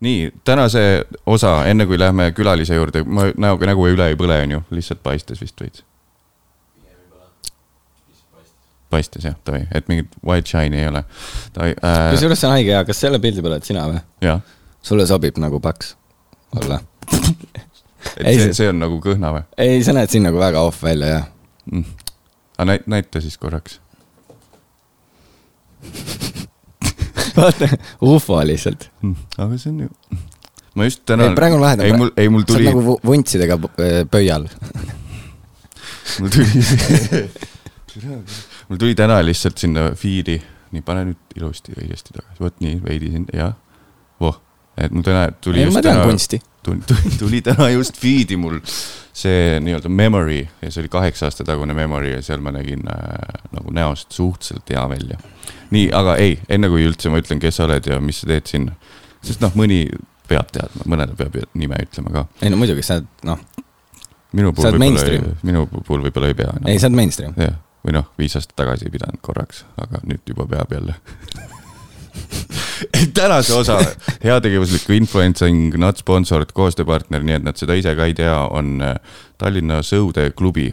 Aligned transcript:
nii 0.00 0.30
tänase 0.44 1.04
osa, 1.26 1.64
enne 1.66 1.86
kui 1.86 1.98
lähme 1.98 2.30
külalise 2.36 2.78
juurde, 2.78 3.02
ma 3.04 3.28
näoga 3.36 3.66
nägu 3.70 3.86
üle 3.90 4.10
ei 4.12 4.18
põle, 4.18 4.40
onju, 4.46 4.62
lihtsalt 4.74 5.02
paistes 5.02 5.40
vist 5.42 5.60
veits. 5.60 5.84
paistes 8.88 9.24
jah, 9.24 9.34
davai, 9.44 9.66
et 9.74 9.88
mingit 9.90 10.14
white 10.24 10.48
shine'i 10.48 10.80
ei 10.80 10.88
ole. 10.88 11.02
Äh... 11.60 11.74
kusjuures 12.14 12.40
see 12.40 12.48
on 12.48 12.54
haige 12.54 12.72
hea, 12.72 12.84
kas 12.88 13.00
selle 13.04 13.18
pildi 13.20 13.42
peal 13.44 13.58
oled 13.58 13.66
sina 13.66 13.82
või? 13.90 14.00
sulle 14.82 15.04
sobib 15.06 15.36
nagu 15.42 15.60
paks. 15.60 15.92
Olla. 16.56 16.78
Ei, 18.24 18.38
see, 18.38 18.54
see 18.56 18.68
on 18.70 18.78
nagu 18.80 18.96
kõhna 19.04 19.32
või? 19.34 19.42
ei, 19.60 19.82
sa 19.84 19.92
näed 19.92 20.08
siin 20.08 20.22
nagu 20.24 20.38
väga 20.40 20.62
off 20.64 20.80
välja, 20.86 21.08
jah. 21.10 21.26
Mm.. 21.68 21.84
aga 22.62 22.78
näita 22.88 23.20
siis 23.20 23.36
korraks 23.36 23.80
vaata, 27.36 27.68
ufo 28.00 28.40
lihtsalt 28.46 28.88
mm.. 29.02 29.28
aga 29.38 29.58
see 29.60 29.72
on 29.72 29.80
ju, 29.86 30.18
ma 30.78 30.88
just 30.88 31.04
täna. 31.08 31.30
praegu 31.36 31.58
on 31.58 31.64
lahe. 31.64 31.86
ei, 31.86 31.96
mul, 31.96 32.12
ei 32.16 32.32
mul 32.32 32.46
tuli. 32.48 32.64
sa 32.64 32.72
oled 32.72 32.80
nagu 32.80 32.98
vuntsidega 33.10 33.58
äh, 33.68 34.00
pöial 34.10 34.48
mul 36.20 36.34
tuli 36.34 37.26
mul 38.68 38.78
tuli 38.78 38.94
täna 38.98 39.18
lihtsalt 39.24 39.58
sinna 39.58 39.90
feed'i, 39.98 40.38
nii 40.74 40.84
pane 40.86 41.06
nüüd 41.10 41.38
ilusti 41.38 41.74
õigesti 41.76 42.14
tagasi, 42.16 42.38
vot 42.42 42.60
nii 42.64 42.78
veidi 42.84 43.12
siin, 43.14 43.26
jah, 43.34 43.54
voh, 44.22 44.38
et 44.78 44.94
mul 44.94 45.06
täna 45.06 45.28
tuli. 45.44 45.64
ei, 45.64 45.72
ma 45.72 45.82
tean 45.84 46.00
täna, 46.02 46.08
kunsti. 46.10 46.40
tuli, 46.62 47.14
tuli 47.18 47.42
täna 47.44 47.70
just 47.74 47.98
feed'i 48.00 48.38
mul 48.40 48.60
see 49.18 49.58
nii-öelda 49.64 49.90
memory 49.90 50.40
ja 50.62 50.70
see 50.70 50.82
oli 50.84 50.90
kaheksa 50.92 51.28
aasta 51.28 51.46
tagune 51.46 51.74
memory 51.74 52.12
ja 52.12 52.22
seal 52.24 52.42
ma 52.44 52.52
nägin 52.54 52.84
äh, 52.90 53.42
nagu 53.54 53.74
näost 53.74 54.12
suhteliselt 54.14 54.70
hea 54.70 54.84
välja. 54.90 55.18
nii, 55.74 55.88
aga 55.94 56.16
ei, 56.22 56.38
enne 56.48 56.70
kui 56.72 56.86
üldse 56.86 57.12
ma 57.12 57.20
ütlen, 57.22 57.42
kes 57.42 57.58
sa 57.58 57.66
oled 57.66 57.86
ja 57.90 58.00
mis 58.04 58.22
sa 58.22 58.30
teed 58.30 58.50
siin, 58.50 58.68
sest 59.24 59.42
noh, 59.44 59.54
mõni 59.58 59.84
peab 60.28 60.50
teadma, 60.54 60.86
mõnele 60.94 61.16
peab 61.18 61.38
nime 61.58 61.80
ütlema 61.88 62.14
ka. 62.14 62.26
ei 62.42 62.52
no 62.52 62.60
muidugi, 62.60 62.84
sa 62.86 63.00
oled 63.00 63.08
noh. 63.28 63.46
minu 64.38 64.52
puhul 64.56 64.78
võib-olla, 64.78 65.38
minu 65.42 65.64
puhul 65.78 66.04
võib-olla 66.08 66.32
ei 66.32 66.38
pea 66.38 66.52
no.. 66.58 66.68
ei, 66.70 66.78
sa 66.78 66.90
oled 66.90 67.02
mainstream. 67.02 67.34
jah 67.40 67.56
või 67.86 67.94
noh, 67.94 68.08
viis 68.18 68.34
aastat 68.36 68.56
tagasi 68.58 68.88
ei 68.88 68.92
pidanud 68.92 69.20
korraks, 69.24 69.62
aga 69.80 70.02
nüüd 70.04 70.26
juba 70.28 70.48
peab 70.50 70.74
jälle 70.74 70.96
tänase 73.14 73.54
osa 73.54 73.78
heategevusliku 74.24 74.92
influencing, 74.92 75.76
not 75.76 75.96
sponsored 75.96 76.52
koostööpartner, 76.54 77.24
nii 77.24 77.38
et 77.38 77.46
nad 77.46 77.60
seda 77.60 77.76
ise 77.78 77.94
ka 77.98 78.08
ei 78.08 78.16
tea, 78.18 78.34
on 78.50 78.78
äh, 78.84 78.96
Tallinna 79.38 79.80
Sõudeklubi 79.86 80.68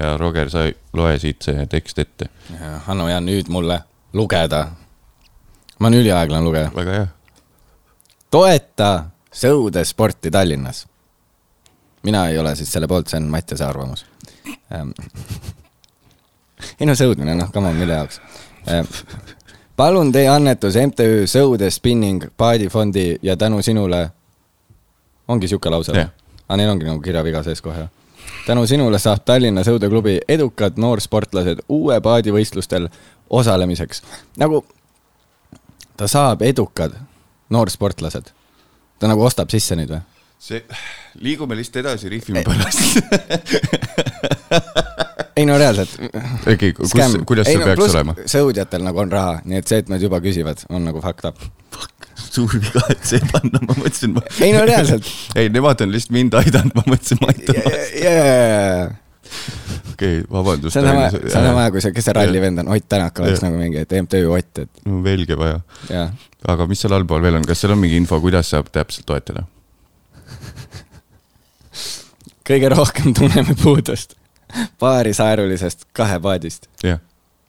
ja 0.00 0.16
Roger, 0.20 0.50
sa 0.52 0.66
loe 0.96 1.16
siit 1.18 1.42
see 1.46 1.66
tekst 1.70 1.98
ette. 2.02 2.30
Hanno, 2.86 3.08
ja 3.08 3.20
nüüd 3.24 3.48
mulle 3.52 3.80
lugeda. 4.12 4.66
ma 5.78 5.88
olen 5.88 6.00
üliaeglane 6.00 6.44
lugeja. 6.44 6.70
väga 6.76 6.92
hea. 6.92 7.06
toeta 8.30 8.90
sõudesporti 9.32 10.30
Tallinnas. 10.30 10.86
mina 12.02 12.28
ei 12.28 12.38
ole 12.38 12.56
siis 12.56 12.72
selle 12.72 12.88
poolt, 12.88 13.08
see 13.08 13.20
on 13.20 13.30
Mattiase 13.30 13.64
arvamus 13.64 14.06
ähm, 14.72 14.90
ei 16.80 16.86
no 16.88 16.94
sõudmine, 16.98 17.34
noh, 17.34 17.50
come 17.52 17.70
on, 17.70 17.76
mille 17.76 17.96
jaoks. 17.96 18.20
Palun 19.76 20.12
tee 20.12 20.28
annetus 20.28 20.74
MTÜ 20.76 21.26
Sõude 21.30 21.70
Spinning 21.70 22.24
paadifondi 22.36 23.16
ja 23.22 23.36
tänu 23.36 23.62
sinule. 23.62 24.10
ongi 25.28 25.48
sihuke 25.48 25.70
lause 25.70 25.92
yeah.? 25.92 26.10
aga 26.48 26.56
neil 26.56 26.70
ongi 26.70 26.84
nagu 26.84 27.00
kirjaviga 27.00 27.42
sees 27.42 27.62
kohe. 27.62 27.88
tänu 28.46 28.66
sinule 28.66 28.98
saab 28.98 29.18
Tallinna 29.24 29.62
Sõudeklubi 29.62 30.18
edukad 30.28 30.72
noorsportlased 30.76 31.58
uue 31.68 32.00
paadivõistlustel 32.00 32.88
osalemiseks. 33.30 34.02
nagu 34.36 34.64
ta 35.96 36.08
saab 36.08 36.42
edukad 36.42 36.92
noorsportlased. 37.50 38.24
ta 38.98 39.06
nagu 39.06 39.24
ostab 39.24 39.50
sisse 39.50 39.76
neid 39.76 39.90
või? 39.90 40.00
see, 40.38 40.64
liigume 41.20 41.56
lihtsalt 41.56 41.76
edasi, 41.84 42.08
rihvime 42.08 42.42
pärast 42.44 42.96
ei 45.36 45.46
no 45.46 45.58
reaalselt. 45.58 45.90
okei, 46.52 46.72
kus, 46.76 46.92
kuidas 47.26 47.48
see 47.48 47.56
ei, 47.56 47.60
no, 47.60 47.66
peaks 47.68 47.94
olema? 47.94 48.14
sõudjatel 48.30 48.84
nagu 48.84 49.02
on 49.02 49.10
raha, 49.12 49.34
nii 49.48 49.58
et 49.60 49.66
see, 49.70 49.78
et 49.82 49.88
nad 49.92 50.00
juba 50.02 50.20
küsivad, 50.24 50.58
on 50.70 50.80
nagu 50.86 50.98
fucked 51.04 51.26
up. 51.28 51.36
suur 52.20 52.50
viga, 52.56 52.82
et 52.92 53.04
see 53.06 53.22
panna, 53.30 53.58
ma 53.64 53.76
mõtlesin 53.76 54.10
ma.... 54.16 54.24
ei 54.42 54.50
no 54.56 54.64
reaalselt. 54.68 55.04
ei, 55.38 55.46
nemad 55.52 55.78
on 55.84 55.90
lihtsalt 55.94 56.16
mind 56.16 56.32
aidanud, 56.40 56.74
ma 56.78 56.82
mõtlesin, 56.88 57.18
ma 57.22 57.26
aitan 57.34 57.54
vastu. 57.66 57.78
okei, 59.94 60.14
vabandust. 60.26 60.74
see 60.74 60.82
on 60.82 60.90
sama, 60.90 61.06
see 61.14 61.38
on 61.38 61.44
sama, 61.50 61.62
kui 61.74 61.80
see, 61.84 61.92
kes 61.96 62.04
see 62.10 62.18
rallivend 62.18 62.56
on, 62.64 62.72
Ott 62.74 62.86
Tänak 62.90 63.14
oleks 63.22 63.42
nagu 63.44 63.56
mingi, 63.60 63.78
et 63.84 63.92
MTÜ 64.00 64.18
Ott, 64.34 64.54
et. 64.64 64.72
velge 65.06 65.34
vaja. 65.38 65.58
aga 66.54 66.62
mis 66.70 66.80
seal 66.82 66.94
allpool 66.98 67.22
veel 67.24 67.36
on, 67.40 67.48
kas 67.48 67.58
seal 67.62 67.72
on 67.76 67.82
mingi 67.82 67.96
info, 68.00 68.16
kuidas 68.22 68.46
saab 68.54 68.66
täpselt 68.74 69.06
toetada? 69.08 69.42
kõige 72.50 72.68
rohkem 72.72 73.08
tunneme 73.14 73.54
puudust 73.62 74.10
paarisaerulisest 74.78 75.86
kahepaadist 75.96 76.68
yeah.. 76.84 77.00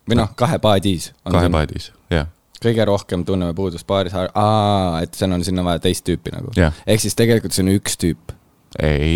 või 0.10 0.22
noh, 0.22 0.36
kahepaadis. 0.36 1.12
kahepaadis, 1.32 1.92
jah 2.10 2.24
yeah. 2.24 2.30
kõige 2.62 2.86
rohkem 2.86 3.26
tunneme 3.26 3.56
puudust 3.58 3.88
paarisaar-, 3.90 4.32
aa, 4.38 5.02
et 5.06 5.18
seal 5.18 5.34
on 5.34 5.44
sinna 5.46 5.66
vaja 5.66 5.82
teist 5.88 6.06
tüüpi 6.08 6.34
nagu 6.36 6.54
yeah.. 6.58 6.78
ehk 6.88 7.04
siis 7.04 7.18
tegelikult 7.18 7.56
see 7.56 7.66
on 7.66 7.74
üks 7.76 8.00
tüüp. 8.02 8.38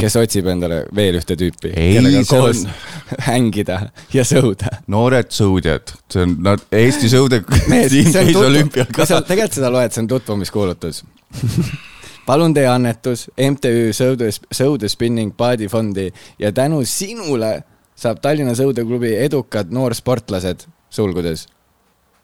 kes 0.02 0.18
otsib 0.20 0.50
endale 0.52 0.82
veel 0.96 1.16
ühte 1.22 1.38
tüüpi, 1.40 1.72
kellega 1.72 2.26
koos 2.28 2.66
on... 2.66 2.78
hängida 3.30 3.80
ja 4.14 4.28
sõuda. 4.28 4.82
noored 4.92 5.32
sõudjad, 5.36 5.96
see 6.12 6.28
on, 6.28 6.38
nad, 6.50 6.64
Eesti 6.76 7.12
sõude 7.14 7.42
tiim 7.46 8.14
käis 8.14 8.36
olümpial 8.36 8.92
ka. 8.92 9.08
tegelikult 9.08 9.60
seda 9.62 9.74
loed, 9.74 9.96
see 9.96 10.04
on 10.04 10.12
tutvumiskuulutus 10.12 11.04
palun 12.26 12.54
tee 12.54 12.68
annetus 12.68 13.30
MTÜ 13.38 13.94
Sõude, 13.94 14.30
Sõude 14.34 14.90
Spinning 14.90 15.34
paadifondi 15.38 16.10
ja 16.40 16.52
tänu 16.52 16.82
sinule 16.86 17.64
saab 17.96 18.20
Tallinna 18.24 18.56
Sõudeklubi 18.58 19.14
edukad 19.24 19.72
noorsportlased, 19.74 20.68
sulgudes 20.94 21.48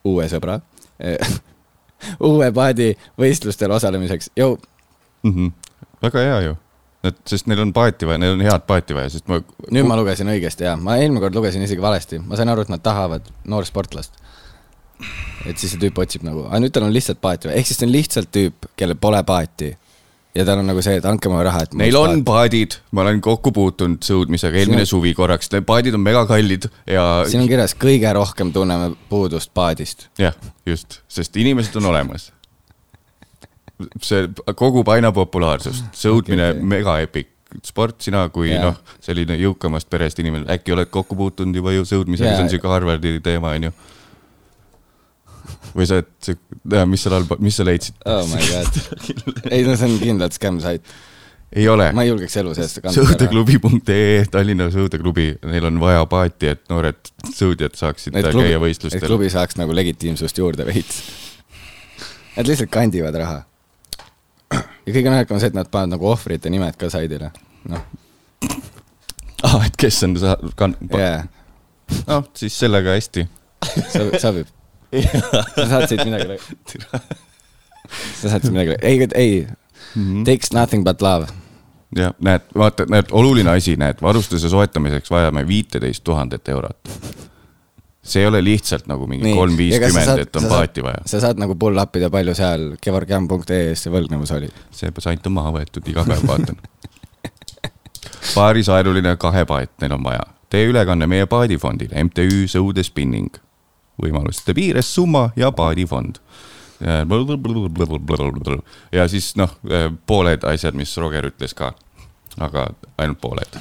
uue 0.08 0.28
sõbra 0.32 0.60
uue 2.32 2.50
paadi 2.56 2.92
võistlustel 3.20 3.72
osalemiseks, 3.76 4.32
jõu 4.38 4.58
mm. 5.24 5.34
-hmm. 5.34 5.52
väga 6.02 6.26
hea 6.26 6.40
ju, 6.48 6.56
et 7.10 7.20
sest 7.34 7.50
neil 7.50 7.62
on 7.64 7.74
paati 7.74 8.10
vaja, 8.10 8.22
neil 8.22 8.38
on 8.38 8.46
head 8.46 8.66
paati 8.68 8.98
vaja, 8.98 9.10
sest 9.16 9.30
ma. 9.32 9.42
nüüd 9.70 9.88
ma 9.90 9.98
lugesin 10.00 10.30
õigesti 10.34 10.68
ja 10.68 10.76
ma 10.78 10.98
eelmine 11.02 11.24
kord 11.24 11.38
lugesin 11.38 11.64
isegi 11.66 11.82
valesti, 11.82 12.20
ma 12.20 12.40
sain 12.40 12.50
aru, 12.50 12.66
et 12.66 12.74
nad 12.74 12.84
tahavad 12.84 13.30
noorsportlast. 13.46 14.18
et 15.46 15.58
siis 15.58 15.72
see 15.74 15.82
tüüp 15.82 15.98
otsib 16.02 16.26
nagu, 16.28 16.46
aga 16.50 16.62
nüüd 16.62 16.74
tal 16.74 16.86
on 16.86 16.94
lihtsalt 16.94 17.22
paati 17.22 17.50
vaja, 17.50 17.62
ehk 17.62 17.70
siis 17.70 17.80
see 17.82 17.88
on 17.90 17.96
lihtsalt 17.96 18.34
tüüp, 18.34 18.70
kellel 18.78 19.00
pole 19.02 19.24
paati 19.24 19.76
ja 20.36 20.46
tal 20.48 20.62
on 20.62 20.70
nagu 20.70 20.84
see, 20.84 20.98
et 21.00 21.08
andke 21.08 21.30
mulle 21.32 21.46
raha, 21.48 21.66
et. 21.66 21.74
Neil 21.80 21.98
on 22.00 22.24
paadid, 22.28 22.78
ma 22.96 23.04
olen 23.06 23.22
kokku 23.24 23.54
puutunud 23.56 24.04
sõudmisega 24.06 24.62
eelmine 24.62 24.86
on... 24.86 24.90
suvi 24.90 25.14
korraks, 25.18 25.52
need 25.54 25.68
paadid 25.68 25.98
on 25.98 26.04
megakallid 26.06 26.70
ja. 26.90 27.06
siin 27.30 27.44
on 27.44 27.52
kirjas, 27.52 27.76
kõige 27.80 28.14
rohkem 28.16 28.54
tunneme 28.56 28.94
puudust 29.12 29.52
paadist. 29.58 30.08
jah, 30.22 30.38
just, 30.68 31.02
sest 31.12 31.38
inimesed 31.42 31.76
on 31.82 31.92
olemas. 31.92 32.32
see 34.06 34.28
kogub 34.56 34.90
aina 34.94 35.12
populaarsust, 35.16 35.92
sõudmine 35.98 36.52
okay, 36.52 36.60
okay. 36.60 36.74
mega 36.76 37.00
epic 37.04 37.32
sport, 37.68 37.98
sina 38.00 38.24
kui 38.32 38.54
yeah. 38.54 38.70
noh, 38.70 38.94
selline 39.04 39.36
jõukamast 39.36 39.90
perest 39.92 40.22
inimene, 40.24 40.48
äkki 40.54 40.72
oled 40.72 40.92
kokku 40.94 41.18
puutunud 41.20 41.58
juba 41.60 41.74
ju 41.76 41.84
sõudmisega 41.88 42.30
yeah., 42.30 42.38
see 42.40 42.48
on 42.48 42.54
siuke 42.54 42.72
Harvardi 42.72 43.18
teema, 43.26 43.58
onju 43.60 43.74
või 45.76 45.88
sa, 45.88 46.02
et, 46.02 46.32
mis 46.90 47.04
seal 47.04 47.16
all, 47.16 47.28
mis 47.44 47.58
sa 47.60 47.66
leidsid? 47.68 47.98
oh 48.10 48.28
my 48.32 48.42
god 48.52 49.50
ei 49.52 49.64
no 49.68 49.78
see 49.80 49.88
on 49.88 49.98
kindlalt 50.02 50.36
skäm 50.38 50.60
sait. 50.64 50.94
ei 51.56 51.68
ole. 51.72 51.90
ma 51.96 52.06
ei 52.06 52.12
julgeks 52.12 52.38
elu 52.42 52.54
sees 52.58 52.78
sõudeklubi.ee, 52.96 54.26
Tallinna 54.32 54.70
Sõudeklubi, 54.74 55.28
neil 55.52 55.70
on 55.70 55.80
vaja 55.82 56.04
paati, 56.12 56.52
et 56.56 56.64
noored 56.72 57.12
sõudjad 57.36 57.78
saaksid 57.80 58.16
et 58.16 58.30
klubi, 58.30 58.50
käia 58.50 58.62
võistlustel. 58.64 59.02
et 59.02 59.08
klubi 59.08 59.32
saaks 59.34 59.60
nagu 59.60 59.76
legitiimsust 59.76 60.44
juurde 60.44 60.68
veits. 60.68 61.02
Nad 62.36 62.48
lihtsalt 62.48 62.72
kandivad 62.72 63.18
raha. 63.20 63.42
ja 64.52 64.94
kõige 64.94 65.10
naljakam 65.10 65.38
on 65.38 65.44
see, 65.44 65.52
et 65.52 65.58
nad 65.58 65.72
panevad 65.72 65.98
nagu 65.98 66.10
ohvrite 66.12 66.52
nimed 66.52 66.80
ka 66.80 66.92
saidile, 66.94 67.34
noh. 67.72 67.84
aa, 69.44 69.58
ah, 69.58 69.68
et 69.68 69.78
kes 69.80 70.04
on 70.08 70.18
sa-, 70.20 70.40
kan-. 70.60 70.80
jaa. 70.96 71.22
noh, 72.08 72.26
siis 72.38 72.56
sellega 72.60 72.96
hästi. 72.96 73.28
sobib 74.22 74.50
sa 75.56 75.68
saatsid 75.70 76.04
midagi 76.06 76.38
sa 78.22 78.30
saatsid 78.34 78.52
midagi, 78.52 78.76
ei, 78.82 79.08
ei 79.16 79.48
mm, 79.96 80.04
-hmm. 80.04 80.26
takes 80.26 80.52
nothing 80.54 80.84
but 80.84 81.02
love. 81.02 81.28
jah, 81.96 82.14
näed, 82.20 82.42
vaata, 82.58 82.86
näed, 82.90 83.12
oluline 83.12 83.50
asi, 83.50 83.76
näed, 83.76 84.02
varustuse 84.02 84.50
soetamiseks 84.50 85.12
vajame 85.12 85.48
viiteist 85.48 86.04
tuhandet 86.04 86.50
eurot. 86.50 86.90
see 88.04 88.22
ei 88.22 88.28
ole 88.28 88.44
lihtsalt 88.44 88.88
nagu 88.88 89.08
mingi 89.08 89.34
kolm 89.36 89.58
viiskümmend, 89.58 90.20
et 90.20 90.36
on 90.36 90.46
paati 90.46 90.84
vaja. 90.84 91.04
sa 91.06 91.20
saad 91.20 91.40
nagu 91.40 91.56
pull 91.56 91.78
up 91.78 91.96
ida, 91.96 92.10
palju 92.10 92.36
seal 92.36 92.76
kevargam.ee-s 92.82 93.84
see 93.84 93.94
võlgnevus 93.94 94.36
oli? 94.36 94.50
see 94.72 94.92
sant 95.00 95.28
on 95.28 95.38
maha 95.40 95.52
võetud, 95.60 95.88
iga 95.88 96.06
päev 96.08 96.28
vaatan 96.28 96.60
paarisaeruline 98.36 99.16
kahepaat 99.18 99.72
neil 99.82 99.94
on 99.94 100.04
vaja. 100.04 100.26
tee 100.50 100.66
ülekanne 100.68 101.08
meie 101.08 101.26
paadifondile, 101.26 102.04
MTÜ 102.04 102.48
Sõude 102.52 102.84
Spinning 102.84 103.40
võimaluste 104.02 104.56
piires 104.58 104.90
summa 104.96 105.30
ja 105.36 105.52
paadifond. 105.56 106.20
ja 108.92 109.08
siis 109.12 109.36
noh, 109.40 109.54
pooled 110.06 110.46
asjad, 110.50 110.78
mis 110.78 110.96
Roger 110.98 111.30
ütles 111.30 111.54
ka, 111.58 111.74
aga 112.40 112.70
ainult 112.98 113.22
pooled. 113.22 113.60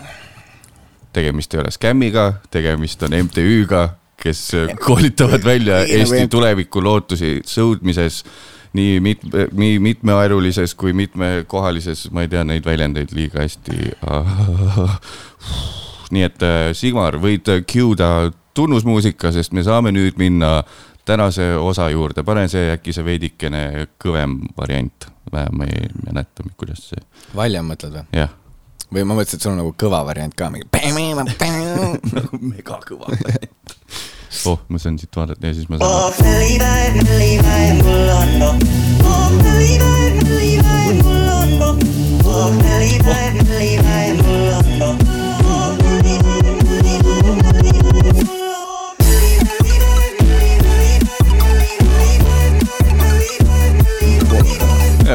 tegemist 1.13 1.55
ei 1.55 1.61
ole 1.61 1.71
skämmiga, 1.75 2.33
tegemist 2.51 3.03
on 3.03 3.17
MTÜ-ga, 3.25 3.89
kes 4.21 4.51
koolitavad 4.87 5.45
välja 5.45 5.83
nagu 5.83 5.99
Eesti 5.99 6.29
tuleviku 6.31 6.83
lootusi 6.85 7.41
sõudmises 7.47 8.25
nii 8.73 9.01
mit-, 9.03 9.27
nii 9.53 9.79
mitmeaerulises 9.83 10.75
kui 10.79 10.93
mitmekohalises, 10.93 12.07
ma 12.15 12.25
ei 12.25 12.31
tea 12.31 12.45
neid 12.47 12.67
väljendeid 12.67 13.15
liiga 13.17 13.43
hästi. 13.43 13.95
nii 16.15 16.27
et 16.27 16.43
äh, 16.47 16.71
Sigmar, 16.77 17.19
võid 17.23 17.51
cue 17.71 17.99
da 17.99 18.31
tunnusmuusika, 18.55 19.33
sest 19.33 19.53
me 19.53 19.63
saame 19.67 19.93
nüüd 19.95 20.19
minna 20.21 20.61
tänase 21.05 21.55
osa 21.57 21.89
juurde, 21.91 22.23
pane 22.23 22.49
see 22.49 22.71
äkki 22.75 22.95
see 22.95 23.05
veidikene 23.07 23.63
kõvem 24.03 24.37
variant, 24.59 25.09
ma 25.33 25.67
ei 25.67 25.89
mäleta, 26.05 26.47
kuidas 26.61 26.91
see, 26.91 27.03
Valjam 27.37 27.71
mõtled 27.71 27.97
või? 27.97 28.05
jah. 28.17 28.35
või 28.93 29.07
ma 29.07 29.17
mõtlesin, 29.19 29.41
et 29.41 29.47
sul 29.47 29.55
on 29.55 29.61
nagu 29.63 29.75
kõva 29.81 30.03
variant 30.07 30.35
ka, 30.37 30.51
mingi. 30.53 30.69
nagu 32.17 32.43
megakõva 32.53 33.11
variant. 33.15 33.77
oh, 34.51 34.63
ma 34.69 34.83
saan 34.83 34.99
siit 35.01 35.17
vaadata 35.17 35.51
ja 35.51 35.57
siis 35.57 35.71
ma 35.71 35.81
saan. 35.81 35.91
oh 35.91 36.21
õlipäev, 36.25 37.01
õlipäev 37.07 37.85
mul 37.85 38.13
on 38.17 38.35
noh. 38.45 38.57
oh 39.05 39.39
õlipäev, 39.55 40.21
õlipäev 40.27 41.05
mul 41.05 41.31
on 41.39 41.57
noh. 41.63 41.87
oh 42.27 42.51
õlipäev, 42.51 43.41
õlipäev 43.47 44.15
mul 44.15 44.19
on 44.19 44.25
noh. 44.25 44.30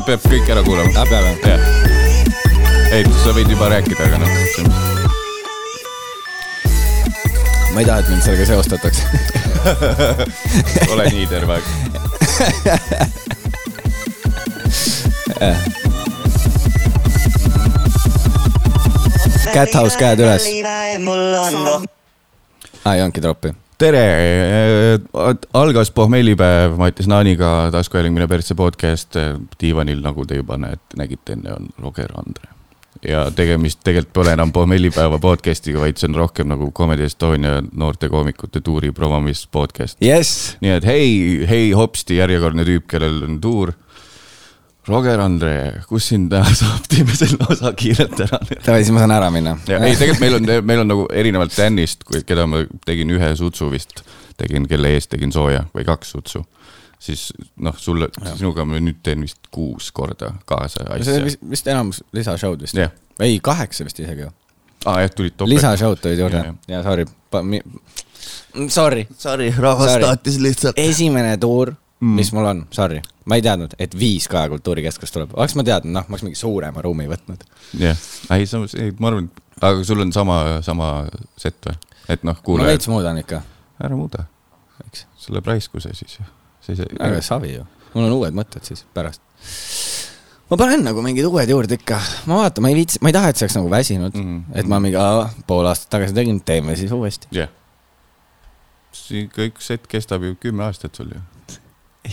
Peab 0.03 0.19
kõik 0.27 0.49
ära 0.51 0.63
kuulama. 0.65 0.91
ah, 0.99 1.05
peab 1.07 1.23
jah? 1.45 1.59
ei, 2.91 3.03
sa 3.23 3.31
võid 3.35 3.49
juba 3.51 3.69
rääkida, 3.71 4.03
aga 4.07 4.17
noh, 4.19 4.29
ma 7.73 7.79
ei 7.81 7.87
taha, 7.87 7.99
et 7.99 8.09
mind 8.11 8.23
sellega 8.25 8.45
seostatakse. 8.49 9.03
ole 10.93 11.03
nii 11.11 11.27
terve 11.31 11.53
aeg. 11.57 11.65
Cat 19.55 19.71
House, 19.79 19.95
käed 19.99 20.19
üles. 20.19 20.43
aa, 22.83 22.95
ei 22.95 23.01
olnudki 23.01 23.21
troppi. 23.23 23.55
tere, 23.77 24.99
algas 25.53 25.91
pohmellipäev 25.91 26.77
Mattias 26.79 27.09
Naaniga 27.11 27.69
taskuhääling 27.75 28.17
persse 28.29 28.55
podcast 28.55 29.17
diivanil, 29.61 30.01
nagu 30.03 30.25
te 30.25 30.39
juba 30.39 30.57
näete, 30.57 30.99
nägite 30.99 31.35
enne, 31.35 31.53
on 31.53 31.69
Roger 31.83 32.11
Andre. 32.15 32.51
ja 33.05 33.25
tegemist 33.35 33.83
tegelikult 33.83 34.13
pole 34.13 34.33
enam 34.33 34.51
pohmellipäeva 34.55 35.19
podcast'iga, 35.21 35.81
vaid 35.83 35.99
see 35.99 36.07
on 36.09 36.15
rohkem 36.17 36.47
nagu 36.49 36.71
Comedy 36.73 37.05
Estonia 37.05 37.59
noorte 37.73 38.09
koomikute 38.09 38.61
tuuri 38.65 38.91
promomis 38.95 39.45
podcast. 39.51 39.99
jess, 40.01 40.55
nii 40.61 40.77
et 40.77 40.87
hei, 40.87 41.09
hei 41.49 41.71
hopsti, 41.75 42.21
järjekordne 42.21 42.65
tüüp, 42.65 42.87
kellel 42.89 43.23
on 43.27 43.41
tuur. 43.41 43.75
Roger 44.87 45.19
Andre, 45.23 45.51
kus 45.89 46.07
sind 46.11 46.29
täna 46.29 46.51
saab, 46.59 46.85
teeme 46.91 47.15
selle 47.17 47.41
osa 47.49 47.71
kiirelt 47.77 48.19
ära 48.25 48.37
davai, 48.39 48.83
siis 48.83 48.91
ma 48.93 49.01
saan 49.01 49.13
ära 49.15 49.31
minna. 49.33 49.55
ja 49.69 49.79
ei, 49.81 49.95
tegelikult 49.97 50.21
meil 50.21 50.37
on, 50.37 50.51
meil 50.69 50.83
on 50.83 50.91
nagu 50.91 51.07
erinevalt 51.13 51.55
Danist, 51.57 52.05
keda 52.27 52.45
ma 52.49 52.61
tegin 52.85 53.13
ühe 53.15 53.31
sutsu 53.39 53.71
vist, 53.73 54.03
tegin, 54.37 54.67
kelle 54.69 54.93
eest 54.93 55.09
tegin 55.13 55.33
sooja 55.33 55.63
või 55.73 55.87
kaks 55.87 56.13
sutsu. 56.15 56.43
siis 56.99 57.27
noh, 57.57 57.75
sulle, 57.77 58.09
sinuga 58.35 58.65
ma 58.65 58.77
nüüd 58.79 59.01
teen 59.03 59.25
vist 59.25 59.49
kuus 59.53 59.91
korda 59.95 60.31
kaasa 60.45 60.85
see 60.85 61.01
asja 61.01 61.25
vist, 61.25 61.41
vist 61.49 61.67
enamus 61.73 62.03
lisashow'd 62.15 62.61
vist 62.67 62.77
Jah.. 62.77 62.93
ei, 63.19 63.39
kaheksa 63.43 63.85
vist 63.89 63.99
isegi 63.99 64.27
ju. 64.27 64.31
aa 64.85 65.01
jah, 65.01 65.11
tulid 65.17 65.33
topelt. 65.35 65.55
lisashow'd 65.55 66.01
tulid 66.01 66.21
juurde 66.21 66.45
ja 66.69 66.83
sorry. 66.85 67.05
Sorry, 68.69 69.07
Sorry, 69.17 69.49
rahvas 69.51 69.91
Sorry. 69.91 70.05
tahtis 70.05 70.37
lihtsalt. 70.39 70.77
esimene 70.79 71.35
tuur, 71.37 71.73
mis 71.99 72.31
mul 72.35 72.45
on, 72.45 72.67
sorry, 72.75 72.99
ma 73.25 73.37
ei 73.39 73.41
teadnud, 73.45 73.75
et 73.79 73.93
viis 73.99 74.27
Kaja 74.27 74.49
Kultuurikeskus 74.51 75.11
tuleb, 75.15 75.33
oleks 75.33 75.55
ma 75.55 75.63
teadnud, 75.63 75.93
noh, 75.95 76.05
ma 76.07 76.15
oleks 76.15 76.25
mingi 76.27 76.39
suurema 76.39 76.81
ruumi 76.83 77.07
võtnud. 77.07 77.43
jah, 77.79 77.97
ei 78.35 78.45
ei 78.79 78.91
ma 78.99 79.07
arvan, 79.11 79.29
aga 79.61 79.83
sul 79.87 80.03
on 80.03 80.11
sama, 80.13 80.39
sama 80.65 80.89
set 81.37 81.55
või? 81.65 81.77
et 82.09 82.23
noh, 82.23 82.35
ma 82.35 82.43
kuule, 82.43 82.67
veits 82.67 82.87
muudan 82.91 83.17
ikka, 83.21 83.41
ära 83.81 83.95
muuda, 83.95 84.25
eks, 84.85 85.05
selle 85.25 85.41
raiskuse 85.45 85.93
siis 85.95 86.19
ju. 86.19 86.25
see, 86.61 86.75
aga 86.99 87.15
see, 87.19 87.27
savi 87.29 87.53
ju, 87.55 87.65
mul 87.93 88.09
on 88.09 88.17
uued 88.19 88.35
mõtted 88.37 88.67
siis 88.67 88.83
pärast. 88.93 89.21
ma 90.51 90.57
panen 90.59 90.83
nagu 90.85 91.01
mingid 91.01 91.25
uued 91.25 91.49
juurde 91.49 91.79
ikka, 91.79 92.01
ma 92.29 92.41
vaatan, 92.43 92.65
ma 92.65 92.73
ei 92.73 92.75
viitsi, 92.81 92.99
ma 93.01 93.09
ei 93.09 93.15
taha, 93.15 93.31
et 93.31 93.39
see 93.39 93.47
oleks 93.47 93.55
nagu 93.61 93.71
väsinud 93.71 94.13
mm, 94.13 94.25
Mhm. 94.25 94.41
-hmm. 94.51 94.59
et 94.59 94.67
ma 94.67 94.79
mingi 94.83 94.99
aa, 94.99 95.29
pool 95.47 95.65
aastat 95.65 95.89
tagasi 95.95 96.13
tegin, 96.13 96.41
teeme 96.41 96.75
siis 96.75 96.91
uuesti. 96.91 97.27
jah. 97.31 97.49
see 98.91 99.29
kõik 99.31 99.59
set 99.63 99.87
kestab 99.87 100.23
ju 100.23 100.35
kümme 100.39 100.63
aastat 100.67 100.95
sul 100.95 101.09
ju. 101.15 101.21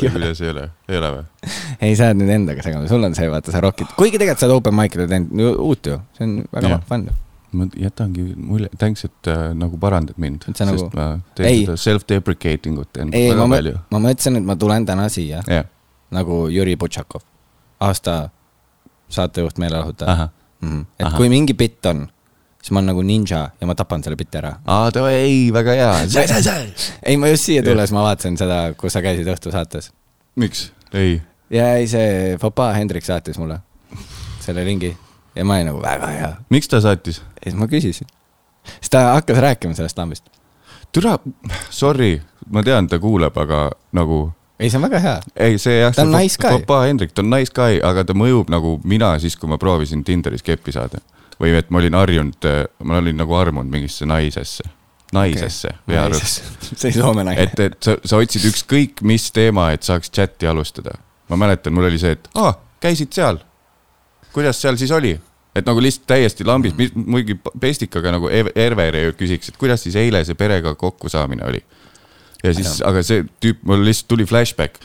Kuidas 0.01 0.41
ei 0.41 0.53
ole, 0.53 0.69
ei 0.89 0.99
ole 0.99 1.11
või? 1.17 1.51
ei, 1.85 1.97
sa 1.99 2.09
oled 2.11 2.23
nüüd 2.23 2.33
endaga 2.37 2.65
segama, 2.65 2.89
sul 2.91 3.05
on 3.07 3.17
see, 3.19 3.29
vaata, 3.33 3.55
sa 3.55 3.61
rokid, 3.65 3.93
kuigi 3.99 4.21
tegelikult 4.21 4.43
sa 4.43 4.49
oled 4.49 4.61
open 4.61 4.77
mic'ile 4.79 5.07
teinud 5.11 5.61
uut 5.67 5.91
ju, 5.91 5.99
see 6.17 6.29
on 6.29 6.35
väga 6.53 6.73
yeah. 6.73 6.85
fun 6.89 7.07
ju. 7.09 7.17
ma 7.61 7.67
jätangi 7.77 8.27
mulje, 8.41 8.71
thanks, 8.81 9.05
et 9.05 9.29
äh, 9.29 9.43
nagu 9.59 9.77
parandad 9.81 10.17
mind, 10.23 10.47
sa 10.49 10.55
sest 10.55 10.71
nagu- 10.71 10.89
ma 10.97 11.09
teen 11.37 11.49
Ei. 11.51 11.65
seda 11.67 11.77
self-deprecating 11.85 12.79
ut 12.81 13.03
ei, 13.03 13.29
väga 13.33 13.47
ma 13.47 13.59
palju. 13.59 13.75
ma 13.93 14.03
mõtlesin, 14.07 14.39
et 14.41 14.49
ma 14.49 14.57
tulen 14.57 14.89
täna 14.89 15.09
siia 15.13 15.43
jah, 15.45 15.69
nagu 16.13 16.47
Jüri 16.53 16.79
Butšakov, 16.81 17.25
aasta 17.85 18.17
saatejuht, 19.13 19.61
meelelahutaja 19.61 20.17
mm. 20.17 20.69
-hmm. 20.69 20.87
et 20.99 21.07
Ahah. 21.07 21.17
kui 21.17 21.29
mingi 21.29 21.55
bitt 21.55 21.87
on, 21.87 22.07
siis 22.63 22.71
ma 22.71 22.79
olen 22.79 22.93
nagu 22.93 23.03
ninja 23.03 23.43
ja 23.61 23.67
ma 23.67 23.75
tapan 23.75 24.05
selle 24.05 24.17
bitti 24.17 24.39
ära. 24.39 24.55
aa, 24.65 24.91
davai, 24.95 25.15
ei, 25.25 25.39
väga 25.55 25.75
hea. 25.77 25.93
ei, 27.09 27.17
ma 27.19 27.33
just 27.33 27.51
siia 27.51 27.65
tulles, 27.67 27.93
ma 27.95 28.07
vaatasin 28.07 28.39
seda, 28.39 28.63
kus 28.79 28.95
sa 28.95 29.03
käisid 29.05 29.29
õhtusaates. 29.35 29.91
miks? 30.39 30.69
ei, 30.95 31.21
ja 31.51 31.73
ei, 31.79 31.89
see 31.91 32.37
Fopaa 32.41 32.73
Hendrik 32.79 33.07
saatis 33.07 33.41
mulle 33.43 33.59
selle 34.43 34.65
lingi 34.67 34.93
ja 35.35 35.45
ma 35.45 35.59
olin 35.59 35.73
nagu 35.73 35.83
väga 35.83 36.13
hea. 36.15 36.35
miks 36.55 36.71
ta 36.71 36.81
saatis? 36.85 37.23
ja 37.43 37.51
siis 37.51 37.59
ma 37.59 37.67
küsisin. 37.71 38.13
siis 38.79 38.95
ta 38.95 39.09
hakkas 39.17 39.43
rääkima 39.43 39.75
sellest 39.75 39.99
lambist. 39.99 40.31
türa, 40.93 41.19
sorry, 41.71 42.21
ma 42.51 42.63
tean, 42.63 42.89
ta 42.89 43.03
kuulab, 43.03 43.37
aga 43.43 43.71
nagu 43.93 44.29
ei, 44.63 44.71
see 44.71 44.79
on 44.79 44.85
väga 44.87 44.99
hea. 45.03 45.21
ei, 45.37 45.59
see 45.59 45.81
jah. 45.81 45.95
Ta 45.95 46.05
on 46.07 46.13
nice 46.15 46.39
guy. 46.39 46.61
Papa 46.61 46.85
Hendrik, 46.87 47.11
ta 47.17 47.25
on 47.25 47.33
nice 47.33 47.51
guy, 47.55 47.81
aga 47.83 48.05
ta 48.07 48.15
mõjub 48.15 48.53
nagu 48.53 48.77
mina 48.87 49.17
siis, 49.19 49.35
kui 49.37 49.51
ma 49.51 49.59
proovisin 49.59 50.05
Tinderis 50.07 50.45
keppi 50.47 50.75
saada. 50.75 51.01
Või 51.41 51.55
et 51.59 51.71
ma 51.71 51.81
olin 51.81 51.97
harjunud, 51.97 52.49
ma 52.85 53.01
olin 53.01 53.19
nagu 53.21 53.37
armunud 53.37 53.73
mingisse 53.73 54.07
naisesse, 54.09 54.67
naisesse 55.13 55.73
okay., 55.83 55.99
arust. 55.99 56.43
see 56.75 56.91
oli 56.91 56.99
Soome 56.99 57.25
naine. 57.29 57.47
et, 57.47 57.61
et 57.61 57.79
sa, 57.83 57.97
sa 58.05 58.21
otsid 58.23 58.47
ükskõik 58.51 59.03
mis 59.07 59.31
teema, 59.35 59.71
et 59.75 59.87
saaks 59.87 60.11
chati 60.13 60.49
alustada. 60.49 60.97
ma 61.29 61.39
mäletan, 61.41 61.75
mul 61.75 61.89
oli 61.91 62.01
see, 62.01 62.17
et 62.19 62.29
aa, 62.39 62.55
käisid 62.83 63.13
seal. 63.15 63.43
kuidas 64.33 64.61
seal 64.63 64.81
siis 64.81 64.93
oli? 64.95 65.17
et 65.57 65.69
nagu 65.69 65.83
lihtsalt 65.85 66.07
täiesti 66.09 66.47
lambis, 66.49 66.75
muidugi 66.95 67.37
Pestikaga 67.61 68.15
nagu 68.15 68.31
Ev- 68.33 68.53
Erver 68.57 68.97
ju 69.03 69.17
küsiks, 69.19 69.53
et 69.53 69.61
kuidas 69.61 69.85
siis 69.85 69.97
eile 70.01 70.25
see 70.25 70.39
perega 70.39 70.75
kokkusaamine 70.81 71.45
oli. 71.45 71.61
ja 72.43 72.55
siis, 72.57 72.81
aga 72.87 73.05
see 73.07 73.27
tüüp, 73.43 73.61
mul 73.69 73.85
lihtsalt 73.87 74.09
tuli 74.15 74.27
flashback. 74.29 74.81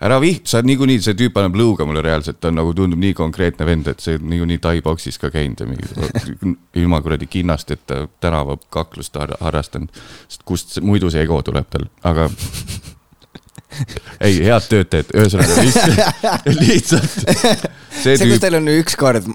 Ära 0.00 0.18
vih-, 0.20 0.40
sa 0.44 0.60
niikuinii, 0.66 0.98
see 1.04 1.16
tüüp 1.16 1.38
annab 1.40 1.56
lõuga 1.56 1.86
mulle 1.88 2.02
reaalselt, 2.04 2.40
ta 2.40 2.50
on 2.52 2.58
nagu 2.60 2.74
tundub 2.76 3.00
nii 3.00 3.14
konkreetne 3.16 3.68
vend, 3.68 3.88
et 3.92 4.02
see 4.04 4.18
niikuinii 4.20 4.60
Tai-boksis 4.62 5.20
ka 5.22 5.30
käinud 5.32 5.62
ja 5.62 5.68
mingi 5.70 5.88
ilma 6.82 7.00
kuradi 7.04 7.28
kinnasteta 7.30 8.04
tänavakaklust 8.20 9.16
har- 9.16 9.38
harrastanud. 9.40 9.88
sest 10.28 10.44
kust 10.44 10.76
see, 10.76 10.84
muidu 10.84 11.10
see 11.12 11.24
ego 11.24 11.40
tuleb 11.46 11.70
tal, 11.72 11.88
aga 12.04 12.28
ei, 14.24 14.38
head 14.44 14.68
tööd 14.70 14.88
teed, 14.92 15.10
ühesõnaga 15.16 15.64
lihtsalt, 15.64 16.20
lihtsalt 16.62 17.16
see 17.96 18.14
see, 18.16 18.28
kus 18.30 18.40
teil 18.44 18.58
on 18.60 18.68
ükskord 18.76 19.26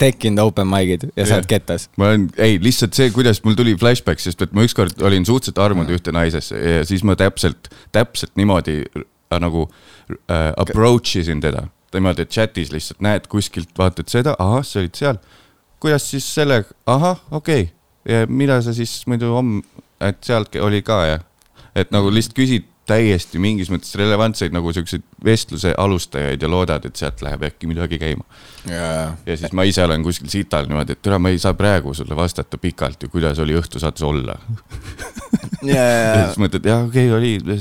tekkinud 0.00 0.44
open 0.44 0.68
mic'id 0.70 1.08
ja 1.16 1.26
sa 1.28 1.40
oled 1.40 1.48
ketas. 1.50 1.88
ma 2.00 2.12
olen, 2.12 2.28
ei 2.36 2.60
lihtsalt 2.62 2.96
see, 2.96 3.10
kuidas 3.16 3.40
mul 3.44 3.56
tuli 3.58 3.76
flashback, 3.80 4.22
sest 4.22 4.44
et 4.44 4.54
ma 4.56 4.64
ükskord 4.68 5.00
olin 5.04 5.26
suhteliselt 5.28 5.60
armunud 5.64 5.92
ühte 5.96 6.14
naisesse 6.14 6.60
ja 6.60 6.86
siis 6.88 7.04
ma 7.06 7.16
täpselt, 7.18 7.72
täpselt 7.96 8.36
niimoodi 8.36 8.82
nagu 9.30 9.66
äh, 10.10 10.52
approach 10.56 11.16
isin 11.16 11.40
teda. 11.40 11.68
niimoodi, 11.96 12.26
et 12.26 12.32
chat'is 12.34 12.68
lihtsalt 12.74 13.00
näed 13.00 13.24
kuskilt, 13.32 13.70
vaatad 13.78 14.10
seda, 14.12 14.34
ahah, 14.42 14.64
sa 14.66 14.82
olid 14.82 14.98
seal. 14.98 15.16
kuidas 15.80 16.10
siis 16.10 16.26
sellega, 16.34 16.74
ahah, 16.86 17.22
okei 17.30 17.70
okay.. 18.04 18.26
mida 18.28 18.60
sa 18.62 18.74
siis 18.76 19.06
muidu 19.06 19.32
homme, 19.32 19.62
et 20.00 20.18
sealt 20.24 20.54
oli 20.60 20.82
ka 20.82 20.98
ja, 21.06 21.18
et 21.74 21.90
nagu 21.94 22.10
lihtsalt 22.12 22.36
küsid 22.36 22.68
täiesti 22.86 23.40
mingis 23.42 23.70
mõttes 23.72 23.94
relevantseid 23.98 24.54
nagu 24.54 24.70
siukseid 24.74 25.02
vestluse 25.24 25.72
alustajaid 25.78 26.42
ja 26.42 26.50
loodad, 26.50 26.84
et 26.86 26.98
sealt 26.98 27.22
läheb 27.24 27.42
äkki 27.48 27.66
midagi 27.70 27.98
käima. 27.98 28.24
jaa, 28.70 29.16
ja 29.26 29.36
siis 29.36 29.54
ma 29.56 29.64
ise 29.66 29.82
olen 29.84 30.04
kuskil 30.06 30.30
sital 30.30 30.68
niimoodi, 30.70 30.94
et 30.94 31.02
türa, 31.02 31.18
ma 31.22 31.32
ei 31.34 31.40
saa 31.42 31.54
praegu 31.58 31.94
sulle 31.94 32.16
vastata 32.16 32.58
pikalt 32.62 33.02
ju, 33.02 33.10
kuidas 33.10 33.40
oli 33.42 33.56
õhtusaates 33.58 34.06
olla. 34.06 34.38
ja 35.66 35.82
jaa, 35.82 36.28
siis 36.28 36.38
mõtled, 36.42 36.68
jah, 36.70 36.86
okei 36.86 37.10
okay,, 37.10 37.16
oli, 37.18 37.58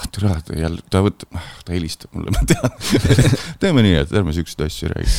ah 0.00 0.08
türa, 0.12 0.38
ta 0.44 0.56
jälle, 0.56 0.84
ta 0.90 1.04
võtab, 1.04 1.36
ta 1.64 1.76
helistab 1.76 2.16
mulle, 2.16 2.32
ma 2.32 2.44
tean. 2.48 2.72
teeme 3.62 3.84
nii, 3.84 4.00
et 4.06 4.16
ärme 4.16 4.32
siukseid 4.36 4.64
asju 4.70 4.92
räägi. 4.94 5.12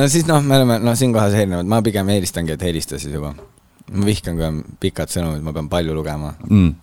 no 0.00 0.08
siis 0.08 0.24
noh, 0.30 0.40
me 0.44 0.56
oleme 0.60 0.80
noh, 0.80 0.96
siinkohas 0.96 1.36
erinevad, 1.36 1.68
ma 1.68 1.82
pigem 1.84 2.16
eelistangi, 2.16 2.56
et 2.56 2.64
helista 2.64 2.96
siis 2.96 3.12
juba. 3.12 3.34
ma 3.92 4.08
vihkan, 4.08 4.40
kui 4.40 4.48
on 4.48 4.64
pikad 4.80 5.12
sõnumid, 5.12 5.44
ma 5.44 5.52
pean 5.52 5.68
palju 5.68 6.00
lugema, 6.00 6.32
Mm. 6.48 6.74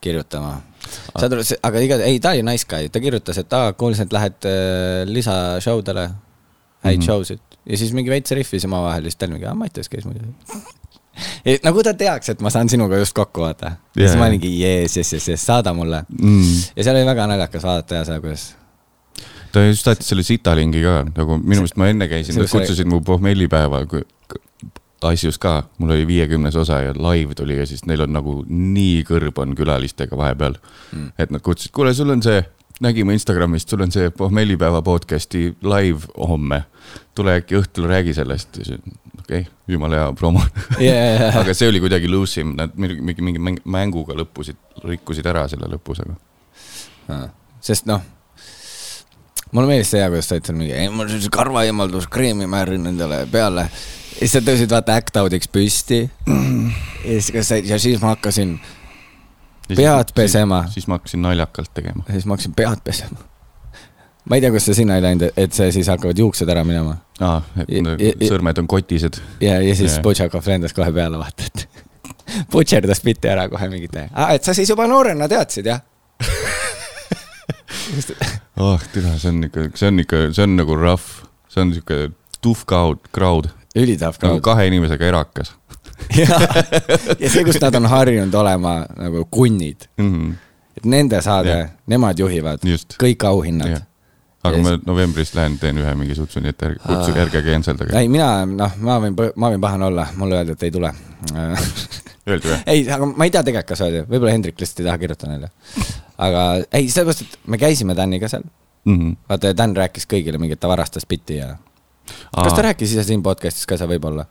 kirjutama. 0.00 0.60
Saad 1.18 1.34
aru, 1.34 1.44
aga 1.68 1.84
iga, 1.84 2.00
ei, 2.06 2.20
ta 2.22 2.32
oli 2.36 2.44
nice 2.46 2.66
guy, 2.68 2.88
ta 2.92 3.02
kirjutas, 3.02 3.40
et 3.42 3.56
aa, 3.56 3.72
kuulsin, 3.78 4.08
et 4.08 4.16
lähed 4.16 4.48
äh, 4.48 5.04
lisashow 5.08 5.82
dele, 5.84 6.08
häid 6.84 6.98
mm. 6.98 7.02
-hmm. 7.02 7.06
show 7.06 7.24
sid. 7.24 7.42
ja 7.66 7.78
siis 7.78 7.92
mingi 7.92 8.10
veits 8.10 8.30
rihvis 8.30 8.64
omavahel 8.64 9.04
ja 9.04 9.10
siis 9.10 9.16
ta 9.16 9.26
oli 9.26 9.38
mingi, 9.38 9.48
aa, 9.50 9.54
Mattias 9.54 9.88
käis 9.88 10.06
muidugi. 10.08 10.32
nagu 11.66 11.82
ta 11.82 11.94
teaks, 11.94 12.28
et 12.34 12.40
ma 12.40 12.50
saan 12.50 12.68
sinuga 12.68 13.00
just 13.02 13.16
kokku, 13.16 13.40
vaata. 13.40 13.66
ja 13.96 14.02
Jaa, 14.02 14.08
siis 14.08 14.20
ma 14.20 14.30
olingi 14.30 14.54
jees, 14.60 14.96
jees, 14.96 15.12
jees, 15.12 15.28
jees, 15.34 15.46
saada 15.46 15.74
mulle. 15.74 16.04
Mm. 16.22 16.54
ja 16.76 16.84
seal 16.84 16.96
oli 16.96 17.06
väga 17.06 17.26
naljakas 17.26 17.66
vaadata 17.66 18.00
ja 18.00 18.08
seda, 18.08 18.20
kuidas 18.20 18.54
ta 19.52 19.64
just 19.64 19.86
saatis 19.88 20.10
selle 20.12 20.22
sitalingi 20.26 20.82
ka, 20.84 21.00
nagu 21.16 21.38
minu 21.40 21.62
meelest 21.62 21.78
ma 21.80 21.88
enne 21.90 22.08
käisin, 22.10 22.36
nad 22.38 22.50
kutsusid 22.52 22.88
mu 22.90 23.00
pohmellipäeva 23.04 23.82
asjus 25.06 25.38
ka, 25.38 25.62
mul 25.78 25.94
oli 25.94 26.06
viiekümnes 26.08 26.56
osa 26.58 26.80
ja 26.82 26.94
live 26.96 27.34
tuli 27.38 27.58
ja 27.58 27.66
siis 27.66 27.84
neil 27.86 28.02
on 28.06 28.12
nagu 28.16 28.40
nii 28.48 29.02
kõrb 29.06 29.38
on 29.42 29.54
külalistega 29.58 30.18
vahepeal 30.18 30.56
mm.. 30.58 31.12
et 31.18 31.34
nad 31.34 31.44
kutsusid, 31.44 31.72
kuule, 31.74 31.94
sul 31.94 32.10
on 32.14 32.22
see, 32.24 32.40
nägime 32.84 33.14
Instagramist, 33.14 33.70
sul 33.70 33.84
on 33.86 33.94
see 33.94 34.10
pohmellipäeva 34.14 34.82
podcast'i 34.82 35.52
live 35.62 36.10
homme. 36.16 36.64
tule 37.14 37.38
äkki 37.40 37.58
õhtul 37.58 37.88
räägi 37.90 38.14
sellest. 38.14 38.58
okei 38.58 38.82
okay,, 39.20 39.44
jumala 39.68 40.02
hea 40.02 40.12
promo 40.12 40.42
yeah.. 40.80 41.38
aga 41.38 41.54
see 41.54 41.70
oli 41.70 41.80
kuidagi 41.84 42.10
loose 42.10 42.40
im, 42.40 42.54
nad 42.58 42.74
mingi, 42.74 43.00
mingi, 43.00 43.22
mingi 43.22 43.42
mäng- 43.42 43.64
mänguga 43.64 44.18
lõppusid, 44.18 44.58
rikkusid 44.84 45.26
ära 45.26 45.48
selle 45.48 45.70
lõpus, 45.70 46.02
aga. 46.02 46.18
Aa, 47.08 47.26
sest 47.64 47.86
noh, 47.88 48.02
mulle 49.52 49.70
meeldis 49.70 49.94
see 49.94 50.02
hea, 50.02 50.10
kuidas 50.12 50.28
sa 50.30 50.38
ütlesid 50.38 50.58
mingi, 50.58 50.74
ei 50.74 50.90
mul 50.92 51.08
siis 51.12 51.30
karvaeemalduskreemi 51.32 52.48
määrin 52.50 52.90
endale 52.90 53.24
peale. 53.32 53.68
Siis 54.18 54.32
sa 54.34 54.40
tõusid 54.44 54.70
vaata 54.72 54.96
act 54.98 55.16
out'iks 55.20 55.48
püsti. 55.52 56.00
ja 56.28 57.14
siis, 57.20 57.30
kas 57.34 57.48
sa, 57.52 57.58
ja 57.62 57.78
siis 57.82 58.00
ma 58.02 58.14
hakkasin, 58.16 58.58
Pead 59.68 60.14
pesema. 60.16 60.62
siis 60.72 60.86
ma 60.88 60.96
hakkasin 60.96 61.20
naljakalt 61.22 61.74
tegema. 61.76 62.04
siis 62.10 62.24
ma 62.26 62.36
hakkasin 62.36 62.54
pead 62.56 62.80
pesema. 62.84 63.18
ma 64.28 64.36
ei 64.36 64.40
tea, 64.44 64.50
kus 64.52 64.64
see 64.68 64.74
sinna 64.80 64.96
ei 64.98 65.02
läinud, 65.04 65.28
et 65.36 65.52
see 65.56 65.68
siis 65.72 65.88
hakkavad 65.92 66.18
juuksed 66.18 66.48
ära 66.48 66.64
minema. 66.64 66.96
aa, 67.20 67.42
et 67.60 67.68
Ja- 67.68 67.96
ja, 67.98 68.12
sõrmed 68.30 68.58
on 68.62 68.66
kotised. 68.70 69.20
ja, 69.40 69.60
ja 69.62 69.74
siis. 69.76 69.98
Butšakov 70.04 70.46
lendas 70.46 70.72
kohe 70.76 70.92
peale, 70.92 71.18
vaata, 71.20 71.44
et 71.46 71.68
butšerdas 72.52 73.00
bitti 73.04 73.28
ära 73.28 73.48
kohe 73.48 73.68
mingite, 73.68 74.08
et 74.30 74.44
sa 74.44 74.54
siis 74.54 74.68
juba 74.70 74.86
noorena 74.88 75.28
teadsid, 75.28 75.66
jah? 75.66 75.80
oh, 78.56 78.80
tere, 78.92 79.14
see 79.18 79.30
on 79.32 79.44
ikka, 79.46 79.68
see 79.78 79.88
on 79.92 80.00
ikka, 80.02 80.16
see 80.36 80.44
on 80.44 80.56
nagu 80.58 80.76
rough, 80.76 81.22
see 81.52 81.62
on 81.62 81.72
sihuke 81.76 82.08
tough 82.44 82.64
crowd, 82.68 82.98
crowd, 83.14 83.48
ülitav 83.78 84.18
nagu 84.22 84.40
ka. 84.40 84.52
kahe 84.52 84.68
inimesega 84.70 85.08
erakas 85.08 85.52
ja, 86.20 86.38
ja 87.18 87.30
see, 87.30 87.44
kus 87.46 87.58
nad 87.62 87.74
on 87.74 87.88
harjunud 87.90 88.34
olema 88.38 88.80
nagu 88.96 89.24
kunnid, 89.30 89.88
mm. 89.98 90.10
-hmm. 90.12 90.34
et 90.78 90.86
nende 90.86 91.20
saade 91.22 91.58
nemad 91.90 92.18
juhivad 92.18 92.64
kõik 93.02 93.26
auhinnad. 93.26 93.80
aga 94.44 94.60
ma 94.62 94.76
novembris 94.86 95.34
lähen, 95.34 95.58
teen 95.58 95.80
ühe 95.82 95.94
mingi 95.98 96.14
sutsu, 96.14 96.40
nii 96.40 96.54
et 96.54 96.62
ärge, 96.62 96.78
kutsuge, 96.86 97.20
ärge 97.22 97.42
canceldage. 97.42 97.98
ei, 97.98 98.08
mina, 98.08 98.46
noh, 98.46 98.76
ma 98.78 99.00
võin, 99.02 99.16
ma 99.34 99.50
võin 99.50 99.60
pahane 99.60 99.88
olla, 99.90 100.06
mulle 100.16 100.38
öeldi, 100.38 100.54
et 100.54 100.62
ei 100.62 100.70
tule. 100.70 100.92
Öeldi 102.28 102.48
või? 102.48 102.56
ei, 102.66 102.84
aga 102.92 103.06
ma 103.08 103.24
ei 103.24 103.30
tea 103.34 103.42
tegelikult, 103.42 103.68
kas 103.72 103.82
öeldi, 103.86 104.04
võib-olla 104.06 104.32
Hendrik 104.36 104.60
lihtsalt 104.60 104.80
ei 104.84 104.86
taha 104.86 104.98
kirjutada 105.02 105.32
neile. 105.32 105.50
aga 106.28 106.42
ei, 106.72 106.88
sellepärast, 106.92 107.22
et 107.24 107.38
me 107.48 107.58
käisime 107.58 107.96
Daniga 107.96 108.28
seal, 108.30 108.44
Mhm. 108.88 109.12
vaata 109.28 109.50
ja 109.50 109.56
Dan 109.56 109.76
rääkis 109.76 110.06
kõigile 110.08 110.38
mingi, 110.38 110.56
et 110.56 110.60
ta 110.60 110.68
varastas 110.68 111.06
bitti 111.06 111.36
ja. 111.36 111.56
Kas 112.34 112.52
ta 112.56 112.62
rääkis 112.62 112.92
ise 112.92 113.04
siin 113.04 113.22
podcast'is 113.22 113.66
ka 113.66 113.76
seal 113.76 113.88
võib-olla? 113.90 114.26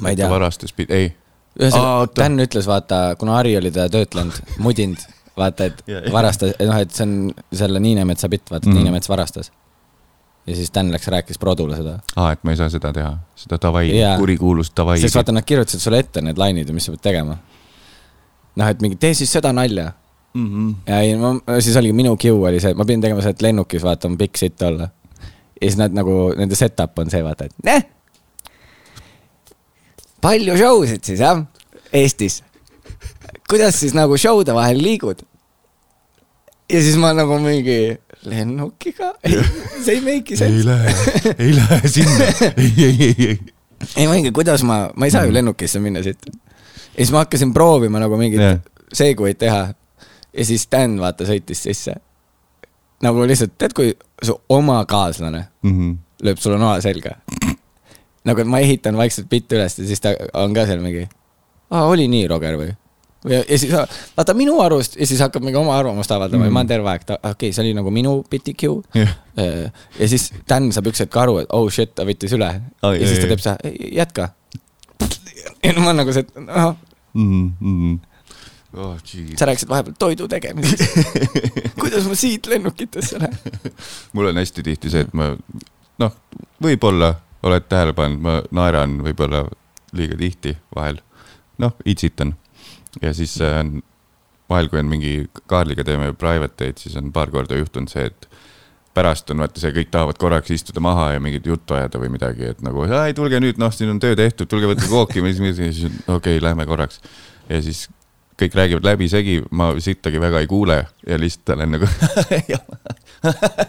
ma 0.00 0.10
ei 0.12 0.16
tea. 0.16 0.28
varastas, 0.30 0.74
ei. 0.88 1.12
Ühesõnaga. 1.58 2.08
Dan 2.16 2.38
ütles, 2.40 2.66
vaata, 2.70 3.16
kuna 3.18 3.32
Harri 3.38 3.56
oli 3.58 3.70
teda 3.74 3.88
töötlenud, 3.90 4.36
mudinud, 4.62 5.00
vaata, 5.36 5.64
et 5.72 5.80
Ja, 5.90 6.00
ja. 6.04 6.12
varastas, 6.12 6.52
noh, 6.60 6.76
et 6.78 6.90
see 6.94 7.02
on 7.06 7.14
selle 7.52 7.80
Niinemetsa 7.82 8.28
bitt, 8.28 8.50
vaata, 8.50 8.62
et 8.68 8.70
Mhm. 8.72 8.76
Niinemets 8.78 9.08
varastas. 9.08 9.50
ja 10.46 10.54
siis 10.56 10.70
Dan 10.74 10.92
läks, 10.92 11.08
rääkis 11.12 11.38
Produle 11.38 11.76
seda. 11.76 11.98
aa, 12.16 12.32
et 12.32 12.44
ma 12.44 12.50
ei 12.54 12.56
saa 12.56 12.68
seda 12.72 12.92
teha, 12.92 13.18
seda 13.36 13.58
davai 13.62 13.90
Jaa., 13.98 14.16
kurikuulust 14.18 14.72
davai. 14.76 14.98
sest 15.00 15.14
vaata, 15.18 15.32
nad 15.32 15.44
kirjutasid 15.44 15.80
sulle 15.80 15.98
ette 15.98 16.20
need 16.22 16.38
lainid 16.38 16.68
ja 16.68 16.74
mis 16.74 16.84
sa 16.88 16.92
pead 16.92 17.02
tegema. 17.02 17.36
noh, 18.56 18.66
et 18.68 18.80
mingi 18.82 18.96
tee 18.96 19.14
siis 19.14 19.32
seda 19.32 19.52
nalja. 19.52 19.92
mm. 20.34 20.46
-hmm. 20.46 20.74
ja 20.86 21.00
ei, 21.00 21.16
ma, 21.16 21.34
siis 21.60 21.76
oligi 21.76 21.92
minu 21.92 22.16
cue 22.16 22.48
oli 22.48 22.60
see, 22.60 22.70
et 22.70 22.76
ma 22.76 22.84
pidin 22.84 23.00
tegema 23.00 23.20
seda, 23.20 23.30
et 23.30 23.42
lennukis 23.42 23.82
vaata 23.82 24.08
on 24.08 24.16
pikk 24.18 24.36
sitt 24.36 24.62
olla. 24.62 24.88
Ja 25.60 25.68
siis 25.68 25.78
nad 25.80 25.94
nagu, 25.94 26.32
nende 26.38 26.58
setup 26.58 26.98
on 26.98 27.10
see, 27.12 27.22
vaata, 27.24 27.48
et 27.48 27.64
näh. 27.66 27.86
palju 30.22 30.56
show 30.58 30.84
sid 30.86 31.04
siis 31.06 31.22
jah, 31.22 31.42
Eestis. 31.92 32.42
kuidas 33.50 33.80
siis 33.80 33.94
nagu 33.96 34.18
show'de 34.18 34.54
vahel 34.54 34.82
liigud? 34.82 35.22
ja 36.68 36.82
siis 36.82 36.96
ma 37.00 37.12
nagu 37.16 37.38
mingi 37.42 37.96
lennukiga, 38.28 39.12
see 39.84 39.98
ei 39.98 40.02
make'i 40.02 40.34
ei 40.34 40.40
sense. 40.40 40.64
lähe, 40.66 40.94
ei 41.38 41.54
lähe 41.56 41.88
sinna, 41.88 42.28
ei, 42.56 42.72
ei, 42.76 42.96
ei, 43.00 43.14
ei. 43.18 43.38
ei 43.96 44.06
ma 44.06 44.16
mingi, 44.16 44.32
kuidas 44.34 44.64
ma, 44.66 44.88
ma 44.94 45.08
ei 45.08 45.14
saa 45.14 45.24
ju 45.26 45.34
lennukisse 45.34 45.80
minna 45.82 46.02
siit. 46.02 46.28
ja 46.28 46.98
siis 46.98 47.12
ma 47.14 47.24
hakkasin 47.24 47.54
proovima 47.54 48.02
nagu 48.02 48.18
mingit 48.20 48.42
Jah. 48.42 48.58
yeah. 48.58 48.84
seguid 48.92 49.38
teha. 49.38 49.68
ja 50.32 50.44
siis 50.44 50.66
Dan 50.70 50.98
vaata 51.00 51.26
sõitis 51.28 51.62
sisse. 51.68 51.94
Nagu 53.02 53.26
lihtsalt, 53.28 53.52
tead, 53.58 53.74
kui 53.76 53.92
su 54.22 54.34
oma 54.48 54.80
kaaslane 54.90 55.44
Mhm. 55.62 55.92
lööb 56.24 56.38
sulle 56.42 56.58
noa 56.58 56.80
selga. 56.82 57.16
nagu, 58.24 58.40
et 58.40 58.46
ma 58.50 58.58
ehitan 58.60 58.96
vaikselt 58.98 59.28
bitti 59.30 59.56
üles 59.56 59.78
ja 59.78 59.86
siis 59.86 60.00
ta 60.00 60.12
on 60.34 60.54
ka 60.54 60.66
seal 60.66 60.80
mingi. 60.84 61.08
aa, 61.70 61.84
oli 61.86 62.08
nii, 62.08 62.26
Roger 62.28 62.56
või? 62.58 62.72
ja, 63.28 63.42
ja 63.48 63.58
siis 63.58 63.72
vaata 64.16 64.34
minu 64.34 64.60
arust 64.62 64.96
ja 64.96 65.06
siis 65.06 65.20
hakkab 65.20 65.42
mingi 65.42 65.58
oma 65.58 65.76
arvamust 65.78 66.10
avaldama 66.14 66.44
mm. 66.44 66.48
ja 66.48 66.54
ma 66.54 66.60
olen 66.60 66.68
terve 66.68 66.90
aeg, 66.90 67.02
okei 67.02 67.30
okay,, 67.30 67.52
see 67.52 67.62
oli 67.64 67.74
nagu 67.74 67.90
minu 67.90 68.24
biti 68.30 68.54
cue 68.54 68.82
Jah. 68.94 69.14
ja 69.98 70.08
siis 70.08 70.28
Dan 70.48 70.70
saab 70.72 70.86
üks 70.90 71.00
hetk 71.02 71.16
aru, 71.16 71.38
et 71.42 71.48
oh 71.54 71.66
shit, 71.70 71.94
ta 71.94 72.04
võttis 72.08 72.34
üle 72.36 72.50
Ai, 72.82 72.92
ja 73.00 73.06
siis 73.06 73.18
ai, 73.18 73.24
ta 73.24 73.30
teeb 73.32 73.42
seda, 73.42 73.72
jätka. 74.02 74.28
ja 75.64 75.72
no 75.74 75.82
ma 75.86 75.92
nagu 75.98 76.12
see, 76.14 76.26
et 76.26 76.36
noh, 76.46 76.76
Mhm, 77.18 77.44
mhm. 77.60 77.94
Oh 78.78 78.96
sa 79.36 79.48
rääkisid 79.48 79.68
vahepeal 79.70 79.96
toidu 79.98 80.28
tegemisest. 80.30 80.98
kuidas 81.80 82.06
ma 82.08 82.18
siit 82.18 82.46
lennukitesse 82.46 83.20
lähen? 83.20 83.72
mul 84.14 84.30
on 84.30 84.40
hästi 84.40 84.62
tihti 84.62 84.92
see, 84.92 85.06
et 85.06 85.14
ma 85.16 85.32
noh, 85.98 86.18
võib-olla 86.62 87.14
oled 87.46 87.68
tähele 87.70 87.94
pannud, 87.96 88.22
ma 88.22 88.40
naeran 88.54 88.98
võib-olla 89.04 89.44
liiga 89.96 90.18
tihti 90.18 90.56
vahel. 90.74 91.02
noh, 91.58 91.74
itsitan 91.84 92.36
ja 93.02 93.14
siis 93.14 93.40
äh, 93.42 93.60
on 93.60 93.80
vahel, 94.50 94.68
kui 94.68 94.80
on 94.80 94.90
mingi 94.90 95.12
Kaarliga 95.46 95.84
teeme 95.84 96.12
private 96.16 96.54
date, 96.56 96.80
siis 96.82 96.96
on 96.96 97.12
paar 97.12 97.30
korda 97.30 97.58
juhtunud 97.58 97.90
see, 97.92 98.06
et 98.08 98.28
pärast 98.96 99.30
on 99.30 99.42
vaata 99.44 99.60
see, 99.62 99.74
kõik 99.74 99.90
tahavad 99.94 100.18
korraks 100.18 100.50
istuda 100.54 100.82
maha 100.82 101.12
ja 101.14 101.22
mingit 101.22 101.46
juttu 101.46 101.76
ajada 101.76 102.00
või 102.02 102.10
midagi, 102.14 102.48
et 102.54 102.62
nagu 102.66 102.86
ei 102.86 103.14
tulge 103.16 103.40
nüüd, 103.42 103.60
noh, 103.60 103.74
siin 103.74 103.92
on 103.92 104.00
töö 104.02 104.16
tehtud, 104.18 104.48
tulge 104.50 104.70
võtke 104.72 104.88
kooki 104.90 105.22
või 105.24 105.34
siis, 105.36 105.60
siis 105.60 105.84
okei 106.06 106.38
okay,, 106.38 106.42
lähme 106.42 106.66
korraks. 106.66 107.02
ja 107.48 107.60
siis 107.62 107.86
kõik 108.38 108.54
räägivad 108.54 108.84
läbisegi, 108.86 109.42
ma 109.50 109.72
sittagi 109.82 110.20
väga 110.20 110.40
ei 110.42 110.46
kuule 110.46 110.86
ja 111.06 111.18
lihtsalt 111.18 111.56
olen 111.56 111.76
nagu 111.76 111.88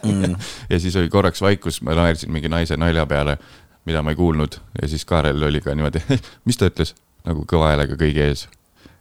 Mm. 0.05 0.35
ja 0.69 0.79
siis 0.79 0.95
oli 0.95 1.09
korraks 1.09 1.41
vaikus, 1.41 1.81
ma 1.81 1.95
naersin 1.97 2.31
mingi 2.31 2.49
naise 2.49 2.77
nalja 2.77 3.05
peale, 3.09 3.37
mida 3.85 4.03
ma 4.05 4.13
ei 4.13 4.15
kuulnud 4.15 4.59
ja 4.81 4.87
siis 4.87 5.05
Kaarel 5.05 5.43
oli 5.43 5.61
ka 5.61 5.73
niimoodi, 5.75 6.01
mis 6.45 6.57
ta 6.57 6.69
ütles, 6.69 6.93
nagu 7.25 7.45
kõva 7.49 7.71
häälega 7.71 7.97
kõigi 7.97 8.21
ees. 8.27 8.45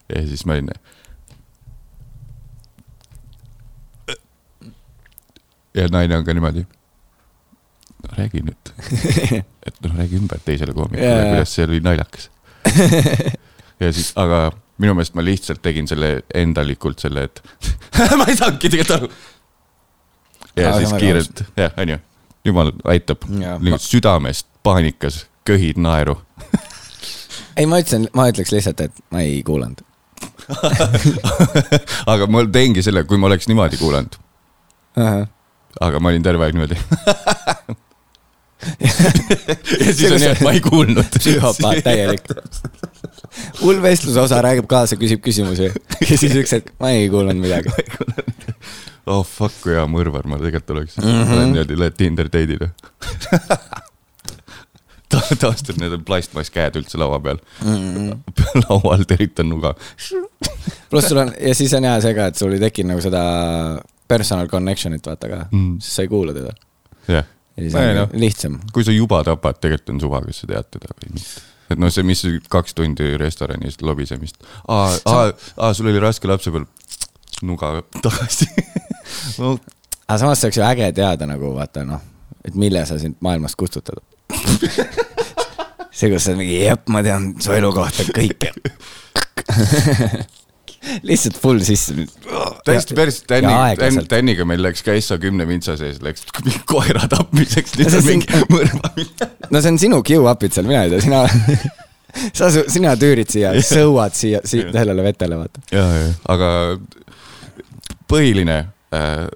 ja 0.08 0.22
siis 0.24 0.46
ma 0.48 0.56
olin. 0.56 0.70
ja 5.76 5.88
naine 5.92 6.16
on 6.16 6.24
ka 6.24 6.34
niimoodi. 6.34 6.64
no 8.02 8.16
räägi 8.16 8.40
nüüd, 8.48 8.72
et 9.68 9.84
noh, 9.84 9.98
räägi 10.00 10.16
ümber 10.16 10.40
teisele 10.44 10.72
koomikule 10.72 11.12
yeah., 11.12 11.28
kuidas 11.28 11.54
see 11.54 11.68
oli 11.68 11.82
naljakas. 11.84 12.30
ja 13.80 13.92
siis, 13.92 14.14
aga 14.16 14.48
minu 14.78 14.94
meelest 14.94 15.16
ma 15.18 15.24
lihtsalt 15.26 15.62
tegin 15.62 15.88
selle 15.90 16.22
endalikult 16.34 17.02
selle, 17.02 17.26
et 17.28 17.42
ma 18.18 18.28
ei 18.28 18.36
saanudki 18.38 18.70
tegelikult 18.70 18.94
aru. 18.98 19.10
ja 20.56 20.70
Aga 20.70 20.78
siis 20.82 20.94
kiirelt, 21.02 21.42
jah, 21.58 21.74
onju, 21.82 21.98
jumal 22.48 22.72
aitab 22.94 23.26
Jaa., 23.40 23.58
südamest 23.82 24.48
paanikas 24.66 25.24
köhid 25.48 25.80
naeru. 25.82 26.18
ei, 27.56 27.66
ma 27.66 27.80
ütlesin, 27.82 28.08
ma 28.14 28.28
ütleks 28.30 28.54
lihtsalt, 28.54 28.80
et 28.86 29.04
ma 29.14 29.24
ei 29.26 29.42
kuulanud. 29.46 29.84
aga 32.12 32.26
ma 32.30 32.44
teengi 32.52 32.82
selle, 32.82 33.04
kui 33.08 33.18
ma 33.20 33.28
oleks 33.30 33.48
niimoodi 33.50 33.78
kuulanud, 33.80 34.16
aga 35.80 36.00
ma 36.00 36.14
olin 36.14 36.24
terve 36.24 36.46
aeg 36.46 36.56
niimoodi. 36.56 36.78
ja 39.86 39.92
siis 39.94 40.12
on 40.12 40.18
nii, 40.18 40.30
et 40.32 40.40
ma 40.42 40.52
ei 40.56 40.62
kuulnud. 40.62 41.18
psühhopaat 41.18 41.84
täielik. 41.86 42.24
Hull 43.62 43.82
vestluse 43.82 44.20
osa 44.20 44.40
räägib 44.44 44.68
kaasa, 44.70 44.98
küsib 45.00 45.22
küsimusi 45.24 45.70
ja 46.10 46.16
siis 46.16 46.36
üks 46.38 46.54
hetk, 46.56 46.72
ma 46.80 46.92
ei 46.96 47.08
kuulnud 47.12 47.38
midagi. 47.40 47.72
oh 49.06 49.24
fuck, 49.26 49.60
kui 49.64 49.76
hea 49.76 49.84
mõrvar 49.90 50.28
ma 50.30 50.40
tegelikult 50.40 50.76
oleks 50.76 50.96
mm. 51.00 51.04
-hmm. 51.04 51.44
niimoodi 51.52 51.78
lähed 51.78 51.98
Tinder 51.98 52.32
date'ile 52.32 52.72
Ta- 55.08 55.36
taastad 55.40 55.78
need 55.80 55.94
plastmasskäed 56.04 56.74
üldse 56.76 56.98
laua 57.00 57.20
peal 57.24 57.38
mm. 57.64 57.94
-hmm. 57.96 58.64
laual 58.68 59.04
teritan 59.08 59.48
nuga. 59.48 59.74
pluss 60.90 61.08
sul 61.08 61.22
on 61.24 61.32
ja 61.40 61.54
siis 61.54 61.72
on 61.74 61.84
hea 61.84 62.00
see 62.04 62.14
ka, 62.14 62.26
et 62.26 62.36
sul 62.36 62.52
ei 62.52 62.60
tekkinud 62.60 62.92
nagu 62.92 63.04
seda 63.04 63.22
personal 64.08 64.48
connection'it 64.48 65.06
vaata 65.06 65.28
ka 65.28 65.46
Mm. 65.52 65.78
siis 65.80 65.96
sa 65.96 66.02
ei 66.02 66.08
kuula 66.08 66.34
teda. 66.34 66.52
jah, 67.08 67.24
on 67.58 67.96
noh. 67.96 68.08
lihtsam. 68.12 68.58
kui 68.72 68.84
sa 68.84 68.92
juba 68.92 69.22
tapad, 69.24 69.60
tegelikult 69.60 69.94
on 69.94 70.00
suva, 70.00 70.20
kas 70.24 70.42
sa 70.42 70.46
tead 70.46 70.68
teda 70.76 70.92
või 70.96 71.14
mitte. 71.14 71.40
Et 71.70 71.80
noh, 71.80 71.90
see, 71.92 72.04
mis 72.06 72.22
kaks 72.52 72.76
tundi 72.78 73.14
restoranis 73.20 73.80
lobisemist. 73.84 74.40
aa, 74.68 74.90
aa, 75.12 75.24
aa, 75.56 75.72
sul 75.76 75.90
oli 75.92 76.02
raske 76.02 76.30
lapsepõlv. 76.30 76.68
nuga 77.48 77.74
tagasi 78.04 78.48
no,. 79.38 79.56
aga 80.08 80.18
samas 80.18 80.40
see 80.40 80.48
oleks 80.48 80.58
ju 80.58 80.66
äge 80.66 80.92
teada 80.96 81.28
nagu 81.30 81.52
vaata 81.56 81.84
noh, 81.86 82.02
et 82.44 82.54
mille 82.54 82.84
sa 82.86 82.98
sind 82.98 83.18
maailmast 83.20 83.58
kustutad. 83.60 84.00
see, 85.98 86.10
kus 86.10 86.24
sa 86.24 86.34
mingi, 86.38 86.62
jep, 86.64 86.88
ma 86.92 87.02
tean 87.06 87.34
su 87.42 87.54
elu 87.54 87.72
kohta 87.74 88.08
kõike. 88.16 88.52
lihtsalt 91.08 91.36
full 91.42 91.58
sisse. 91.66 91.94
täiesti 92.64 92.94
päris 92.98 93.22
Tänni. 93.28 94.04
Tänniga 94.08 94.44
meil 94.48 94.62
läks 94.62 94.82
ka 94.86 94.94
SA 95.02 95.18
kümne 95.22 95.46
vintsa 95.48 95.76
sees 95.80 95.98
läks 96.04 96.24
koera 96.70 97.08
tapmiseks, 97.10 97.74
No 97.76 97.84
lihtsalt 97.84 98.06
siin- 98.06 98.22
mingi 98.24 98.44
mõrvamine. 98.54 99.28
no 99.54 99.60
see 99.64 99.72
on 99.74 99.78
sinu 99.82 100.00
Q-up'id 100.06 100.54
seal, 100.54 100.68
mina 100.70 100.84
ei 100.86 100.92
tea, 100.94 101.02
sina, 101.04 101.24
sa, 102.32 102.50
sina 102.70 102.94
tüürid 103.00 103.30
siia, 103.32 103.52
sõuad 103.64 104.16
siia, 104.18 104.40
siia 104.48 104.70
sellele 104.74 105.04
vetele, 105.10 105.38
vaata. 105.42 105.64
ja, 105.74 105.84
ja, 105.98 106.08
aga 106.34 106.50
põhiline 108.08 108.58
äh, 108.94 109.26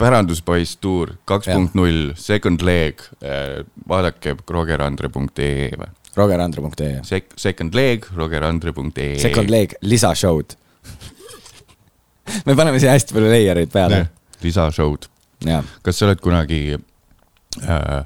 päranduspoiss 0.00 0.76
tuur 0.82 1.14
kaks 1.28 1.48
punkt 1.52 1.74
null, 1.78 2.12
second 2.18 2.62
leg 2.66 3.02
äh,, 3.22 3.62
vaadake 3.88 4.36
rogerandre.ee 4.50 5.70
või 5.78 5.90
rogerandre.ee. 6.16 7.00
Sek-, 7.06 7.34
second 7.36 7.74
leg, 7.74 8.06
rogerandre.ee. 8.16 9.18
Second 9.22 9.50
leg, 9.50 9.74
lisashow'd. 9.82 10.56
me 12.46 12.56
paneme 12.56 12.80
siia 12.82 12.94
hästi 12.94 13.16
palju 13.16 13.32
layer 13.32 13.60
eid 13.62 13.72
peale. 13.72 14.04
lisashow'd. 14.44 15.08
kas 15.84 15.98
sa 15.98 16.06
oled 16.06 16.20
kunagi 16.24 16.60
äh, 16.74 17.96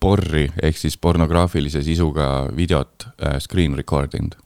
porri 0.00 0.46
ehk 0.62 0.78
siis 0.78 0.96
pornograafilise 0.96 1.82
sisuga 1.84 2.48
videot 2.56 3.08
äh, 3.18 3.38
screen 3.42 3.76
record 3.76 4.14
inud? 4.14 4.38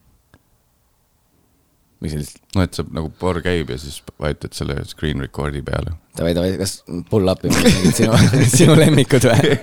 Mis 2.02 2.14
see 2.14 2.24
siis, 2.24 2.40
no 2.56 2.64
et 2.66 2.74
sa 2.74 2.84
nagu 2.90 3.10
porr 3.20 3.38
käib 3.44 3.70
ja 3.70 3.78
siis 3.80 4.00
vajutad 4.20 4.56
selle 4.56 4.76
screen 4.88 5.22
record'i 5.22 5.62
peale. 5.64 5.94
davai, 6.18 6.34
davai, 6.36 6.56
kas 6.60 6.80
pull 7.10 7.30
up'i 7.30 7.52
mingid 7.52 7.94
sinu, 7.96 8.18
sinu 8.56 8.76
lemmikud 8.78 9.26
või? 9.28 9.54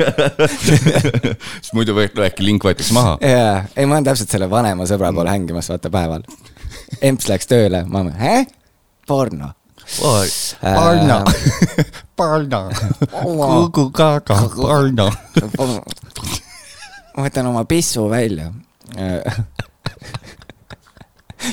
siis 1.62 1.74
muidu 1.78 1.98
või 1.98 2.08
no, 2.14 2.26
äkki 2.28 2.48
link 2.48 2.66
võetakse 2.66 2.96
maha. 2.96 3.18
jaa, 3.24 3.66
ei 3.76 3.90
ma 3.90 3.98
olen 3.98 4.08
täpselt 4.08 4.32
selle 4.36 4.50
vanema 4.52 4.88
sõbra 4.90 5.12
poole 5.16 5.34
hängimas, 5.34 5.70
vaata 5.74 5.92
päeval. 5.94 6.26
emps 7.02 7.28
läks 7.32 7.52
tööle, 7.52 7.84
ma 7.88 8.06
mõtlen, 8.08 8.20
hä? 8.24 8.36
porno. 9.10 9.54
Porno, 10.62 11.24
porno, 12.18 12.60
Kuku 13.10 13.88
Kaka, 13.90 14.36
porno. 14.54 15.08
ma 17.16 17.26
võtan 17.26 17.50
oma 17.50 17.64
pissu 17.66 18.06
välja. 18.12 18.52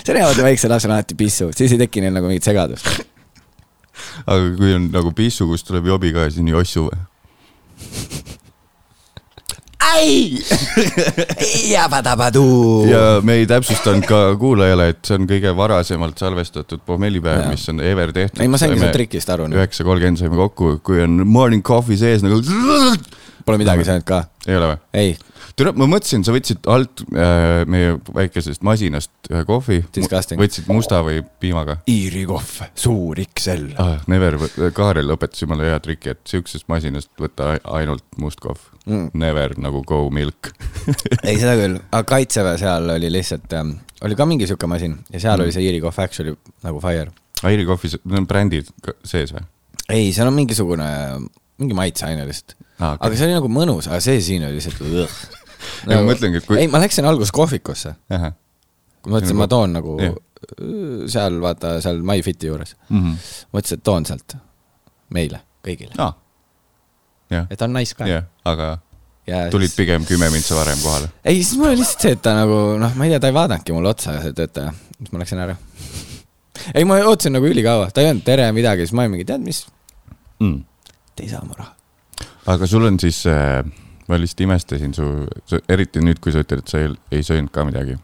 See 0.04 0.22
vaata 0.22 0.46
väiksel 0.46 0.72
lapsel 0.72 0.94
alati 0.94 1.18
pissu, 1.18 1.50
siis 1.56 1.74
ei 1.74 1.82
teki 1.86 2.04
neil 2.04 2.16
nagu 2.16 2.30
mingit 2.30 2.46
segadust. 2.46 2.88
aga 4.26 4.54
kui 4.58 4.74
on 4.76 4.90
nagu 4.94 5.12
pissu, 5.16 5.48
kust 5.50 5.68
tuleb 5.68 5.92
jobi 5.92 6.14
ka, 6.16 6.28
siis 6.30 6.42
on 6.44 6.54
jossu 6.54 6.88
või? 6.88 7.04
ai, 9.86 10.38
jabadabaduu. 11.74 12.87
ja 12.90 13.02
me 13.22 13.40
ei 13.40 13.46
täpsustanud 13.46 14.06
ka 14.09 14.20
kuulajale, 14.40 14.88
et 14.94 15.02
see 15.06 15.18
on 15.18 15.28
kõige 15.30 15.52
varasemalt 15.56 16.18
salvestatud 16.20 16.82
pommellipäev, 16.87 17.50
mis 17.52 17.68
on 17.72 17.80
ever 17.85 18.12
tehtud. 18.16 18.42
ei, 18.42 18.50
ma 18.50 18.61
saingi 18.61 18.78
sellest 18.80 18.96
trikist 18.96 19.32
aru. 19.32 19.48
üheksa 19.54 19.87
kolmkümmend 19.87 20.20
saime 20.20 20.40
kokku, 20.40 20.78
kui 20.87 21.02
on 21.04 21.22
morning 21.28 21.64
coffee 21.66 21.98
sees 22.00 22.24
nagu. 22.26 22.42
Pole 23.46 23.61
midagi 23.62 23.87
saanud 23.87 24.06
ka. 24.06 24.24
ei 24.48 24.59
ole 24.59 24.72
või? 24.72 24.80
ei, 25.02 25.16
tere, 25.57 25.73
ma 25.73 25.87
mõtlesin, 25.88 26.25
sa 26.27 26.35
võtsid 26.35 26.66
alt 26.69 27.03
äh, 27.16 27.62
meie 27.71 27.95
väikesest 28.12 28.64
masinast 28.66 29.31
ühe 29.31 29.42
kohvi. 29.49 29.79
Disgusting. 29.97 30.40
võtsid 30.40 30.69
musta 30.69 31.01
või 31.07 31.23
piimaga 31.40 31.79
Iiri 31.90 32.27
kohv, 32.29 32.51
suur 32.77 33.21
XL. 33.25 33.71
ah,? 33.81 33.97
Never, 34.12 34.37
Kaarel 34.77 35.14
õpetas 35.16 35.42
jumala 35.45 35.71
hea 35.71 35.79
triki, 35.85 36.12
et 36.12 36.21
siuksest 36.29 36.69
masinast 36.73 37.12
võta 37.21 37.55
ai- 37.55 37.62
ainult 37.83 38.05
must 38.21 38.42
kohv 38.45 38.73
Mm. 38.87 39.09
Never 39.19 39.51
nagu 39.59 39.81
go 39.83 40.05
milk. 40.14 40.53
ei, 41.27 41.35
seda 41.40 41.57
küll, 41.59 41.73
aga 41.90 42.05
kaitseväe 42.07 42.55
seal 42.61 42.85
oli 42.95 43.09
lihtsalt 43.11 43.51
ähm,, 43.59 43.73
oli 44.07 44.14
ka 44.14 44.23
mingi 44.31 44.47
sihuke 44.47 44.69
masin 44.71 44.92
ja 45.11 45.19
seal 45.19 45.40
mm. 45.40 45.42
oli 45.42 45.55
see 45.57 45.64
Iiri 45.66 45.81
kohv 45.83 45.99
actually 46.05 46.37
nagu 46.62 46.79
fire. 46.85 47.11
Airi 47.51 47.64
kohvis, 47.66 47.97
need 48.05 48.21
on 48.23 48.29
brändid 48.31 48.71
sees 49.03 49.35
või? 49.35 49.42
ei, 49.90 50.12
seal 50.14 50.31
on 50.31 50.37
mingisugune, 50.38 50.87
mingi 51.59 51.75
maitseaine 51.75 52.29
lihtsalt 52.29 52.55
Aa, 52.79 52.92
okei. 52.95 53.09
aga 53.09 53.19
see 53.19 53.27
oli 53.27 53.37
nagu 53.40 53.51
mõnus, 53.51 53.90
aga 53.90 53.99
see 54.07 54.23
siin 54.23 54.47
oli 54.47 54.61
lihtsalt. 54.61 54.87
Ei, 55.88 55.95
ma 55.97 56.03
mõtlengi, 56.12 56.37
et 56.42 56.47
kui- 56.47 56.59
ei, 56.61 56.69
ma 56.69 56.79
läksin 56.83 57.05
alguses 57.09 57.33
kohvikusse, 57.33 57.95
kui 58.09 59.11
ma 59.12 59.19
mõtlesin, 59.19 59.37
ma 59.38 59.47
toon 59.49 59.73
nagu 59.73 59.97
Jah. 60.01 60.14
seal 61.11 61.38
vaata 61.40 61.77
seal 61.81 62.03
MyFiti 62.03 62.47
juures, 62.51 62.75
Mhm. 62.90 63.12
mõtlesin, 63.55 63.79
et 63.81 63.83
toon 63.85 64.05
sealt 64.07 64.37
meile 65.11 65.40
kõigile, 65.64 65.95
jah, 67.31 67.47
et 67.51 67.62
on 67.62 67.73
nice 67.73 67.95
ka. 67.95 68.05
aga 68.45 68.79
ja 69.27 69.51
tulid 69.51 69.71
siis- 69.71 69.77
pigem 69.77 70.05
kümme 70.07 70.29
mintsa 70.31 70.55
varem 70.55 70.79
kohale. 70.83 71.09
ei, 71.25 71.42
siis 71.42 71.57
mul 71.59 71.69
oli 71.73 71.77
lihtsalt 71.81 72.01
see, 72.01 72.12
et 72.12 72.23
ta 72.23 72.35
nagu 72.35 72.79
noh, 72.79 72.95
ma 72.95 73.05
ei 73.05 73.11
tea, 73.11 73.21
ta 73.21 73.27
ei 73.29 73.33
vaadanudki 73.35 73.73
mulle 73.73 73.88
otsa, 73.88 74.21
see 74.23 74.33
töötaja, 74.33 74.75
siis 74.99 75.12
ma 75.12 75.19
läksin 75.19 75.38
ära. 75.42 75.57
ei, 76.75 76.85
ma 76.85 76.95
ootasin 77.03 77.33
nagu 77.33 77.47
ülikaua, 77.47 77.90
ta 77.92 78.01
ei 78.01 78.09
öelnud 78.12 78.25
tere 78.25 78.51
midagi, 78.53 78.87
siis 78.87 78.92
ma 78.92 79.03
olin 79.03 79.11
mingi, 79.16 79.25
tead 79.27 79.40
mis, 79.40 79.66
Mm. 80.40 80.64
te 81.16 81.23
ei 81.25 81.29
saa 81.29 81.42
mu 81.45 81.55
raha. 81.57 81.73
aga 82.47 82.66
sul 82.66 82.85
on 82.87 82.99
siis 83.01 83.25
äh,, 83.27 83.64
ma 84.09 84.19
lihtsalt 84.21 84.47
imestasin 84.47 84.95
su, 84.95 85.11
su, 85.49 85.61
eriti 85.69 86.03
nüüd, 86.05 86.21
kui 86.23 86.35
sa 86.35 86.45
ütled, 86.45 86.64
et 86.64 86.73
sa 86.73 86.83
ei, 86.85 86.95
ei 87.14 87.27
söönud 87.27 87.53
ka 87.55 87.66
midagi. 87.69 87.99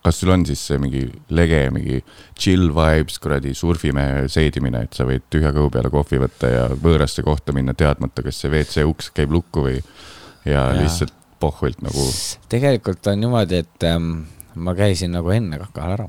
kas 0.00 0.16
sul 0.16 0.32
on 0.32 0.46
siis 0.48 0.62
see 0.64 0.78
mingi 0.80 1.02
lege, 1.36 1.58
mingi 1.74 1.98
chill 2.38 2.70
vibes, 2.72 3.18
kuradi 3.20 3.52
surfimehe 3.54 4.28
seedimine, 4.32 4.86
et 4.86 4.96
sa 4.96 5.04
võid 5.04 5.26
tühja 5.32 5.52
kõhu 5.52 5.68
peale 5.74 5.90
kohvi 5.92 6.22
võtta 6.22 6.48
ja 6.48 6.62
võõrasse 6.72 7.24
kohta 7.26 7.52
minna, 7.52 7.74
teadmata, 7.76 8.24
kas 8.24 8.40
see 8.40 8.48
WC 8.48 8.86
uks 8.88 9.10
käib 9.12 9.34
lukku 9.36 9.66
või 9.66 9.76
ja, 9.76 10.70
ja. 10.70 10.78
Lihtsalt 10.80 11.12
pohvilt 11.40 11.82
nagu 11.84 12.06
tegelikult 12.52 13.06
on 13.12 13.20
niimoodi, 13.20 13.60
et 13.64 13.86
ähm, 13.88 14.10
ma 14.54 14.74
käisin 14.78 15.12
nagu 15.14 15.30
enne 15.34 15.60
kakal 15.60 15.94
ära, 15.96 16.08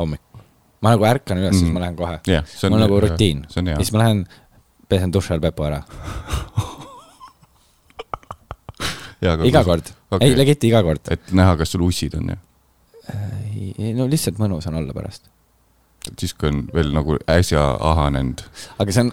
hommikul. 0.00 0.42
ma 0.84 0.94
nagu 0.94 1.08
ärkan 1.08 1.40
üles 1.40 1.52
mm, 1.52 1.56
-hmm. 1.56 1.60
siis 1.60 1.72
ma 1.72 1.80
lähen 1.80 1.96
kohe. 1.96 2.20
see 2.24 2.70
mul 2.70 2.80
on 2.80 2.86
nagu 2.86 3.00
rutiin. 3.00 3.46
hea 3.56 3.76
siis 3.76 3.92
ma 3.92 4.04
lähen, 4.04 4.26
pesen 4.88 5.12
duši 5.12 5.32
all 5.34 5.40
pepu 5.40 5.68
ära, 5.68 5.82
iga 9.22 9.64
kord 9.66 9.88
okay., 10.10 10.28
ei 10.28 10.36
legit 10.38 10.64
iga 10.68 10.82
kord. 10.86 11.02
et 11.10 11.32
näha, 11.34 11.56
kas 11.60 11.72
sul 11.74 11.82
ussid 11.86 12.14
on 12.18 12.30
ju, 12.34 12.38
ei 13.78 13.92
no 13.96 14.06
lihtsalt 14.10 14.38
mõnus 14.42 14.68
on 14.70 14.78
olla 14.80 14.94
pärast. 14.96 15.26
siis 16.18 16.34
kui 16.38 16.48
on 16.52 16.62
veel 16.74 16.92
nagu 16.94 17.18
äsja 17.30 17.64
ahanenud. 17.92 18.44
aga 18.78 18.94
see 18.94 19.06
on, 19.06 19.12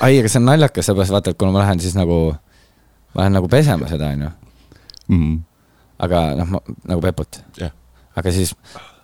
ai, 0.00 0.18
aga 0.20 0.28
see 0.32 0.40
on 0.40 0.48
naljakas, 0.48 0.88
sellepärast 0.88 1.16
vaata, 1.18 1.34
et 1.34 1.38
kuna 1.40 1.52
ma 1.54 1.64
lähen 1.66 1.82
siis 1.84 1.96
nagu, 1.98 2.18
ma 3.14 3.24
lähen 3.24 3.36
nagu 3.40 3.48
pesema 3.52 3.90
seda, 3.92 4.12
onju, 4.16 4.30
Mm. 5.12 5.40
aga 5.98 6.18
noh, 6.38 6.60
nagu 6.88 7.00
peput. 7.02 7.40
jah, 7.58 7.72
aga 8.16 8.32
siis 8.32 8.54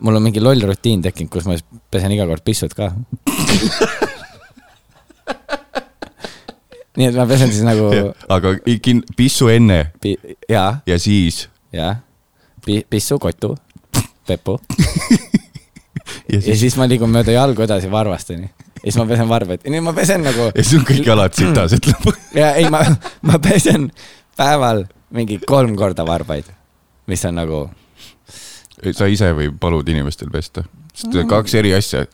mul 0.00 0.16
on 0.16 0.22
mingi 0.22 0.40
loll 0.40 0.62
rutiin 0.70 1.02
tekkinud, 1.02 1.30
kus 1.32 1.44
ma 1.50 1.56
pesen 1.90 2.14
iga 2.14 2.26
kord 2.30 2.44
pissud 2.46 2.72
ka. 2.74 2.92
nii 6.98 7.08
et 7.10 7.16
ma 7.18 7.26
pesen 7.30 7.52
siis 7.54 7.64
nagu 7.66 7.88
aga 8.28 8.54
kin-, 8.82 9.04
pissu 9.16 9.50
enne 9.52 9.92
pi-, 10.02 10.18
jaa, 10.50 10.80
ja 10.86 10.98
siis 11.02 11.46
jaa, 11.74 11.94
pissu, 12.90 13.18
kotu, 13.22 13.54
pepu 14.26 14.58
ja 16.32 16.38
ja 16.38 16.42
siis, 16.42 16.60
siis 16.60 16.78
ma 16.80 16.88
liigun 16.88 17.12
mööda 17.12 17.34
jalgu 17.34 17.64
edasi 17.64 17.90
varvasteni. 17.92 18.48
ja 18.48 18.84
siis 18.84 18.98
ma 19.00 19.06
pesen 19.08 19.28
varbaid, 19.30 19.66
nii 19.68 19.82
ma 19.84 19.94
pesen 19.96 20.24
nagu 20.26 20.50
ja 20.50 20.62
siis 20.64 20.78
on 20.80 20.86
kõik 20.88 21.06
jalad 21.06 21.36
sitas, 21.36 21.74
ütleb. 21.78 22.08
ja 22.36 22.54
ei, 22.60 22.68
ma, 22.72 22.82
ma 23.26 23.40
pesen 23.42 23.90
päeval 24.38 24.86
mingi 25.14 25.40
kolm 25.46 25.76
korda 25.78 26.04
varbaid, 26.06 26.48
mis 27.08 27.24
on 27.28 27.38
nagu, 27.40 27.62
sa 28.92 29.08
ise 29.10 29.30
või 29.36 29.50
palud 29.60 29.88
inimestel 29.88 30.30
pesta, 30.32 30.66
sest 30.94 31.16
kaks 31.28 31.54
eri 31.58 31.74
asja. 31.76 32.06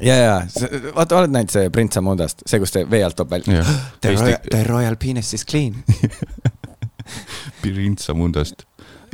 ja, 0.00 0.16
ja, 0.16 0.36
vaata, 0.94 1.18
oled 1.20 1.32
näinud 1.34 1.52
see 1.52 1.70
Prints 1.72 2.00
Amundast, 2.00 2.42
see, 2.46 2.60
kus 2.62 2.74
ta 2.74 2.84
vee 2.90 3.02
alt 3.06 3.16
toob 3.18 3.30
välja. 3.32 3.64
The 4.00 4.14
royal, 4.14 4.38
the 4.50 4.62
royal 4.68 4.96
penis 5.00 5.32
is 5.36 5.44
clean. 5.46 5.82
Pirintsa 7.62 8.14
mundast. 8.14 8.66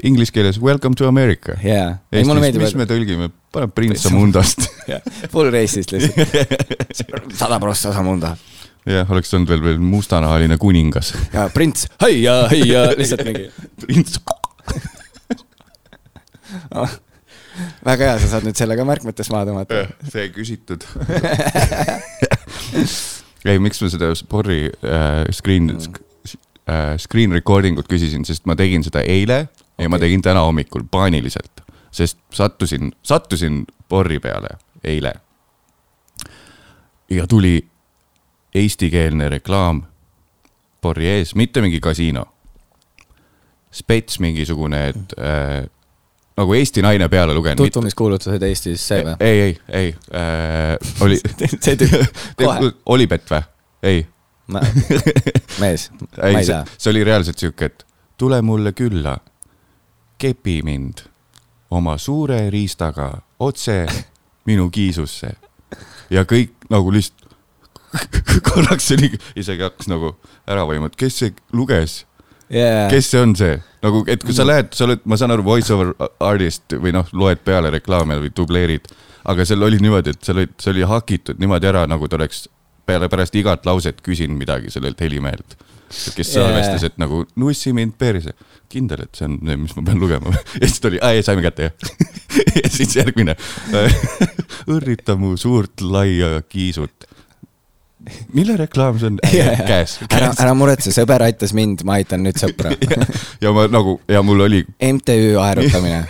inglise 0.02 0.32
keeles 0.32 0.60
welcome 0.60 0.94
to 0.94 1.06
America. 1.08 1.52
jaa, 1.62 1.98
ei 2.12 2.24
mulle 2.24 2.40
Eestis, 2.40 2.58
meeldib 2.58 2.62
mis, 2.64 2.74
me 2.80 2.86
tõlgime, 2.88 3.28
paneb 3.52 3.74
Prince 3.76 4.08
Amundast. 4.10 4.66
full 5.32 5.52
racist 5.52 5.92
lihtsalt. 5.92 6.18
sada 7.40 7.60
prossa 7.62 7.92
Samunda. 7.94 8.34
jah, 8.88 9.10
oleks 9.12 9.32
olnud 9.36 9.52
veel, 9.52 9.62
veel 9.62 9.78
mustanahaline 9.84 10.58
kuningas. 10.58 11.12
ja 11.34 11.46
prints, 11.54 11.86
heia, 12.02 12.42
heia, 12.52 12.88
lihtsalt 12.98 13.24
mingi. 13.28 13.48
prints. 13.84 14.18
Väga 17.84 18.10
hea, 18.10 18.20
sa 18.22 18.30
saad 18.34 18.46
nüüd 18.46 18.58
selle 18.58 18.76
ka 18.78 18.86
märkmetes 18.88 19.30
maha 19.32 19.48
tõmmata. 19.50 19.82
see 20.12 20.28
küsitud. 20.34 20.86
ei, 23.48 23.58
miks 23.62 23.82
ma 23.82 23.90
seda 23.92 24.12
sporri 24.18 24.64
äh, 24.68 25.26
screen 25.34 25.72
äh,, 25.72 26.94
screen 27.02 27.34
recording 27.34 27.78
ut 27.80 27.90
küsisin, 27.90 28.26
sest 28.28 28.46
ma 28.48 28.56
tegin 28.58 28.84
seda 28.86 29.02
eile 29.04 29.46
ja 29.78 29.90
ma 29.92 30.00
tegin 30.02 30.22
täna 30.24 30.44
hommikul 30.46 30.86
paaniliselt, 30.90 31.64
sest 31.94 32.20
sattusin, 32.34 32.92
sattusin 33.02 33.64
porri 33.88 34.20
peale 34.22 34.56
eile. 34.84 35.14
ja 37.10 37.26
tuli 37.28 37.58
eestikeelne 38.54 39.28
reklaam 39.28 39.82
porri 40.80 41.08
ees, 41.08 41.34
mitte 41.34 41.60
mingi 41.60 41.80
kasiino. 41.80 42.26
spets 43.72 44.18
mingisugune, 44.20 44.88
et 44.88 45.14
äh, 45.16 45.64
nagu 46.36 46.54
Eesti 46.56 46.82
naine 46.82 47.08
peale 47.12 47.34
lugenud. 47.34 47.60
tutvumiskuulutused 47.64 48.42
Eestis, 48.42 48.86
see 48.88 49.04
või? 49.04 49.16
ei, 49.20 49.40
ei, 49.40 49.56
ei 49.68 49.94
äh,, 50.14 50.76
oli 51.04 51.18
see 51.64 51.76
tüüp, 51.80 52.22
kohe, 52.40 52.72
Olipet 52.94 53.28
või? 53.30 53.42
ei, 53.82 54.06
mees, 55.60 55.90
ma 56.18 56.28
ei 56.28 56.44
see, 56.44 56.52
tea. 56.52 56.62
see 56.78 56.92
oli 56.94 57.04
reaalselt 57.04 57.42
sihuke, 57.42 57.70
et 57.72 57.86
tule 58.20 58.40
mulle 58.42 58.72
külla, 58.76 59.16
kepi 60.22 60.60
mind 60.66 61.04
oma 61.72 61.96
suure 61.98 62.44
riistaga 62.52 63.10
otse 63.42 63.86
minu 64.46 64.68
kiisusse 64.70 65.34
ja 66.12 66.24
kõik 66.28 66.54
nagu 66.70 66.92
lihtsalt 66.92 67.22
korraks 68.48 68.90
oli, 68.96 69.10
isegi 69.36 69.64
hakkas 69.64 69.88
nagu 69.92 70.14
ära 70.48 70.64
vajuma, 70.68 70.88
et 70.88 70.96
kes 70.96 71.18
see 71.22 71.34
luges, 71.52 72.02
jaa, 72.52 72.88
kes 72.92 73.10
see 73.12 73.22
on 73.22 73.36
see, 73.38 73.58
nagu, 73.84 74.02
et 74.12 74.24
kui 74.24 74.34
sa 74.36 74.46
lähed, 74.46 74.72
sa 74.76 74.86
oled, 74.86 75.04
ma 75.08 75.18
saan 75.20 75.34
aru, 75.34 75.44
voice 75.46 75.72
over 75.74 75.92
artist 76.22 76.76
või 76.78 76.94
noh, 76.94 77.08
loed 77.16 77.42
peale 77.46 77.72
reklaame 77.74 78.20
või 78.22 78.32
dubleerid. 78.36 78.90
aga 79.28 79.46
seal 79.46 79.62
oli 79.62 79.78
niimoodi, 79.82 80.16
et 80.16 80.26
seal 80.26 80.42
oli, 80.42 80.50
see 80.60 80.72
oli 80.74 80.88
hakitud 80.88 81.38
niimoodi 81.42 81.70
ära, 81.70 81.86
nagu 81.90 82.08
ta 82.08 82.18
oleks 82.18 82.46
peale, 82.86 83.08
pärast 83.08 83.36
igat 83.38 83.66
lauset 83.66 84.00
küsinud 84.04 84.38
midagi 84.38 84.72
sellelt 84.74 85.00
helimehelt. 85.00 85.56
kes 86.16 86.32
salvestas, 86.32 86.86
et 86.88 86.94
nagu 87.00 87.26
nussi 87.36 87.72
mind 87.76 87.98
perse. 87.98 88.32
kindel, 88.72 89.02
et 89.04 89.12
see 89.12 89.26
on 89.28 89.34
see, 89.36 89.56
mis 89.60 89.74
ma 89.76 89.82
pean 89.84 89.98
lugema. 90.00 90.30
ja 90.60 90.64
siis 90.64 90.80
tuli, 90.80 90.96
aa 91.04 91.12
ei, 91.12 91.22
saime 91.22 91.42
kätte 91.44 91.66
jah. 91.66 91.90
ja 92.62 92.70
siis 92.72 92.96
järgmine. 92.96 93.34
õrrita 94.74 95.18
mu 95.20 95.34
suurt 95.36 95.84
laia 95.84 96.38
kiisut. 96.48 97.04
mille 98.36 98.56
reklaam 98.56 98.98
see 99.00 99.10
on? 99.10 99.18
käes, 99.30 99.98
ära, 100.08 100.28
käes. 100.28 100.40
ära 100.42 100.54
muretse, 100.58 100.92
sõber 100.94 101.24
aitas 101.26 101.54
mind, 101.56 101.84
ma 101.88 101.98
aitan 102.00 102.24
nüüd 102.26 102.38
sõpra. 102.40 102.74
ja 103.44 103.52
ma 103.54 103.66
nagu 103.70 103.98
ja 104.10 104.22
mul 104.26 104.46
oli 104.46 104.62
MTÜ 104.92 105.34
aerutamine, 105.42 106.02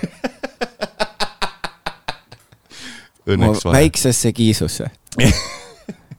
õnneks 3.26 3.66
vahe. 3.66 3.74
väiksesse 3.78 4.32
kiisusse. 4.36 4.90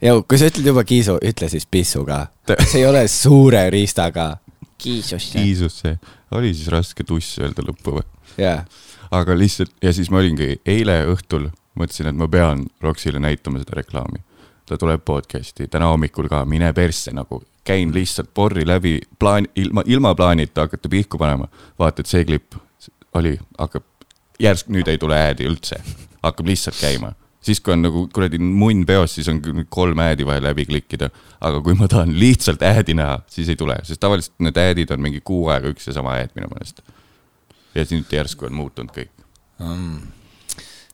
Jõu, 0.03 0.23
kui 0.27 0.39
sa 0.39 0.49
ütled 0.51 0.67
juba 0.67 0.83
kiisu, 0.87 1.17
ütle 1.23 1.47
siis 1.51 1.65
pissu 1.69 2.03
ka. 2.07 2.25
see 2.65 2.81
ei 2.81 2.87
ole 2.87 3.05
suure 3.07 3.65
riistaga. 3.73 4.33
kiisusse. 4.77 5.39
kiisusse, 5.39 5.97
oli 6.35 6.53
siis 6.53 6.67
raske 6.71 7.05
tuss 7.07 7.39
öelda 7.39 7.63
lõppu 7.63 7.99
või? 7.99 8.07
jaa, 8.37 8.63
aga 9.13 9.35
lihtsalt 9.37 9.71
ja 9.81 9.93
siis 9.93 10.09
ma 10.11 10.19
olingi 10.19 10.57
eile 10.65 11.03
õhtul 11.13 11.51
mõtlesin, 11.79 12.09
et 12.09 12.17
ma 12.17 12.27
pean 12.29 12.65
Roxile 12.83 13.21
näitama 13.21 13.61
seda 13.61 13.79
reklaami. 13.81 14.21
Ta 14.65 14.77
tuleb 14.79 15.01
podcast'i 15.05 15.67
täna 15.67 15.89
hommikul 15.91 16.29
ka, 16.31 16.43
mine 16.45 16.73
persse 16.73 17.11
nagu, 17.15 17.41
käin 17.63 17.93
lihtsalt 17.95 18.31
porri 18.33 18.67
läbi 18.67 18.99
plaan, 19.19 19.47
ilma, 19.55 19.83
ilma 19.85 20.15
plaanita 20.15 20.67
hakata 20.67 20.89
pihku 20.89 21.17
panema. 21.17 21.47
vaata, 21.79 22.01
et 22.01 22.11
see 22.11 22.25
klipp 22.25 22.55
oli, 23.13 23.37
hakkab, 23.59 23.83
järsku 24.39 24.73
nüüd 24.73 24.87
ei 24.87 24.97
tule 24.97 25.19
äädi 25.19 25.47
üldse, 25.49 25.81
hakkab 26.23 26.47
lihtsalt 26.47 26.79
käima 26.79 27.13
siis 27.43 27.61
kui 27.61 27.73
on 27.75 27.83
nagu 27.83 28.05
kuradi 28.13 28.39
munn 28.39 28.85
peos, 28.87 29.17
siis 29.17 29.27
on 29.31 29.41
kolm 29.69 29.99
äädi 30.03 30.25
vaja 30.27 30.43
läbi 30.43 30.65
klikkida, 30.69 31.09
aga 31.43 31.61
kui 31.65 31.75
ma 31.77 31.89
tahan 31.91 32.13
lihtsalt 32.19 32.63
äädi 32.63 32.95
näha, 32.97 33.19
siis 33.27 33.51
ei 33.51 33.59
tule, 33.59 33.77
sest 33.87 34.01
tavaliselt 34.03 34.35
need 34.43 34.59
äädid 34.59 34.93
on 34.95 35.03
mingi 35.03 35.21
kuu 35.25 35.47
aega 35.53 35.71
üks 35.73 35.89
ja 35.89 35.95
sama 35.99 36.15
ääd 36.21 36.35
minu 36.37 36.51
meelest. 36.53 36.83
ja 37.75 37.85
siis 37.85 37.99
nüüd 37.99 38.15
järsku 38.15 38.47
on 38.47 38.59
muutunud 38.61 38.95
kõik. 38.95 39.11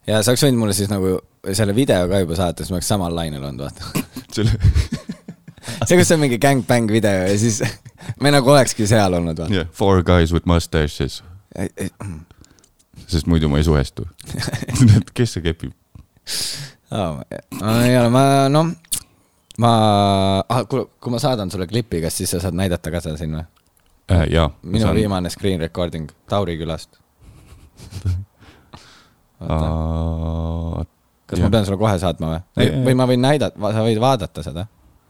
Ja 0.07 0.21
sa 0.23 0.31
oleks 0.31 0.43
võinud 0.45 0.61
mulle 0.61 0.75
siis 0.77 0.89
nagu 0.91 1.17
selle 1.55 1.75
video 1.75 2.07
ka 2.09 2.21
juba 2.23 2.37
saata, 2.37 2.63
siis 2.63 2.73
ma 2.73 2.79
oleks 2.79 2.91
samal 2.91 3.15
lainel 3.15 3.43
olnud, 3.43 3.67
vaata. 3.67 4.05
selle, 4.35 4.55
see, 5.87 5.97
kus 5.99 6.11
on 6.15 6.21
mingi 6.23 6.39
gangbang 6.41 6.91
video 6.91 7.27
ja 7.27 7.37
siis 7.39 7.61
me 8.23 8.33
nagu 8.33 8.51
olekski 8.53 8.87
seal 8.89 9.15
olnud, 9.19 9.39
vaata 9.39 9.61
yeah, 9.61 9.69
four 9.75 10.03
guys 10.05 10.33
with 10.35 10.49
mustaches, 10.49 11.21
sest 13.07 13.29
muidu 13.29 13.49
ma 13.51 13.61
ei 13.61 13.67
suhestu. 13.67 14.07
kes 15.13 15.37
see 15.37 15.45
kepib? 15.45 15.73
oh,. 16.91 17.21
ei 17.83 17.97
ole, 17.97 18.09
ma 18.13 18.23
noh, 18.51 18.73
ma 19.59 19.73
ah,, 20.43 20.65
kuule, 20.69 20.89
kui 21.01 21.13
ma 21.13 21.21
saadan 21.21 21.51
sulle 21.51 21.67
klipi, 21.67 22.03
kas 22.03 22.19
siis 22.21 22.35
sa 22.35 22.43
saad 22.43 22.57
näidata 22.57 22.93
ka 22.93 23.03
seda 23.03 23.19
siin 23.19 23.37
või? 23.39 23.45
äh,. 24.11 24.25
jaa. 24.35 24.49
minu 24.63 24.85
saan... 24.87 24.97
viimane 24.99 25.31
screen 25.33 25.61
recording 25.63 26.09
Tauri 26.29 26.57
külast. 26.59 26.99
Kas 31.29 31.41
ma 31.43 31.49
pean 31.53 31.65
sulle 31.65 31.79
kohe 31.79 31.97
saatma 32.01 32.35
või 32.57 32.69
või 32.85 32.95
ma 32.99 33.07
võin 33.09 33.21
näidata, 33.23 33.73
sa 33.75 33.83
võid 33.85 33.99
vaadata 34.01 34.45
seda? 34.45 34.65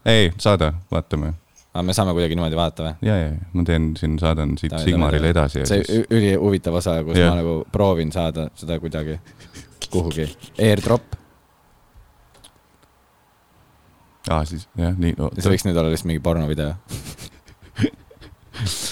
ei, 0.08 0.30
saada, 0.38 0.72
vaatame. 0.92 1.32
aga 1.74 1.84
me 1.86 1.96
saame 1.96 2.14
kuidagi 2.16 2.38
niimoodi 2.38 2.58
vaadata 2.58 2.88
või? 2.88 3.08
ja, 3.08 3.16
ja, 3.22 3.30
ma 3.54 3.64
teen 3.68 3.92
siin, 3.98 4.18
saadan 4.22 4.56
siit 4.60 4.74
Davai, 4.74 4.86
Sigmarile 4.86 5.32
edasi 5.34 5.62
ja 5.62 5.70
see 5.70 5.84
siis. 5.86 6.06
ülihuvitav 6.10 6.78
osa, 6.82 7.00
kus 7.06 7.18
Jah. 7.18 7.34
ma 7.34 7.42
nagu 7.42 7.56
proovin 7.72 8.12
saada 8.14 8.50
seda 8.58 8.78
kuidagi 8.82 9.18
kuhugi. 9.90 10.28
Airdrop, 10.62 11.16
aa, 14.30 14.44
siis 14.44 14.68
jah, 14.78 14.94
nii 14.98 15.16
no,. 15.18 15.32
see 15.38 15.52
võiks 15.52 15.66
nüüd 15.66 15.78
olla 15.80 15.90
lihtsalt 15.92 16.12
mingi 16.12 16.22
pornovideo. 16.24 16.74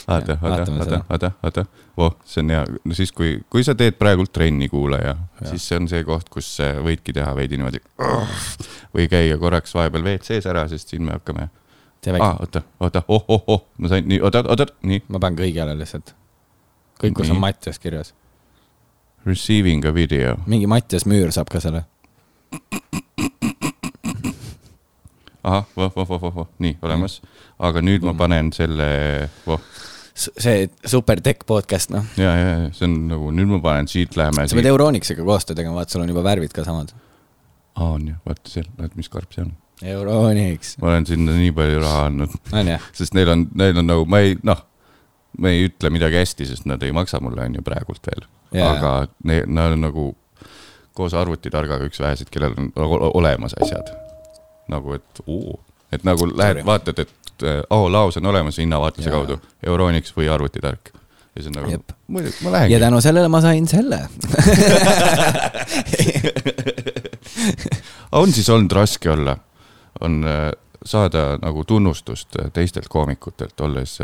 oota, 0.09 0.39
oota, 0.43 0.73
oota 0.73 1.01
oota, 1.11 1.31
oota, 1.43 1.65
voh, 1.97 2.15
see 2.25 2.43
on 2.43 2.53
hea, 2.55 2.63
no 2.85 2.97
siis, 2.97 3.13
kui, 3.13 3.39
kui 3.51 3.65
sa 3.67 3.75
teed 3.79 3.99
praegult 3.99 4.33
trenni, 4.33 4.69
kuulaja, 4.73 5.17
siis 5.43 5.67
see 5.69 5.81
on 5.81 5.89
see 5.91 6.05
koht, 6.07 6.29
kus 6.33 6.51
võidki 6.85 7.15
teha 7.17 7.35
veidi 7.37 7.59
niimoodi. 7.59 7.83
või 8.95 9.09
käia 9.11 9.39
korraks 9.41 9.75
vahepeal 9.77 10.07
WC-s 10.07 10.49
ära, 10.51 10.67
sest 10.71 10.95
siin 10.95 11.05
me 11.07 11.17
hakkame. 11.17 11.49
aa, 11.49 12.13
väike, 12.13 12.31
oota, 12.47 12.63
oota, 12.81 13.03
oh, 13.09 13.25
oh, 13.29 13.45
oh, 13.57 13.67
ma 13.79 13.93
sain 13.93 14.09
nii, 14.09 14.23
oota, 14.23 14.45
oota, 14.49 14.69
nii. 14.83 15.05
ma 15.09 15.21
panen 15.23 15.41
kõigele 15.43 15.77
lihtsalt. 15.79 16.15
kõik, 17.03 17.19
kus 17.21 17.35
on 17.35 17.43
Mattias 17.43 17.83
kirjas. 17.83 18.15
Receiving 19.27 19.85
a 19.85 19.95
video. 19.95 20.37
mingi 20.47 20.71
Mattias 20.71 21.07
Müür 21.07 21.35
saab 21.35 21.51
ka 21.53 21.61
selle. 21.61 21.85
ahah, 25.47 25.69
voh, 25.77 25.93
voh, 25.95 26.09
voh, 26.09 26.23
voh, 26.23 26.35
voh, 26.41 26.49
nii, 26.63 26.79
olemas. 26.83 27.21
aga 27.59 27.83
nüüd 27.85 28.07
ma 28.07 28.15
panen 28.19 28.51
selle, 28.55 28.89
voh, 29.47 29.63
see 30.19 30.67
super 30.83 31.23
tech 31.25 31.47
podcast, 31.47 31.93
noh. 31.95 32.07
ja, 32.19 32.35
ja, 32.35 32.51
ja 32.65 32.73
see 32.75 32.89
on 32.89 32.99
nagu, 33.11 33.31
nüüd 33.35 33.51
ma 33.53 33.63
panen 33.65 33.91
siit, 33.91 34.17
läheme 34.19 34.49
sa 34.49 34.59
pead 34.59 34.71
Euronixiga 34.73 35.27
koostöö 35.27 35.59
tegema, 35.59 35.79
vaata, 35.79 35.95
sul 35.95 36.05
on 36.05 36.13
juba 36.15 36.25
värvid 36.27 36.55
ka 36.57 36.67
samad. 36.67 36.95
aa, 37.77 37.91
on 37.91 38.13
ju, 38.13 38.19
vaata 38.27 38.55
seal, 38.57 38.71
vaata 38.79 39.01
mis 39.01 39.11
karp 39.13 39.35
see 39.35 39.47
on. 39.47 39.55
Euronix, 39.89 40.73
ma 40.83 40.89
olen 40.91 41.07
sinna 41.07 41.37
nii 41.39 41.53
palju 41.55 41.83
raha 41.85 42.09
andnud, 42.09 42.33
sest 42.99 43.15
neil 43.15 43.31
on, 43.31 43.47
neil 43.59 43.79
on 43.79 43.87
nagu, 43.87 44.09
ma 44.11 44.25
ei, 44.27 44.35
noh, 44.43 44.65
ma 45.39 45.53
ei 45.55 45.69
ütle 45.69 45.93
midagi 45.95 46.19
hästi, 46.19 46.49
sest 46.51 46.67
nad 46.67 46.83
ei 46.83 46.91
maksa 46.97 47.21
mulle, 47.23 47.45
on 47.47 47.61
ju, 47.61 47.63
praegult 47.67 48.11
veel 48.11 48.27
Jaa. 48.57 48.73
aga 48.73 48.93
ne-, 49.29 49.45
nad 49.47 49.77
on 49.77 49.87
nagu 49.87 50.09
koos 50.99 51.15
arvutitargaga 51.15 51.87
üks 51.87 52.01
väheseid, 52.03 52.31
kellel 52.35 52.57
on 52.59 52.73
olemas 53.15 53.55
asjad. 53.63 53.93
nagu, 54.69 54.93
et 54.99 55.23
oo, 55.27 55.61
et 55.93 56.05
nagu 56.05 56.29
lähed 56.31 56.65
vaatad, 56.67 56.99
et 57.05 57.43
äh, 57.43 57.63
oo, 57.71 57.93
laos 57.93 58.17
on 58.21 58.27
olemas 58.27 58.59
hinnavaatluse 58.59 59.11
Jaa. 59.11 59.17
kaudu, 59.17 59.41
Euronix 59.67 60.17
või 60.17 60.29
arvutitark. 60.33 60.91
ja 61.35 61.43
siis 61.43 61.47
on 61.47 61.53
nagu 61.63 61.85
muidugi, 62.07 62.37
ma 62.43 62.49
ja 62.49 62.53
lähengi. 62.53 62.81
tänu 62.81 63.01
sellele 63.01 63.29
ma 63.29 63.41
sain 63.41 63.69
selle. 63.69 64.01
on 68.13 68.33
siis 68.33 68.49
olnud 68.51 68.73
raske 68.73 69.11
olla, 69.11 69.37
on 70.01 70.25
äh, 70.25 70.53
saada 70.85 71.39
nagu 71.43 71.65
tunnustust 71.65 72.37
äh, 72.41 72.51
teistelt 72.53 72.89
koomikutelt, 72.89 73.61
olles 73.61 73.99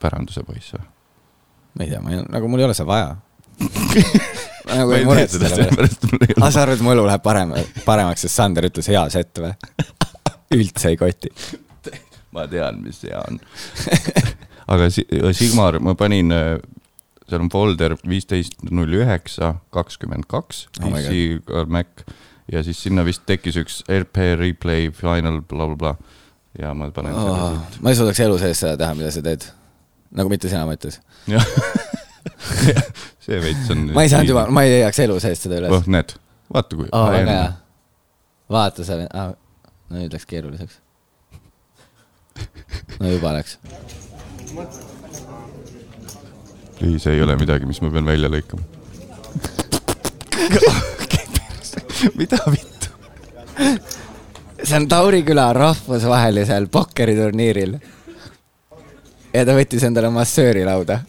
päranduse 0.00 0.42
poiss 0.42 0.72
või? 0.74 0.84
ma 1.74 1.84
ei 1.84 1.90
tea, 1.90 2.00
ma 2.00 2.10
ei, 2.10 2.24
nagu 2.30 2.48
mul 2.48 2.62
ei 2.62 2.68
ole 2.68 2.74
seda 2.76 2.86
vaja. 2.88 3.16
nagu 4.74 4.90
ma 4.90 4.96
ei 4.96 5.02
ei 5.02 5.08
muretse 5.08 5.40
selle 5.42 5.68
pärast. 5.74 6.06
aga 6.10 6.34
ole. 6.36 6.50
sa 6.50 6.62
arvad, 6.62 6.82
mu 6.84 6.94
elu 6.94 7.06
läheb 7.08 7.24
parem, 7.24 7.54
paremaks, 7.84 8.24
sest 8.26 8.38
Sander 8.38 8.68
ütles 8.68 8.88
hea 8.90 9.02
sett 9.12 9.42
või? 9.42 9.52
Üldse 10.56 10.92
ei 10.92 11.00
koti. 11.00 11.32
ma 12.34 12.46
tean, 12.50 12.82
mis 12.82 13.02
hea 13.06 13.20
on. 13.20 13.40
aga 14.74 14.90
Si- 14.90 15.06
Sigmar, 15.36 15.78
ma 15.84 15.94
panin 15.98 16.32
äh, 16.34 16.56
seal 17.28 17.44
on 17.44 17.50
folder 17.52 17.96
viisteist 18.08 18.64
null 18.70 19.00
üheksa 19.00 19.54
kakskümmend 19.74 20.28
kaks 20.28 20.66
Oh 20.82 20.92
PC 20.92 21.66
Mac 21.72 22.04
ja 22.52 22.62
siis 22.64 22.82
sinna 22.84 23.04
vist 23.06 23.24
tekkis 23.28 23.56
üks 23.60 23.80
RP 23.88 24.34
replay 24.40 24.90
final 24.94 25.40
blablabla 25.40 25.94
bla, 25.96 26.16
ja 26.60 26.74
ma 26.76 26.90
panen 26.94 27.16
oh, 27.16 27.56
ma 27.80 27.92
ei 27.92 27.98
suudaks 27.98 28.20
elu 28.26 28.36
sees 28.42 28.60
seda 28.60 28.76
teha, 28.80 28.96
mida 28.98 29.12
sa 29.14 29.22
teed. 29.24 29.46
nagu 30.14 30.32
mitte 30.32 30.50
sina 30.52 30.66
siit. 30.84 31.00
jah, 31.32 31.46
see 33.24 33.40
veits 33.40 33.72
on. 33.72 33.88
ma 33.96 34.04
ei 34.04 34.12
saanud 34.12 34.34
juba, 34.34 34.46
ma 34.52 34.66
ei 34.66 34.76
leiaks 34.76 35.00
elu 35.06 35.16
sees 35.24 35.46
seda 35.46 35.62
üles 35.62 35.72
oh, 35.72 35.88
näed, 35.88 36.16
vaata 36.52 36.80
kui 36.82 36.90
oh,. 36.92 37.48
vaata 38.52 38.84
sa 38.84 39.00
ah,, 39.08 39.32
no 39.94 40.02
nüüd 40.02 40.14
läks 40.14 40.26
keeruliseks. 40.26 40.80
no 42.98 43.10
juba 43.12 43.32
läks. 43.36 43.58
ei, 46.82 46.98
see 46.98 47.14
ei 47.14 47.22
ole 47.22 47.36
midagi, 47.38 47.68
mis 47.70 47.80
ma 47.84 47.92
pean 47.94 48.06
välja 48.10 48.28
lõikama. 48.32 48.62
mida 52.18 52.38
vittu? 52.50 52.90
see 54.64 54.76
on 54.80 54.88
Tauriküla 54.90 55.52
rahvusvahelisel 55.54 56.66
pokkeriturniiril. 56.74 57.78
ja 59.34 59.46
ta 59.46 59.54
võttis 59.54 59.86
endale 59.86 60.10
massööri 60.10 60.66
lauda. 60.66 61.00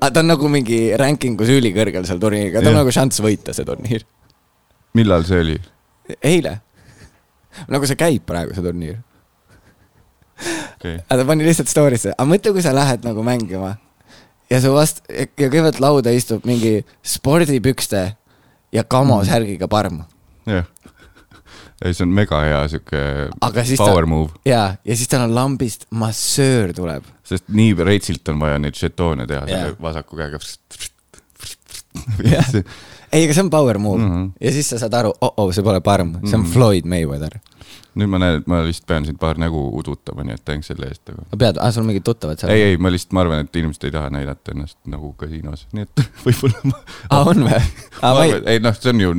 aga 0.00 0.12
ta 0.12 0.20
on 0.20 0.32
nagu 0.34 0.52
mingi 0.52 0.84
ranking 0.96 1.40
us 1.40 1.56
ülikõrgel 1.56 2.04
seal 2.04 2.20
turniiriga, 2.20 2.60
tal 2.60 2.76
on 2.76 2.82
nagu 2.84 2.92
šanss 2.92 3.24
võita 3.24 3.56
see 3.56 3.64
turniir. 3.64 4.04
millal 4.92 5.24
see 5.24 5.40
oli? 5.46 5.60
eile. 6.20 6.58
Nagu 7.68 7.86
see 7.86 7.96
käib 7.98 8.22
praegu, 8.28 8.54
see 8.54 8.62
turniir. 8.64 8.98
okei, 10.78 10.96
aga 11.08 11.16
ta 11.22 11.26
pani 11.26 11.44
lihtsalt 11.48 11.68
story'sse, 11.72 12.12
aga 12.14 12.28
mõtle, 12.30 12.52
kui 12.54 12.62
sa 12.62 12.72
lähed 12.76 13.04
nagu 13.06 13.22
mängima 13.26 13.76
ja 14.50 14.60
su 14.62 14.70
vast-, 14.72 15.02
ja 15.10 15.26
kõigepealt 15.34 15.80
lauda 15.82 16.10
istub 16.14 16.44
mingi 16.48 16.84
spordipükste 17.02 18.04
ja 18.72 18.84
kamosärgiga 18.84 19.66
parm. 19.68 20.04
jah. 20.46 20.64
ei, 21.84 21.92
see 21.94 22.04
on 22.06 22.14
mega 22.14 22.38
hea 22.46 22.62
sihuke 22.68 23.02
power 23.78 24.04
ta- 24.04 24.10
move, 24.10 24.30
ja, 24.46 24.76
ja 24.84 24.96
siis 24.96 25.08
tal 25.10 25.26
on 25.26 25.34
lambist 25.34 25.86
massöör 25.90 26.72
tuleb. 26.76 27.04
sest 27.24 27.44
nii 27.48 27.74
reitsilt 27.84 28.28
on 28.28 28.38
vaja 28.40 28.58
neid 28.62 28.74
žetoone 28.78 29.26
teha 29.26 29.46
selle 29.46 29.74
vasaku 29.82 30.16
käega. 30.16 30.38
Ei, 33.08 33.24
aga 33.24 33.32
see 33.34 33.40
on 33.42 33.48
power 33.50 33.78
move 33.80 33.98
mm. 34.02 34.10
-hmm. 34.12 34.30
ja 34.40 34.50
siis 34.52 34.68
sa 34.70 34.78
saad 34.78 34.94
aru, 34.94 35.12
oh-oh, 35.20 35.52
see 35.54 35.62
pole 35.64 35.80
parm, 35.80 36.12
see 36.26 36.36
on 36.36 36.42
Mhm. 36.44 36.50
Floyd 36.52 36.84
Mayweather. 36.84 37.38
Nüüd 37.98 38.10
ma 38.12 38.20
näen, 38.22 38.40
et 38.42 38.46
ma 38.50 38.60
vist 38.66 38.84
pean 38.88 39.06
sind 39.08 39.18
paar 39.20 39.38
nägu 39.40 39.60
udutama, 39.80 40.24
nii 40.26 40.36
et 40.38 40.44
thanks 40.46 40.70
selle 40.70 40.88
eest, 40.90 41.02
aga 41.10 41.38
pead, 41.40 41.58
aa, 41.62 41.70
sul 41.74 41.82
on 41.84 41.90
mingid 41.90 42.06
tuttavad 42.06 42.38
seal? 42.40 42.52
ei, 42.54 42.72
ei, 42.72 42.76
ma 42.80 42.92
lihtsalt, 42.94 43.14
ma 43.18 43.24
arvan, 43.26 43.46
et 43.48 43.56
inimesed 43.62 43.88
ei 43.88 43.94
taha 43.94 44.10
näidata 44.14 44.54
ennast 44.54 44.78
nagu 44.90 45.12
kasiinos, 45.20 45.66
nii 45.76 45.86
et 45.88 46.04
võib-olla 46.26 46.62
ma 46.70 46.76
aa, 47.10 47.22
on 47.32 47.42
või? 47.48 47.62
ma 48.02 48.26
ei 48.28 48.36
ei 48.54 48.62
noh, 48.64 48.76
see 48.78 48.92
on 48.94 49.02
ju 49.06 49.14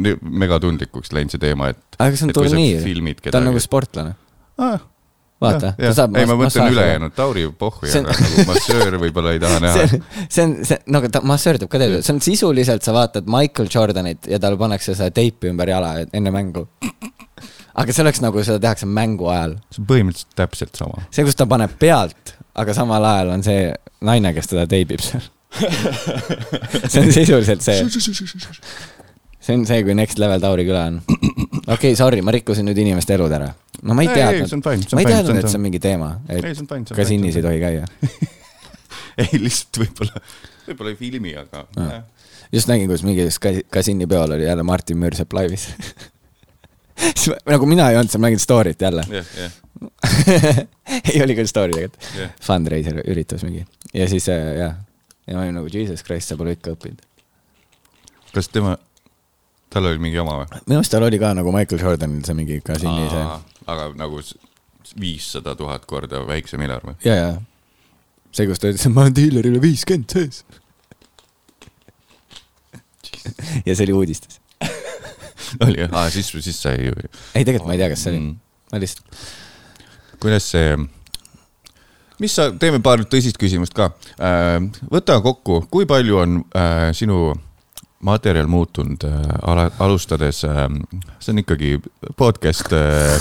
megatundlikuks 0.46 1.12
läinud 1.16 1.36
see 1.36 1.42
teema, 1.44 1.74
et 1.76 2.00
aga 2.00 2.16
see 2.16 2.30
on 2.30 2.38
turniir 2.40 2.80
filmid, 2.86 3.20
ta 3.30 3.42
on 3.42 3.50
nagu 3.52 3.62
sportlane, 3.64 4.16
ah,. 4.64 4.80
vaata, 5.40 5.74
ta 5.80 5.92
saab 5.96 6.16
ei, 6.20 6.28
ma 6.28 6.36
mõtlen 6.40 6.74
ülejäänud 6.74 7.14
Tauri 7.16 7.46
pohhui, 7.60 7.88
See 7.92 8.02
on- 8.04 8.10
nagu 8.12 8.48
massöör 8.50 8.98
võib-olla 9.04 9.36
ei 9.36 9.40
taha 9.44 9.60
näha 9.66 9.86
see. 9.88 10.44
on, 10.44 10.56
see 10.68 10.80
no 10.88 11.00
aga 11.04 11.12
ta 11.16 11.22
massöör 11.28 11.60
teeb 11.62 11.72
ka 11.72 11.80
teed, 11.80 12.00
see 12.04 12.16
on 12.16 12.20
sisuliselt, 12.26 12.84
sa 12.84 12.96
vaatad 12.96 13.28
Michael 13.32 13.72
Jordanit 13.72 14.28
ja 14.32 14.40
tal 14.44 14.58
pannakse 14.60 14.96
seda 14.96 15.12
teipi 15.16 15.52
ümber 15.54 15.72
jala 15.72 15.94
enne 16.12 16.32
mängu. 16.36 16.66
Aga 17.76 17.94
see 17.96 18.04
oleks 18.06 18.22
nagu 18.24 18.44
seda 18.46 18.60
tehakse 18.64 18.88
mängu 18.90 19.30
ajal. 19.32 19.58
see 19.74 19.84
on 19.84 19.90
põhimõtteliselt 19.90 20.36
täpselt 20.40 20.80
sama. 20.80 21.04
see, 21.12 21.26
kus 21.28 21.38
ta 21.40 21.46
paneb 21.50 21.76
pealt, 21.80 22.36
aga 22.60 22.74
samal 22.78 23.06
ajal 23.06 23.34
on 23.36 23.44
see 23.46 23.68
naine, 24.06 24.34
kes 24.38 24.48
teda 24.54 24.66
teibib 24.70 25.04
seal. 25.04 25.26
see 26.92 27.02
on 27.02 27.12
sisuliselt 27.14 27.64
see, 27.66 27.82
see 29.40 29.56
on 29.56 29.66
see, 29.66 29.82
kui 29.86 29.96
next 29.98 30.20
level 30.22 30.42
Tauri 30.44 30.66
küla 30.68 30.86
on. 30.92 31.00
okei 31.08 31.74
okay,, 31.74 31.96
sorry, 31.98 32.22
ma 32.26 32.34
rikkusin 32.36 32.68
nüüd 32.70 32.78
inimeste 32.86 33.18
elud 33.18 33.34
ära. 33.34 33.50
no 33.82 33.96
ma 33.98 34.06
ei 34.06 34.12
teadnud 34.14 34.54
ma 34.94 35.04
ei 35.04 35.10
teadnud, 35.10 35.40
et 35.42 35.50
see 35.50 35.58
on 35.62 35.66
mingi 35.66 35.82
teema, 35.84 36.14
et 36.30 36.94
kasiinis 36.96 37.40
ei 37.40 37.46
tohi 37.46 37.62
käia. 37.64 37.88
ei, 39.24 39.40
lihtsalt 39.42 39.82
võib-olla, 39.84 40.22
võib-olla 40.68 40.94
ei 40.94 41.00
filmi, 41.00 41.34
aga 41.40 41.66
Ah. 41.78 41.92
jah. 41.96 42.04
just 42.54 42.70
nägin, 42.72 42.88
kuidas 42.92 43.04
mingis 43.08 43.40
ka- 43.42 43.66
kasiini 43.74 44.08
peol 44.10 44.38
oli 44.38 44.46
jälle 44.48 44.64
Martin 44.64 44.98
Müürsepp 45.02 45.34
laivis. 45.34 45.70
nagu 47.54 47.70
mina 47.70 47.90
ei 47.92 48.00
olnud 48.00 48.14
seal, 48.14 48.24
mängin 48.24 48.42
story't 48.44 48.86
jälle. 48.86 49.06
jah, 49.14 49.34
jah, 49.38 49.58
ei, 51.14 51.22
oli 51.24 51.38
küll 51.38 51.50
story 51.50 51.76
tegelikult 51.76 52.12
jah. 52.20 52.36
Fundraiser 52.44 53.02
üritus 53.06 53.46
mingi 53.48 53.66
ja 53.94 54.10
siis 54.12 54.30
äh, 54.34 54.54
jah, 54.60 54.78
ja 55.28 55.38
ma 55.38 55.46
olin 55.46 55.60
nagu 55.62 55.72
jesus 55.72 56.04
christ, 56.06 56.32
sa 56.32 56.40
pole 56.40 56.56
ikka 56.58 56.76
õppinud. 56.76 57.06
kas 58.34 58.52
tema, 58.54 58.78
tal 59.74 59.90
oli 59.92 60.02
mingi 60.04 60.20
oma 60.22 60.42
või? 60.42 60.64
minu 60.68 60.82
arust 60.82 60.96
tal 60.96 61.08
oli 61.08 61.22
ka 61.22 61.34
nagu 61.38 61.54
Michael 61.56 61.84
Jordanil 61.86 62.26
see 62.28 62.38
mingi 62.38 62.62
kasiini 62.66 63.10
see, 63.14 63.28
aga 63.70 63.92
nagu 64.00 64.24
viissada 65.00 65.56
tuhat 65.56 65.86
korda 65.90 66.26
väiksem 66.28 66.66
eelarve 66.66 66.94
või? 66.94 67.06
ja, 67.08 67.16
ja 67.16 67.32
see, 68.32 68.48
kus 68.50 68.62
ta 68.62 68.70
ütles, 68.70 68.86
et 68.86 68.94
ma 68.94 69.06
olen 69.06 69.16
diilerile 69.18 69.62
viiskümmend 69.64 70.14
sees. 70.14 70.44
ja 73.68 73.74
see 73.74 73.86
oli 73.88 73.96
uudistes. 74.02 74.39
oli 75.66 75.84
jah, 75.84 75.92
aa 75.96 76.14
siis, 76.14 76.32
siis 76.32 76.62
sai 76.62 76.86
ju. 76.86 76.96
ei, 77.00 77.44
tegelikult 77.44 77.70
ma 77.70 77.76
ei 77.78 77.84
tea, 77.84 77.92
kas 77.94 78.06
see 78.06 78.16
oli 78.16 78.24
Mm., 78.24 78.40
ma 78.70 78.80
lihtsalt, 78.82 79.22
kuidas 80.22 80.46
see, 80.52 80.74
mis 82.22 82.36
sa, 82.36 82.50
teeme 82.62 82.82
paar 82.86 83.02
tõsist 83.10 83.40
küsimust 83.42 83.74
ka. 83.74 83.90
võta 84.92 85.20
kokku, 85.26 85.64
kui 85.72 85.88
palju 85.90 86.20
on 86.22 86.42
äh, 86.54 86.90
sinu 86.94 87.32
materjal 88.06 88.48
muutunud 88.48 89.04
äh, 89.04 89.22
ala, 89.42 89.70
alustades 89.80 90.44
äh,, 90.48 90.68
see 91.20 91.34
on 91.34 91.42
ikkagi 91.44 91.74
podcast 92.18 92.72
äh, 92.76 93.18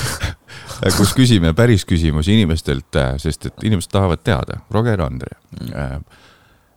kus 0.98 1.14
küsime 1.16 1.52
päris 1.58 1.84
küsimusi 1.88 2.36
inimestelt 2.38 2.96
äh,, 3.00 3.14
sest 3.22 3.50
et 3.50 3.66
inimesed 3.66 3.90
tahavad 3.90 4.22
teada, 4.24 4.60
Roger 4.70 5.02
Andre 5.06 5.38
äh,. 5.74 5.96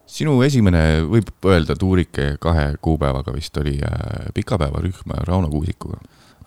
Sinu 0.09 0.35
esimene, 0.45 0.81
võib 1.09 1.29
öelda 1.49 1.75
tuurike 1.79 2.33
kahe 2.43 2.73
kuupäevaga 2.83 3.33
vist 3.35 3.57
oli 3.61 3.77
äh, 3.83 4.27
pikapäevarühm 4.35 5.15
Rauno 5.27 5.49
Kuusikuga. 5.49 5.97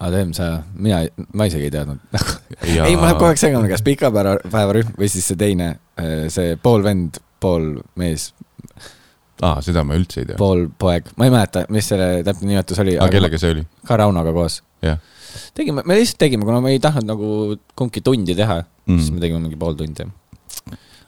aa 0.01 0.11
teem 0.13 0.33
sa, 0.37 0.63
mina, 0.77 1.01
ma 1.33 1.47
isegi 1.49 1.71
ei 1.71 1.73
teadnud. 1.73 2.03
Ja- 2.77 2.85
ei, 2.85 2.97
mul 2.97 3.07
läheb 3.09 3.17
kogu 3.21 3.31
aeg 3.33 3.41
segamini, 3.41 3.73
kas 3.73 3.85
pikapäevarühm 3.87 4.93
või 4.99 5.09
siis 5.13 5.29
see 5.31 5.39
teine, 5.41 5.71
see 6.33 6.57
pool 6.63 6.85
vend, 6.85 7.21
pool 7.41 7.79
mees, 8.01 8.31
aa, 9.43 9.61
seda 9.65 9.85
ma 9.85 9.97
üldse 9.97 10.23
ei 10.23 10.29
tea. 10.31 10.39
pool 10.41 10.67
poeg, 10.79 11.09
ma 11.17 11.29
ei 11.29 11.33
mäleta, 11.35 11.65
mis 11.73 11.89
selle 11.93 12.23
täpne 12.27 12.53
nimetus 12.53 12.81
oli. 12.85 12.97
aga 13.01 13.13
kellega 13.13 13.41
see 13.41 13.55
oli? 13.57 13.65
ka 13.89 13.99
Raunoga 14.03 14.33
koos. 14.37 14.61
tegime, 15.57 15.83
me 15.85 15.97
lihtsalt 15.99 16.21
tegime, 16.21 16.45
kuna 16.49 16.61
me 16.65 16.75
ei 16.77 16.81
tahtnud 16.83 17.09
nagu 17.09 17.31
kumbki 17.77 18.05
tundi 18.05 18.37
teha 18.37 18.61
mm., 18.63 19.01
siis 19.01 19.13
me 19.17 19.21
tegime 19.25 19.41
mingi 19.45 19.57
pool 19.61 19.77
tundi. 19.81 20.07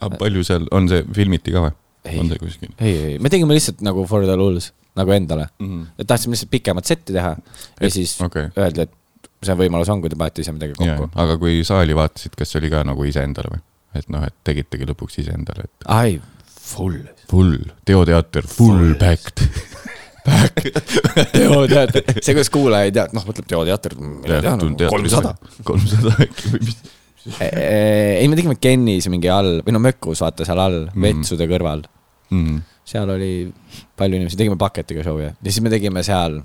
aga 0.01 0.17
palju 0.17 0.43
seal, 0.45 0.65
on 0.71 0.89
see, 0.89 1.05
filmiti 1.13 1.53
ka 1.53 1.67
või? 1.67 1.77
On 2.17 2.29
see 2.31 2.39
kuskil 2.41 2.71
ei, 2.79 2.93
ei, 2.97 3.17
me 3.21 3.29
tegime 3.29 3.53
lihtsalt 3.53 3.83
nagu 3.85 4.05
for 4.09 4.25
the 4.25 4.35
lulz, 4.39 4.71
nagu 4.97 5.13
endale. 5.13 5.49
mm? 5.59 5.67
-hmm. 5.67 5.85
et 5.99 6.07
tahtsime 6.07 6.33
lihtsalt 6.33 6.51
pikemat 6.51 6.85
setti 6.89 7.13
teha 7.13 7.35
ja 7.35 7.87
Et- 7.87 7.93
siis 7.93 8.15
okei. 8.21 8.49
öeldi, 8.57 8.81
et 8.87 8.95
see 9.45 9.55
võimalus 9.55 9.89
on, 9.93 10.01
kui 10.01 10.09
te 10.11 10.17
panete 10.19 10.41
ise 10.41 10.51
midagi 10.55 10.73
kokku. 10.79 11.09
aga 11.15 11.37
kui 11.37 11.63
saali 11.63 11.95
vaatasid, 11.95 12.35
kas 12.37 12.51
see 12.51 12.59
oli 12.59 12.69
ka 12.73 12.83
nagu 12.83 13.03
iseendale 13.07 13.53
või? 13.55 13.61
et 13.95 14.09
noh, 14.09 14.23
et 14.25 14.35
tegitegi 14.43 14.85
lõpuks 14.89 15.19
iseendale, 15.23 15.65
et 15.69 15.87
ai, 15.87 16.19
full. 16.45 17.01
full, 17.29 17.57
teoteater, 17.85 18.45
full 18.47 18.93
packed. 18.99 19.45
teoteater, 21.33 22.03
see, 22.21 22.33
kuidas 22.35 22.51
kuulaja 22.53 22.89
ei 22.89 22.93
tea, 22.93 23.07
noh, 23.15 23.25
mõtleb 23.25 23.47
teoteater, 23.49 23.95
mina 23.99 24.41
tean, 24.45 24.65
kolmsada. 24.91 25.33
kolmsada 25.65 26.13
äkki 26.25 26.53
või 26.53 26.65
mis? 26.67 26.77
ei, 27.43 28.27
me 28.29 28.37
tegime 28.37 28.55
Kennis 28.61 29.07
mingi 29.11 29.29
all 29.31 29.59
või 29.65 29.75
no 29.75 29.81
Mökus, 29.83 30.21
vaata 30.23 30.45
seal 30.47 30.61
all 30.61 30.79
mm., 30.87 31.01
vetsude 31.05 31.47
kõrval. 31.49 31.83
Mm. 32.29 32.61
seal 32.85 33.09
oli 33.09 33.33
palju 33.97 34.19
inimesi, 34.19 34.37
tegime 34.37 34.57
paketiga 34.59 35.03
show'i 35.05 35.27
ja 35.29 35.33
siis 35.47 35.61
me 35.65 35.73
tegime 35.73 36.03
seal 36.05 36.41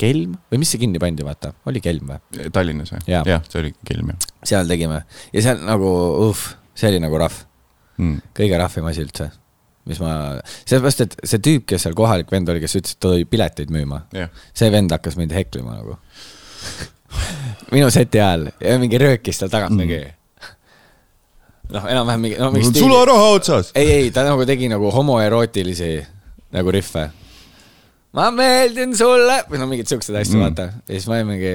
Kelm 0.00 0.34
või 0.50 0.58
mis 0.58 0.72
see 0.74 0.80
kinni 0.82 0.98
pandi, 0.98 1.22
vaata, 1.24 1.52
oli 1.70 1.80
Kelm 1.80 2.10
või? 2.10 2.48
Tallinnas 2.52 2.90
või? 2.96 3.04
Jah, 3.08 3.44
see 3.48 3.60
oli 3.62 3.74
Kelm 3.86 4.10
jah 4.12 4.30
seal 4.48 4.68
tegime 4.68 5.02
ja 5.32 5.44
seal 5.44 5.62
nagu, 5.64 5.90
uh, 6.28 6.44
see 6.76 6.90
oli 6.92 7.00
nagu 7.02 7.18
rahv, 7.20 7.40
mm.. 8.00 8.20
kõige 8.36 8.60
rahvim 8.60 8.88
asi 8.90 9.04
üldse. 9.04 9.30
mis 9.88 10.00
ma, 10.00 10.40
sellepärast, 10.64 11.04
et 11.04 11.16
see 11.28 11.42
tüüp, 11.44 11.66
kes 11.68 11.84
seal 11.84 11.96
kohalik 11.96 12.30
vend 12.32 12.48
oli, 12.48 12.62
kes 12.62 12.78
ütles, 12.78 12.96
et 12.96 13.00
ta 13.00 13.10
tuli 13.10 13.26
pileteid 13.28 13.72
müüma, 13.74 14.04
jah, 14.16 14.32
see 14.56 14.70
vend 14.72 14.92
hakkas 14.94 15.18
mind 15.20 15.34
heklima 15.36 15.76
nagu. 15.76 15.98
minu 17.74 17.90
seti 17.92 18.20
ajal 18.20 18.48
ja 18.60 18.76
mingi 18.80 19.00
röökis 19.00 19.40
seal 19.40 19.52
tagant 19.52 19.76
mingi. 19.76 20.00
noh, 21.72 21.86
enam-vähem 21.90 22.20
mingi, 22.26 22.38
no 22.40 22.50
mul 22.52 22.66
on 22.68 22.74
sularaha 22.76 23.28
otsas. 23.38 23.70
ei, 23.74 23.90
ei, 23.98 24.10
ta 24.14 24.24
nagu 24.26 24.44
tegi 24.48 24.68
nagu 24.72 24.90
homoerootilisi 24.94 25.92
nagu 26.54 26.74
rihve. 26.74 27.06
ma 28.14 28.28
meeldin 28.34 28.92
sulle 28.96 29.40
või 29.50 29.62
no 29.62 29.70
mingeid 29.70 29.90
siukseid 29.90 30.20
asju 30.20 30.36
Mm. 30.38 30.44
vaata. 30.44 30.68
ja 30.88 30.92
siis 30.92 31.08
ma 31.10 31.16
olin 31.18 31.26
mingi, 31.32 31.54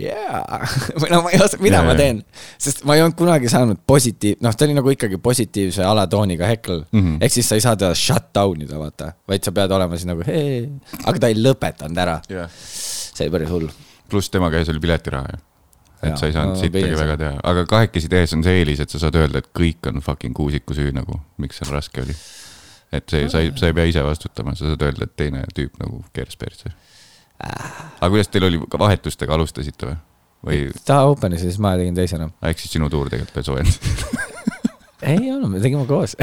jaa, 0.00 0.60
või 1.00 1.12
no 1.12 1.20
ma 1.26 1.30
ei 1.34 1.40
oska, 1.44 1.60
mida 1.62 1.78
Jaa, 1.82 1.86
ma 1.86 1.94
teen, 1.98 2.22
sest 2.58 2.82
ma 2.88 2.96
ei 2.96 3.04
olnud 3.04 3.18
kunagi 3.18 3.50
saanud 3.52 3.82
positiiv, 3.86 4.40
noh, 4.44 4.56
ta 4.56 4.66
oli 4.66 4.74
nagu 4.78 4.90
ikkagi 4.94 5.20
positiivse 5.22 5.84
alatooniga 5.86 6.48
hekl 6.50 6.80
mm. 6.80 7.00
-hmm.. 7.00 7.16
ehk 7.20 7.32
siis 7.36 7.48
sa 7.48 7.58
ei 7.60 7.64
saa 7.64 7.76
teda 7.76 7.94
shut 7.94 8.30
down 8.34 8.62
ida, 8.64 8.78
vaata, 8.80 9.12
vaid 9.28 9.44
sa 9.44 9.52
pead 9.52 9.70
olema 9.76 9.98
siis 10.00 10.08
nagu 10.08 10.24
hei, 10.26 10.68
aga 11.04 11.18
ta 11.18 11.30
ei 11.30 11.38
lõpetanud 11.38 12.00
ära, 12.06 12.20
jah. 12.32 12.48
see 12.50 13.28
oli 13.28 13.36
päris 13.38 13.52
hull. 13.52 13.68
pluss 14.08 14.30
tema 14.32 14.50
käes 14.50 14.68
oli 14.72 14.80
piletiraha 14.80 15.36
ju. 15.36 15.42
Et 16.06 16.20
sa 16.20 16.28
ei 16.28 16.34
saanud 16.36 16.60
sittagi 16.60 16.96
väga 16.98 17.16
teha, 17.20 17.42
aga 17.50 17.66
kahekesi 17.70 18.10
tehes 18.12 18.34
on 18.36 18.44
see 18.46 18.60
eelis, 18.60 18.82
et 18.84 18.94
sa 18.94 19.00
saad 19.02 19.18
öelda, 19.20 19.42
et 19.42 19.50
kõik 19.56 19.90
on 19.90 20.02
fucking 20.04 20.36
Kuusiku 20.36 20.76
süü 20.76 20.94
nagu, 20.96 21.20
miks 21.42 21.60
seal 21.60 21.72
raske 21.74 22.04
oli. 22.04 22.16
et 22.94 23.10
see, 23.10 23.28
sa 23.32 23.42
ei, 23.42 23.52
sa 23.58 23.70
ei 23.70 23.76
pea 23.76 23.90
ise 23.90 24.04
vastutama, 24.06 24.56
sa 24.58 24.70
saad 24.70 24.82
öelda, 24.86 25.08
et 25.08 25.16
teine 25.18 25.44
tüüp 25.56 25.80
nagu 25.82 26.02
keeras 26.16 26.38
persse. 26.40 26.74
aga 27.40 28.10
kuidas 28.10 28.30
teil 28.32 28.48
oli, 28.50 28.60
vahetustega 28.78 29.34
alustasite 29.34 29.90
või? 29.90 29.98
või 30.44 30.60
ta 30.86 31.02
open'is 31.08 31.42
ja 31.42 31.50
siis 31.50 31.62
ma 31.62 31.74
tegin 31.80 31.96
teisena. 31.96 32.30
ehk 32.42 32.60
siis 32.62 32.76
sinu 32.76 32.90
tuur 32.92 33.10
tegelikult 33.12 33.40
veel 33.40 33.50
soojendas? 33.50 34.32
ei 35.04 35.32
olnud, 35.32 35.50
me 35.52 35.60
tegime 35.60 35.84
koos. 35.88 36.16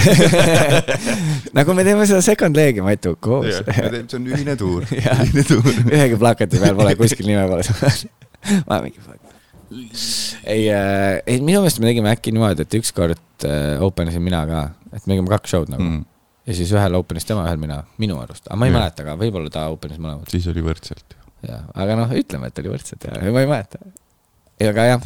nagu 1.58 1.76
me 1.78 1.86
teeme 1.86 2.06
seda 2.10 2.22
second 2.26 2.58
leg'i, 2.58 2.84
Matu, 2.86 3.16
koos. 3.22 3.62
see 3.62 4.18
on 4.18 4.30
ühine 4.32 4.56
tuur, 4.60 4.88
ühine 4.98 5.46
tuur. 5.48 5.70
ühegi 5.86 6.20
plakati 6.22 6.62
peal 6.62 6.78
pole 6.80 6.96
kuskil 7.00 7.30
nime 7.30 7.46
pole. 7.52 7.66
ma 8.70 8.82
mingi. 8.86 8.98
ei, 9.72 10.68
ei 10.70 11.42
minu 11.42 11.62
meelest 11.62 11.82
me 11.82 11.90
tegime 11.92 12.12
äkki 12.14 12.34
niimoodi, 12.36 12.66
et 12.66 12.80
ükskord 12.82 13.48
äh, 13.48 13.82
open 13.84 14.12
isin 14.12 14.24
mina 14.26 14.44
ka, 14.50 14.64
et 14.92 15.06
me 15.06 15.16
tegime 15.16 15.32
kaks 15.32 15.56
show'd 15.56 15.74
nagu 15.74 15.84
mm. 15.88 16.08
Ja 16.50 16.56
siis 16.58 16.72
ühel 16.74 16.96
open'is 16.98 17.28
tema, 17.30 17.44
ühel 17.46 17.60
mina, 17.62 17.76
minu 18.02 18.16
arust, 18.18 18.48
aga 18.48 18.56
ma 18.58 18.66
ei 18.66 18.72
Jah. 18.72 18.80
mäleta 18.80 19.04
ka, 19.06 19.14
võib-olla 19.20 19.52
ta 19.54 19.68
open'is 19.70 20.00
mõlemad. 20.02 20.26
siis 20.34 20.48
oli 20.50 20.64
võrdselt. 20.66 21.14
jah, 21.46 21.68
aga 21.78 21.98
noh, 22.00 22.14
ütleme, 22.18 22.50
et 22.50 22.62
oli 22.64 22.72
võrdselt 22.74 23.06
ja 23.06 23.20
ma 23.22 23.44
ei 23.44 23.50
mäleta. 23.52 23.78
aga 24.72 24.88
jah, 24.90 25.06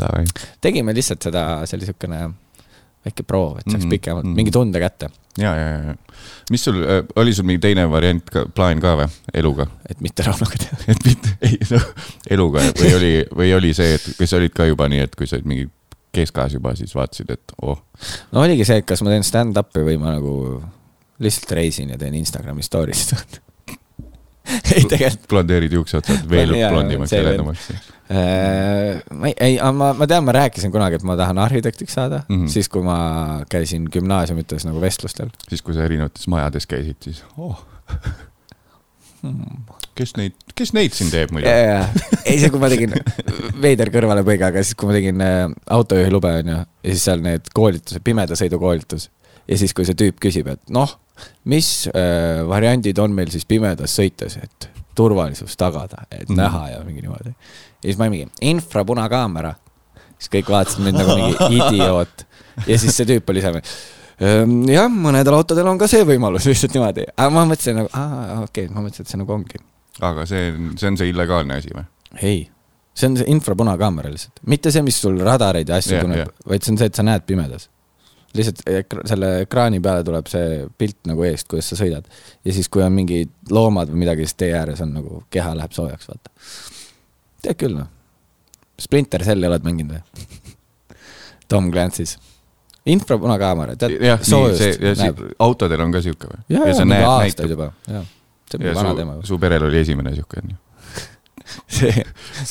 tegime 0.64 0.96
lihtsalt 0.96 1.28
seda, 1.28 1.44
see 1.68 1.76
oli 1.76 1.90
siukene 1.92 2.22
väike 3.06 3.24
proov, 3.28 3.60
et 3.60 3.70
saaks 3.70 3.86
Mhm, 3.86 3.94
pikemalt 3.94 4.26
mhm. 4.26 4.36
mingi 4.36 4.54
tunde 4.56 4.82
kätte, 4.82 5.10
ja, 5.38 5.54
ja, 5.56 5.70
ja, 5.92 5.96
mis 6.52 6.64
sul, 6.66 6.82
oli 7.16 7.34
sul 7.34 7.48
mingi 7.48 7.62
teine 7.64 7.86
variant 7.92 8.30
ka, 8.32 8.46
plaan 8.56 8.82
ka 8.84 8.96
või, 9.02 9.08
eluga? 9.34 9.68
et 9.90 10.02
mitte 10.02 10.26
Raunoga 10.26 10.60
teha. 10.62 10.82
et 10.94 11.08
mitte, 11.08 11.36
ei 11.46 11.58
noh, 11.70 11.90
eluga 12.38 12.66
või 12.80 12.94
oli, 12.98 13.14
või 13.42 13.56
oli 13.58 13.74
see, 13.78 13.98
et 14.00 14.12
kas 14.20 14.34
sa 14.34 14.40
olid 14.42 14.56
ka 14.56 14.68
juba 14.70 14.90
nii, 14.92 15.06
et 15.06 15.16
kui 15.16 15.30
sa 15.30 15.40
olid 15.40 15.50
mingi 15.52 15.68
keskajas 16.16 16.56
juba, 16.56 16.76
siis 16.80 16.96
vaatasid, 16.96 17.34
et 17.36 17.56
oh, 17.62 17.82
no 18.32 18.44
oligi 18.46 18.68
see, 18.68 18.80
et 18.82 18.88
kas 18.88 19.04
ma 19.04 19.12
teen 19.14 19.26
stand-up'i 19.28 19.84
või 19.86 20.00
ma 20.02 20.16
nagu 20.16 20.36
lihtsalt 21.24 21.52
reisin 21.56 21.92
ja 21.94 22.00
teen 22.00 22.16
Instagrami 22.20 22.64
story 22.66 22.96
sid. 22.98 23.40
ei 24.76 24.86
tegelikult 24.86 25.28
blondeerid 25.32 25.74
juukseotsad 25.74 26.26
veel 26.34 26.56
blondimaks 26.56 27.16
heledamaks. 27.16 27.70
äh,. 28.12 29.02
ma 29.14 29.32
ei, 29.34 29.58
ma, 29.74 29.94
ma 29.98 30.08
tean, 30.10 30.26
ma 30.28 30.36
rääkisin 30.36 30.74
kunagi, 30.74 31.00
et 31.00 31.08
ma 31.08 31.18
tahan 31.20 31.40
arhitektiks 31.42 31.94
saada 31.98 32.24
mm. 32.28 32.36
-hmm. 32.36 32.52
siis 32.52 32.70
kui 32.70 32.84
ma 32.86 33.42
käisin 33.50 33.90
gümnaasiumites 33.92 34.66
nagu 34.66 34.82
vestlustel. 34.82 35.30
siis, 35.50 35.62
kui 35.62 35.74
sa 35.74 35.84
erinevates 35.84 36.28
majades 36.28 36.68
käisid, 36.68 36.98
siis 37.02 37.24
oh, 37.38 37.66
kes 39.96 40.14
neid, 40.20 40.36
kes 40.56 40.74
neid 40.76 40.96
siin 40.96 41.12
teeb 41.14 41.34
muidu? 41.36 41.50
ei, 41.50 42.38
see, 42.40 42.52
kui 42.54 42.62
ma 42.62 42.70
tegin, 42.72 42.96
veider 43.66 43.92
kõrvalepõige, 43.94 44.50
aga 44.50 44.64
siis, 44.64 44.78
kui 44.80 44.90
ma 44.90 44.98
tegin 44.98 45.24
äh, 45.24 45.42
autojuhi 45.78 46.14
lube, 46.14 46.32
onju, 46.42 46.62
ja 46.62 46.94
siis 46.94 47.08
seal 47.10 47.24
need 47.26 47.50
koolitused, 47.56 48.04
pimeda 48.06 48.38
sõidu 48.40 48.60
koolitus. 48.62 49.10
ja 49.48 49.60
siis, 49.62 49.74
kui 49.78 49.88
see 49.88 49.98
tüüp 49.98 50.20
küsib, 50.24 50.50
et 50.52 50.74
noh, 50.74 50.98
mis 51.52 51.88
äh, 51.92 52.44
variandid 52.48 53.00
on 53.02 53.16
meil 53.16 53.32
siis 53.34 53.48
pimedas 53.48 53.96
sõites, 53.98 54.38
et 54.42 54.70
turvalisust 54.96 55.60
tagada, 55.60 56.06
et 56.12 56.30
mm. 56.30 56.38
näha 56.40 56.68
ja 56.76 56.84
mingi 56.88 57.04
niimoodi. 57.04 57.36
Ja 57.86 57.92
siis 57.92 58.02
ma 58.02 58.10
mingi 58.10 58.26
infrapunakaamera. 58.42 59.54
siis 60.18 60.32
kõik 60.34 60.50
vaatasid 60.50 60.82
mind 60.86 60.98
nagu 61.04 61.20
mingi 61.20 61.38
idioot. 61.60 62.26
ja 62.66 62.80
siis 62.82 62.98
see 62.98 63.06
tüüp 63.14 63.30
oli 63.30 63.46
seal. 63.46 63.62
jah, 64.74 64.90
mõnedel 64.90 65.38
autodel 65.38 65.70
on 65.70 65.78
ka 65.78 65.88
see 65.92 66.04
võimalus 66.08 66.48
lihtsalt 66.50 66.74
niimoodi, 66.76 67.08
aga 67.14 67.32
ma 67.36 67.46
mõtlesin 67.46 67.82
nagu, 67.84 67.94
aa 67.94 68.42
okei 68.44 68.66
okay,, 68.68 68.74
ma 68.74 68.86
mõtlesin, 68.86 69.06
et 69.06 69.14
see 69.14 69.22
nagu 69.22 69.38
ongi 69.38 69.62
aga 70.04 70.26
see, 70.28 70.52
see 70.80 70.90
on 70.90 70.98
see 71.00 71.12
illegaalne 71.12 71.60
asi 71.60 71.72
või? 71.76 71.86
ei, 72.22 72.42
see 72.96 73.12
on 73.12 73.18
see 73.20 73.30
infrapunakaamera 73.36 74.12
lihtsalt, 74.12 74.42
mitte 74.52 74.74
see, 74.74 74.84
mis 74.86 75.00
sul 75.02 75.18
radareid 75.24 75.72
ja 75.72 75.80
asju 75.80 75.96
yeah, 75.96 76.06
tunneb 76.06 76.22
yeah., 76.24 76.36
vaid 76.52 76.66
see 76.66 76.74
on 76.74 76.82
see, 76.82 76.92
et 76.92 77.00
sa 77.00 77.06
näed 77.08 77.26
pimedas. 77.28 77.70
lihtsalt 78.36 78.64
ekra 78.68 79.06
selle 79.08 79.32
ekraani 79.46 79.82
peale 79.84 80.04
tuleb 80.08 80.32
see 80.32 80.64
pilt 80.78 81.00
nagu 81.12 81.28
eest, 81.28 81.48
kuidas 81.52 81.72
sa 81.72 81.80
sõidad. 81.80 82.08
ja 82.44 82.56
siis, 82.56 82.70
kui 82.72 82.84
on 82.84 82.96
mingid 82.96 83.32
loomad 83.52 83.92
või 83.92 84.04
midagi, 84.04 84.28
siis 84.28 84.40
tee 84.42 84.52
ääres 84.58 84.84
on 84.84 84.96
nagu 84.98 85.24
keha 85.32 85.56
läheb 85.60 85.76
soojaks, 85.76 86.10
vaata. 86.12 86.34
Tead 87.46 87.60
küll 87.62 87.78
noh. 87.78 87.92
Splinter 88.82 89.24
Celli 89.24 89.48
oled 89.48 89.64
mänginud 89.66 89.96
või? 89.96 90.26
Tom 91.48 91.72
Clancy's. 91.72 92.18
infrapunakaamera, 92.86 93.78
tead 93.82 93.96
jah, 94.02 94.20
nii 94.22 94.58
see, 94.60 94.76
ja 94.82 94.94
see 94.98 95.32
autodel 95.42 95.82
on 95.86 95.94
ka 95.94 96.04
sihuke 96.06 96.30
või? 96.30 96.44
ja, 96.54 96.68
ja 96.70 96.86
näed- 96.86 97.08
aastaid 97.10 97.56
juba, 97.56 97.72
jah. 97.90 98.06
see 98.50 98.60
on 98.60 98.68
ja 98.68 98.76
vana 98.78 98.94
teema. 99.00 99.18
su 99.26 99.40
perel 99.42 99.66
oli 99.70 99.82
esimene 99.82 100.14
sihuke 100.14 100.42
onju. 100.44 100.58
see, 101.78 102.04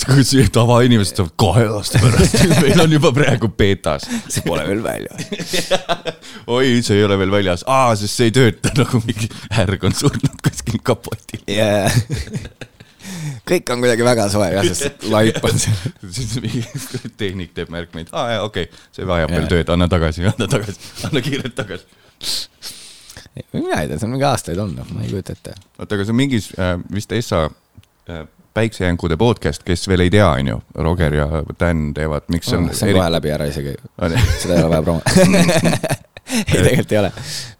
kui 0.06 0.24
see 0.26 0.46
tavainimesed 0.54 1.18
saavad 1.18 1.34
kahe 1.38 1.64
aasta 1.76 2.02
pärast, 2.02 2.36
meil 2.64 2.82
on 2.84 2.96
juba 2.96 3.14
praegu 3.14 3.50
beetas. 3.62 4.06
see 4.26 4.42
pole 4.46 4.66
veel 4.68 4.82
väljas. 4.82 5.30
oi, 6.56 6.82
see 6.82 6.98
ei 6.98 7.06
ole 7.06 7.18
veel 7.22 7.34
väljas, 7.34 7.66
aa, 7.70 7.94
sest 7.98 8.18
see 8.18 8.30
ei 8.30 8.36
tööta 8.38 8.74
nagu 8.78 9.02
mingi 9.06 9.30
härg 9.54 9.86
on 9.86 9.94
surnud 10.02 10.38
kuskil 10.46 10.82
kapotil. 10.82 11.42
yeah.. 11.50 11.90
Kõik 13.48 13.72
on 13.72 13.82
kuidagi 13.84 14.06
väga 14.06 14.28
soe 14.32 14.50
jah, 14.54 14.68
sest 14.70 15.06
laip 15.12 15.40
on 15.44 15.58
seal. 15.60 15.96
siis 16.16 16.36
mingi 16.42 16.62
tehnik 17.20 17.54
teeb 17.56 17.72
märkmeid, 17.74 18.12
aa 18.12 18.36
jaa, 18.36 18.46
okei 18.46 18.68
okay., 18.68 18.86
see 18.94 19.08
vajab 19.08 19.34
veel 19.34 19.50
tööd, 19.50 19.74
anna 19.74 19.88
tagasi, 19.90 20.26
anna 20.32 20.48
tagasi, 20.50 20.78
anna 21.08 21.24
kiirelt 21.24 21.56
tagasi. 21.58 21.84
mina 23.52 23.82
ei 23.82 23.90
tea, 23.90 23.98
see 23.98 24.08
on 24.08 24.14
mingi 24.14 24.28
aastaid 24.28 24.62
olnud, 24.62 24.94
ma 24.94 25.04
ei 25.04 25.12
kujuta 25.12 25.36
ette. 25.36 25.58
oota, 25.78 25.90
aga 25.94 26.06
see 26.06 26.16
on 26.16 26.20
mingis 26.22 26.50
äh, 26.58 26.76
vist 26.94 27.12
Essa 27.12 27.44
äh, 28.08 28.24
päiksejänkude 28.54 29.18
podcast, 29.18 29.66
kes 29.66 29.88
veel 29.90 30.06
ei 30.06 30.14
tea, 30.14 30.30
onju, 30.30 30.60
Roger 30.86 31.20
ja 31.20 31.28
Dan 31.60 31.88
teevad, 31.94 32.28
miks 32.32 32.50
see 32.50 32.60
on 32.60 32.70
see 32.72 32.92
on 32.92 33.00
kohe 33.00 33.12
läbi 33.16 33.34
ära 33.34 33.50
isegi, 33.50 33.76
on, 33.98 34.18
seda 34.38 34.58
ei 34.58 34.66
ole 34.66 34.74
vaja 34.76 34.88
promo-. 34.88 36.04
ei, 36.32 36.44
tegelikult 36.48 36.92
ei 36.92 36.98
ole. 36.98 37.10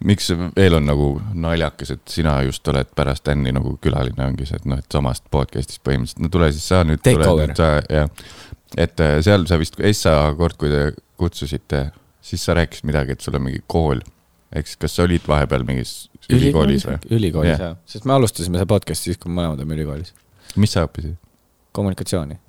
miks 0.09 0.31
veel 0.55 0.79
on 0.79 0.87
nagu 0.89 1.09
naljakas, 1.45 1.93
et 1.95 2.15
sina 2.17 2.37
just 2.47 2.67
oled 2.71 2.89
pärast 2.97 3.25
Dan'i 3.27 3.53
nagu 3.55 3.75
külaline 3.81 4.25
ongi 4.25 4.47
see, 4.49 4.59
et 4.61 4.65
noh, 4.69 4.81
et 4.81 4.97
samast 4.97 5.27
podcast'ist 5.33 5.83
põhimõtteliselt, 5.85 6.23
no 6.25 6.31
tule 6.33 6.49
siis 6.55 6.67
sa 6.71 6.81
nüüd. 6.87 7.03
Take 7.05 7.29
over. 7.29 7.53
jah, 7.91 8.09
et 8.77 9.05
äh, 9.05 9.19
seal 9.25 9.45
sa 9.49 9.59
vist 9.61 9.79
Essa 9.79 10.17
kord, 10.37 10.57
kui 10.61 10.71
te 10.73 10.89
kutsusite, 11.19 11.87
siis 12.25 12.43
sa 12.45 12.57
rääkisid 12.57 12.87
midagi, 12.89 13.15
et 13.15 13.23
sul 13.23 13.37
on 13.37 13.45
mingi 13.47 13.61
kool. 13.67 14.01
siis, 14.55 14.77
kas 14.79 14.95
sa 14.95 15.03
olid 15.03 15.25
vahepeal 15.27 15.65
mingis 15.67 16.09
ülikoolis 16.31 16.85
või?? 16.87 16.97
ülikoolis 17.17 17.53
Jah. 17.53 17.61
jah, 17.69 17.77
sest 17.89 18.05
me 18.07 18.15
alustasime 18.15 18.57
seda 18.57 18.69
podcast'i 18.69 19.11
siis, 19.11 19.19
kui 19.21 19.29
me 19.31 19.41
mõlemad 19.41 19.61
olime 19.61 19.77
ülikoolis. 19.77 20.13
mis 20.55 20.73
sa 20.73 20.85
õppisid? 20.87 21.17
kommunikatsiooni. 21.75 22.39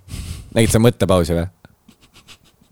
nägid 0.55 0.73
sa 0.73 0.81
mõttepausi 0.83 1.37
või? 1.37 1.49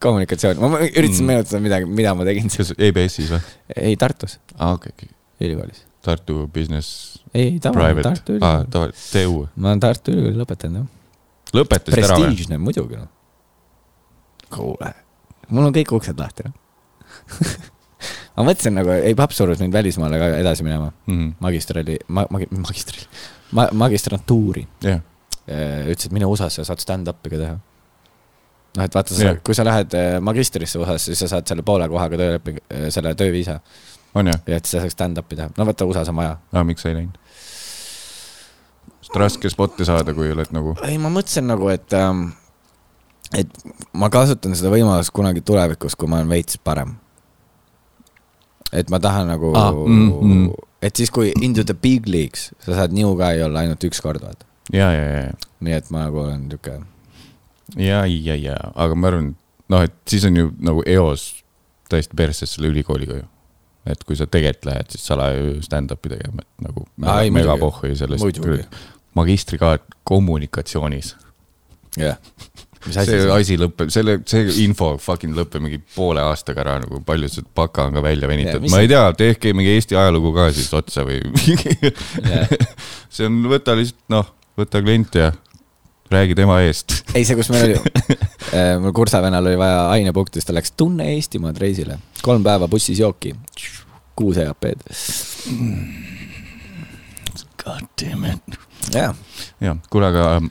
kommunikatsiooni, 0.02 0.60
ma 0.60 0.78
üritasin 0.84 1.22
Mm. 1.24 1.26
meenutada 1.30 1.60
midagi, 1.64 1.86
mida 1.88 2.14
ma 2.14 2.24
tegin 2.24 2.48
kas 2.52 2.72
EBS-is 2.78 3.30
või? 3.32 3.40
ei, 3.76 3.96
Tartus, 3.96 4.38
aa, 4.58 4.72
okei, 4.78 4.92
okei, 4.96 5.10
ülikoolis. 5.40 5.84
Tartu 6.04 6.48
Business 6.52 7.20
ei, 7.34 7.58
tavaline 7.60 8.02
Tartu, 8.04 8.34
aa, 8.40 8.58
ülikool. 8.60 8.70
tavaline, 8.70 8.98
TU. 9.12 9.48
ma 9.56 9.68
olen 9.70 9.80
Tartu 9.80 10.12
Ülikooli 10.12 10.36
lõpetanud 10.42 10.76
jah. 10.82 10.88
lõpetasid 11.54 12.04
ära 12.04 12.16
või? 12.18 12.26
prestiižne 12.26 12.58
muidugi 12.60 12.96
noh. 13.00 13.08
kuule, 14.54 14.90
mul 15.48 15.66
on 15.70 15.72
kõik 15.74 15.94
uksed 15.96 16.18
lahti 16.20 16.44
noh. 16.48 16.54
ma 18.36 18.44
mõtlesin 18.50 18.74
nagu, 18.76 18.90
ei 18.98 19.14
paps 19.16 19.38
surus 19.40 19.60
mind 19.62 19.72
välismaale 19.72 20.18
ka 20.20 20.28
edasi 20.42 20.66
minema, 20.66 20.90
Mhm. 21.08 21.34
magistrali, 21.40 21.96
ma-, 22.08 22.26
magi-, 22.30 22.50
magistrali 22.52 23.06
ma,, 23.52 23.68
magistrantuuri. 23.72 24.66
jah, 24.84 25.00
ütles, 25.88 26.06
et 26.08 26.12
mine 26.12 26.26
USA-sse, 26.28 26.64
saad 26.64 26.80
stand-up'i 26.82 27.30
ka 27.32 27.36
teha. 27.40 27.56
noh, 28.76 28.84
et 28.84 28.94
vaata, 28.94 29.16
Jah. 29.18 29.40
kui 29.44 29.56
sa 29.56 29.66
lähed 29.66 29.94
eh, 29.98 30.20
magistrisse 30.24 30.78
USA-sse, 30.78 31.12
siis 31.12 31.24
sa 31.24 31.36
saad 31.36 31.50
selle 31.50 31.62
poole 31.66 31.88
kohaga 31.88 32.18
tööleping, 32.20 32.62
selle 32.94 33.14
tööviisa 33.18 33.60
ja 34.22 34.56
et 34.56 34.64
sa 34.64 34.78
saaks 34.78 34.94
stand-up'i 34.94 35.36
teha. 35.38 35.50
no 35.58 35.66
vaata, 35.66 35.86
USA-s 35.88 36.12
on 36.12 36.16
vaja. 36.16 36.36
aa, 36.52 36.64
miks 36.64 36.82
sa 36.84 36.90
ei 36.92 37.00
läinud? 37.00 37.18
sest 39.00 39.16
raske 39.20 39.50
spotte 39.50 39.84
saada, 39.84 40.14
kui 40.14 40.30
oled 40.32 40.52
nagu, 40.54 40.76
ei, 40.86 40.98
ma 41.02 41.10
mõtlesin 41.12 41.48
nagu, 41.50 41.68
et 41.72 41.92
ähm,, 41.98 42.28
et 43.36 43.50
ma 43.92 44.10
kasutan 44.12 44.54
seda 44.56 44.72
võimalust 44.72 45.12
kunagi 45.14 45.42
tulevikus, 45.44 45.96
kui 45.98 46.10
ma 46.10 46.22
olen 46.22 46.30
veits 46.30 46.60
parem. 46.62 46.96
et 48.72 48.90
ma 48.90 49.00
tahan 49.00 49.28
nagu 49.30 49.52
Ah, 49.54 49.68
ah, 49.68 49.82
mm, 49.86 50.14
mm, 50.22 50.48
et 50.82 50.96
siis, 50.96 51.10
kui 51.10 51.32
into 51.40 51.64
the 51.64 51.74
big 51.74 52.06
leagues, 52.06 52.52
sa 52.64 52.74
saad 52.80 52.94
new 52.94 53.14
guy 53.18 53.42
olla 53.42 53.64
ainult 53.64 53.84
üks 53.84 54.02
kord, 54.02 54.22
vaata. 54.22 54.46
ja, 54.72 54.92
ja, 54.92 55.06
ja, 55.18 55.54
nii 55.60 55.78
et 55.80 55.90
ma 55.90 56.06
nagu 56.06 56.22
olen 56.24 56.48
sihuke, 56.50 56.80
ja, 57.76 58.04
ja, 58.06 58.36
ja, 58.36 58.56
aga 58.74 58.98
ma 58.98 59.10
arvan, 59.10 59.30
noh, 59.72 59.84
et 59.86 59.94
siis 60.08 60.26
on 60.28 60.36
ju 60.38 60.50
nagu 60.64 60.84
eos 60.86 61.30
täiesti 61.90 62.16
perses 62.16 62.56
selle 62.56 62.70
ülikooliga 62.72 63.20
ju. 63.20 63.28
et 63.84 64.04
kui 64.08 64.16
sa 64.16 64.26
tegelikult 64.26 64.70
lähed, 64.70 64.92
siis 64.94 65.06
salaja 65.10 65.40
stand-up'i 65.64 66.14
tegema, 66.14 66.44
et 66.44 66.68
nagu 66.68 66.86
Aa, 67.04 67.20
ei, 67.26 67.32
mega 67.34 67.56
pohhu 67.60 67.92
sellest 67.92 68.24
Muidugi.. 68.24 68.64
magistrikraad 69.14 69.84
kommunikatsioonis. 70.04 71.16
jah. 72.00 72.20
Asi 72.84 73.08
see 73.08 73.28
asi 73.32 73.54
lõpeb, 73.56 73.88
selle, 73.88 74.18
see 74.28 74.44
info 74.60 74.90
fucking 75.00 75.32
lõpeb 75.36 75.62
mingi 75.64 75.78
poole 75.94 76.20
aastaga 76.20 76.60
ära 76.66 76.74
nagu 76.82 76.98
palju 77.06 77.30
see 77.32 77.46
baka 77.56 77.86
on 77.88 77.96
ka 77.96 78.02
välja 78.04 78.26
Ja, 78.26 78.28
venitatud 78.28 78.68
ma 78.72 78.82
ei 78.84 78.90
tea, 78.90 79.04
tehke 79.16 79.54
mingi 79.56 79.72
Eesti 79.72 79.96
ajalugu 79.96 80.34
ka 80.36 80.50
siis 80.52 80.68
otsa 80.76 81.06
või 81.08 81.22
see 83.14 83.24
on, 83.24 83.38
võta 83.48 83.72
lihtsalt 83.78 84.12
noh, 84.12 84.28
võta 84.60 84.84
klient 84.84 85.16
ja 85.16 85.30
räägi 86.14 86.36
tema 86.38 86.60
eest. 86.64 87.00
ei, 87.14 87.24
see, 87.26 87.36
kus 87.38 87.50
meil 87.52 87.66
oli, 87.68 88.18
mul 88.82 88.94
kursavennal 88.96 89.46
oli 89.50 89.58
vaja 89.60 89.88
ainepunktist, 89.96 90.48
ta 90.48 90.56
läks 90.56 90.74
Tunne 90.78 91.10
Eestimaad 91.14 91.58
reisile, 91.60 91.98
kolm 92.22 92.44
päeva 92.46 92.68
bussis 92.70 93.00
jooki, 93.02 93.34
kuus 94.16 94.38
EAP-d. 94.42 94.94
God 97.64 97.86
damn 98.00 98.28
it. 98.30 98.58
jah, 98.94 99.16
jah, 99.64 99.78
kuule, 99.90 100.10
aga 100.12 100.26
ähm, 100.36 100.50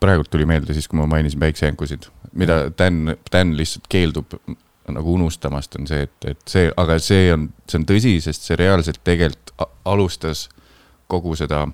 praegult 0.00 0.30
tuli 0.30 0.46
meelde 0.48 0.74
siis, 0.76 0.88
kui 0.90 0.98
ma 1.00 1.06
mainisin 1.10 1.40
päiksejänkusid, 1.40 2.08
mida 2.38 2.64
Dan, 2.78 3.16
Dan 3.32 3.56
lihtsalt 3.56 3.88
keeldub 3.88 4.34
nagu 4.88 5.14
unustamast, 5.14 5.76
on 5.76 5.86
see, 5.88 6.06
et, 6.06 6.30
et 6.32 6.40
see, 6.48 6.68
aga 6.80 6.96
see 7.02 7.28
on, 7.34 7.48
see 7.68 7.80
on 7.80 7.86
tõsi, 7.88 8.14
sest 8.24 8.46
see 8.48 8.56
reaalselt 8.58 9.00
tegelikult 9.04 9.52
alustas 9.88 10.46
kogu 11.08 11.34
seda 11.38 11.64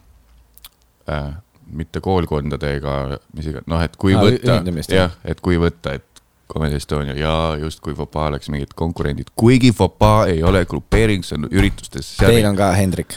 äh, 1.11 1.35
mitte 1.73 2.01
koolkondade 2.05 2.75
ega 2.79 3.19
mis 3.37 3.47
iganes, 3.51 3.69
noh, 3.71 3.83
et 3.85 3.97
kui 4.01 4.17
Aa, 4.17 4.25
võtta 4.27 4.59
jah. 4.93 5.15
et 5.25 5.41
kui 5.45 5.59
võtta, 5.61 5.95
et 5.99 6.23
Comedy 6.51 6.77
Estonia 6.77 7.15
ja 7.17 7.35
justkui 7.61 7.95
Fopaa 7.97 8.29
oleks 8.29 8.51
mingid 8.53 8.75
konkurendid, 8.77 9.33
kuigi 9.37 9.73
Fopaa 9.73 10.27
ei 10.31 10.43
ole 10.45 10.65
grupeering, 10.69 11.25
see 11.25 11.39
on 11.39 11.49
üritustes. 11.51 12.17
teil 12.21 12.47
on 12.49 12.59
ka 12.59 12.73
Hendrik, 12.77 13.17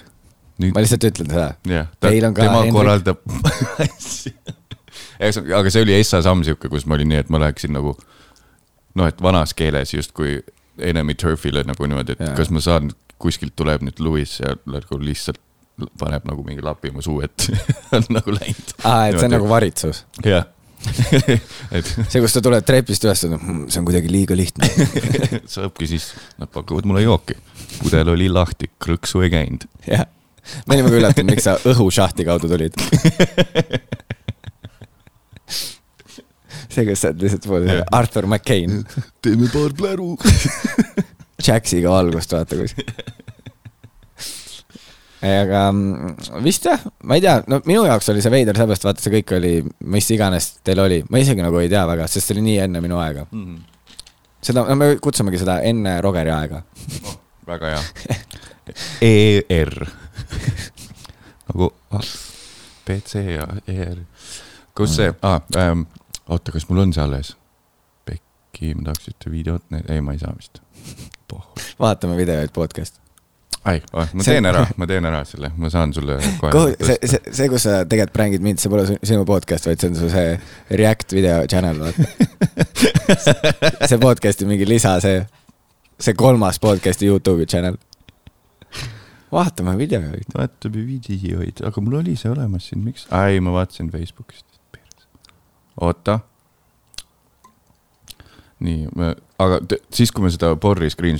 nüüd 0.61 0.75
ma 0.75 0.83
lihtsalt 0.83 1.09
ütlen 1.11 1.31
seda. 1.33 1.49
jah, 1.67 1.89
Teil 2.03 2.29
on 2.29 2.37
ka 2.37 2.47
tema 2.47 2.61
Hendrik. 2.63 2.77
korraldab 2.77 3.19
aga 5.59 5.73
see 5.73 5.83
oli 5.83 5.97
Essa 5.97 6.21
samm 6.25 6.45
sihuke, 6.47 6.71
kus 6.71 6.87
ma 6.87 6.95
olin 6.95 7.11
nii, 7.13 7.25
et 7.25 7.33
ma 7.33 7.41
läheksin 7.43 7.75
nagu 7.75 7.97
noh, 8.97 9.07
et 9.07 9.19
vanas 9.21 9.53
keeles 9.57 9.93
justkui 9.93 10.39
enemy 10.77 11.17
turf'ile 11.17 11.65
nagu 11.67 11.89
niimoodi, 11.89 12.15
et 12.17 12.23
ja. 12.23 12.33
kas 12.37 12.49
ma 12.53 12.63
saan, 12.63 12.93
kuskilt 13.21 13.55
tuleb 13.57 13.83
nüüd 13.85 13.99
Lewis 14.03 14.37
ja 14.39 14.55
nagu 14.69 14.99
lihtsalt 15.01 15.41
paneb 15.77 16.25
nagu 16.25 16.43
mingi 16.45 16.63
lapi 16.65 16.91
mu 16.93 17.03
suu 17.05 17.21
ette 17.25 17.53
on 17.97 18.05
nagu 18.09 18.33
läinud. 18.33 18.77
aa, 18.83 19.07
et 19.09 19.19
see 19.19 19.27
on 19.27 19.35
nagu 19.35 19.49
varitsus. 19.49 20.03
jah, 20.25 20.47
et 21.77 21.85
see, 21.85 22.21
kus 22.21 22.33
sa 22.33 22.41
tuled 22.43 22.65
trepist 22.65 23.05
üles, 23.05 23.23
see 23.23 23.79
on 23.81 23.87
kuidagi 23.87 24.11
liiga 24.11 24.37
lihtne. 24.37 24.69
saabki 25.49 25.89
siis, 25.89 26.11
nad 26.41 26.49
pakuvad 26.53 26.87
mulle 26.89 27.05
jooki. 27.05 27.37
pudel 27.81 28.13
oli 28.13 28.29
lahti, 28.31 28.71
krõksu 28.81 29.21
ei 29.25 29.33
käinud. 29.33 29.67
jah, 29.87 30.07
me 30.65 30.77
olime 30.77 30.93
ka 30.93 31.01
üllatunud, 31.01 31.33
miks 31.35 31.47
sa 31.49 31.57
õhušahti 31.73 32.25
kaudu 32.27 32.49
tulid. 32.49 32.77
see, 36.73 36.85
kus 36.89 37.03
sa 37.03 37.13
oled 37.13 37.21
lihtsalt. 37.25 37.85
Arthur 37.97 38.29
McCain, 38.29 38.81
teeme 39.21 39.51
paar 39.53 39.77
pläru. 39.77 40.15
Jaxiga 41.47 41.93
valgust 41.93 42.33
vaata 42.33 42.57
kuskil. 42.57 42.89
aga 45.25 45.63
mm, 45.71 46.41
vist 46.45 46.67
jah, 46.69 46.83
ma 47.09 47.17
ei 47.17 47.23
tea, 47.23 47.39
no 47.49 47.61
minu 47.65 47.85
jaoks 47.87 48.11
oli 48.13 48.21
see 48.21 48.33
veider 48.33 48.57
sellepärast, 48.57 48.85
vaata 48.85 49.03
see 49.03 49.15
kõik 49.17 49.33
oli, 49.37 49.53
mis 49.93 50.09
iganes 50.13 50.51
teil 50.65 50.83
oli, 50.83 51.01
ma 51.09 51.21
isegi 51.23 51.45
nagu 51.45 51.61
ei 51.61 51.71
tea 51.71 51.85
väga, 51.89 52.05
sest 52.11 52.29
see 52.29 52.37
oli 52.37 52.45
nii 52.49 52.59
enne 52.67 52.83
minu 52.83 52.99
aega. 53.01 53.25
seda, 54.41 54.65
no 54.67 54.77
me 54.77 54.93
kutsumegi 55.01 55.41
seda 55.41 55.59
enne 55.65 55.97
Rogeri 56.05 56.33
aega. 56.33 56.61
väga 57.47 57.73
hea. 57.75 58.19
ER 59.07 59.73
nagu 61.47 61.73
ah, 61.95 62.03
PC 62.85 63.13
ja 63.15 63.47
ER. 63.67 64.03
kus 64.75 64.95
see 64.95 65.13
ah,, 65.21 65.41
ähm, 65.57 65.87
oota, 66.27 66.51
kas 66.51 66.67
mul 66.69 66.83
on 66.85 66.93
see 66.93 67.03
alles? 67.03 67.33
Pekki, 68.05 68.73
ma 68.75 68.89
tahaks 68.89 69.11
ühte 69.13 69.31
videot, 69.31 69.65
ei, 69.87 70.01
ma 70.01 70.15
ei 70.15 70.21
saa 70.21 70.35
vist. 70.35 70.61
vaatame 71.79 72.17
videoid 72.19 72.53
podcast. 72.53 72.99
ai, 73.65 73.81
ma 73.93 74.05
See- 74.23 74.33
teen 74.33 74.45
ära, 74.45 74.65
ma 74.77 74.85
teen 74.87 75.05
ära 75.05 75.23
selle, 75.27 75.49
ma 75.57 75.69
saan 75.73 75.93
sulle 75.93 76.17
kohe, 76.39 76.75
see, 76.79 76.97
see, 77.03 77.19
see, 77.35 77.47
kus 77.51 77.65
sa 77.67 77.81
tegelikult 77.89 78.13
prängid 78.15 78.45
mind, 78.45 78.61
see 78.61 78.71
pole 78.71 78.85
sinu 79.01 79.25
podcast, 79.27 79.67
vaid 79.67 79.81
see 79.81 79.89
on 79.91 79.97
su 79.99 80.09
see 80.13 80.37
React 80.81 81.15
video 81.17 81.41
channel, 81.51 81.81
vaata. 81.81 82.05
see 83.89 83.99
podcast'i 84.01 84.47
mingi 84.49 84.67
lisa, 84.69 84.97
see, 85.03 85.25
see 85.99 86.15
kolmas 86.17 86.61
podcast'i 86.63 87.09
Youtube'i 87.09 87.47
channel. 87.49 87.75
vaatame 89.33 89.75
videoid. 89.79 90.29
vaatame 90.37 90.85
videoid, 90.87 91.59
aga 91.67 91.81
mul 91.83 91.99
oli 91.99 92.15
see 92.19 92.31
olemas 92.31 92.69
siin, 92.71 92.83
miks? 92.85 93.07
ai, 93.11 93.39
ma 93.43 93.51
vaatasin 93.57 93.91
Facebookist. 93.91 94.45
oota. 95.81 96.19
nii, 98.63 98.87
aga 99.43 99.59
siis, 99.93 100.11
kui 100.11 100.23
ma 100.23 100.31
seda 100.33 100.55
Borri 100.55 100.89
screen, 100.89 101.19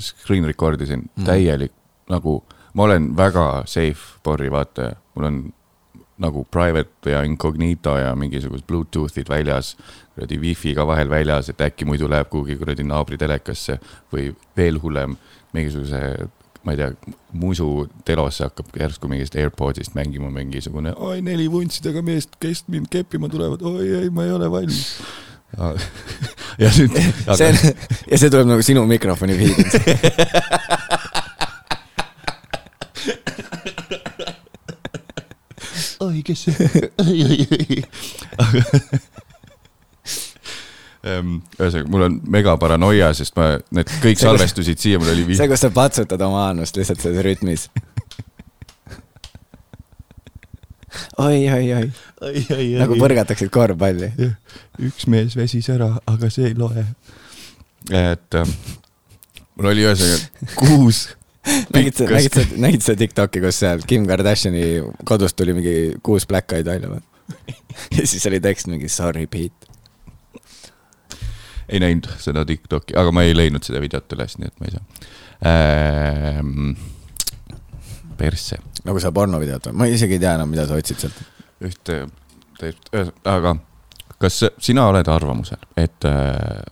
screen 0.00 0.48
record 0.48 0.80
isin 0.80 1.06
mm., 1.06 1.24
täielik 1.28 1.72
nagu, 2.10 2.40
ma 2.74 2.88
olen 2.88 3.12
väga 3.16 3.46
safe 3.70 4.20
Borri 4.24 4.50
vaataja, 4.52 4.96
mul 5.14 5.28
on 5.28 5.40
nagu 6.20 6.44
private 6.52 7.14
ja 7.14 7.22
incognito 7.24 7.94
ja 7.96 8.12
mingisugused 8.16 8.66
Bluetooth'id 8.68 9.28
väljas, 9.28 9.72
kuradi 10.14 10.38
wifi 10.42 10.74
ka 10.76 10.84
vahel 10.86 11.08
väljas, 11.10 11.48
et 11.48 11.62
äkki 11.64 11.88
muidu 11.88 12.10
läheb 12.10 12.28
kuhugi 12.32 12.58
kuradi 12.60 12.84
naabri 12.84 13.16
telekasse 13.20 13.78
või 14.12 14.28
veel 14.56 14.80
hullem, 14.82 15.16
mingisuguse, 15.56 16.28
ma 16.66 16.74
ei 16.74 16.82
tea, 16.82 17.14
musu 17.40 17.70
telosse 18.04 18.44
hakkab 18.44 18.76
järsku 18.82 19.08
mingist 19.08 19.38
AirPodsist 19.40 19.96
mängima 19.96 20.28
mingisugune 20.34 20.92
oi 21.00 21.22
neli 21.24 21.48
vuntsidega 21.50 22.04
meest, 22.04 22.36
kes 22.42 22.66
mind 22.68 22.92
keppima 22.92 23.32
tulevad, 23.32 23.64
oi 23.64 23.88
ei, 24.02 24.12
ma 24.12 24.28
ei 24.28 24.36
ole 24.36 24.50
valmis. 24.52 24.84
ja 26.62 26.70
nüüd, 26.76 26.94
see 27.38 27.48
on, 27.50 27.58
ja 28.10 28.18
see 28.20 28.30
tuleb 28.30 28.48
nagu 28.50 28.62
sinu 28.64 28.84
mikrofoni 28.88 29.36
feed'ilt. 29.38 29.74
oi, 36.00 36.22
kes 36.26 36.46
see, 36.46 36.54
oi, 37.04 37.18
oi, 37.26 37.38
oi. 37.58 37.82
ühesõnaga, 41.00 41.88
mul 41.90 42.02
on 42.06 42.18
megaparanoia, 42.30 43.10
sest 43.16 43.36
ma, 43.38 43.54
need 43.74 43.88
kõik 44.02 44.18
See- 44.20 44.26
salvestusid 44.26 44.80
siia, 44.80 45.00
mul 45.00 45.12
oli 45.14 45.36
see, 45.36 45.48
kus 45.50 45.62
sa 45.64 45.70
patsutad 45.74 46.20
oma 46.26 46.48
annust 46.52 46.76
lihtsalt 46.78 47.00
selles 47.02 47.24
rütmis. 47.26 47.68
oi, 51.22 51.38
oi, 51.54 51.70
oi, 52.26 52.66
nagu 52.80 52.98
põrgataksid 53.00 53.52
korvpalli. 53.54 54.10
üks 54.88 55.06
mees 55.10 55.36
väsis 55.38 55.70
ära, 55.72 55.92
aga 56.10 56.30
see 56.32 56.50
ei 56.50 56.58
loe. 56.58 56.84
et 57.90 58.38
ähm, 58.40 58.52
mul 59.56 59.72
oli 59.72 59.86
ühesõnaga 59.86 60.54
kuus 60.58 61.06
nägid 61.74 61.96
sa, 61.96 62.04
nägid 62.10 62.36
sa, 62.36 62.44
nägid 62.60 62.84
sa 62.84 62.96
Tiktoki, 62.98 63.40
kus 63.42 63.60
seal 63.62 63.84
Kim 63.88 64.06
Kardashini 64.08 64.66
kodust 65.08 65.38
tuli 65.38 65.54
mingi 65.56 65.74
kuus 66.04 66.26
Black 66.28 66.52
Eyed 66.56 66.68
välja 66.68 66.90
või? 66.92 67.02
ja 67.96 68.04
siis 68.04 68.26
oli 68.28 68.40
tekst 68.44 68.68
mingi 68.70 68.90
sorry, 68.92 69.26
Pete. 69.30 69.68
ei 71.68 71.80
näinud 71.82 72.10
seda 72.20 72.44
Tiktoki, 72.46 72.96
aga 72.98 73.12
ma 73.14 73.24
ei 73.24 73.36
leidnud 73.36 73.64
seda 73.66 73.82
videot 73.82 74.16
üles, 74.18 74.36
nii 74.40 74.50
et 74.50 74.60
ma 74.60 74.70
ei 74.70 74.76
saa 74.76 74.84
ähm,. 75.50 76.72
persse, 78.20 78.60
nagu 78.84 79.00
sa 79.02 79.12
pornovideot, 79.16 79.70
ma 79.76 79.88
isegi 79.90 80.18
ei 80.18 80.22
tea 80.22 80.36
enam, 80.38 80.52
mida 80.52 80.66
sa 80.68 80.78
otsid 80.78 81.00
sealt. 81.06 81.24
ühte, 81.64 82.02
aga 83.28 83.56
kas 84.20 84.42
sina 84.60 84.86
oled 84.90 85.08
arvamusel, 85.08 85.60
et 85.80 86.08
äh, 86.08 86.62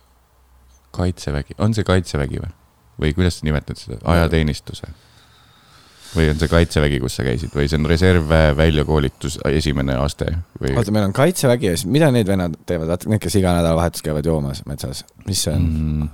kaitsevägi, 0.95 1.57
on 1.57 1.75
see 1.77 1.87
kaitsevägi 1.87 2.41
või? 2.43 2.55
või 2.99 3.13
kuidas 3.15 3.39
sa 3.39 3.47
nimetad 3.47 3.79
seda, 3.79 4.01
ajateenistuse? 4.11 4.89
või 6.09 6.25
on 6.31 6.39
see 6.41 6.49
kaitsevägi, 6.49 6.97
kus 7.03 7.19
sa 7.19 7.23
käisid 7.25 7.53
või 7.53 7.67
see 7.69 7.77
on 7.77 7.85
reservväe 7.89 8.55
väljakoolitus 8.57 9.39
esimene 9.51 9.97
aste 10.01 10.31
või? 10.57 10.73
oota, 10.73 10.93
meil 10.93 11.09
on 11.09 11.13
kaitsevägi 11.15 11.69
ja 11.69 11.75
siis 11.77 11.89
mida 11.89 12.09
need 12.13 12.29
vennad 12.29 12.57
teevad, 12.69 12.89
vaata 12.89 13.11
need, 13.11 13.21
kes 13.23 13.37
iga 13.37 13.53
nädalavahetus 13.57 14.05
käivad 14.05 14.25
joomas 14.25 14.63
metsas, 14.69 15.03
mis 15.27 15.45
see 15.45 15.53
on 15.53 15.69
mm.? 15.69 16.09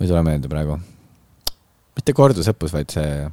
ei 0.00 0.10
tule 0.10 0.22
meelde 0.26 0.50
praegu. 0.50 0.78
Mitte 1.96 2.14
kordusõppus, 2.16 2.74
vaid 2.74 2.92
see 2.94 3.24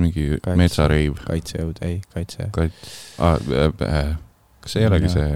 mingi 0.00 0.28
Kaitse- 0.38 0.56
metsareiv 0.60 1.18
kaitsejõud, 1.26 1.80
ei, 1.84 1.98
kaitse. 2.14 2.48
kait- 2.54 2.92
ah,, 3.20 3.36
äh, 3.84 4.14
kas 4.64 4.76
see 4.76 4.84
ei 4.84 4.88
olegi 4.88 5.10
see 5.12 5.26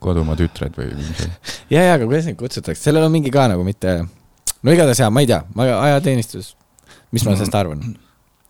kodumaa 0.00 0.36
tütred 0.38 0.76
või 0.78 0.94
mingi 0.96 1.26
ja, 1.74 1.82
ja, 1.82 1.94
aga 1.98 2.06
kuidas 2.08 2.28
neid 2.30 2.38
kutsutakse, 2.40 2.80
sellel 2.86 3.04
on 3.08 3.12
mingi 3.12 3.32
ka 3.34 3.48
nagu 3.52 3.64
mitte, 3.66 3.98
no 4.62 4.72
igatahes 4.72 5.02
jaa, 5.02 5.10
ma 5.12 5.24
ei 5.24 5.28
tea, 5.28 5.42
ma 5.56 5.66
ajateenistus, 5.90 6.54
mis 7.12 7.26
ma 7.26 7.36
sellest 7.36 7.58
arvan? 7.58 7.84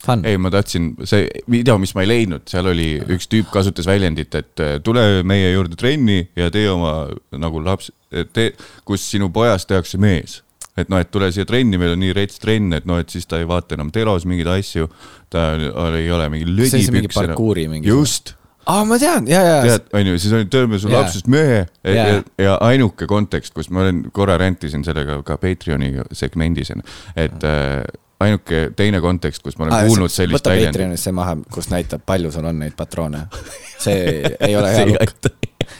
Fun. 0.01 0.23
ei, 0.25 0.39
ma 0.41 0.49
tahtsin, 0.49 0.95
see 1.05 1.27
video, 1.53 1.75
mis 1.77 1.91
ma 1.93 2.01
ei 2.07 2.09
leidnud, 2.09 2.47
seal 2.49 2.71
oli 2.71 2.95
üks 3.17 3.27
tüüp 3.29 3.51
kasutas 3.53 3.85
väljendit, 3.91 4.33
et 4.39 4.63
äh, 4.65 4.79
tule 4.81 5.03
meie 5.29 5.51
juurde 5.53 5.77
trenni 5.77 6.23
ja 6.39 6.47
tee 6.55 6.71
oma 6.73 7.11
nagu 7.37 7.61
laps, 7.61 7.91
tee, 8.33 8.55
kus 8.89 9.05
sinu 9.11 9.29
pojast 9.35 9.69
tehakse 9.69 10.01
mees. 10.01 10.39
Et 10.79 10.91
noh, 10.91 11.01
et 11.03 11.11
tule 11.11 11.31
siia 11.35 11.47
trenni, 11.49 11.79
meil 11.81 11.95
on 11.97 12.03
nii 12.03 12.13
rets 12.17 12.43
trenn, 12.43 12.75
et 12.77 12.87
noh, 12.89 13.01
et 13.03 13.11
siis 13.11 13.27
ta 13.29 13.41
ei 13.41 13.49
vaata 13.49 13.77
enam 13.79 13.91
telos 13.95 14.27
mingeid 14.29 14.51
asju. 14.53 14.91
ta 15.31 15.55
ei 15.97 16.11
ole 16.11 16.29
mingi 16.33 16.47
see 16.47 16.53
on 16.53 16.71
see 16.71 16.79
mingi 16.79 17.07
lödipüks 17.07 17.19
parkuuri 17.21 17.69
mingi. 17.71 17.89
just, 17.89 18.35
aa, 18.67 18.85
ma 18.85 18.99
tean, 18.99 19.29
ja, 19.31 19.43
ja, 19.47 19.57
tead, 19.67 19.89
onju, 20.01 20.19
siis 20.19 20.35
oli 20.39 20.49
teeme 20.51 20.79
su 20.79 20.91
Jaa. 20.91 21.03
lapsest 21.03 21.31
mehe 21.31 21.61
ja, 21.61 21.95
Jaa. 21.95 22.07
ja, 22.07 22.23
ja 22.45 22.59
ainuke 22.67 23.07
kontekst, 23.11 23.55
kus 23.55 23.71
ma 23.71 23.85
olen 23.85 24.05
korra 24.13 24.39
rentisin 24.41 24.85
sellega 24.87 25.21
ka 25.27 25.39
Patreoni 25.43 25.93
segmendis, 26.19 26.73
et 27.15 27.47
äh, 27.47 27.83
ainuke 28.21 28.65
teine 28.77 29.01
kontekst, 29.01 29.43
kus 29.43 29.59
ma 29.59 29.67
olen 29.67 29.87
kuulnud 29.89 30.13
sellist 30.13 30.41
võta 30.41 30.53
väljendit. 30.53 30.77
Patreonis 30.77 31.05
see 31.07 31.17
maha, 31.17 31.37
kus 31.53 31.71
näitab, 31.73 32.05
palju 32.07 32.33
sul 32.35 32.49
on 32.51 32.59
neid 32.63 32.77
patroone. 32.79 33.27
see 33.85 34.35
ei 34.35 34.57
ole 34.59 34.75
hea 34.75 34.91
lukk, 34.91 35.31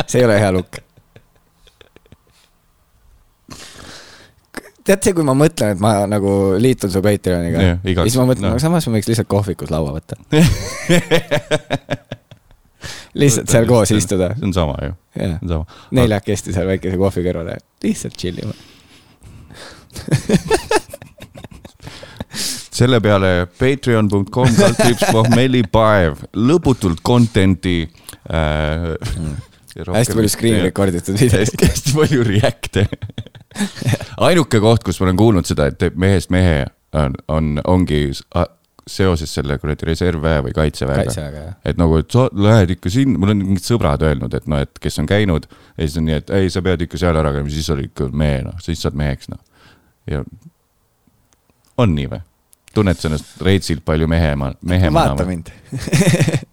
see 0.07 0.23
ei 0.23 0.29
ole 0.29 0.39
hea 0.41 0.55
lukk. 0.57 0.81
Tead 4.91 5.07
see, 5.07 5.15
kui 5.17 5.27
ma 5.27 5.35
mõtlen, 5.39 5.77
et 5.77 5.83
ma 5.83 5.93
nagu 6.11 6.31
liitun 6.61 6.91
su 6.93 7.03
Patreoniga 7.05 7.59
igaks- 7.79 8.11
siis 8.11 8.19
ma 8.21 8.27
mõtlen 8.31 8.49
no., 8.51 8.59
samas 8.63 8.87
ma 8.89 8.97
võiks 8.99 9.11
lihtsalt 9.11 9.31
kohvikus 9.31 9.71
laua 9.73 9.95
võtta. 9.97 10.19
lihtsalt 13.21 13.49
seal 13.53 13.67
koos 13.71 13.93
istuda, 13.95 14.33
see 14.39 14.49
on 14.49 14.55
sama 14.57 14.77
ju, 14.85 14.93
sama. 15.45 15.65
neljakesti 15.97 16.55
seal 16.57 16.69
väikese 16.71 16.97
kohvi 17.01 17.21
kõrvale, 17.27 17.55
lihtsalt 17.85 18.17
chill 18.21 18.39
ima. 18.43 18.55
selle 22.81 23.01
peale 23.05 23.31
patreon.com 23.59 24.55
kaldkriips 24.57 25.11
pohmellipaev, 25.13 26.25
lõputult 26.49 27.01
content'i 27.07 27.79
äh,. 28.31 28.95
Hästi 29.79 30.17
palju 30.19 30.33
screen 30.33 30.63
record 30.65 30.95
itud 30.95 31.19
videoid. 31.21 31.67
hästi, 31.67 31.95
palju 31.97 32.25
react'e. 32.27 32.87
ainuke 34.29 34.61
koht, 34.63 34.85
kus 34.87 35.01
ma 35.01 35.09
olen 35.09 35.21
kuulnud 35.21 35.49
seda, 35.49 35.69
et 35.71 35.99
mehest 35.99 36.33
mehe, 36.35 36.65
on, 36.97 37.15
on, 37.29 37.61
ongi 37.71 38.09
seoses 38.91 39.31
selle 39.35 39.59
kuradi 39.63 39.87
reservväe 39.87 40.41
või 40.47 40.55
kaitseväega. 40.57 41.45
et 41.65 41.79
nagu, 41.79 42.01
et 42.01 42.11
sa 42.11 42.27
lähed 42.33 42.75
ikka 42.77 42.91
sinna, 42.93 43.21
mul 43.21 43.35
on 43.35 43.43
mingid 43.45 43.67
sõbrad 43.67 44.03
öelnud, 44.07 44.35
et 44.35 44.49
noh, 44.51 44.63
et 44.65 44.83
kes 44.83 44.99
on 45.03 45.09
käinud 45.11 45.47
ja 45.51 45.85
siis 45.85 45.99
on 46.01 46.09
nii, 46.09 46.19
et 46.23 46.35
ei, 46.41 46.51
sa 46.51 46.63
pead 46.65 46.87
ikka 46.87 47.01
seal 47.01 47.19
ära 47.21 47.33
käima, 47.37 47.53
siis 47.53 47.71
oled 47.71 47.91
ikka 47.91 48.11
mehe, 48.11 48.43
noh, 48.47 48.59
siis 48.65 48.83
saad 48.83 48.99
meheks, 48.99 49.31
noh. 49.31 49.43
ja 50.11 50.25
on 51.81 51.95
nii 51.97 52.11
või? 52.11 52.25
tunned 52.75 52.99
sa 53.01 53.09
ennast 53.11 53.41
reitsilt 53.43 53.83
palju 53.87 54.07
mehema, 54.11 54.53
mehemana 54.63 55.15
vaata? 55.15 55.27
mind. 55.27 55.51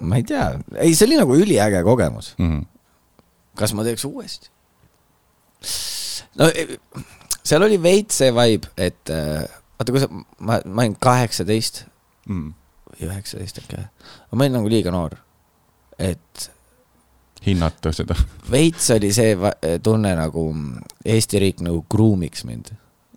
ma 0.00 0.16
ei 0.20 0.24
tea, 0.26 0.44
ei, 0.78 0.94
see 0.94 1.06
oli 1.08 1.18
nagu 1.20 1.36
üliäge 1.38 1.82
kogemus. 1.86 2.32
Mhm. 2.38 2.62
kas 3.58 3.72
ma 3.74 3.82
teeks 3.86 4.04
uuesti? 4.06 4.50
no 6.38 6.46
e- 6.54 6.78
seal 7.42 7.64
oli 7.66 7.78
veits 7.82 8.20
see 8.22 8.30
vibe, 8.34 8.68
et 8.78 9.10
äh, 9.10 9.42
vaata, 9.78 9.94
kui 9.94 10.02
sa, 10.04 10.08
ma, 10.38 10.60
ma 10.64 10.84
olin 10.84 10.94
kaheksateist 11.02 11.84
Mhm. 12.28 12.52
või 12.92 13.08
üheksateist 13.08 13.58
äkki, 13.64 13.80
ma 14.32 14.44
olin 14.44 14.52
nagu 14.60 14.68
liiga 14.70 14.90
noor. 14.94 15.16
et 15.98 16.50
hinnata 17.46 17.90
seda. 17.94 18.14
veits 18.50 18.90
oli 18.94 19.08
see 19.14 19.32
tunne 19.82 20.12
nagu 20.14 20.44
Eesti 21.04 21.38
riik 21.42 21.60
nagu 21.64 21.80
groom'iks 21.90 22.44
mind. 22.46 22.70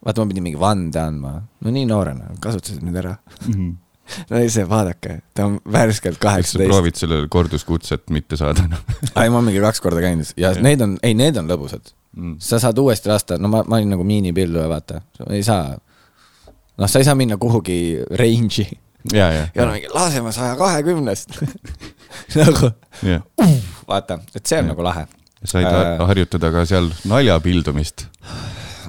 vaata, 0.06 0.22
ma 0.22 0.32
pidin 0.32 0.46
mingi 0.46 0.60
vande 0.60 1.00
andma, 1.02 1.38
no 1.62 1.74
nii 1.74 1.88
noorena, 1.90 2.34
kasutasid 2.44 2.84
mind 2.86 3.00
ära. 3.04 3.16
no 4.30 4.42
ja 4.42 4.52
see, 4.52 4.68
vaadake, 4.68 5.20
ta 5.38 5.48
on 5.48 5.58
värskelt 5.72 6.20
kaheksateist. 6.22 6.72
proovid 6.72 7.00
sellele 7.00 7.30
korduskutset 7.32 8.10
mitte 8.12 8.40
saada 8.40 8.66
noh? 8.68 8.82
enam 9.06 9.24
ei, 9.24 9.32
ma 9.32 9.44
mingi 9.46 9.62
kaks 9.64 9.80
korda 9.84 10.02
käinud 10.04 10.34
ja 10.42 10.52
need 10.60 10.82
on, 10.84 10.98
ei, 11.06 11.16
need 11.16 11.38
on 11.40 11.48
lõbusad. 11.48 11.94
mm.? 12.18 12.36
sa 12.44 12.60
saad 12.60 12.82
uuesti 12.82 13.12
lasta, 13.12 13.40
no 13.40 13.52
ma, 13.52 13.64
ma 13.68 13.80
olin 13.80 13.94
nagu 13.96 14.06
miinipillu, 14.08 14.66
vaata, 14.72 15.04
ei 15.30 15.44
saa. 15.48 15.78
noh, 15.78 16.92
sa 16.92 17.00
ei 17.00 17.08
saa 17.08 17.16
minna 17.20 17.40
kuhugi 17.42 17.78
range'i 18.20 18.68
ja, 19.14 19.32
ja, 19.32 19.48
ja 19.56 19.66
no 19.66 19.74
mingi 19.76 19.90
laseme 19.94 20.32
saja 20.32 20.56
kahekümnest. 20.60 21.40
nagu 22.42 22.72
ja. 23.08 23.22
vaata, 23.88 24.20
et 24.36 24.46
see 24.46 24.60
on 24.60 24.66
Jah. 24.66 24.72
nagu 24.74 24.86
lahe. 24.86 25.08
said 25.44 25.66
äh... 25.66 25.98
harjutada 26.08 26.52
ka 26.54 26.66
seal 26.70 26.92
naljapildumist. 27.10 28.06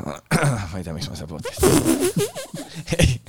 ma 0.73 0.79
ei 0.79 0.85
tea, 0.85 0.95
miks 0.97 1.09
ma 1.11 1.19
seal 1.19 1.31
podcast'i. 1.31 1.67
ei. 2.99 3.21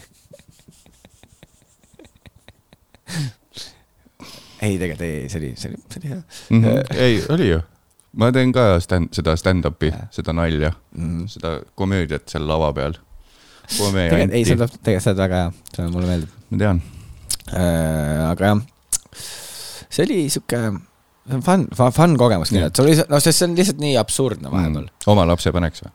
ei, 4.63 4.77
tegelikult 4.79 5.05
ei, 5.05 5.29
see 5.29 5.41
oli, 5.41 5.51
see 5.59 5.71
oli, 5.71 5.81
see 5.89 6.01
oli 6.01 6.11
hea 6.13 6.21
Mm 6.49 6.63
-hmm. 6.63 6.95
ei, 6.95 7.23
oli 7.29 7.49
ju. 7.49 7.59
ma 8.17 8.31
teen 8.31 8.51
ka 8.55 8.79
stand, 8.79 9.13
seda 9.13 9.35
stand-up'i 9.39 9.91
seda 10.11 10.33
nalja, 10.33 10.71
mm.. 10.95 11.27
seda 11.27 11.59
komöödiat 11.75 12.29
seal 12.29 12.47
lava 12.47 12.73
peal. 12.73 12.97
tegelikult 13.67 14.33
ei, 14.33 14.45
see 14.45 14.55
tuleb, 14.55 14.69
tegelikult 14.69 15.03
see 15.03 15.11
on 15.11 15.17
väga 15.17 15.43
hea, 15.43 15.51
see 15.75 15.89
mulle 15.89 16.07
meeldib 16.07 16.29
ma 16.49 16.57
tean. 16.63 16.81
äh,. 17.53 18.31
aga 18.31 18.45
jah, 18.45 18.63
see 19.89 20.05
oli 20.05 20.29
sihuke 20.29 20.63
fun, 21.45 21.67
fun 21.91 22.17
kogemus 22.17 22.51
Jah. 22.51 22.55
kindlalt, 22.55 22.75
see 22.75 22.85
oli, 22.85 22.97
no 23.09 23.19
sest 23.19 23.39
see 23.39 23.49
on 23.49 23.55
lihtsalt 23.59 23.83
nii 23.83 23.97
absurdne 24.01 24.51
vahepeal 24.51 24.87
mm.. 24.87 25.11
oma 25.13 25.27
lapse 25.27 25.51
paneks 25.55 25.85
või? 25.85 25.93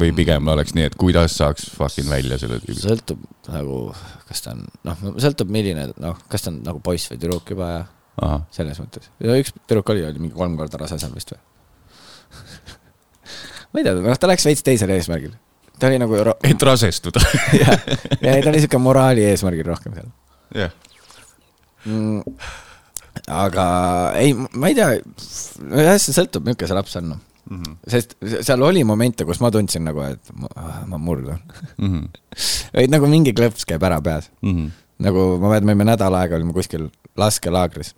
Või 0.00 0.12
pigem 0.16 0.48
oleks 0.52 0.74
nii, 0.76 0.90
et 0.90 0.96
kuidas 1.00 1.36
saaks 1.40 1.70
fucking 1.72 2.08
välja 2.10 2.38
selle 2.40 2.58
tüübi. 2.62 2.78
sõltub 2.82 3.22
nagu, 3.52 3.78
kas 4.28 4.44
ta 4.44 4.52
on, 4.52 4.64
noh, 4.86 5.04
sõltub, 5.22 5.50
milline, 5.52 5.88
noh, 6.02 6.18
kas 6.32 6.44
ta 6.44 6.52
on 6.52 6.60
nagu 6.66 6.82
poiss 6.84 7.10
või 7.12 7.20
tüdruk 7.22 7.54
juba 7.54 7.70
ja 7.72 7.80
ahah, 8.22 8.44
selles 8.54 8.80
mõttes. 8.82 9.08
ja 9.22 9.38
üks 9.40 9.54
tüdruk 9.62 9.94
oli, 9.94 10.04
oli 10.08 10.22
mingi 10.26 10.36
kolm 10.36 10.56
korda 10.60 10.82
rase 10.82 11.00
seal 11.00 11.14
vist 11.16 11.32
või? 11.32 11.40
ma 13.72 13.80
ei 13.80 13.88
tea, 13.88 13.96
noh, 13.96 14.20
ta 14.20 14.30
läks 14.30 14.46
veits 14.48 14.64
teisel 14.66 14.92
eesmärgil. 14.96 15.32
ta 15.80 15.90
oli 15.90 16.00
nagu, 16.02 16.20
et 16.44 16.68
rasestuda. 16.68 17.22
jah, 17.62 17.88
ja 18.20 18.36
ta 18.42 18.52
oli 18.52 18.62
sihuke 18.64 18.80
moraali 18.82 19.24
eesmärgil 19.30 19.68
rohkem 19.68 19.96
seal 19.96 20.12
jah, 20.56 20.74
mm,. 21.84 22.36
aga 23.32 23.66
ei, 24.20 24.36
ma 24.36 24.70
ei 24.70 24.76
tea, 24.78 24.92
jah, 24.96 25.96
see 25.96 26.16
sõltub, 26.16 26.44
milline 26.46 26.68
see 26.68 26.76
laps 26.76 27.00
on, 27.00 27.16
noh. 27.50 27.58
Mhm. 27.58 27.76
sest 27.88 28.16
seal 28.42 28.62
oli 28.62 28.84
momente, 28.84 29.24
kus 29.24 29.40
ma 29.40 29.50
tundsin 29.54 29.84
nagu, 29.86 30.02
et 30.02 30.32
ma, 30.34 30.48
ma 30.86 30.98
murdun. 30.98 31.38
Mhm. 31.78 32.08
või 32.76 32.90
nagu 32.90 33.10
mingi 33.10 33.34
klõps 33.36 33.68
käib 33.68 33.82
ära 33.86 34.00
peas. 34.02 34.30
nagu 34.98 35.38
ma 35.38 35.48
mäletan, 35.48 35.66
me 35.66 35.72
olime 35.72 35.90
nädal 35.92 36.14
aega 36.14 36.36
olime 36.36 36.52
kuskil 36.56 36.90
laskelaagris. 37.16 37.94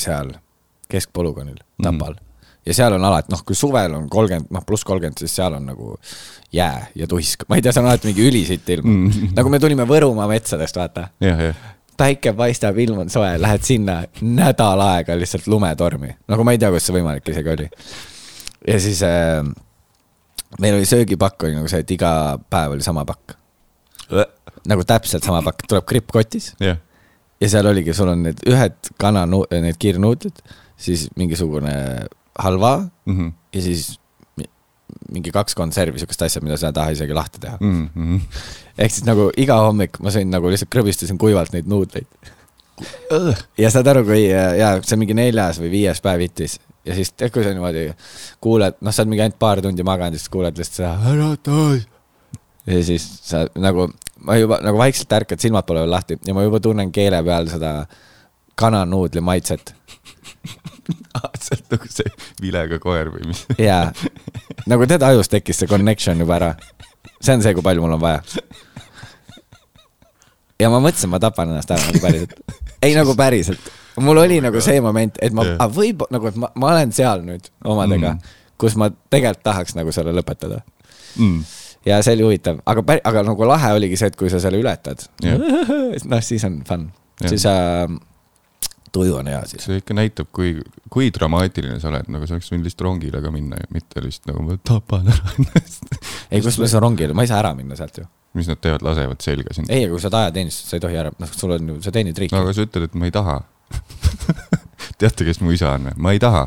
seal 0.00 0.32
keskpolügoonil 0.88 1.58
Mhm. 1.60 1.84
Tapal 1.84 2.14
ja 2.66 2.74
seal 2.74 2.94
on 2.94 3.04
alati, 3.04 3.32
noh, 3.32 3.42
kui 3.46 3.56
suvel 3.58 3.96
on 3.96 4.08
kolmkümmend, 4.10 4.50
noh 4.54 4.64
pluss 4.66 4.86
kolmkümmend, 4.86 5.18
siis 5.18 5.34
seal 5.34 5.56
on 5.58 5.66
nagu 5.72 5.96
jää 6.54 6.86
ja 6.98 7.08
tuisk, 7.10 7.46
ma 7.50 7.58
ei 7.58 7.64
tea, 7.64 7.74
seal 7.74 7.84
on 7.84 7.90
alati 7.90 8.10
mingi 8.10 8.26
ülisitt 8.28 8.68
ilm 8.70 8.86
mm. 8.88 9.08
-hmm. 9.10 9.32
nagu 9.38 9.50
me 9.50 9.58
tulime 9.62 9.86
Võrumaa 9.88 10.28
metsadest, 10.30 10.76
vaata. 10.78 11.08
jah, 11.20 11.40
jah, 11.48 11.56
päike 11.98 12.32
paistab, 12.36 12.78
ilm 12.82 13.02
on 13.04 13.10
soe, 13.12 13.34
lähed 13.40 13.62
sinna 13.66 14.02
nädal 14.22 14.80
aega 14.84 15.16
lihtsalt 15.18 15.46
lumetormi, 15.50 16.14
nagu 16.32 16.44
ma 16.44 16.54
ei 16.54 16.58
tea, 16.62 16.70
kuidas 16.72 16.86
see 16.88 16.96
võimalik 16.96 17.28
isegi 17.28 17.52
oli. 17.52 17.68
ja 18.68 18.78
siis 18.80 19.02
äh, 19.06 19.42
meil 20.60 20.78
oli 20.78 20.88
söögipakk 20.88 21.46
oli 21.48 21.56
nagu 21.58 21.68
see, 21.70 21.82
et 21.84 21.90
iga 21.94 22.38
päev 22.50 22.76
oli 22.76 22.82
sama 22.84 23.04
pakk. 23.08 23.36
nagu 24.68 24.84
täpselt 24.86 25.24
sama 25.24 25.42
pakk, 25.42 25.64
tuleb 25.68 25.86
kripp 25.88 26.10
kotis 26.12 26.52
jah, 26.60 26.76
ja 27.40 27.48
seal 27.48 27.66
oligi, 27.66 27.94
sul 27.96 28.08
on 28.12 28.22
need 28.28 28.42
ühed 28.46 28.92
kana, 29.00 29.24
need 29.26 29.78
kiirnuudlid, 29.80 30.42
siis 30.76 31.08
mingisugune 31.16 32.06
halva 32.38 32.88
Mhm. 33.06 33.28
ja 33.52 33.62
siis 33.62 33.98
mingi 35.12 35.32
kaks 35.34 35.56
konservi, 35.58 36.00
siukest 36.02 36.26
asja, 36.26 36.42
mida 36.44 36.56
sa 36.60 36.70
ei 36.70 36.76
taha 36.76 36.94
isegi 36.96 37.16
lahti 37.16 37.42
teha. 37.42 37.58
Mhm. 37.60 38.20
ehk 38.78 38.94
siis 38.94 39.06
nagu 39.08 39.30
iga 39.36 39.58
hommik 39.66 39.98
ma 40.00 40.12
sõin 40.14 40.30
nagu 40.32 40.50
lihtsalt 40.50 40.72
krõbistasin 40.72 41.20
kuivalt 41.20 41.52
neid 41.52 41.68
nuudleid. 41.70 42.08
ja 43.58 43.70
saad 43.70 43.86
aru, 43.92 44.04
kui 44.08 44.26
äh, 44.32 44.56
jaa, 44.58 44.76
see 44.82 44.98
mingi 44.98 45.14
neljas 45.14 45.60
või 45.62 45.70
viies 45.74 46.00
päev 46.02 46.24
hitis 46.24 46.58
ja 46.84 46.94
siis 46.94 47.12
tead, 47.12 47.30
kui 47.34 47.44
sa 47.44 47.52
niimoodi 47.54 47.90
kuuled, 48.42 48.78
noh, 48.80 48.94
sa 48.94 49.02
oled 49.02 49.12
mingi 49.12 49.26
ainult 49.26 49.38
paar 49.42 49.62
tundi 49.62 49.84
maganud 49.86 50.16
ja 50.16 50.22
siis 50.22 50.32
kuuled 50.32 50.58
lihtsalt 50.58 50.80
seda 50.80 51.12
ära 51.12 51.28
taas. 51.42 51.84
ja 52.66 52.80
siis 52.86 53.06
sa 53.28 53.44
nagu, 53.60 53.88
ma 54.26 54.38
juba 54.40 54.58
nagu 54.64 54.80
vaikselt 54.80 55.12
ärkad, 55.20 55.42
silmad 55.42 55.68
pole 55.68 55.84
veel 55.84 55.94
lahti 55.94 56.18
ja 56.26 56.34
ma 56.34 56.46
juba 56.46 56.60
tunnen 56.62 56.92
keele 56.94 57.22
peal 57.26 57.50
seda 57.52 57.74
kananuudli 58.58 59.22
maitset 59.24 59.74
see 61.42 61.56
on 61.58 61.64
nagu 61.76 61.90
see 61.90 62.10
vilega 62.42 62.78
koer 62.82 63.10
või 63.14 63.28
mis. 63.30 63.44
ja 63.68 63.84
nagu 64.70 64.88
tead, 64.90 65.04
ajus 65.06 65.30
tekkis 65.32 65.62
see 65.62 65.70
connection 65.70 66.20
juba 66.22 66.38
ära. 66.40 66.50
see 67.20 67.36
on 67.36 67.44
see, 67.44 67.54
kui 67.54 67.64
palju 67.64 67.84
mul 67.84 67.96
on 67.96 68.02
vaja. 68.02 68.22
ja 70.60 70.70
ma 70.72 70.82
mõtlesin, 70.82 71.10
ma 71.12 71.20
tapan 71.22 71.54
ennast 71.54 71.70
ära 71.74 71.86
nagu 71.88 72.02
päriselt. 72.02 72.36
ei 72.82 72.94
nagu 72.98 73.16
päriselt. 73.18 73.72
mul 74.00 74.22
oli 74.22 74.40
nagu 74.44 74.60
see 74.64 74.80
moment, 74.84 75.18
et 75.22 75.34
ma 75.36 75.46
yeah., 75.46 75.66
võib 75.70 76.06
nagu, 76.10 76.30
et 76.30 76.38
ma, 76.38 76.52
ma 76.56 76.74
olen 76.74 76.94
seal 76.96 77.24
nüüd 77.26 77.50
omadega 77.64 78.14
Mm. 78.16 78.38
kus 78.62 78.76
ma 78.78 78.86
tegelikult 79.10 79.42
tahaks 79.42 79.74
nagu 79.74 79.90
selle 79.92 80.12
lõpetada. 80.14 80.60
Mm. 81.18 81.42
ja 81.86 81.98
see 82.02 82.14
oli 82.14 82.22
huvitav, 82.28 82.60
aga 82.66 82.98
aga 83.04 83.22
nagu 83.26 83.46
lahe 83.48 83.72
oligi 83.74 83.98
see, 84.00 84.08
et 84.12 84.16
kui 84.16 84.30
sa 84.30 84.38
selle 84.40 84.60
ületad 84.62 85.02
Jah. 85.22 85.38
noh, 86.10 86.22
siis 86.22 86.44
on 86.46 86.62
fun, 86.68 86.86
siis 87.26 87.44
äh, 87.50 87.90
tuju 88.92 89.16
on 89.18 89.28
hea 89.30 89.40
siis. 89.48 89.64
see 89.66 89.80
ikka 89.80 89.96
näitab, 89.96 90.28
kui, 90.34 90.54
kui 90.92 91.10
dramaatiline 91.14 91.78
sa 91.82 91.90
oled, 91.90 92.08
nagu 92.12 92.28
sa 92.28 92.36
oleks 92.36 92.50
võinud 92.52 92.68
lihtsalt 92.68 92.86
rongile 92.86 93.22
ka 93.24 93.32
minna 93.34 93.60
ju, 93.60 93.68
mitte 93.76 94.02
lihtsalt 94.04 94.32
nagu 94.32 94.44
ma 94.46 94.56
tapan 94.68 95.12
ära 95.12 95.36
ennast. 95.36 95.86
ei, 96.30 96.42
kus 96.44 96.58
ma 96.60 96.70
saan 96.70 96.84
rongile, 96.86 97.16
ma 97.16 97.26
ei 97.26 97.30
saa 97.30 97.40
ära 97.42 97.54
minna 97.58 97.78
sealt 97.78 98.02
ju. 98.02 98.08
mis 98.38 98.48
nad 98.48 98.60
teevad, 98.64 98.84
lasevad 98.86 99.24
selga 99.24 99.54
sind. 99.56 99.70
ei, 99.72 99.86
aga 99.86 99.94
kui 99.94 100.02
sa 100.02 100.10
oled 100.10 100.18
ajateenistus, 100.22 100.72
sa 100.72 100.78
ei 100.78 100.84
tohi 100.86 101.00
ära, 101.04 101.14
noh, 101.22 101.36
sul 101.36 101.56
on 101.56 101.72
ju, 101.74 101.78
sa 101.84 101.94
teenid 101.94 102.20
riiki 102.22 102.36
no 102.36 102.42
aga 102.44 102.56
sa 102.56 102.66
ütled, 102.66 102.88
et 102.90 102.98
ma 102.98 103.08
ei 103.08 103.14
taha. 103.14 103.38
teate, 105.00 105.24
kes 105.28 105.40
mu 105.44 105.54
isa 105.56 105.72
on 105.76 105.88
või? 105.90 105.96
ma 106.08 106.12
ei 106.16 106.20
taha. 106.22 106.44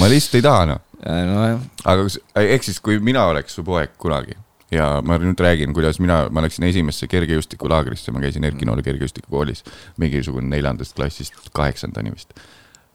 ma 0.00 0.10
lihtsalt 0.12 0.40
ei 0.40 0.44
taha, 0.48 0.68
noh. 0.74 0.84
Äh, 0.98 1.22
nojah, 1.28 1.64
aga 1.86 2.04
kus- 2.08 2.20
ehk 2.42 2.66
siis, 2.66 2.82
kui 2.84 2.98
mina 3.00 3.24
oleks 3.30 3.54
su 3.56 3.64
poeg 3.64 3.94
kunagi 4.02 4.36
ja 4.70 4.88
ma 5.04 5.18
nüüd 5.20 5.40
räägin, 5.40 5.72
kuidas 5.76 6.00
mina, 6.02 6.26
ma 6.30 6.42
läksin 6.44 6.66
esimesse 6.68 7.08
kergejõustikulaagrisse, 7.10 8.12
ma 8.12 8.20
käisin 8.24 8.44
Erki 8.44 8.68
Noole 8.68 8.84
kergejõustikukoolis, 8.86 9.64
mingisugune 10.00 10.50
neljandast 10.52 10.96
klassist 10.96 11.36
kaheksandani 11.56 12.12
vist. 12.14 12.34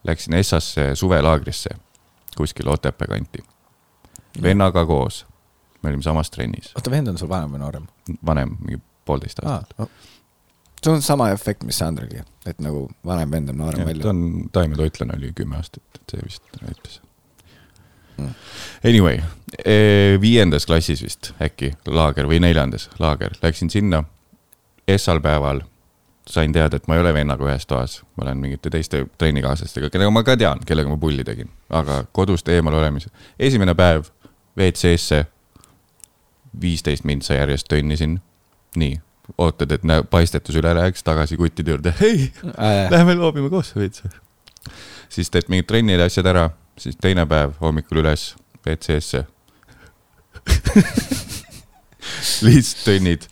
Läksin 0.03 0.36
Essasse 0.38 0.91
suvelaagrisse 0.99 1.78
kuskil 2.38 2.67
Otepää 2.67 3.07
kanti, 3.07 3.43
vennaga 4.41 4.86
koos. 4.86 5.26
me 5.84 5.89
olime 5.89 6.03
samas 6.03 6.32
trennis, 6.32 6.71
oota, 6.76 6.91
vend 6.91 7.07
on 7.11 7.17
sul 7.17 7.30
vanem 7.30 7.51
või 7.51 7.59
noorem? 7.59 7.88
vanem, 8.26 8.57
mingi 8.63 8.80
poolteist 9.05 9.41
aastat. 9.43 9.89
see 10.84 10.93
on 10.93 11.01
sama 11.01 11.30
efekt, 11.30 11.63
mis 11.63 11.78
Sandrilgi, 11.78 12.24
et 12.45 12.61
nagu 12.63 12.88
vanem 13.05 13.32
vend 13.32 13.49
on 13.49 13.57
noorem 13.57 13.84
ta 13.84 13.88
välja. 13.91 14.09
on 14.09 14.49
taimetoitlane, 14.51 15.17
oli 15.17 15.34
kümme 15.36 15.59
aastat, 15.59 15.84
see 16.11 16.24
vist 16.24 16.61
näitas. 16.61 17.03
Anyway, 18.86 19.20
viiendas 20.22 20.66
klassis 20.66 21.03
vist 21.03 21.32
äkki 21.41 21.74
laager 21.88 22.28
või 22.28 22.39
neljandas 22.43 22.89
laager, 22.99 23.32
läksin 23.41 23.70
sinna. 23.70 24.03
esmal 24.88 25.22
päeval 25.24 25.61
sain 26.28 26.53
teada, 26.53 26.76
et 26.76 26.88
ma 26.88 26.95
ei 26.95 27.01
ole 27.03 27.14
vennaga 27.14 27.45
ühes 27.47 27.66
toas, 27.68 28.01
ma 28.18 28.26
olen 28.26 28.38
mingite 28.39 28.70
teiste 28.72 29.05
trennikaaslastega, 29.18 29.89
kellega 29.91 30.11
ma 30.11 30.24
ka 30.24 30.36
tean, 30.39 30.59
kellega 30.66 30.89
ma 30.91 30.97
pulli 30.97 31.24
tegin, 31.24 31.49
aga 31.70 32.03
kodust 32.11 32.47
eemal 32.47 32.74
olemise. 32.80 33.09
esimene 33.39 33.76
päev 33.76 34.05
WC-sse, 34.57 35.26
viisteist 36.61 37.03
mintsa 37.03 37.34
järjest 37.34 37.68
tönnisin, 37.68 38.20
nii, 38.76 38.99
ootad, 39.38 39.72
et 39.72 39.84
nä- 39.84 40.03
paistetus 40.03 40.55
üle 40.55 40.76
läheks, 40.76 41.03
tagasi 41.03 41.38
kuttide 41.38 41.72
juurde, 41.72 41.93
hei, 41.99 42.32
lähme 42.89 43.16
loobime 43.16 43.49
koos 43.49 43.76
veits. 43.76 44.03
siis 45.09 45.30
teed 45.30 45.49
mingid 45.49 45.68
trennid 45.68 45.99
ja 45.99 46.05
asjad 46.05 46.26
ära, 46.26 46.49
siis 46.80 46.97
teine 47.01 47.26
päev 47.30 47.57
hommikul 47.61 48.03
üles 48.03 48.34
WC-sse. 48.65 49.26
lihtsalt 52.43 52.84
tönnid, 52.84 53.28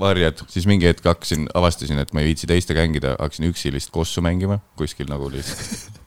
varjad, 0.00 0.40
siis 0.50 0.66
mingi 0.66 0.88
hetk 0.88 1.06
hakkasin, 1.06 1.46
avastasin, 1.58 2.00
et 2.02 2.12
ma 2.14 2.22
ei 2.22 2.32
viitsi 2.32 2.48
teistega 2.50 2.82
hängida, 2.82 3.14
hakkasin 3.20 3.50
üksi 3.50 3.72
lihtsalt 3.74 3.94
kossu 3.94 4.24
mängima 4.24 4.58
kuskil 4.78 5.10
nagu 5.10 5.28
lihtsalt. 5.30 5.98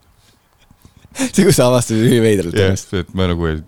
see, 1.36 1.46
kus 1.46 1.60
sa 1.60 1.70
avastasid 1.70 2.08
üliveidralt 2.08 2.58
jah, 2.58 2.72
ennast. 2.72 2.94
et 3.00 3.14
ma 3.18 3.28
nagu 3.32 3.48
ei, 3.48 3.62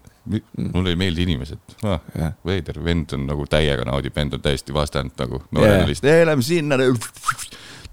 mulle 0.56 0.94
ei 0.94 1.00
meeldi 1.00 1.26
inimesed 1.28 1.76
ah,. 1.84 2.00
jah, 2.16 2.36
veider, 2.48 2.80
vend 2.84 3.12
on 3.16 3.26
nagu 3.28 3.48
täiega 3.52 3.86
naudib, 3.88 4.16
vend 4.16 4.38
on 4.38 4.44
täiesti 4.44 4.76
vastand 4.76 5.16
nagu. 5.20 5.42
Noored 5.52 5.84
on 5.84 5.92
lihtsalt, 5.92 6.12
ei 6.12 6.28
lähme 6.28 6.48
sinna. 6.48 6.80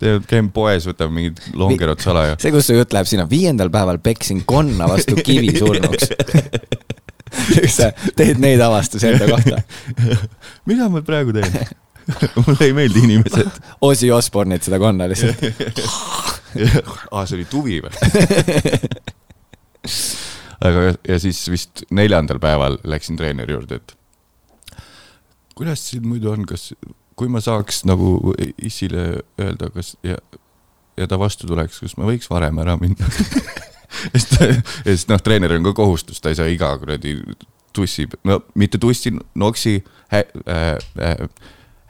Käime 0.01 0.51
poes, 0.55 0.86
võtame 0.88 1.16
mingid 1.16 1.42
longerod 1.59 2.01
salaja. 2.03 2.38
see, 2.40 2.53
kus 2.55 2.70
su 2.70 2.76
jutt 2.76 2.94
läheb 2.96 3.09
sinna, 3.11 3.26
viiendal 3.30 3.70
päeval 3.72 4.01
peksin 4.03 4.42
konna 4.48 4.88
vastu 4.90 5.18
kivi 5.20 5.53
surnuks. 5.59 6.11
sa 7.76 7.90
teed 8.18 8.40
neid 8.42 8.61
avastusi 8.64 9.12
enda 9.12 9.28
kohta. 9.30 9.61
mida 10.70 10.88
ma 10.92 11.03
praegu 11.07 11.36
teen? 11.36 11.61
mulle 12.42 12.66
ei 12.66 12.72
meeldi 12.74 13.05
inimesed. 13.07 13.61
Ozzy 13.86 14.11
Osbourne'id 14.14 14.64
seda 14.66 14.80
konna 14.82 15.07
lihtsalt. 15.11 15.44
aa, 17.12 17.24
see 17.26 17.38
oli 17.38 17.46
tuvi 17.51 17.80
või? 17.84 17.92
aga, 20.66 20.90
ja 21.09 21.18
siis 21.22 21.42
vist 21.53 21.84
neljandal 21.94 22.40
päeval 22.42 22.78
läksin 22.88 23.18
treeneri 23.20 23.55
juurde, 23.57 23.80
et 23.80 23.94
kuidas 25.57 25.82
siin 25.90 26.07
muidu 26.09 26.32
on, 26.32 26.46
kas, 26.48 26.70
kui 27.20 27.28
ma 27.32 27.42
saaks 27.44 27.82
nagu 27.88 28.34
issile 28.64 29.20
öelda, 29.40 29.68
kas 29.74 29.94
ja, 30.06 30.16
ja 30.96 31.08
ta 31.10 31.18
vastu 31.20 31.48
tuleks, 31.50 31.82
kas 31.84 31.96
ma 32.00 32.08
võiks 32.08 32.30
varem 32.32 32.60
ära 32.62 32.78
minna? 32.80 33.08
sest, 34.14 34.38
sest 34.86 35.10
noh, 35.12 35.20
treeneril 35.20 35.60
on 35.60 35.68
ka 35.68 35.76
kohustus, 35.82 36.22
ta 36.22 36.32
ei 36.32 36.38
saa 36.38 36.48
iga 36.50 36.72
kuradi 36.80 37.18
tussi, 37.76 38.06
no 38.24 38.40
mitte 38.58 38.80
tussi, 38.82 39.12
noksi 39.38 39.76
hä, 40.12 40.24
äh, 40.48 40.72
äh, 41.04 41.28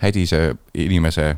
hädise 0.02 0.54
inimese 0.74 1.36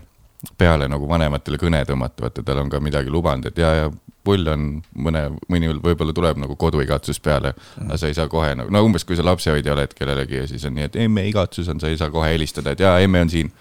peale 0.58 0.88
nagu 0.90 1.06
vanematele 1.08 1.58
kõne 1.60 1.84
tõmmata, 1.86 2.24
vaata 2.24 2.42
tal 2.42 2.62
on 2.64 2.70
ka 2.70 2.80
midagi 2.82 3.10
lubanud, 3.12 3.46
et 3.46 3.58
ja, 3.58 3.74
ja 3.76 3.90
pull 4.26 4.46
on 4.50 4.66
mõne, 4.94 5.24
mõni 5.50 5.70
võib-olla 5.82 6.14
tuleb 6.14 6.40
nagu 6.42 6.56
koduigatsus 6.58 7.20
peale, 7.22 7.54
aga 7.82 7.98
sa 7.98 8.10
ei 8.10 8.16
saa 8.18 8.30
kohe 8.30 8.54
nagu, 8.58 8.70
no 8.74 8.82
umbes 8.86 9.06
kui 9.06 9.18
sa 9.18 9.26
lapsehoidja 9.26 9.74
oled 9.74 9.94
kellelegi 9.98 10.42
ja 10.42 10.48
siis 10.50 10.66
on 10.68 10.76
nii, 10.78 10.88
et 10.90 10.98
emme 11.04 11.26
igatsus 11.30 11.70
on, 11.70 11.82
sa 11.82 11.90
ei 11.90 11.98
saa 12.00 12.10
kohe 12.14 12.30
helistada, 12.32 12.74
et 12.74 12.82
jaa, 12.82 12.98
emme 13.02 13.22
on 13.22 13.32
siin. 13.32 13.52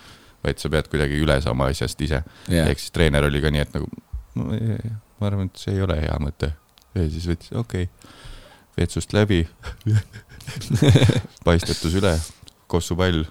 Vaid 0.46 0.62
sa 0.62 0.72
pead 0.74 0.90
kuidagi 0.92 1.20
üle 1.22 1.38
saama 1.44 1.70
asjast 1.72 2.02
ise 2.02 2.22
yeah.. 2.50 2.70
ehk 2.70 2.82
siis 2.82 2.94
treener 2.96 3.28
oli 3.28 3.44
ka 3.44 3.54
nii, 3.54 3.66
et 3.68 3.76
nagu 3.78 3.90
no,, 4.40 4.48
ma 5.22 5.30
arvan, 5.30 5.52
et 5.52 5.62
see 5.62 5.76
ei 5.76 5.84
ole 5.86 6.00
hea 6.02 6.18
mõte. 6.24 6.54
ja 6.98 7.08
siis 7.10 7.28
võttis, 7.30 7.54
okei 7.54 7.88
okay., 7.90 8.18
vetsust 8.80 9.14
läbi 9.16 9.44
paistetus 11.46 11.96
üle, 12.00 12.16
kossupall 12.72 13.24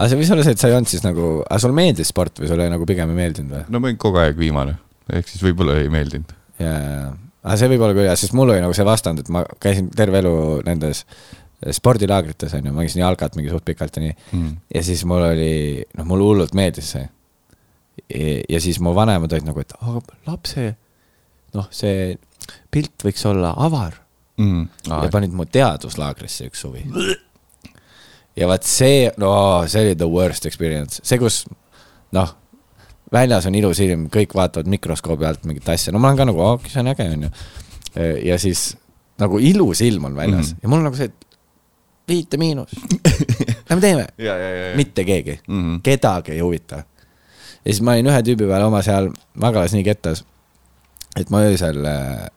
aga 0.00 0.08
see 0.08 0.20
võis 0.20 0.30
olla 0.32 0.44
see, 0.46 0.56
et 0.56 0.62
sa 0.62 0.70
ei 0.70 0.76
olnud 0.76 0.90
siis 0.90 1.02
nagu, 1.04 1.30
aga 1.44 1.58
sulle 1.62 1.76
meeldis 1.76 2.10
sport 2.12 2.40
või 2.40 2.48
sulle 2.50 2.68
nagu 2.72 2.86
pigem 2.88 3.12
ei 3.12 3.18
meeldinud 3.18 3.56
või? 3.56 3.64
no 3.68 3.80
ma 3.80 3.90
olin 3.90 4.00
kogu 4.00 4.20
aeg 4.22 4.38
viimane, 4.40 4.78
ehk 5.12 5.28
siis 5.28 5.42
võib-olla 5.44 5.76
ei 5.80 5.90
meeldinud. 5.92 6.32
ja, 6.62 6.72
ja, 6.72 7.10
aga 7.44 7.58
see 7.60 7.70
võib 7.74 7.84
olla 7.84 7.96
küll 7.98 8.08
jah, 8.08 8.18
sest 8.18 8.36
mul 8.36 8.54
oli 8.54 8.64
nagu 8.64 8.76
see 8.76 8.86
vastand, 8.88 9.22
et 9.22 9.30
ma 9.32 9.44
käisin 9.62 9.90
terve 9.96 10.22
elu 10.22 10.34
nendes 10.66 11.04
spordilaagrites 11.76 12.54
on 12.56 12.66
ju, 12.66 12.74
ma 12.74 12.84
käisin 12.86 13.02
jalkat 13.02 13.36
mingi 13.36 13.52
suht 13.52 13.64
pikalt 13.64 13.96
ja 13.96 14.04
nii. 14.04 14.16
Mm. 14.32 14.52
ja 14.74 14.82
siis 14.84 15.04
mul 15.08 15.24
oli, 15.26 15.54
noh, 15.98 16.06
mulle 16.08 16.28
hullult 16.28 16.54
meeldis 16.56 16.92
see. 16.96 17.08
ja 18.48 18.60
siis 18.60 18.80
mu 18.80 18.94
vanemad 18.96 19.32
olid 19.32 19.48
nagu, 19.48 19.60
et 19.60 19.74
aga 19.80 20.16
lapse, 20.26 20.70
noh, 21.54 21.68
see 21.74 22.14
pilt 22.72 23.04
võiks 23.04 23.26
olla 23.28 23.52
avar 23.60 23.98
Mm. 24.40 24.68
ja 24.88 25.08
panid 25.12 25.34
mu 25.36 25.44
teaduslaagrisse 25.44 26.46
üks 26.48 26.62
suvi. 26.64 26.80
ja 28.38 28.46
vaat 28.48 28.64
see, 28.64 29.10
no 29.20 29.32
see 29.68 29.82
oli 29.84 29.96
the 30.00 30.08
worst 30.08 30.46
experience, 30.48 31.02
see, 31.04 31.18
kus 31.20 31.42
noh, 32.16 32.30
väljas 33.12 33.48
on 33.50 33.58
ilus 33.58 33.82
ilm, 33.84 34.06
kõik 34.12 34.32
vaatavad 34.38 34.70
mikroskoobi 34.70 35.28
alt 35.28 35.44
mingit 35.48 35.68
asja, 35.68 35.92
no 35.92 36.00
ma 36.00 36.08
olen 36.08 36.22
ka 36.22 36.28
nagu, 36.30 36.44
okei, 36.54 36.72
see 36.72 36.80
on 36.80 36.92
äge, 36.94 37.08
onju. 37.16 37.32
ja 38.30 38.38
siis 38.40 38.70
nagu 39.20 39.42
ilus 39.44 39.82
ilm 39.84 40.08
on 40.08 40.16
väljas 40.16 40.52
mm. 40.52 40.56
-hmm. 40.56 40.62
ja 40.62 40.72
mul 40.72 40.80
on 40.80 40.88
nagu 40.88 40.96
see, 40.96 41.10
et 41.10 41.29
viite 42.10 42.40
miinus, 42.40 42.74
lähme 43.68 43.80
teeme, 43.82 44.06
mitte 44.78 45.04
keegi 45.06 45.38
mm. 45.46 45.60
-hmm. 45.60 45.78
kedagi 45.86 46.36
ei 46.36 46.40
huvita. 46.40 46.82
ja 47.64 47.72
siis 47.72 47.82
ma 47.84 47.96
olin 47.96 48.10
ühe 48.10 48.22
tüübi 48.26 48.48
peal 48.48 48.66
oma 48.66 48.82
seal 48.82 49.10
magalas 49.38 49.74
nii 49.76 49.84
kettas, 49.86 50.24
et 51.18 51.30
ma 51.30 51.42
öösel, 51.42 51.80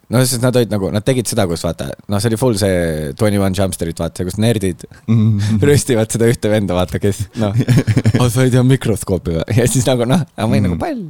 no 0.10 0.22
sest 0.24 0.42
nad 0.42 0.56
olid 0.58 0.72
nagu, 0.74 0.90
nad 0.94 1.06
tegid 1.06 1.30
seda, 1.30 1.46
kus 1.50 1.64
vaata, 1.66 1.92
noh, 2.10 2.22
see 2.22 2.32
oli 2.32 2.40
full 2.42 2.58
see 2.60 3.14
Twenty 3.20 3.42
One 3.42 3.54
Jump 3.58 3.76
Street, 3.78 4.00
vaata, 4.00 4.26
kus 4.26 4.40
nerdid 4.42 4.86
röstivad 5.70 6.14
seda 6.14 6.30
ühte 6.32 6.52
venda, 6.52 6.78
vaata, 6.78 7.02
kes 7.02 7.28
noh, 7.42 7.58
sa 8.34 8.46
ei 8.46 8.54
tea 8.54 8.64
mikroskoopi 8.66 9.38
või, 9.40 9.50
ja 9.60 9.68
siis 9.70 9.86
nagu 9.90 10.10
noh, 10.10 10.26
ma 10.38 10.50
olin 10.50 10.70
nagu 10.70 10.80
pall. 10.82 11.04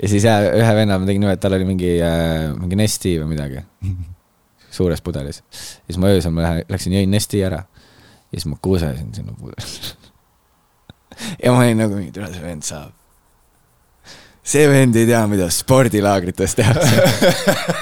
ja 0.00 0.10
siis 0.10 0.26
jah, 0.26 0.50
ühe 0.50 0.78
venna 0.82 0.98
ma 0.98 1.06
tegin 1.06 1.22
niimoodi, 1.22 1.38
et 1.38 1.44
tal 1.46 1.58
oli 1.58 1.68
mingi 1.68 1.92
äh,, 2.02 2.50
mingi 2.58 2.80
Nesti 2.82 3.18
või 3.22 3.36
midagi 3.36 3.62
suures 4.70 5.02
pudelis. 5.02 5.42
siis 5.50 5.98
ma 5.98 6.12
öösel 6.14 6.34
ma 6.34 6.46
lähe- 6.46 6.64
läksin, 6.68 6.94
jõin 6.98 7.10
Nesti 7.10 7.42
ära 7.46 7.64
ja 8.30 8.38
siis 8.38 8.46
ma 8.46 8.56
kusesin 8.62 9.14
sinna 9.14 9.32
pudelisse. 9.38 9.94
ja 11.44 11.52
ma 11.52 11.64
olin 11.64 11.78
nagu 11.78 11.94
mingi, 11.98 12.12
tule 12.14 12.30
see 12.32 12.42
vend 12.44 12.66
saab. 12.66 12.92
see 14.42 14.66
vend 14.70 14.96
ei 14.96 15.06
tea, 15.06 15.22
mida 15.30 15.50
spordilaagrites 15.54 16.54
tehakse. 16.58 17.04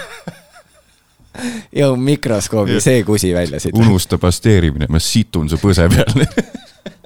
jõu 1.80 1.96
mikroskoobi 2.02 2.80
see 2.82 3.02
kusi 3.06 3.32
välja 3.34 3.60
siit. 3.62 3.76
unusta 3.78 4.18
pasteerimine, 4.18 4.88
ma 4.90 5.00
situn 5.02 5.48
su 5.50 5.60
põse 5.62 5.86
peal. 5.92 6.24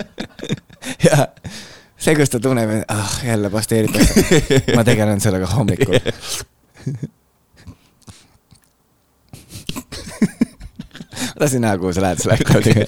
ja 1.09 1.27
see, 1.97 2.15
kus 2.19 2.33
ta 2.33 2.41
tunneb, 2.43 2.79
ah, 2.93 3.19
jälle 3.27 3.51
pasteeritakse. 3.53 4.73
ma 4.77 4.85
tegelen 4.89 5.21
sellega 5.21 5.51
hommikul. 5.53 5.99
ma 11.33 11.39
tahtsin 11.39 11.63
näha, 11.65 11.79
kuhu 11.79 11.93
sa 11.93 12.05
lähed 12.05 12.23
selle 12.23 12.37
rekordiga. 12.41 12.87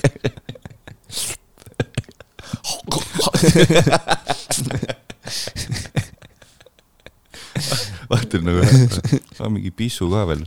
vaatan 8.11 8.45
nagu, 8.47 8.61
mingi 9.55 9.71
pissu 9.71 10.11
ka 10.13 10.27
veel. 10.29 10.45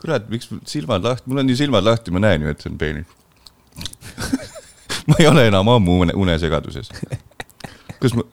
kurat, 0.00 0.28
miks 0.28 0.50
mul 0.50 0.60
silmad 0.68 1.04
lahti, 1.04 1.30
mul 1.30 1.40
on 1.40 1.48
ju 1.48 1.56
silmad 1.56 1.84
lahti, 1.86 2.12
ma 2.12 2.20
näen 2.20 2.44
ju, 2.44 2.52
et 2.52 2.60
see 2.60 2.72
on 2.72 2.78
peenis. 2.78 3.08
ma 5.08 5.18
ei 5.18 5.28
ole 5.30 5.46
enam 5.48 5.68
ammu 5.72 6.00
une, 6.04 6.16
unesegaduses. 6.24 6.92
kas 8.00 8.16
ma? 8.18 8.26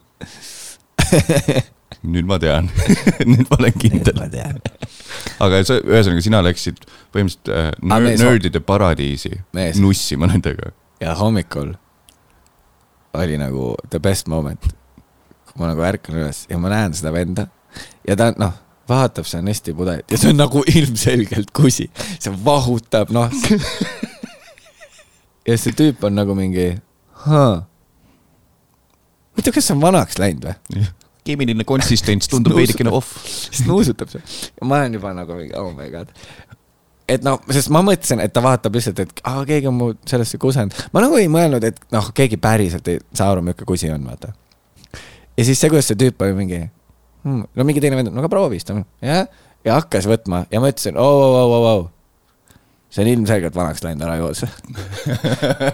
Nüüd 2.02 2.26
ma 2.26 2.38
tean, 2.42 2.66
nüüd 3.30 3.46
ma 3.50 3.56
olen 3.60 3.76
kindel. 3.78 4.18
aga 5.42 5.60
sa, 5.68 5.76
ühesõnaga 5.84 6.22
sina 6.24 6.40
läksid 6.42 6.80
põhimõtteliselt 7.14 7.52
äh, 7.54 7.70
nör- 7.82 8.06
mees- 8.08 8.22
nördide 8.24 8.60
paradiisi 8.64 9.32
Mees. 9.54 9.78
nussima 9.82 10.26
nendega. 10.30 10.72
ja 11.00 11.14
hommikul 11.18 11.74
oli 13.14 13.36
nagu 13.38 13.74
the 13.90 14.00
best 14.00 14.26
moment. 14.32 14.66
kui 15.52 15.60
ma 15.60 15.68
nagu 15.70 15.82
ärkan 15.84 16.16
üles 16.16 16.46
ja 16.50 16.58
ma 16.58 16.70
näen 16.72 16.94
seda 16.96 17.12
venda 17.14 17.46
ja 18.08 18.16
ta 18.16 18.30
noh, 18.40 18.54
vaatab 18.88 19.26
seda 19.28 19.42
Nesti 19.46 19.74
pudelit 19.76 20.10
ja 20.10 20.18
see 20.18 20.32
on 20.32 20.40
nagu 20.40 20.62
ilmselgelt 20.66 21.50
kusi, 21.54 21.86
see 22.18 22.32
vahutab, 22.44 23.12
noh. 23.14 23.28
ja 25.46 25.58
see 25.60 25.72
tüüp 25.76 26.02
on 26.08 26.16
nagu 26.18 26.34
mingi, 26.38 26.70
huvitav, 29.36 29.52
kas 29.54 29.68
see 29.68 29.76
on 29.76 29.82
vanaks 29.84 30.18
läinud 30.22 30.48
või? 30.50 30.86
Keemiline 31.26 31.66
konsistents 31.68 32.30
tundub 32.30 32.56
veidikene 32.56 32.90
off. 32.94 33.14
siis 33.26 33.66
nuusutab 33.68 34.10
see 34.12 34.22
ma 34.62 34.82
olen 34.82 34.98
juba 34.98 35.14
nagu 35.16 35.38
mingi 35.38 35.54
oh 35.58 35.70
my 35.76 35.88
god. 35.92 36.10
et 37.08 37.24
noh, 37.26 37.40
sest 37.52 37.72
ma 37.74 37.82
mõtlesin, 37.84 38.22
et 38.24 38.32
ta 38.34 38.42
vaatab 38.44 38.78
lihtsalt, 38.78 39.02
et 39.04 39.24
aa, 39.28 39.44
keegi 39.48 39.70
on 39.70 39.78
mu 39.78 39.90
sellesse 40.08 40.40
kusenud. 40.42 40.76
ma 40.94 41.04
nagu 41.04 41.18
ei 41.20 41.30
mõelnud, 41.32 41.64
et 41.66 41.80
noh, 41.94 42.12
keegi 42.16 42.38
päriselt 42.42 42.88
ei 42.90 43.00
saa 43.14 43.32
aru, 43.32 43.44
milline 43.44 43.68
kusi 43.68 43.90
on, 43.92 44.04
vaata. 44.08 44.32
ja 45.36 45.46
siis 45.46 45.60
see, 45.60 45.72
kuidas 45.72 45.90
see 45.90 45.98
tüüp 46.00 46.22
oli 46.26 46.38
mingi 46.38 46.60
hmm,, 46.62 47.48
no 47.54 47.66
mingi 47.68 47.82
teine 47.84 47.98
vend, 47.98 48.12
no 48.12 48.22
aga 48.22 48.30
proovi 48.32 48.60
siis, 48.62 48.84
jah, 49.02 49.26
ja 49.64 49.80
hakkas 49.80 50.08
võtma 50.10 50.46
ja 50.50 50.62
ma 50.62 50.70
ütlesin, 50.72 50.98
oo, 51.00 51.26
oo, 51.26 51.42
oo, 51.42 51.64
oo, 51.72 51.82
see 52.92 53.04
on 53.04 53.08
ilmselgelt 53.08 53.56
vanaks 53.56 53.84
läinud, 53.84 54.04
ära 54.04 54.18
joo 54.20 54.32
seda. 54.36 54.52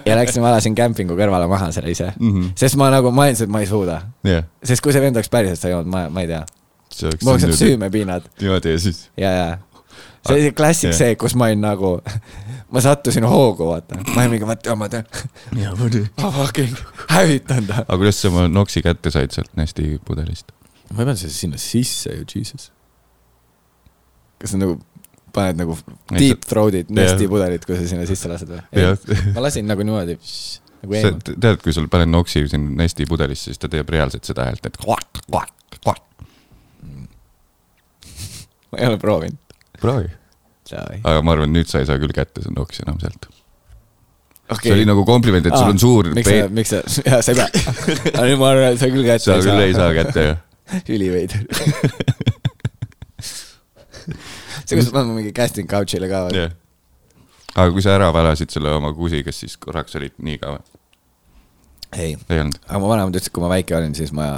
ja 0.07 0.19
läksin, 0.19 0.43
valasin 0.45 0.77
kämpingu 0.79 1.19
kõrvale 1.19 1.49
maha 1.51 1.73
selle 1.75 1.91
ise 1.91 2.12
mm. 2.14 2.31
-hmm. 2.31 2.53
sest 2.59 2.79
ma 2.79 2.93
nagu 2.95 3.11
mõtlesin, 3.11 3.49
et 3.49 3.57
ma 3.57 3.64
ei 3.64 3.71
suuda, 3.71 4.03
jah, 4.29 4.47
sest 4.62 4.85
kui 4.85 4.95
see 4.95 5.03
vend 5.03 5.19
oleks 5.19 5.33
päriselt 5.33 5.61
seda 5.61 5.77
joonud, 5.77 5.91
ma, 5.91 6.07
ma 6.12 6.27
ei 6.27 6.31
tea 6.31 6.45
see 6.95 7.11
mul 7.23 7.35
oleks 7.35 7.47
need 7.47 7.59
süümepiinad 7.59 8.29
niimoodi 8.41 8.75
ja 8.75 8.83
siis 8.83 9.01
ja, 9.16 9.31
ja. 9.31 9.49
see 10.27 10.35
oli 10.35 10.47
see 10.47 10.55
klassik 10.57 10.91
Jah. 10.91 10.99
see, 11.01 11.16
kus 11.21 11.37
ma 11.39 11.49
olin 11.49 11.62
nagu, 11.64 11.93
ma 12.75 12.83
sattusin 12.85 13.27
hoogu, 13.29 13.69
vaata. 13.69 14.01
ma 14.14 14.23
olin 14.23 14.37
mingi, 14.37 14.49
vaata, 14.49 14.77
ma 14.79 14.89
tean, 14.93 15.07
ja 15.59 15.75
muidu. 15.79 16.05
ma 16.23 16.33
fucking 16.39 16.75
hävitan 17.12 17.69
ta. 17.69 17.83
aga 17.85 18.01
kuidas 18.01 18.23
sa 18.23 18.33
oma 18.33 18.49
noksi 18.49 18.83
kätte 18.85 19.12
said 19.14 19.35
sealt 19.37 19.53
Nesti 19.61 19.97
pudelist? 20.05 20.53
ma 20.91 21.03
ei 21.03 21.05
pannud 21.05 21.21
seda 21.21 21.35
sinna 21.35 21.61
sisse 21.62 22.14
ju, 22.16 22.27
jesus. 22.35 22.71
kas 24.41 24.55
sa 24.55 24.61
nagu 24.61 24.79
paned 25.35 25.61
nagu 25.61 25.76
deep 26.14 26.47
throat'id 26.49 26.91
nesti 26.95 27.29
pudelit, 27.31 27.66
kui 27.68 27.76
sa 27.79 27.87
sinna 27.89 28.07
sisse 28.09 28.31
lased 28.31 28.51
või? 28.51 28.62
ma 29.35 29.45
lasin 29.45 29.68
nagu 29.68 29.85
niimoodi, 29.87 30.18
nagu 30.83 31.03
sa 31.03 31.12
tead, 31.29 31.62
kui 31.64 31.74
sul 31.76 31.89
paned 31.93 32.11
noksi 32.12 32.45
sinna 32.51 32.83
Nesti 32.83 33.07
pudelisse, 33.09 33.51
siis 33.51 33.62
ta 33.62 33.70
teeb 33.72 33.89
reaalselt 33.93 34.29
seda 34.29 34.47
häält, 34.49 34.68
et 34.68 34.79
kvak, 34.81 35.22
kvak, 35.26 35.53
kvak. 35.81 36.05
ma 38.72 38.81
ei 38.81 38.87
ole 38.91 39.01
proovinud. 39.03 39.59
proovi. 39.81 40.11
aga 41.03 41.20
ma 41.24 41.35
arvan, 41.35 41.53
nüüd 41.55 41.68
sa 41.70 41.83
ei 41.83 41.89
saa 41.89 41.99
küll 42.01 42.14
kätte 42.14 42.45
seda 42.45 42.55
noksi 42.59 42.85
enam 42.87 43.01
sealt. 43.03 43.31
see 44.62 44.74
oli 44.74 44.87
nagu 44.89 45.05
kompliment, 45.09 45.47
et 45.47 45.57
sul 45.57 45.74
on 45.74 45.81
suur 45.81 46.12
miks 46.16 46.31
sa, 46.31 46.51
miks 46.53 46.74
sa, 46.74 46.83
jaa, 47.11 47.22
sa 47.22 47.35
ei 47.35 47.41
pea. 47.43 47.49
aga 48.14 48.26
nüüd 48.31 48.41
ma 48.41 48.53
arvan, 48.55 48.74
et 48.74 48.83
sa 48.83 48.93
küll 48.93 49.07
kätte 49.07 49.29
sa 49.29 49.41
küll 49.45 49.66
ei 49.66 49.74
saa. 49.76 49.95
kätte 49.97 50.29
jah. 50.31 50.45
üliveider. 50.95 51.43
see, 54.69 54.79
kus 54.79 54.91
ma 54.93 55.01
panen 55.01 55.16
mingi 55.16 55.33
casting 55.37 55.69
couch'ile 55.71 56.11
ka. 56.11 56.27
jah. 56.37 56.53
aga 57.55 57.71
kui 57.75 57.85
sa 57.85 57.97
ära 57.97 58.11
valasid 58.14 58.53
selle 58.55 58.73
oma 58.77 58.93
kusi, 58.97 59.23
kas 59.27 59.41
siis 59.45 59.57
korraks 59.61 59.97
olid 60.01 60.14
nii 60.23 60.39
ka 60.43 60.55
või? 60.57 60.79
ei, 61.97 62.14
ei 62.29 62.43
aga 62.45 62.81
mu 62.83 62.91
vanemad 62.91 63.14
ütlesid, 63.16 63.33
kui 63.35 63.45
ma 63.45 63.53
väike 63.53 63.77
olin, 63.79 63.95
siis 63.97 64.12
ma 64.16 64.35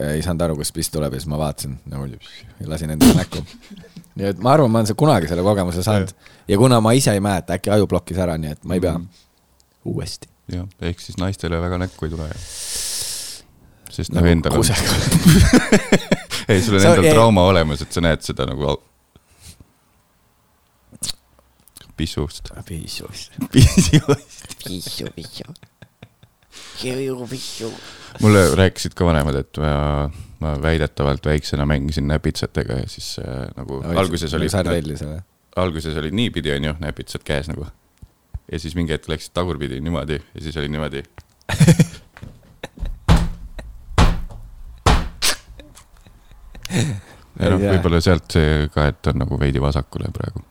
ei 0.00 0.22
saanud 0.24 0.46
aru, 0.46 0.56
kust 0.60 0.74
piss 0.74 0.90
tuleb 0.90 1.14
ja 1.14 1.20
siis 1.20 1.28
ma 1.30 1.38
vaatasin 1.40 1.76
nagu 1.92 2.08
ja 2.08 2.70
lasin 2.70 2.94
endale 2.94 3.18
näkku. 3.20 3.42
nii 4.16 4.30
et 4.32 4.40
ma 4.42 4.54
arvan, 4.56 4.72
ma 4.72 4.80
olen 4.80 4.88
see 4.90 4.98
kunagi 4.98 5.28
selle 5.30 5.44
kogemuse 5.46 5.84
saanud 5.86 6.14
ja 6.48 6.58
kuna 6.58 6.80
ma 6.84 6.94
ise 6.96 7.12
ei 7.12 7.22
mäleta, 7.22 7.58
äkki 7.58 7.72
aju 7.76 7.88
blokkis 7.92 8.18
ära, 8.22 8.38
nii 8.40 8.56
et 8.56 8.64
ma 8.64 8.78
ei 8.78 8.82
pea 8.84 8.96
Mhm. 8.96 9.06
uuesti. 9.92 10.28
jah, 10.52 10.66
ehk 10.80 11.00
siis 11.02 11.18
naistele 11.18 11.60
väga 11.60 11.78
näkku 11.78 12.06
ei 12.06 12.10
tule. 12.10 12.28
sest 13.90 14.12
nagu 14.12 14.26
nagu 14.26 14.32
endal 14.32 14.52
on, 14.58 14.64
ei 16.48 16.62
sul 16.62 16.76
on 16.78 16.86
endal 16.86 17.10
trauma 17.12 17.46
olemas, 17.50 17.82
et 17.82 17.92
sa 17.92 18.00
näed 18.04 18.22
seda 18.22 18.46
nagu 18.46 18.76
pissust. 21.96 22.50
pissus. 22.68 23.30
pissust. 23.52 23.92
pissu, 24.64 25.06
pissu. 25.14 25.44
pissu, 26.80 27.26
pissu. 27.30 27.72
mulle 28.20 28.54
rääkisid 28.56 28.94
ka 28.96 29.04
vanemad, 29.08 29.34
et 29.40 29.60
ma, 29.62 30.10
ma 30.40 30.54
väidetavalt 30.62 31.26
väiksena 31.26 31.66
mängisin 31.66 32.08
näpitsatega 32.08 32.72
ja 32.82 32.88
siis 32.88 33.16
äh, 33.22 33.48
nagu 33.56 33.82
alguses 33.96 34.34
oli, 34.34 34.48
sardellis 34.52 35.02
või? 35.04 35.20
alguses 35.56 35.96
oli 35.96 36.10
niipidi, 36.10 36.52
onju, 36.56 36.74
näpitsad 36.80 37.24
käes 37.24 37.48
nagu. 37.48 37.66
ja 38.52 38.58
siis 38.60 38.74
mingi 38.78 38.92
hetk 38.92 39.08
läksid 39.08 39.32
tagurpidi 39.34 39.80
niimoodi 39.80 40.20
ja 40.20 40.40
siis 40.40 40.56
oli 40.56 40.68
niimoodi. 40.68 41.02
ja 47.40 47.50
noh, 47.52 47.60
võib-olla 47.60 48.00
sealt 48.04 48.30
see 48.32 48.68
ka, 48.72 48.88
et 48.92 49.12
on 49.12 49.16
nagu 49.24 49.40
veidi 49.40 49.62
vasakule 49.62 50.10
praegu, 50.14 50.44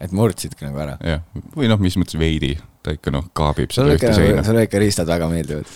et 0.00 0.12
murdsidki 0.12 0.66
nagu 0.66 0.80
ära. 0.82 0.96
jah, 1.04 1.22
või 1.56 1.70
noh, 1.70 1.80
mis 1.80 1.96
mõttes 2.00 2.18
veidi, 2.20 2.52
ta 2.84 2.94
ikka 2.96 3.12
noh, 3.14 3.28
kaabib 3.36 3.72
seda 3.74 3.94
ühte, 3.96 4.12
seina. 4.16 4.44
sulle 4.46 4.66
ikka 4.66 4.80
riistad 4.82 5.08
väga 5.08 5.28
meeldivad. 5.32 5.66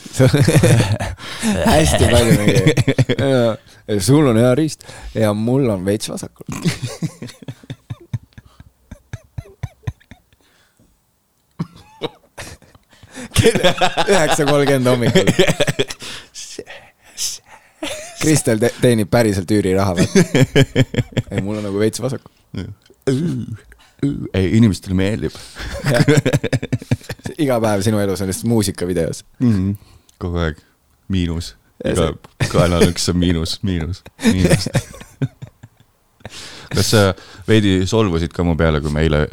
hästi 1.72 2.10
palju 2.10 2.36
mingi. 2.40 4.00
sul 4.04 4.30
on 4.30 4.40
hea 4.40 4.52
riist 4.58 4.86
ja 5.16 5.32
mul 5.36 5.68
on 5.72 5.84
veits 5.86 6.10
vasakul. 6.12 6.46
üheksa 13.40 14.44
kolmkümmend 14.44 14.86
hommikul. 14.86 15.24
Kristel 18.20 18.60
te 18.60 18.68
teenib 18.82 19.08
päriselt 19.08 19.50
üüriraha 19.54 19.94
või? 19.96 20.06
ei, 21.32 21.40
mul 21.40 21.56
on 21.56 21.64
nagu 21.64 21.80
veits 21.80 22.02
vasakul. 22.04 22.34
ei, 24.34 24.56
inimestele 24.56 24.96
meeldib 24.96 25.36
iga 27.44 27.60
päev 27.62 27.84
sinu 27.86 28.00
elus 28.02 28.20
on 28.20 28.30
lihtsalt 28.30 28.50
muusikavideos. 28.52 29.24
mm. 29.38 29.52
-hmm. 29.52 29.94
kogu 30.18 30.42
aeg 30.44 30.60
miinus, 31.08 31.54
iga 31.84 32.12
kaelanõks 32.52 33.08
on 33.12 33.18
miinus, 33.18 33.58
miinus, 33.62 34.02
miinus. 34.24 34.68
kas 36.74 36.90
sa 36.90 37.02
veidi 37.48 37.80
solvusid 37.86 38.32
ka 38.32 38.46
mu 38.46 38.56
peale, 38.56 38.80
kui 38.80 38.92
ma 38.92 39.02
eile 39.04 39.26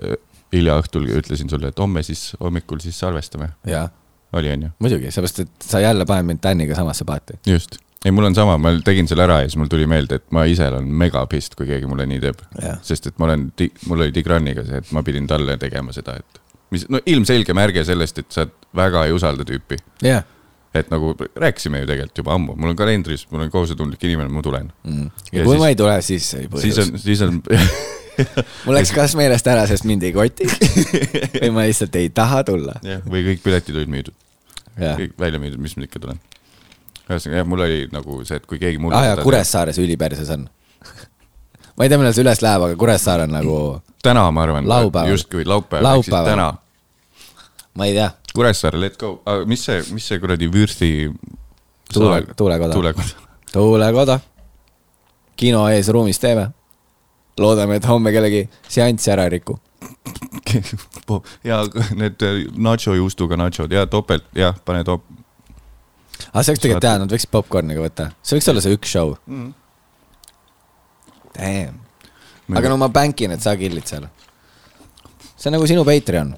hilja 0.53 0.78
õhtul 0.82 1.09
ütlesin 1.20 1.49
sulle, 1.51 1.72
et 1.72 1.80
homme 1.80 2.03
siis 2.03 2.32
hommikul 2.39 2.80
siis 2.84 2.99
salvestame, 2.99 3.51
oli 4.34 4.51
onju? 4.51 4.70
muidugi, 4.80 5.11
seepärast 5.11 5.43
et 5.43 5.68
sa 5.68 5.82
jälle 5.84 6.05
paned 6.05 6.28
mind 6.28 6.43
Täniga 6.43 6.76
samasse 6.76 7.05
paati. 7.05 7.39
just, 7.47 7.78
ei 8.08 8.14
mul 8.16 8.30
on 8.30 8.36
sama, 8.38 8.55
ma 8.62 8.72
tegin 8.86 9.08
selle 9.10 9.26
ära 9.28 9.41
ja 9.43 9.49
siis 9.49 9.58
mul 9.60 9.70
tuli 9.72 9.86
meelde, 9.89 10.22
et 10.22 10.26
ma 10.36 10.45
ise 10.49 10.68
olen 10.72 10.88
megapist, 11.03 11.55
kui 11.60 11.68
keegi 11.70 11.89
mulle 11.89 12.05
nii 12.10 12.22
teeb. 12.24 12.41
sest 12.88 13.10
et 13.12 13.18
ma 13.20 13.28
olen, 13.30 13.49
mul 13.89 14.05
oli 14.05 14.14
Tigraniga 14.16 14.64
see, 14.68 14.80
et 14.84 14.91
ma 14.95 15.03
pidin 15.05 15.28
talle 15.30 15.58
tegema 15.62 15.91
seda, 15.95 16.16
et 16.22 16.41
mis, 16.74 16.88
no 16.91 16.99
ilmselge 17.08 17.53
märge 17.58 17.84
sellest, 17.88 18.24
et 18.24 18.32
sa 18.34 18.47
väga 18.76 19.05
ei 19.08 19.14
usalda 19.16 19.45
tüüpi. 19.47 19.78
jah. 20.05 20.24
et 20.78 20.91
nagu 20.93 21.14
rääkisime 21.18 21.80
ju 21.82 21.88
tegelikult 21.89 22.20
juba 22.22 22.34
ammu, 22.38 22.53
mul 22.60 22.70
on 22.74 22.76
kalendris, 22.78 23.24
mul 23.32 23.41
on 23.47 23.51
kohusetundlik 23.51 24.03
inimene, 24.05 24.30
ma 24.30 24.43
tulen. 24.45 24.72
ja 24.86 25.39
Ja 25.39 25.43
kui 25.43 25.55
siis- 25.55 25.62
ma 25.64 25.70
ei 25.72 25.76
tule, 25.80 25.95
siis 26.05 26.28
ei 26.38 26.47
siis 26.47 26.51
põhjus. 26.53 26.80
on, 26.93 26.99
siis 26.99 27.22
on, 27.26 27.41
mul 28.68 28.76
läks 28.78 28.91
kas 28.95 29.16
meelest 29.18 29.47
ära, 29.49 29.66
sest 29.70 29.86
mind 29.89 30.03
ei 30.05 30.14
koti 30.14 30.45
või 31.41 31.51
ma 31.55 31.66
lihtsalt 31.68 31.95
ei 31.99 32.10
taha 32.14 32.43
tulla. 32.47 32.78
või 33.10 33.24
kõik 33.32 33.41
piletid 33.45 33.76
olid 33.80 33.89
müüdud, 33.93 34.16
kõik 34.78 35.18
välja 35.20 35.41
müüdud, 35.41 35.62
mis 35.66 35.76
ma 35.78 35.88
ikka 35.89 35.99
tulen. 36.03 36.20
Ühesõnaga 37.10 37.41
jah, 37.41 37.47
mul 37.47 37.66
oli 37.66 37.80
nagu 37.93 38.22
see, 38.28 38.39
et 38.39 38.45
kui 38.49 38.60
keegi 38.62 38.82
mulle 38.82 38.97
aa 38.97 39.12
jaa, 39.12 39.24
Kuressaares 39.24 39.80
üliperses 39.82 40.32
on. 40.36 40.47
ma 41.78 41.86
ei 41.86 41.91
tea, 41.91 41.99
millal 41.99 42.16
see 42.16 42.26
üles 42.26 42.43
läheb, 42.43 42.68
aga 42.68 42.80
Kuressaare 42.80 43.28
on 43.28 43.36
nagu, 43.38 43.58
täna 44.05 44.28
ma 44.32 44.47
arvan, 44.47 44.70
justkui 45.10 45.47
laupäev, 45.47 45.86
ehk 45.86 46.08
siis 46.10 46.30
täna. 46.30 46.51
ma 47.78 47.89
ei 47.89 47.95
tea, 47.97 48.12
Kuressaare, 48.36 48.82
let's 48.82 48.99
go, 49.01 49.18
aga 49.26 49.47
mis 49.49 49.64
see, 49.66 49.84
mis 49.95 50.08
see 50.10 50.20
kuradi 50.24 50.51
Vürsti 50.53 50.91
tuule, 51.93 52.22
tuulekoda. 52.38 52.74
tuulekoda, 52.74 53.08
tuulekoda. 53.53 54.20
kino 55.36 55.68
ees 55.70 55.89
ruumis 55.89 56.20
teeme. 56.20 56.49
loodame, 57.39 57.76
et 57.78 57.88
homme 57.88 58.12
kellegi 58.12 58.49
seanssi 58.68 59.12
ära 59.14 59.28
ei 59.28 59.30
riku. 59.38 59.60
ja 61.49 61.60
need 61.95 62.24
äh, 62.26 62.39
nacho 62.58 62.95
juustuga 62.95 63.38
nachod 63.38 63.72
ja 63.72 63.86
topelt, 63.86 64.26
jah, 64.36 64.55
pane 64.66 64.84
top-. 64.84 65.05
Aga 66.34 66.43
see 66.43 66.53
oleks 66.53 66.63
tegelikult 66.63 66.88
hea, 66.89 66.99
nad 67.01 67.13
võiksid 67.13 67.32
popkorni 67.34 67.78
ka 67.78 67.84
võtta, 67.84 68.09
see 68.21 68.38
võiks 68.38 68.49
olla 68.51 68.63
see 68.63 68.78
üks 68.78 68.93
show 68.93 69.15
mm.. 69.25 69.53
Damn, 71.38 71.80
aga 72.57 72.71
no 72.71 72.80
ma 72.82 72.89
bänkin, 72.89 73.36
et 73.36 73.43
sa 73.43 73.53
kill'id 73.59 73.88
seal. 73.89 74.07
see 75.36 75.49
on 75.49 75.57
nagu 75.57 75.69
sinu 75.69 75.86
Patreon. 75.88 76.34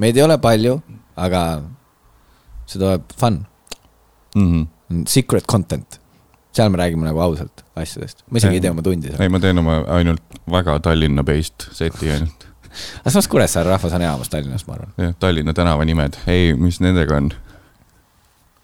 meid 0.00 0.18
ei 0.18 0.24
ole 0.24 0.38
palju, 0.40 0.78
aga 1.20 1.44
see 2.66 2.80
tuleb 2.80 3.16
fun, 3.18 3.42
mm. 4.34 4.52
-hmm. 4.52 5.06
secret 5.08 5.46
content. 5.46 6.00
seal 6.52 6.70
me 6.70 6.78
räägime 6.78 7.06
nagu 7.06 7.20
ausalt 7.20 7.64
asjadest, 7.76 8.24
ma 8.30 8.38
isegi 8.38 8.58
ei 8.58 8.64
tee 8.64 8.70
oma 8.70 8.82
tundi 8.82 9.10
seal. 9.10 9.22
ei, 9.22 9.28
ma 9.28 9.40
teen 9.40 9.58
oma 9.58 9.82
ainult 9.98 10.40
väga 10.50 10.78
Tallinna-based 10.86 11.70
seti 11.76 12.10
ainult. 12.10 12.48
aga 13.02 13.10
samas 13.10 13.28
Kuressaare 13.28 13.70
rahvas 13.70 13.94
on 13.94 14.02
enamus 14.02 14.32
Tallinnas, 14.32 14.66
ma 14.66 14.78
arvan. 14.78 14.92
jah, 14.98 15.14
Tallinna 15.18 15.54
tänavanimed, 15.54 16.18
ei, 16.26 16.54
mis 16.54 16.80
nendega 16.80 17.16
on? 17.16 17.32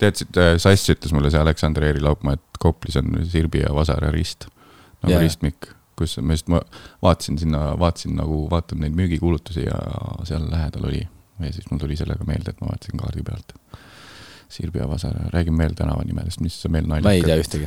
teadsid, 0.02 0.38
Sass 0.62 0.90
ütles 0.92 1.14
mulle 1.14 1.30
see 1.32 1.40
Aleksander 1.40 1.86
Eeri 1.88 2.02
Laupmaa, 2.04 2.36
et 2.36 2.60
Koplis 2.60 2.98
on 3.00 3.16
Sirbi 3.30 3.62
ja 3.64 3.72
Vasare 3.74 4.10
rist. 4.14 4.48
nagu 5.02 5.12
yeah. 5.12 5.22
ristmik, 5.22 5.68
kus 5.98 6.16
ma 6.24 6.36
just, 6.36 6.48
ma 6.50 6.60
vaatasin 7.04 7.38
sinna, 7.38 7.74
vaatasin 7.78 8.16
nagu, 8.18 8.46
vaatan 8.50 8.80
neid 8.82 8.96
müügikuulutusi 8.96 9.66
ja 9.66 9.76
seal 10.28 10.48
lähedal 10.50 10.88
oli. 10.88 11.04
ja 11.40 11.52
siis 11.52 11.68
mul 11.70 11.80
tuli 11.80 11.96
sellega 11.96 12.24
meelde, 12.24 12.52
et 12.52 12.60
ma 12.60 12.72
vaatasin 12.72 13.02
kaardi 13.02 13.24
pealt. 13.26 13.56
Sirbi 14.48 14.78
ja 14.78 14.88
Vasare, 14.88 15.26
räägime 15.32 15.58
veel 15.64 15.74
tänavanimedest, 15.74 16.40
mis 16.40 16.56
meil 16.70 16.86
ma 16.86 17.00
ei 17.12 17.22
tea 17.22 17.36
ühtegi. 17.40 17.66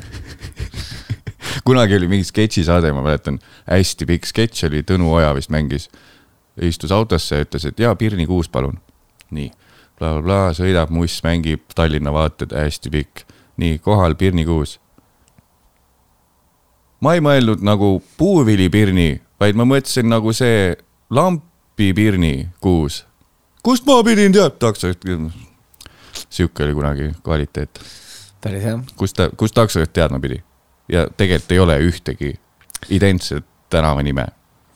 kunagi 1.67 1.97
oli 1.97 2.07
mingi 2.07 2.27
sketšisaade, 2.27 2.91
ma 2.95 3.03
mäletan, 3.05 3.39
hästi 3.67 4.07
pikk 4.09 4.29
sketš 4.29 4.69
oli, 4.69 4.83
Tõnu 4.87 5.11
Oja 5.13 5.33
vist 5.37 5.51
mängis. 5.53 5.89
istus 6.61 6.91
autosse 6.91 7.35
ja 7.35 7.45
ütles, 7.45 7.65
et 7.67 7.79
jaa, 7.79 7.95
Pirni 7.95 8.25
kuus, 8.27 8.49
palun. 8.49 8.79
nii 9.31 9.51
bla,, 9.99 10.13
blablabla, 10.19 10.53
sõidab, 10.57 10.91
muss 10.93 11.19
mängib, 11.25 11.65
Tallinna 11.75 12.13
vaated, 12.15 12.55
hästi 12.55 12.89
pikk. 12.93 13.25
nii, 13.59 13.79
kohal 13.83 14.15
Pirni 14.15 14.45
kuus. 14.45 14.79
ma 17.01 17.13
ei 17.13 17.21
mõelnud 17.23 17.61
nagu 17.63 18.01
puuvilipirni, 18.17 19.21
vaid 19.39 19.55
ma 19.55 19.65
mõtlesin 19.67 20.09
nagu 20.09 20.33
see 20.33 20.75
lampipirni 21.09 22.49
kuus. 22.61 23.05
kust 23.63 23.85
ma 23.85 24.03
pidin 24.03 24.33
teadma, 24.33 25.31
sihuke 26.29 26.63
oli 26.63 26.73
kunagi 26.73 27.13
kvaliteet 27.23 27.79
päris 28.41 28.63
hea. 28.63 28.79
kus 28.95 29.13
ta, 29.13 29.29
kus 29.37 29.51
taksojuht 29.51 29.93
teadma 29.93 30.19
pidi. 30.19 30.43
ja 30.89 31.07
tegelikult 31.17 31.51
ei 31.51 31.59
ole 31.59 31.79
ühtegi 31.79 32.33
identset 32.89 33.45
tänavanime 33.69 34.27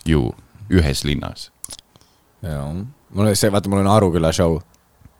ju 0.06 0.36
ühes 0.70 1.04
linnas. 1.04 1.52
jaa, 2.42 2.74
mul 3.10 3.26
oli 3.28 3.36
see, 3.36 3.52
vaata, 3.52 3.70
mul 3.70 3.80
on 3.80 3.88
Aruküla 3.88 4.32
show 4.32 4.60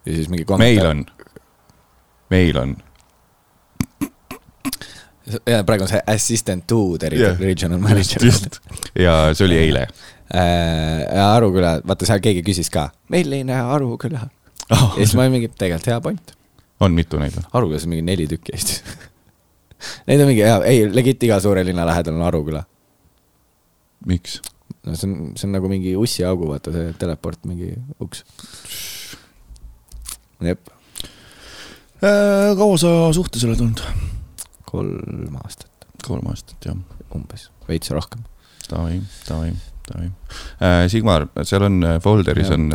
ja 0.06 0.14
siis 0.14 0.28
mingi 0.32 0.46
meil. 0.58 0.86
on, 0.86 1.04
meil 2.30 2.58
on, 2.60 2.76
ja 5.48 5.62
praegu 5.64 5.86
on 5.86 5.90
see 5.90 6.02
assistant 6.06 6.66
to 6.66 6.98
the 6.98 7.10
Jah, 7.16 7.40
regional 7.40 7.80
manager. 7.80 8.24
ja 8.98 9.16
see 9.34 9.46
oli 9.46 9.58
eile. 9.58 9.86
ja 10.34 11.28
Aruküla, 11.34 11.78
vaata 11.86 12.08
seal 12.08 12.22
keegi 12.24 12.44
küsis 12.46 12.70
ka, 12.72 12.88
milline 13.12 13.56
Aruküla? 13.62 14.26
ja 14.70 14.82
siis 14.96 15.14
ma 15.16 15.24
olin 15.26 15.38
mingi, 15.38 15.52
tegelikult 15.52 15.90
hea 15.92 16.00
point. 16.04 16.34
on 16.80 16.96
mitu 16.96 17.20
neid 17.20 17.36
või? 17.36 17.48
Arukülas 17.52 17.86
on 17.88 17.94
mingi 17.94 18.06
neli 18.06 18.28
tükki 18.30 18.56
Eestis. 18.56 18.84
Neid 20.08 20.22
on 20.24 20.30
mingi 20.30 20.40
hea, 20.40 20.56
ei, 20.64 20.86
legit 20.88 21.22
iga 21.26 21.36
suure 21.44 21.60
linna 21.66 21.84
lähedal 21.84 22.16
on 22.16 22.24
Aruküla. 22.24 22.64
miks? 24.08 24.40
no 24.84 24.94
see 24.96 25.08
on, 25.08 25.32
see 25.36 25.48
on 25.48 25.56
nagu 25.56 25.68
mingi 25.70 25.94
ussiaugu, 25.96 26.48
vaata 26.50 26.72
see 26.74 26.92
teleport, 27.00 27.40
mingi 27.48 27.72
uks. 28.04 28.24
jep, 30.42 30.72
kaua 32.00 32.80
sa 32.80 32.96
suhtes 33.16 33.46
oled 33.46 33.60
olnud? 33.60 33.84
kolm 34.74 35.38
aastat 35.44 35.70
kolm 36.04 36.26
aastat 36.32 36.68
jah. 36.68 36.76
umbes, 37.14 37.48
veits 37.68 37.92
rohkem. 37.94 38.24
Davai, 38.66 38.98
davai, 39.28 39.52
davai. 39.86 40.08
Sigmar, 40.90 41.26
seal 41.46 41.66
on 41.66 41.76
äh, 41.84 41.98
folder'is 42.02 42.48
Jah. 42.48 42.56
on, 42.56 42.72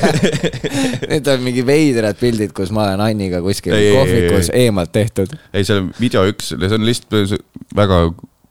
Need 1.10 1.30
on 1.30 1.44
mingi 1.46 1.64
veidrad 1.66 2.18
pildid, 2.20 2.52
kus 2.56 2.72
ma 2.74 2.88
olen 2.88 3.04
Anniga 3.04 3.40
kuskil 3.44 3.76
Ei, 3.76 3.88
ei, 3.88 3.94
kohvikus 3.96 4.50
ei, 4.50 4.66
eemalt 4.66 4.92
tehtud. 4.92 5.32
ei 5.54 5.64
seal 5.66 5.84
on 5.84 5.92
video 6.00 6.26
üks, 6.28 6.52
see 6.52 6.76
on 6.76 6.86
lihtsalt 6.86 7.38
väga 7.78 8.02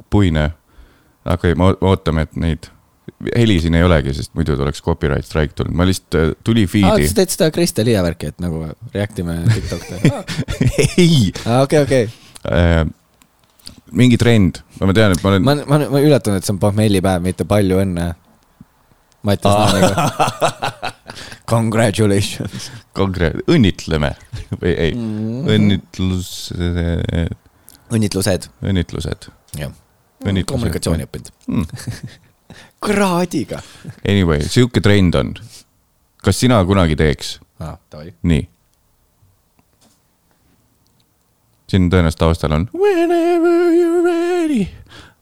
puine. 0.10 0.50
okei 1.26 1.54
okay,, 1.54 1.60
me 1.60 1.74
ootame, 1.92 2.26
et 2.26 2.40
neid, 2.40 2.72
heli 3.36 3.58
siin 3.64 3.76
ei 3.80 3.84
olegi, 3.86 4.14
sest 4.18 4.34
muidu 4.38 4.56
tuleks 4.60 4.82
copyright 4.86 5.26
strike 5.28 5.54
tulnud, 5.58 5.76
ma 5.80 5.88
lihtsalt, 5.90 6.38
tuli 6.46 6.64
aa, 6.68 6.72
feed'i 6.76 7.10
sa. 7.10 7.18
teed 7.22 7.34
seda 7.36 7.50
Krista 7.56 7.86
Liia 7.86 8.04
värki, 8.06 8.32
et 8.34 8.40
nagu 8.44 8.64
react 8.94 9.20
ime 9.24 9.40
TikTok'i. 9.50 10.14
ei, 10.98 11.20
okei, 11.64 11.84
okei. 11.84 12.10
mingi 14.00 14.18
trend, 14.22 14.62
ma 14.82 14.94
tean, 14.96 15.14
et 15.16 15.24
ma 15.24 15.34
olen 15.34 15.46
ma, 15.46 15.56
ma, 15.66 15.80
ma 15.96 16.02
üllatunud, 16.04 16.40
et 16.42 16.48
see 16.48 16.54
on 16.56 16.62
pohmellipäev, 16.62 17.24
mitte 17.26 17.48
palju 17.50 17.82
õnne. 17.84 18.12
Mattias 19.28 19.74
Naaniga. 19.74 20.06
Congratulations. 21.52 22.70
konkreetne, 22.96 23.42
õnnitleme 23.52 24.14
või 24.62 24.72
ei, 24.80 24.94
Mm. 24.96 25.42
õnnitlus, 25.56 26.30
õnnitlused. 27.92 28.48
õnnitlused. 28.64 29.28
jah. 29.60 29.74
Kommunikatsiooni 30.24 31.04
õppinud. 31.08 31.30
Mm. 31.48 31.68
kraadiga. 32.82 33.62
Anyway, 34.08 34.42
sihuke 34.48 34.82
trend 34.82 35.16
on. 35.16 35.34
kas 36.24 36.40
sina 36.40 36.66
kunagi 36.66 36.96
teeks 37.00 37.40
davai. 37.60 38.14
nii? 38.24 38.50
siin 41.70 41.90
tõenäoliselt 41.92 42.20
taustal 42.20 42.56
on 42.56 42.68
Whenever 42.74 43.72
you 43.76 44.00
are 44.00 44.04
ready, 44.04 44.68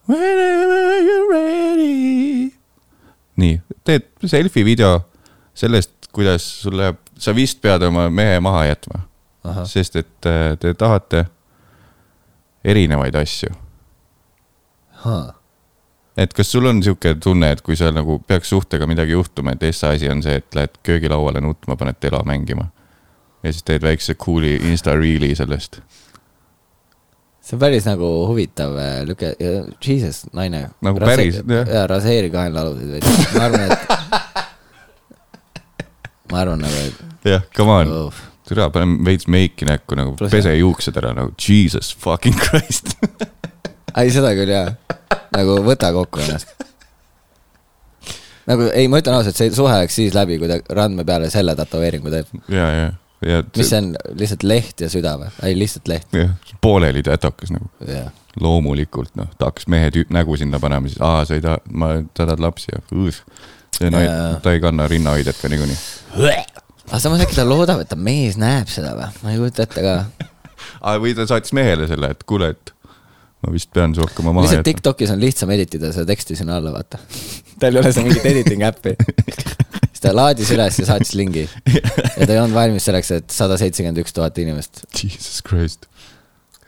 whenever 0.08 1.04
you 1.04 1.20
are 1.26 1.34
ready. 1.34 2.52
nii, 3.36 3.62
teed 3.84 4.08
selfie 4.26 4.66
video 4.66 5.02
sellest, 5.58 6.10
kuidas 6.14 6.46
sul 6.62 6.78
läheb, 6.78 7.00
sa 7.20 7.34
vist 7.36 7.62
pead 7.62 7.84
oma 7.88 8.08
mehe 8.10 8.40
maha 8.44 8.66
jätma, 8.72 9.04
sest 9.70 10.00
et 10.00 10.30
äh, 10.30 10.54
te 10.60 10.74
tahate 10.78 11.26
erinevaid 12.68 13.16
asju. 13.16 13.54
Et 16.18 16.34
kas 16.34 16.50
sul 16.52 16.66
on 16.66 16.82
sihuke 16.84 17.14
tunne, 17.22 17.52
et 17.54 17.62
kui 17.66 17.78
seal 17.78 17.94
nagu 17.96 18.18
peaks 18.28 18.50
suhtega 18.54 18.88
midagi 18.90 19.14
juhtuma, 19.14 19.54
et 19.54 19.68
esmaasi 19.70 20.10
on 20.12 20.24
see, 20.26 20.40
et 20.42 20.58
lähed 20.58 20.80
köögilauale 20.86 21.42
nutma, 21.44 21.78
paned 21.78 22.00
telo 22.02 22.24
mängima. 22.26 22.72
ja 23.44 23.54
siis 23.54 23.64
teed 23.64 23.84
väikse 23.86 24.16
cool'i 24.18 24.56
insta 24.72 24.96
reel'i 24.98 25.36
sellest. 25.38 25.80
see 27.42 27.56
on 27.56 27.60
päris 27.62 27.86
nagu 27.88 28.08
huvitav 28.28 28.74
äh, 28.82 28.96
lüke, 29.08 29.36
jesus, 29.86 30.26
naine. 30.34 30.70
Nagu 30.82 31.00
päris, 31.00 31.38
jah. 31.46 31.70
jaa, 31.70 31.86
raseeri 31.88 32.32
kaenlaaluseid 32.34 32.98
veits, 32.98 33.30
ma 33.36 33.46
arvan, 33.46 33.72
et. 33.72 33.80
ma 36.32 36.42
arvan 36.42 36.66
nagu, 36.66 36.82
et 36.90 37.30
jah, 37.32 37.46
come 37.56 37.78
on, 37.78 37.94
oh, 37.94 38.26
türa, 38.50 38.72
paneme 38.74 39.00
veits 39.06 39.30
meiki 39.32 39.70
näkku 39.70 39.96
nagu, 40.00 40.18
pese 40.34 40.58
juuksed 40.58 40.98
ära 40.98 41.14
nagu 41.16 41.36
jesus 41.38 41.94
fucking 42.02 42.36
christ. 42.42 42.98
ei, 43.94 44.10
seda 44.12 44.34
küll 44.36 44.52
jaa, 44.52 44.74
nagu 45.38 45.58
võta 45.66 45.92
kokku 45.96 46.24
ennast. 46.26 46.54
nagu 48.50 48.70
ei, 48.74 48.88
ma 48.92 49.02
ütlen 49.02 49.18
ausalt, 49.18 49.40
see 49.40 49.54
suhe 49.56 49.74
läks 49.82 49.98
siis 50.02 50.16
läbi, 50.18 50.40
kui 50.42 50.50
ta 50.52 50.60
randme 50.76 51.06
peale 51.08 51.32
selle 51.34 51.56
tätoveeringu 51.58 52.14
teeb. 52.14 52.32
ja, 52.54 52.70
ja, 52.74 52.88
ja. 53.26 53.42
mis 53.56 53.72
see 53.72 53.82
on, 53.82 53.92
lihtsalt 54.20 54.46
leht 54.48 54.86
ja 54.86 54.92
süda 54.94 55.18
või? 55.22 55.34
ei, 55.48 55.58
lihtsalt 55.60 55.92
leht. 55.92 56.18
pooleli 56.64 57.04
tätokas 57.06 57.54
nagu, 57.56 57.70
loomulikult 58.42 59.16
noh, 59.20 59.30
ta 59.38 59.52
hakkas 59.52 59.68
mehe 59.72 59.90
tüüp 59.94 60.14
nägu 60.14 60.38
sinna 60.40 60.62
panema, 60.64 60.90
siis 60.90 61.02
aa, 61.04 61.26
sa 61.28 61.38
ei 61.38 61.44
taha, 61.44 61.62
ma, 61.74 61.94
sa 62.14 62.24
tahad 62.24 62.44
lapsi 62.44 62.72
ja 62.74 62.84
õõs. 62.94 63.24
see 63.78 63.92
naine 63.94 64.10
Jaa., 64.12 64.40
ta 64.44 64.54
ei 64.56 64.64
kanna 64.64 64.88
rinnahoidjat 64.90 65.42
ka 65.42 65.52
niikuinii. 65.52 65.78
aga 66.88 67.04
samas 67.04 67.26
äkki 67.26 67.38
ta 67.38 67.46
loodab, 67.48 67.84
et 67.84 67.92
ta 67.92 68.00
mees 68.00 68.40
näeb 68.42 68.72
seda 68.72 68.96
või? 68.98 69.12
ma 69.24 69.34
ei 69.34 69.42
kujuta 69.42 69.68
ette 69.68 69.86
ka. 69.86 70.00
või 71.04 71.16
ta 71.18 71.28
saatis 71.30 71.56
mehele 71.58 71.90
selle, 71.90 72.14
et 72.14 72.26
kuule, 72.30 72.54
et 72.56 72.74
ma 73.48 73.54
vist 73.56 73.72
pean 73.74 73.96
su 73.96 74.04
hakkama 74.04 74.34
maha 74.36 74.52
jätma. 74.52 74.68
Tiktokis 74.68 75.12
on 75.14 75.22
lihtsam 75.24 75.52
editida 75.56 75.94
seda 75.96 76.08
teksti 76.10 76.36
sinna 76.36 76.60
alla, 76.60 76.74
vaata. 76.76 77.00
tal 77.62 77.78
ei 77.78 77.82
ole 77.82 77.94
seal 77.96 78.08
mingit 78.10 78.28
editing 78.28 78.66
äppi. 78.68 78.94
siis 79.98 80.04
ta 80.04 80.14
laadis 80.16 80.52
üles 80.54 80.80
ja 80.82 80.88
saatis 80.90 81.16
lingi. 81.18 81.48
ja 81.48 82.26
ta 82.26 82.30
ei 82.34 82.42
olnud 82.42 82.58
valmis 82.58 82.88
selleks, 82.90 83.14
et 83.16 83.34
sada 83.34 83.58
seitsekümmend 83.62 84.04
üks 84.04 84.16
tuhat 84.16 84.38
inimest. 84.44 84.84
Jesus 84.92 85.40
Christ. 85.48 85.88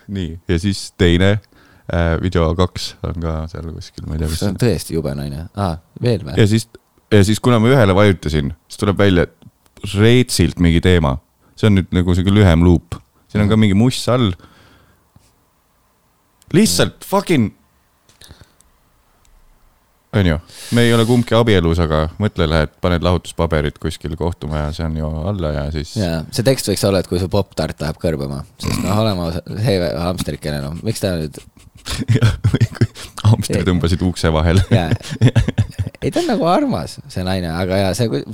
nii, 0.07 0.39
ja 0.49 0.59
siis 0.61 0.87
teine 0.97 1.35
äh, 1.35 2.15
video 2.23 2.47
kaks 2.57 2.93
on 3.05 3.19
ka 3.21 3.41
seal 3.51 3.67
kuskil, 3.75 4.07
ma 4.07 4.15
ei 4.15 4.23
tea, 4.23 4.31
kus 4.31 4.41
see 4.41 4.53
on 4.53 4.61
tõesti 4.63 4.95
jube 4.95 5.13
naine. 5.19 5.49
aa, 5.59 5.75
veel 6.01 6.23
või? 6.25 6.37
ja 6.39 6.47
siis, 6.49 6.65
ja 7.13 7.21
siis, 7.27 7.41
kuna 7.43 7.59
ma 7.61 7.69
ühele 7.69 7.97
vajutasin, 7.97 8.53
siis 8.71 8.81
tuleb 8.81 9.03
välja, 9.03 9.27
et 9.27 9.93
reitsilt 9.99 10.63
mingi 10.63 10.81
teema. 10.83 11.17
see 11.59 11.67
on 11.69 11.77
nüüd 11.77 11.91
nagu 11.93 12.15
sihuke 12.15 12.33
lühem 12.33 12.63
luup, 12.65 12.97
siin 13.29 13.43
on 13.43 13.51
ka 13.51 13.59
mingi 13.59 13.77
must 13.77 14.09
all. 14.09 14.31
Lihtsalt 16.53 17.05
fucking. 17.05 17.53
onju, 20.15 20.39
me 20.71 20.81
ei 20.81 20.93
ole 20.93 21.05
kumbki 21.05 21.35
abielus, 21.37 21.79
aga 21.83 22.07
mõtle, 22.21 22.47
lähed, 22.49 22.71
paned 22.81 23.03
lahutuspaberid 23.05 23.77
kuskil 23.81 24.15
kohtumaja, 24.17 24.71
see 24.73 24.87
on 24.87 24.95
ju 24.97 25.09
alla 25.31 25.51
ja 25.53 25.65
siis. 25.73 25.93
jaa, 25.99 26.23
see 26.33 26.45
tekst 26.47 26.71
võiks 26.71 26.85
olla, 26.89 27.03
et 27.03 27.09
kui 27.09 27.21
su 27.21 27.29
poptart 27.29 27.81
läheb 27.85 27.99
kõrbema, 28.01 28.41
sest 28.57 28.81
noh, 28.81 29.01
oleme 29.03 29.27
ausad, 29.27 29.51
see 29.61 29.91
hamsterikene, 30.01 30.63
no 30.65 30.73
miks 30.81 31.03
ta 31.03 31.13
nüüd, 31.19 31.37
hamstri 33.29 33.61
tõmbasid 33.67 34.01
ukse 34.07 34.33
vahele. 34.33 34.65
ei, 36.01 36.09
ta 36.09 36.23
on 36.23 36.31
nagu 36.31 36.49
armas, 36.49 36.97
see 37.05 37.27
naine, 37.27 37.53
aga 37.53 37.83
jaa, 37.83 37.93
see, 37.99 38.25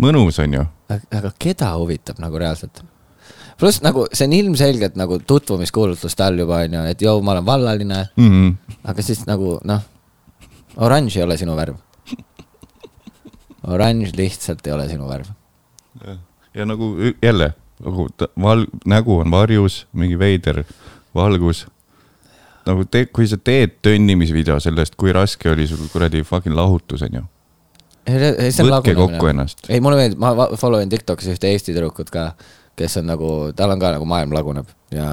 mõnus 0.00 0.40
on 0.40 0.56
ju. 0.56 0.64
aga 0.88 1.34
keda 1.36 1.74
huvitab 1.76 2.22
nagu 2.24 2.40
reaalselt? 2.40 2.80
Pluss 3.60 3.82
nagu 3.84 4.06
see 4.12 4.26
on 4.28 4.32
ilmselgelt 4.32 4.96
nagu 4.96 5.20
tutvumiskuulutluste 5.26 6.24
all 6.24 6.40
juba 6.40 6.62
onju, 6.64 6.84
et 6.90 7.02
jõu, 7.04 7.22
ma 7.24 7.36
olen 7.36 7.46
vallaline, 7.46 8.02
mm. 8.16 8.30
-hmm. 8.30 8.76
aga 8.92 9.04
siis 9.04 9.24
nagu 9.28 9.58
noh, 9.64 9.82
oranž 10.76 11.16
ei 11.16 11.24
ole 11.26 11.36
sinu 11.36 11.56
värv. 11.56 11.76
oranž 13.62 14.14
lihtsalt 14.16 14.66
ei 14.66 14.72
ole 14.72 14.88
sinu 14.88 15.08
värv. 15.08 15.26
ja 16.54 16.66
nagu 16.66 16.94
jälle 17.22 17.52
nagu 17.84 18.08
val-, 18.42 18.66
nägu 18.86 19.18
on 19.18 19.30
varjus, 19.30 19.86
mingi 19.92 20.18
veider 20.18 20.64
valgus. 21.14 21.66
nagu 22.66 22.84
te, 22.84 23.06
kui 23.06 23.26
sa 23.26 23.36
teed 23.36 23.80
tönnimisvideo 23.82 24.60
sellest, 24.60 24.94
kui 25.00 25.12
raske 25.12 25.50
oli 25.50 25.66
sul 25.66 25.88
kuradi 25.92 26.22
fucking 26.22 26.54
lahutus 26.54 27.02
onju. 27.02 27.22
võtke 28.06 28.94
kokku 28.94 29.26
ennast. 29.32 29.64
ei, 29.68 29.80
mulle 29.80 29.96
meeldib, 29.96 30.20
ma 30.20 30.48
follow 30.56 30.82
in 30.82 30.88
Tiktokis 30.92 31.28
ühte 31.32 31.50
Eesti 31.50 31.74
tüdrukut 31.74 32.10
ka, 32.10 32.32
kes 32.80 32.96
on 33.02 33.06
nagu, 33.12 33.28
tal 33.56 33.74
on 33.76 33.80
ka 33.82 33.92
nagu 33.98 34.08
maailm 34.08 34.32
laguneb 34.32 34.68
ja 34.96 35.10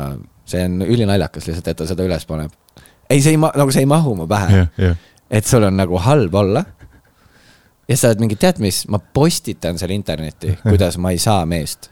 see 0.47 0.63
on 0.63 0.79
ülinaljakas 0.87 1.49
lihtsalt, 1.49 1.67
et 1.67 1.77
ta 1.81 1.87
seda 1.89 2.05
üles 2.07 2.23
paneb. 2.29 2.51
ei, 3.09 3.19
see 3.21 3.35
ei 3.35 3.41
ma-, 3.41 3.51
nagu 3.59 3.71
see 3.75 3.83
ei 3.83 3.89
mahu 3.91 4.15
mu 4.21 4.27
pähe 4.31 4.61
jah, 4.63 4.69
jah. 4.79 4.97
et 5.29 5.45
sul 5.45 5.67
on 5.67 5.75
nagu 5.75 5.99
halb 6.07 6.35
olla. 6.39 6.63
ja 7.87 7.95
sa 7.99 8.09
oled 8.11 8.23
mingi, 8.23 8.35
tead 8.39 8.61
mis, 8.63 8.85
ma 8.91 8.99
postitan 8.99 9.77
selle 9.79 9.95
internetti, 9.95 10.55
kuidas 10.71 10.97
ma 11.03 11.11
ei 11.15 11.19
saa 11.19 11.45
meest. 11.47 11.89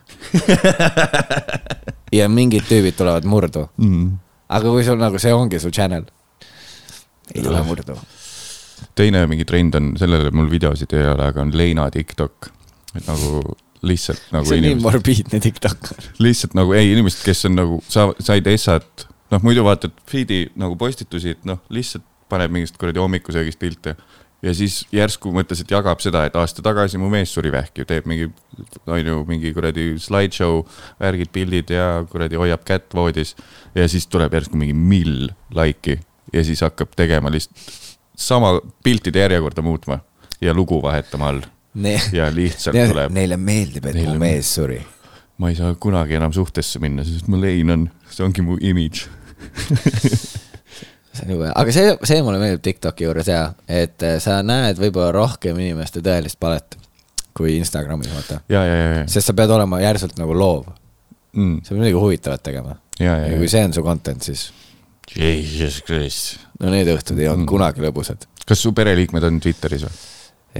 ja 2.16 2.28
mingid 2.32 2.68
tüübid 2.70 2.96
tulevad 2.98 3.28
murdu, 3.28 3.68
Mm. 3.82 4.12
aga 4.50 4.70
kui 4.72 4.84
sul 4.88 5.00
nagu 5.02 5.20
see 5.20 5.34
ongi 5.34 5.60
su 5.60 5.72
channel, 5.74 6.06
ei 7.34 7.42
tule 7.44 7.62
murdu. 7.68 7.98
teine 8.96 9.26
mingi 9.28 9.46
trend 9.48 9.76
on, 9.76 9.94
sellele 10.00 10.32
mul 10.32 10.50
videosid 10.52 10.94
ei 10.96 11.08
ole, 11.12 11.28
aga 11.32 11.42
on 11.42 11.52
leina 11.56 11.90
TikTok. 11.92 12.52
et 12.96 13.08
nagu 13.08 13.56
lihtsalt 13.86 14.22
nagu 14.34 14.48
see 14.48 14.58
on 14.58 14.64
nii 14.64 14.74
inimesed, 14.76 14.88
morbiidne 14.88 15.40
TikTok. 15.44 15.92
lihtsalt 16.24 16.56
nagu 16.58 16.76
ei, 16.78 16.92
inimesed, 16.94 17.24
kes 17.26 17.46
on 17.50 17.58
nagu, 17.60 17.80
sa 17.92 18.10
said 18.24 18.48
essat, 18.52 19.08
noh 19.34 19.46
muidu 19.46 19.66
vaatad 19.66 19.96
feed'i 20.10 20.46
nagu 20.60 20.78
postitusi, 20.80 21.36
et 21.36 21.48
noh, 21.48 21.62
lihtsalt 21.74 22.06
paneb 22.32 22.54
mingist 22.54 22.78
kuradi 22.82 23.02
hommikusöögist 23.02 23.60
pilte. 23.62 23.96
ja 24.46 24.54
siis 24.54 24.84
järsku 24.94 25.32
mõtles, 25.34 25.62
et 25.64 25.72
jagab 25.72 26.02
seda, 26.04 26.26
et 26.28 26.36
aasta 26.38 26.62
tagasi 26.66 27.00
mu 27.02 27.10
mees 27.10 27.32
suri 27.34 27.52
vähki, 27.54 27.86
teeb 27.88 28.06
mingi, 28.10 28.28
on 28.86 29.00
ju, 29.02 29.22
mingi 29.30 29.54
kuradi 29.56 29.88
slideshow, 30.02 30.62
värgid, 31.02 31.32
pildid 31.34 31.74
ja 31.74 32.04
kuradi 32.12 32.38
hoiab 32.38 32.66
kätt 32.68 32.94
voodis. 32.94 33.36
ja 33.76 33.88
siis 33.90 34.08
tuleb 34.08 34.34
järsku 34.34 34.58
mingi 34.58 34.74
mill 34.74 35.32
like'i 35.56 36.00
ja 36.34 36.44
siis 36.44 36.62
hakkab 36.66 36.94
tegema 36.96 37.32
lihtsalt 37.32 37.84
sama 38.16 38.60
piltide 38.84 39.20
järjekorda 39.20 39.62
muutma 39.62 40.00
ja 40.42 40.54
lugu 40.54 40.82
vahetama 40.82 41.28
all 41.30 41.42
Ne 41.76 41.96
ja 42.16 42.30
lihtsalt 42.32 42.76
Ne 42.78 42.86
tuleb, 42.92 43.12
neile 43.16 43.38
meeldib, 43.38 43.86
et 43.90 43.96
Neile 43.98 44.14
mu 44.16 44.20
mees 44.22 44.54
suri. 44.56 44.80
ma 45.38 45.50
ei 45.52 45.56
saa 45.58 45.74
kunagi 45.76 46.16
enam 46.16 46.32
suhtesse 46.36 46.80
minna, 46.80 47.04
sest 47.04 47.28
mu 47.28 47.36
lein 47.42 47.70
on, 47.74 47.90
see 48.10 48.24
ongi 48.24 48.42
mu 48.46 48.56
image. 48.64 49.10
see 51.16 51.26
on 51.26 51.34
jube, 51.36 51.50
aga 51.56 51.74
see, 51.76 51.92
see 52.08 52.22
mulle 52.24 52.40
meeldib 52.42 52.64
Tiktoki 52.66 53.06
juures 53.08 53.28
ja, 53.32 53.42
et 53.68 54.04
äh, 54.06 54.18
sa 54.24 54.40
näed 54.46 54.80
võib-olla 54.82 55.12
rohkem 55.16 55.60
inimeste 55.60 56.02
tõelist 56.06 56.40
palet 56.42 56.78
kui 57.36 57.58
Instagramis, 57.60 58.08
vaata. 58.16 58.40
sest 59.12 59.28
sa 59.28 59.36
pead 59.36 59.52
olema 59.52 59.82
järsult 59.84 60.16
nagu 60.20 60.36
loov, 60.40 60.70
mm,, 61.36 61.58
sa 61.66 61.74
pead 61.74 61.82
midagi 61.84 62.00
huvitavat 62.00 62.44
tegema. 62.48 62.78
ja, 63.00 63.18
ja 63.26 63.34
ja, 63.34 63.38
kui 63.42 63.50
see 63.52 63.64
on 63.68 63.76
su 63.76 63.84
content, 63.84 64.24
siis 64.24 64.48
Jesus 65.12 65.82
Christ. 65.86 66.38
no 66.64 66.72
need 66.72 66.88
õhtud 66.96 67.20
ei 67.20 67.28
olnud 67.28 67.44
Mm. 67.46 67.52
kunagi 67.52 67.84
lõbusad. 67.84 68.24
kas 68.48 68.64
su 68.64 68.72
pereliikmed 68.74 69.24
on 69.28 69.40
Twitteris 69.44 69.84
või? 69.84 70.00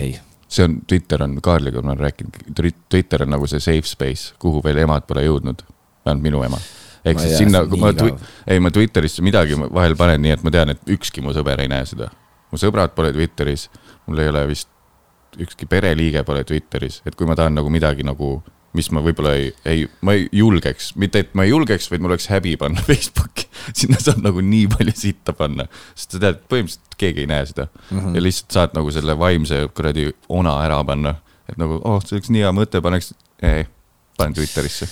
ei, 0.04 0.18
see 0.56 0.66
on, 0.68 0.80
Twitter 0.88 1.24
on, 1.24 1.38
Kaarliga 1.44 1.82
ma 1.84 1.94
olen 1.94 2.04
rääkinud, 2.06 2.72
Twitter 2.90 3.26
on 3.26 3.34
nagu 3.36 3.48
see 3.50 3.62
safe 3.64 3.90
space, 3.90 4.34
kuhu 4.42 4.64
veel 4.64 4.84
emad 4.86 5.08
pole 5.08 5.26
jõudnud, 5.26 5.64
vähemalt 6.06 6.24
minu 6.24 6.44
ema. 6.46 6.60
ehk 7.06 7.20
siis 7.22 7.38
sinna 7.38 7.62
on 7.66 7.80
ma 7.82 7.92
ei 8.48 8.62
ma 8.64 8.72
Twitterisse 8.74 9.26
midagi 9.26 9.58
vahel 9.60 9.98
panen 10.00 10.24
nii, 10.24 10.38
et 10.38 10.46
ma 10.46 10.54
tean, 10.54 10.74
et 10.74 10.96
ükski 10.96 11.22
mu 11.22 11.36
sõber 11.36 11.62
ei 11.62 11.72
näe 11.72 11.86
seda. 11.86 12.10
mu 12.52 12.62
sõbrad 12.62 12.96
pole 12.96 13.12
Twitteris, 13.14 13.70
mul 14.08 14.24
ei 14.24 14.32
ole 14.32 14.46
vist, 14.50 14.70
ükski 15.42 15.68
pereliige 15.70 16.24
pole 16.24 16.44
Twitteris, 16.48 17.02
et 17.06 17.16
kui 17.16 17.28
ma 17.28 17.36
tahan 17.36 17.58
nagu 17.60 17.70
midagi 17.70 18.06
nagu, 18.08 18.40
mis 18.76 18.90
ma 18.94 19.02
võib-olla 19.06 19.34
ei, 19.40 19.50
ei, 19.68 19.86
ma 20.06 20.16
ei 20.18 20.26
julgeks, 20.36 20.94
mitte 21.02 21.24
et 21.24 21.34
ma 21.38 21.46
ei 21.46 21.52
julgeks, 21.54 21.88
vaid 21.92 22.04
mul 22.04 22.14
oleks 22.14 22.28
häbi 22.32 22.56
panna 22.62 22.84
Facebooki. 22.90 23.48
sinna 23.74 24.00
saab 24.02 24.22
nagu 24.26 24.44
nii 24.44 24.68
palju 24.76 24.96
sitta 24.98 25.34
panna, 25.38 25.68
sest 25.96 26.18
sa 26.18 26.24
tead, 26.26 26.42
põhimõtteliselt 26.52 26.98
keegi 27.02 27.24
ei 27.26 27.30
näe 27.32 27.46
seda 27.50 27.68
mm. 27.68 28.00
-hmm. 28.00 28.18
ja 28.18 28.26
lihtsalt 28.26 28.58
saad 28.58 28.76
nagu 28.78 28.92
selle 28.96 29.18
vaimse 29.20 29.62
kuradi 29.76 30.10
ona 30.30 30.58
ära 30.66 30.82
panna, 30.88 31.16
et 31.50 31.58
nagu, 31.62 31.80
oh, 31.84 32.02
see 32.04 32.18
oleks 32.20 32.32
nii 32.34 32.46
hea 32.46 32.52
mõte, 32.56 32.82
paneks, 32.84 33.14
ei, 33.44 33.66
panen 34.18 34.36
Twitterisse. 34.38 34.90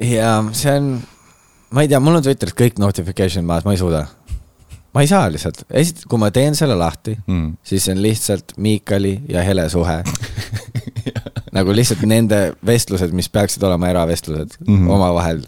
ja 0.00 0.36
see 0.52 0.74
on, 0.78 0.92
ma 1.70 1.84
ei 1.86 1.90
tea, 1.90 2.00
mul 2.02 2.20
on 2.20 2.26
Twitteris 2.26 2.56
kõik 2.58 2.78
notification 2.82 3.46
maas, 3.48 3.64
ma 3.64 3.74
ei 3.74 3.80
suuda. 3.80 4.06
ma 4.94 5.02
ei 5.02 5.10
saa 5.10 5.30
lihtsalt, 5.30 5.64
esit-, 5.70 6.04
kui 6.08 6.18
ma 6.22 6.30
teen 6.30 6.54
selle 6.54 6.76
lahti 6.78 7.16
Mm. 7.26 7.56
siis 7.62 7.84
see 7.84 7.94
on 7.94 8.02
lihtsalt 8.02 8.56
Miikali 8.56 9.20
ja 9.28 9.42
Hele 9.42 9.68
suhe. 9.68 10.02
nagu 11.54 11.74
lihtsalt 11.74 12.02
nende 12.08 12.40
vestlused, 12.66 13.14
mis 13.16 13.30
peaksid 13.32 13.62
olema 13.66 13.90
eravestlused 13.92 14.58
mm. 14.60 14.74
-hmm. 14.74 14.90
omavahel. 14.90 15.42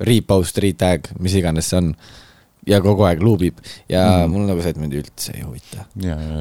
Repost, 0.00 0.58
retag, 0.58 1.06
mis 1.22 1.34
iganes 1.38 1.70
see 1.70 1.78
on. 1.78 1.94
ja 2.66 2.80
kogu 2.80 3.04
aeg 3.04 3.20
luubib 3.22 3.58
ja 3.88 4.02
mm. 4.04 4.22
-hmm. 4.22 4.28
mul 4.32 4.46
nagu 4.48 4.62
see, 4.62 4.70
et 4.70 4.78
mind 4.80 4.92
üldse 4.92 5.32
ei 5.36 5.42
huvita. 5.42 5.84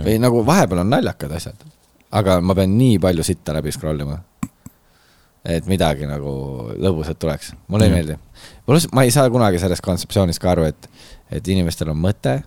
või 0.05 0.19
nagu 0.19 0.45
vahepeal 0.45 0.79
on 0.79 0.89
naljakad 0.89 1.31
asjad, 1.31 1.65
aga 2.11 2.41
ma 2.41 2.55
pean 2.55 2.77
nii 2.77 2.99
palju 2.99 3.23
sitta 3.23 3.53
läbi 3.53 3.71
scroll 3.71 3.99
ima. 3.99 4.17
et 5.45 5.65
midagi 5.67 6.07
nagu 6.07 6.31
lõbusat 6.79 7.19
tuleks, 7.19 7.53
mulle 7.67 7.85
ei 7.85 7.91
meeldi. 7.91 8.17
pluss 8.65 8.87
ma 8.91 9.03
ei 9.03 9.11
saa 9.11 9.29
kunagi 9.29 9.59
sellest 9.59 9.81
kontseptsioonist 9.81 10.39
ka 10.39 10.51
aru, 10.51 10.63
et, 10.63 10.89
et 11.31 11.47
inimestel 11.47 11.89
on 11.89 11.97
mõte 11.97 12.41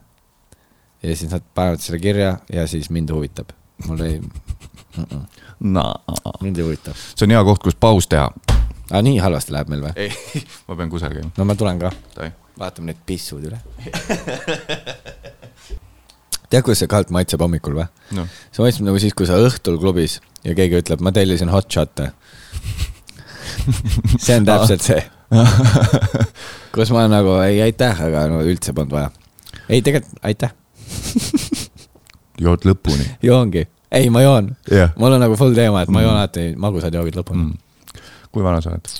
ja 1.03 1.17
siis 1.17 1.31
nad 1.31 1.43
panevad 1.55 1.81
selle 1.81 1.99
kirja 1.99 2.39
ja 2.53 2.67
siis 2.67 2.91
mind 2.91 3.11
huvitab. 3.11 3.53
mul 3.87 4.01
ei 4.01 4.21
mm, 4.21 5.05
-mm, 5.05 5.36
naa. 5.61 5.95
mind 6.41 6.59
ei 6.59 6.65
huvita. 6.65 6.95
see 6.95 7.27
on 7.27 7.37
hea 7.37 7.45
koht, 7.45 7.63
kus 7.65 7.79
paus 7.81 8.09
teha. 8.11 8.31
aa, 8.91 9.03
nii 9.03 9.19
halvasti 9.23 9.55
läheb 9.55 9.73
meil 9.73 9.87
või? 9.89 9.95
ei, 9.97 10.11
ma 10.69 10.77
pean 10.77 10.91
kusagil 10.93 11.23
käima. 11.23 11.33
no 11.39 11.49
ma 11.49 11.57
tulen 11.59 11.81
ka, 11.81 11.93
vaatame 12.59 12.93
need 12.93 13.03
pissud 13.09 13.45
üle. 13.49 13.59
tead, 16.51 16.63
kuidas 16.63 16.83
see 16.83 16.91
kalt 16.91 17.13
maitseb 17.15 17.43
hommikul 17.43 17.77
või? 17.79 17.87
noh, 18.19 18.31
see 18.55 18.65
maitseb 18.65 18.87
nagu 18.87 19.01
siis, 19.03 19.15
kui 19.17 19.29
sa 19.29 19.39
õhtul 19.43 19.81
klubis 19.83 20.21
ja 20.47 20.55
keegi 20.57 20.81
ütleb, 20.83 21.03
ma 21.05 21.13
tellisin 21.15 21.51
hot 21.53 21.69
shot'e. 21.73 22.11
see 24.25 24.37
on 24.37 24.47
täpselt 24.49 24.85
see. 24.85 25.03
kus 26.75 26.93
ma 26.95 27.07
nagu 27.11 27.39
ei 27.43 27.59
aitäh, 27.65 28.05
aga 28.09 28.27
no 28.31 28.43
üldse 28.47 28.75
polnud 28.77 28.95
vaja. 28.95 29.11
ei, 29.69 29.83
tegelikult 29.83 30.21
aitäh, 30.27 30.55
jood 32.47 32.69
lõpuni. 32.69 33.09
joongi. 33.27 33.67
ei, 33.93 34.11
ma 34.11 34.23
joon. 34.23 34.57
jah. 34.71 34.91
mul 34.97 35.13
on 35.17 35.21
nagu 35.23 35.37
full 35.39 35.55
teema, 35.57 35.83
et 35.83 35.89
ma 35.93 36.01
joon 36.05 36.15
Mm. 36.15 36.19
alati 36.23 36.45
magusad 36.57 36.95
joogid 36.95 37.17
lõpuni 37.19 37.43
mm.. 37.43 37.53
kui 38.33 38.43
vana 38.47 38.61
sa 38.65 38.71
oled? 38.75 38.87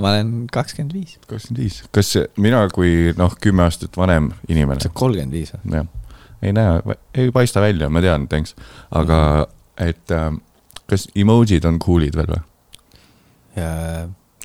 ma 0.00 0.06
olen 0.14 0.28
kakskümmend 0.52 0.92
viis. 0.96 1.12
kakskümmend 1.26 1.62
viis. 1.64 1.76
kas 1.92 2.08
mina 2.36 2.68
kui 2.74 3.12
noh, 3.18 3.32
kümme 3.40 3.62
aastat 3.68 3.96
vanem 3.96 4.24
inimene 4.48 4.80
sa, 4.80 4.88
oled 4.90 4.96
kolmkümmend 5.02 5.32
viis 5.38 5.50
või? 5.56 5.60
jah, 5.80 5.86
ei 6.42 6.52
näe, 6.56 6.70
ei 7.14 7.30
paista 7.34 7.60
välja, 7.64 7.86
ma 7.92 8.00
tean, 8.04 8.28
thanks, 8.30 8.54
aga 8.96 9.18
et 9.80 10.10
äh, 10.14 10.30
kas 10.90 11.02
emojid 11.18 11.64
on 11.68 11.78
cool'id 11.82 12.16
veel 12.18 12.30
või? 12.34 12.42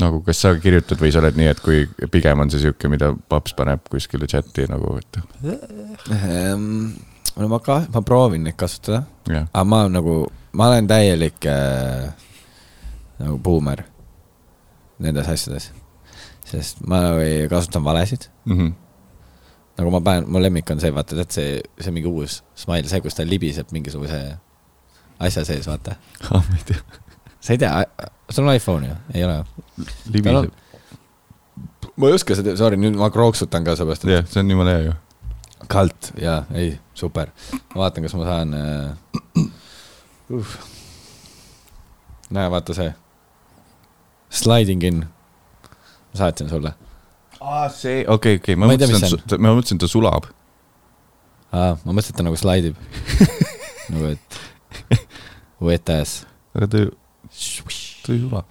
nagu, 0.02 0.18
kas 0.26 0.38
sa 0.44 0.50
kirjutad 0.60 1.00
või 1.00 1.12
sa 1.14 1.20
oled 1.22 1.36
nii, 1.40 1.48
et 1.54 1.60
kui 1.64 1.78
pigem 2.12 2.40
on 2.44 2.50
see 2.52 2.60
sihuke, 2.64 2.90
mida 2.92 3.08
paps 3.32 3.54
paneb 3.56 3.80
kuskile 3.92 4.28
chati 4.28 4.66
nagu, 4.72 4.88
et 5.00 5.12
Ehm, 6.16 6.94
no 7.38 7.48
ma 7.52 7.60
ka, 7.60 7.82
ma 7.94 8.02
proovin 8.06 8.44
neid 8.48 8.56
kasutada, 8.60 9.04
jah, 9.30 9.48
aga 9.54 9.64
ma 9.68 9.82
nagu, 9.92 10.16
ma 10.56 10.70
olen 10.72 10.88
täielik 10.88 11.46
äh, 11.52 12.08
nagu 13.20 13.38
buumer 13.44 13.84
nendes 15.00 15.28
asjades. 15.28 15.72
sest 16.46 16.82
ma 16.88 17.02
nagu 17.04 17.20
ei 17.26 17.48
kasutan 17.52 17.84
valesid, 17.84 18.28
Mhm. 18.46 18.74
nagu 19.78 19.92
ma 19.92 20.00
panen, 20.02 20.30
mu 20.32 20.40
lemmik 20.40 20.70
on 20.72 20.80
see, 20.80 20.92
vaata, 20.96 21.16
tead 21.18 21.32
see, 21.36 21.62
see 21.80 21.92
mingi 21.92 22.08
uus 22.08 22.44
smile, 22.56 22.88
see, 22.88 23.02
kus 23.04 23.16
ta 23.18 23.26
libiseb 23.28 23.72
mingisuguse 23.76 24.20
asja 25.20 25.44
sees, 25.46 25.68
vaata. 25.68 25.96
ah, 26.32 26.40
ma 26.50 26.56
ei 26.60 26.64
tea, 26.70 26.80
sa 27.42 27.54
ei 27.56 27.58
tea, 27.58 27.72
sul 28.30 28.48
on 28.48 28.56
iPhone 28.56 28.88
ju, 28.88 28.96
ei 29.14 29.24
ole? 29.26 29.42
libiseb, 30.14 30.54
ma 31.98 32.08
ei 32.08 32.14
oska 32.16 32.36
seda, 32.40 32.56
sorry, 32.60 32.78
nüüd 32.80 32.96
ma 33.00 33.10
krooksutan 33.12 33.64
ka 33.68 33.76
seepärast, 33.76 34.06
et 34.08 34.14
jah, 34.16 34.26
see 34.32 34.40
on 34.46 34.50
jumala 34.56 34.78
hea 34.78 34.86
ju. 34.90 34.94
Kalt 35.68 36.12
ja 36.22 36.44
ei, 36.54 36.76
super. 36.94 37.32
ma 37.74 37.86
vaatan, 37.86 38.06
kas 38.06 38.16
ma 38.18 38.28
saan 38.28 38.54
äh.... 38.54 39.46
Uh. 40.34 40.56
näe, 42.34 42.50
vaata 42.52 42.74
see. 42.74 42.94
Sliding 44.30 44.84
in. 44.84 45.04
ma 45.06 46.18
saatsin 46.18 46.50
sulle. 46.50 46.74
aa, 47.42 47.70
see, 47.70 48.04
okei, 48.08 48.40
okei, 48.42 48.56
ma 48.56 48.66
Ma 48.66 48.74
mõtlesin 48.74 49.06
see, 49.06 49.38
ma 49.38 49.54
mõtlesin, 49.54 49.82
ta 49.82 49.90
sulab. 49.92 50.30
aa, 51.52 51.76
ma 51.84 51.92
mõtlesin, 51.92 52.16
et 52.16 52.20
ta 52.20 52.26
nagu 52.26 52.40
slaidib 52.40 52.80
nagu, 53.94 54.16
et 54.16 54.42
wet 55.62 55.94
ass. 55.94 56.26
aga 56.58 56.72
ta 56.72 56.84
ju, 56.86 56.96
ta 58.06 58.18
ju 58.18 58.26
sulab. 58.26 58.50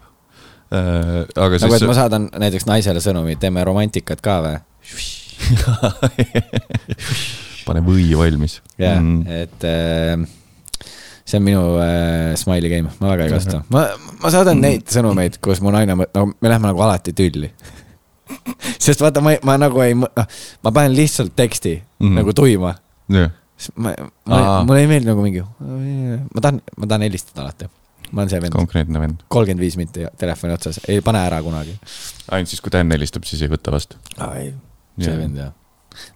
aga 0.71 1.27
nagu, 1.35 1.59
et 1.59 1.67
siis 1.67 1.91
ma 1.91 1.99
saadan 1.99 2.31
näiteks 2.39 2.71
naisele 2.71 3.03
sõnumi, 3.03 3.37
teeme 3.41 3.67
romantikat 3.67 4.23
ka 4.25 4.41
või? 4.47 4.57
pane 7.67 7.83
või 7.87 8.09
valmis. 8.19 8.59
jah, 8.79 8.99
Mm. 9.01 9.23
et 9.27 9.65
äh, 9.69 10.25
see 11.25 11.39
on 11.41 11.45
minu 11.47 11.63
äh, 11.81 12.35
smiley 12.41 12.71
game, 12.73 12.91
ma 13.01 13.13
väga 13.15 13.29
ei 13.29 13.33
kasuta. 13.33 13.63
ma, 13.73 13.87
ma 14.23 14.33
saadan 14.33 14.61
neid 14.61 14.89
sõnumeid, 14.93 15.39
kus 15.45 15.63
mu 15.65 15.73
naine, 15.75 15.97
no 15.97 16.27
me 16.33 16.51
lähme 16.53 16.69
nagu 16.71 16.83
alati 16.85 17.15
tülli. 17.17 17.51
sest 18.85 19.03
vaata, 19.05 19.21
ma, 19.25 19.35
ma 19.45 19.57
nagu 19.61 19.81
ei, 19.85 19.97
noh, 19.99 20.11
ma 20.65 20.73
panen 20.75 20.95
lihtsalt 20.97 21.35
teksti 21.37 21.77
mm 22.01 22.15
nagu 22.21 22.33
tuima. 22.37 22.75
jah, 23.13 23.31
ma, 23.77 23.95
ma 24.29 24.43
mulle 24.67 24.85
ei 24.85 24.91
meeldi 24.91 25.09
nagu 25.11 25.25
mingi, 25.25 25.43
ma 25.45 26.45
tahan, 26.45 26.61
ma 26.77 26.89
tahan 26.91 27.07
helistada 27.09 27.45
alati. 27.47 27.69
ma 28.15 28.23
olen 28.23 28.31
see 28.33 28.41
vend, 28.45 28.53
konkreetne 28.55 29.01
vend. 29.01 29.25
kolmkümmend 29.33 29.65
viis 29.65 29.77
minti 29.81 30.05
telefoni 30.21 30.53
otsas, 30.57 30.81
ei 30.89 31.01
pane 31.05 31.21
ära 31.25 31.41
kunagi. 31.45 31.77
ainult 32.33 32.53
siis, 32.53 32.61
kui 32.65 32.73
Dan 32.75 32.93
helistab, 32.93 33.25
siis 33.29 33.43
ei 33.45 33.51
võta 33.53 33.73
vastu. 33.75 33.97
ei, 34.35 34.53
see 35.01 35.17
vend 35.19 35.37
jah. 35.39 35.53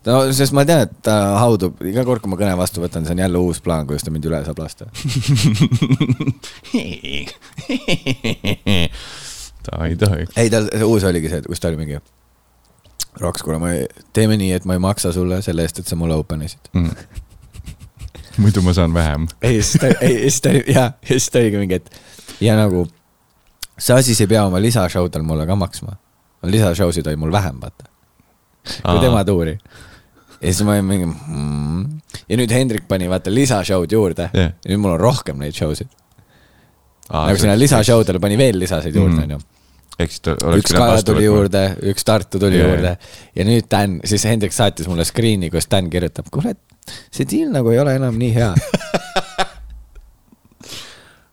no 0.07 0.33
sest 0.35 0.53
ma 0.57 0.64
tean, 0.68 0.81
et 0.87 0.95
ta 1.07 1.14
haudub, 1.43 1.74
iga 1.87 2.03
kord, 2.07 2.20
kui 2.24 2.31
ma 2.33 2.39
kõne 2.41 2.55
vastu 2.59 2.83
võtan, 2.83 3.03
see 3.07 3.14
on 3.16 3.22
jälle 3.24 3.39
uus 3.43 3.61
plaan, 3.64 3.87
kuidas 3.89 4.05
ta 4.07 4.11
mind 4.14 4.24
üle 4.31 4.41
saab 4.47 4.59
lasta. 4.62 4.85
ta 9.66 9.72
ei 9.87 9.95
tohi. 10.01 10.22
ei, 10.37 10.49
tal 10.53 10.64
see 10.72 10.87
uus 10.87 11.03
oligi 11.09 11.29
see, 11.33 11.41
kus 11.47 11.61
ta 11.62 11.70
oli 11.72 11.81
mingi. 11.81 11.97
Roks, 13.18 13.43
kuule, 13.43 13.59
ma 13.59 13.68
ei, 13.74 13.83
teeme 14.14 14.35
nii, 14.39 14.53
et 14.55 14.64
ma 14.68 14.72
ei 14.76 14.83
maksa 14.83 15.09
sulle 15.14 15.37
selle 15.43 15.62
eest, 15.66 15.76
et 15.83 15.89
sa 15.91 15.95
mulle 15.99 16.14
open 16.18 16.41
isid. 16.47 16.62
Mm. 16.76 16.93
muidu 18.43 18.62
ma 18.62 18.72
saan 18.76 18.95
vähem. 18.95 19.26
ei, 19.43 19.62
siis 19.62 19.81
ta, 19.83 19.87
ei, 20.01 20.20
siis 20.29 20.41
ta 20.45 20.49
oli, 20.55 20.62
jaa, 20.70 20.93
ja 21.03 21.09
siis 21.16 21.31
ta 21.35 21.43
oligi 21.43 21.59
mingi, 21.62 21.74
et 21.83 21.89
ja 22.41 22.55
nagu 22.59 22.87
sa 23.79 24.03
siis 24.03 24.20
ei 24.20 24.26
pea 24.31 24.45
oma 24.47 24.61
lisashowdel 24.62 25.22
mulle 25.22 25.47
ka 25.47 25.57
maksma. 25.57 25.97
lisashow 26.43 26.93
sid 26.93 27.07
oli 27.07 27.16
mul 27.16 27.33
vähem, 27.33 27.61
vaata. 27.61 27.91
Kui 28.85 29.01
tema 29.03 29.25
tuuri. 29.25 29.55
ja 30.41 30.47
siis 30.53 30.62
ma 30.66 30.73
olin 30.77 30.85
mingi 30.87 31.07
mm.. 31.11 32.01
ja 32.29 32.37
nüüd 32.41 32.51
Hendrik 32.55 32.89
pani 32.89 33.09
vaata 33.11 33.31
lisashow'd 33.35 33.93
juurde 33.93 34.29
Jah. 34.33 34.53
ja 34.53 34.71
nüüd 34.73 34.81
mul 34.85 34.95
on 34.97 35.01
rohkem 35.01 35.39
neid 35.43 35.55
show 35.57 35.75
sid. 35.75 35.89
nagu 37.11 37.37
sinna 37.41 37.57
lisashow 37.59 38.05
dele 38.07 38.21
pani 38.21 38.37
veel 38.39 38.59
lisasid 38.61 38.95
juurde, 38.95 39.16
Mhm. 39.16 39.25
onju. 39.33 39.39
üks 39.99 40.21
Kaja 40.77 41.03
tuli. 41.03 41.25
juurde, 41.25 41.62
üks 41.91 42.05
Tartu 42.07 42.39
tuli 42.39 42.59
Jaa, 42.61 42.69
juurde 42.69 42.93
ja 43.35 43.45
nüüd 43.49 43.66
Dan, 43.71 44.01
siis 44.07 44.23
Hendrik 44.31 44.53
saatis 44.55 44.87
mulle 44.87 45.05
screen'i, 45.09 45.51
kus 45.51 45.66
Dan 45.71 45.91
kirjutab, 45.91 46.29
kuule, 46.31 46.55
see 47.11 47.25
deal 47.27 47.51
nagu 47.51 47.71
ei 47.75 47.79
ole 47.83 47.97
enam 47.99 48.14
nii 48.21 48.31
hea. 48.37 48.53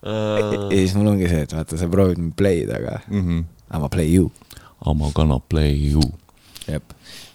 ja 0.05 0.69
siis 0.71 0.93
mul 0.97 1.07
ongi 1.13 1.29
see, 1.29 1.43
et 1.45 1.53
vaata, 1.55 1.77
sa 1.79 1.87
proovid 1.91 2.19
mind 2.21 2.35
play'd, 2.39 2.69
aga 2.73 2.99
Mhm. 3.09 3.43
I 3.73 3.79
ma 3.81 3.87
play 3.89 4.09
you. 4.13 4.31
I 4.85 4.93
m 4.93 5.01
gonna 5.13 5.39
play 5.49 5.71
you. 5.91 6.01
jep, 6.67 6.83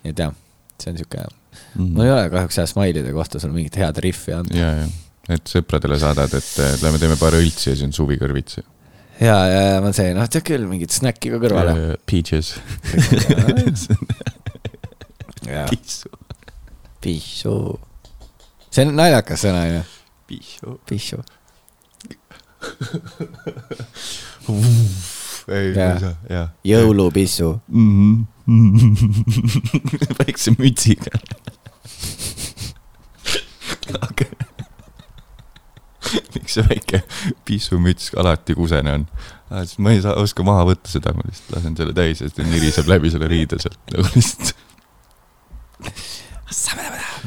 nii 0.05 0.11
et 0.15 0.19
jah, 0.25 0.33
see 0.81 0.91
on 0.93 0.99
siuke, 1.01 1.27
Mhm. 1.75 1.93
mul 1.97 2.05
ei 2.07 2.11
ole 2.15 2.29
kahjuks 2.31 2.57
jah 2.61 2.67
Smile'ide 2.71 3.13
kohta 3.13 3.41
sul 3.43 3.51
mingit 3.55 3.75
head 3.77 3.97
riffi 4.05 4.33
anda. 4.37 4.55
ja, 4.57 4.71
ja, 4.83 4.87
et 5.37 5.45
sõpradele 5.51 5.99
saadad, 6.01 6.33
et 6.35 6.51
lähme 6.83 6.99
teeme 7.03 7.17
paar 7.21 7.35
õltsi 7.39 7.71
ja 7.73 7.75
siis 7.77 7.85
on 7.89 7.93
suvi 7.97 8.17
kõrvitsi. 8.21 8.63
ja, 9.21 9.37
ja, 9.51 9.61
ja 9.75 9.81
ma 9.85 9.91
see, 9.97 10.15
noh, 10.17 10.29
tead 10.31 10.47
küll, 10.47 10.67
mingit 10.71 10.91
snäkki 10.95 11.31
ka 11.35 11.41
kõrvale. 11.43 11.97
Peaches. 12.07 12.55
pissu. 15.71 16.09
pissu. 17.01 17.55
see 18.71 18.87
on 18.87 18.95
naljakas 18.97 19.43
sõna, 19.45 19.67
onju, 19.67 19.83
pissu. 20.31 20.79
pissu. 20.89 21.19
ei, 25.51 25.73
ma 25.75 25.87
ei 25.93 26.01
saa, 26.01 26.15
jaa. 26.31 26.47
jõulupissu. 26.67 27.55
Mhm. 27.69 28.23
väikse 30.21 30.55
mütsiga. 30.59 31.13
aga 34.01 34.27
miks 36.35 36.57
see 36.57 36.65
väike 36.67 37.03
pissumüts 37.49 38.13
alati 38.21 38.57
kusene 38.59 38.95
on? 38.99 39.07
siis 39.65 39.79
ma 39.83 39.95
ei 39.95 40.03
saa, 40.05 40.15
oska 40.21 40.47
maha 40.47 40.67
võtta 40.69 40.93
seda, 40.93 41.15
ma 41.17 41.27
lihtsalt 41.27 41.57
lasen 41.57 41.77
selle 41.79 41.95
täis 41.97 42.21
ja 42.21 42.29
siis 42.29 42.37
ta 42.39 42.47
niriseb 42.47 42.91
läbi 42.91 43.11
selle 43.13 43.31
riide 43.31 43.59
sealt 43.63 43.81
nagu 43.95 44.07
lihtsalt. 44.15 44.55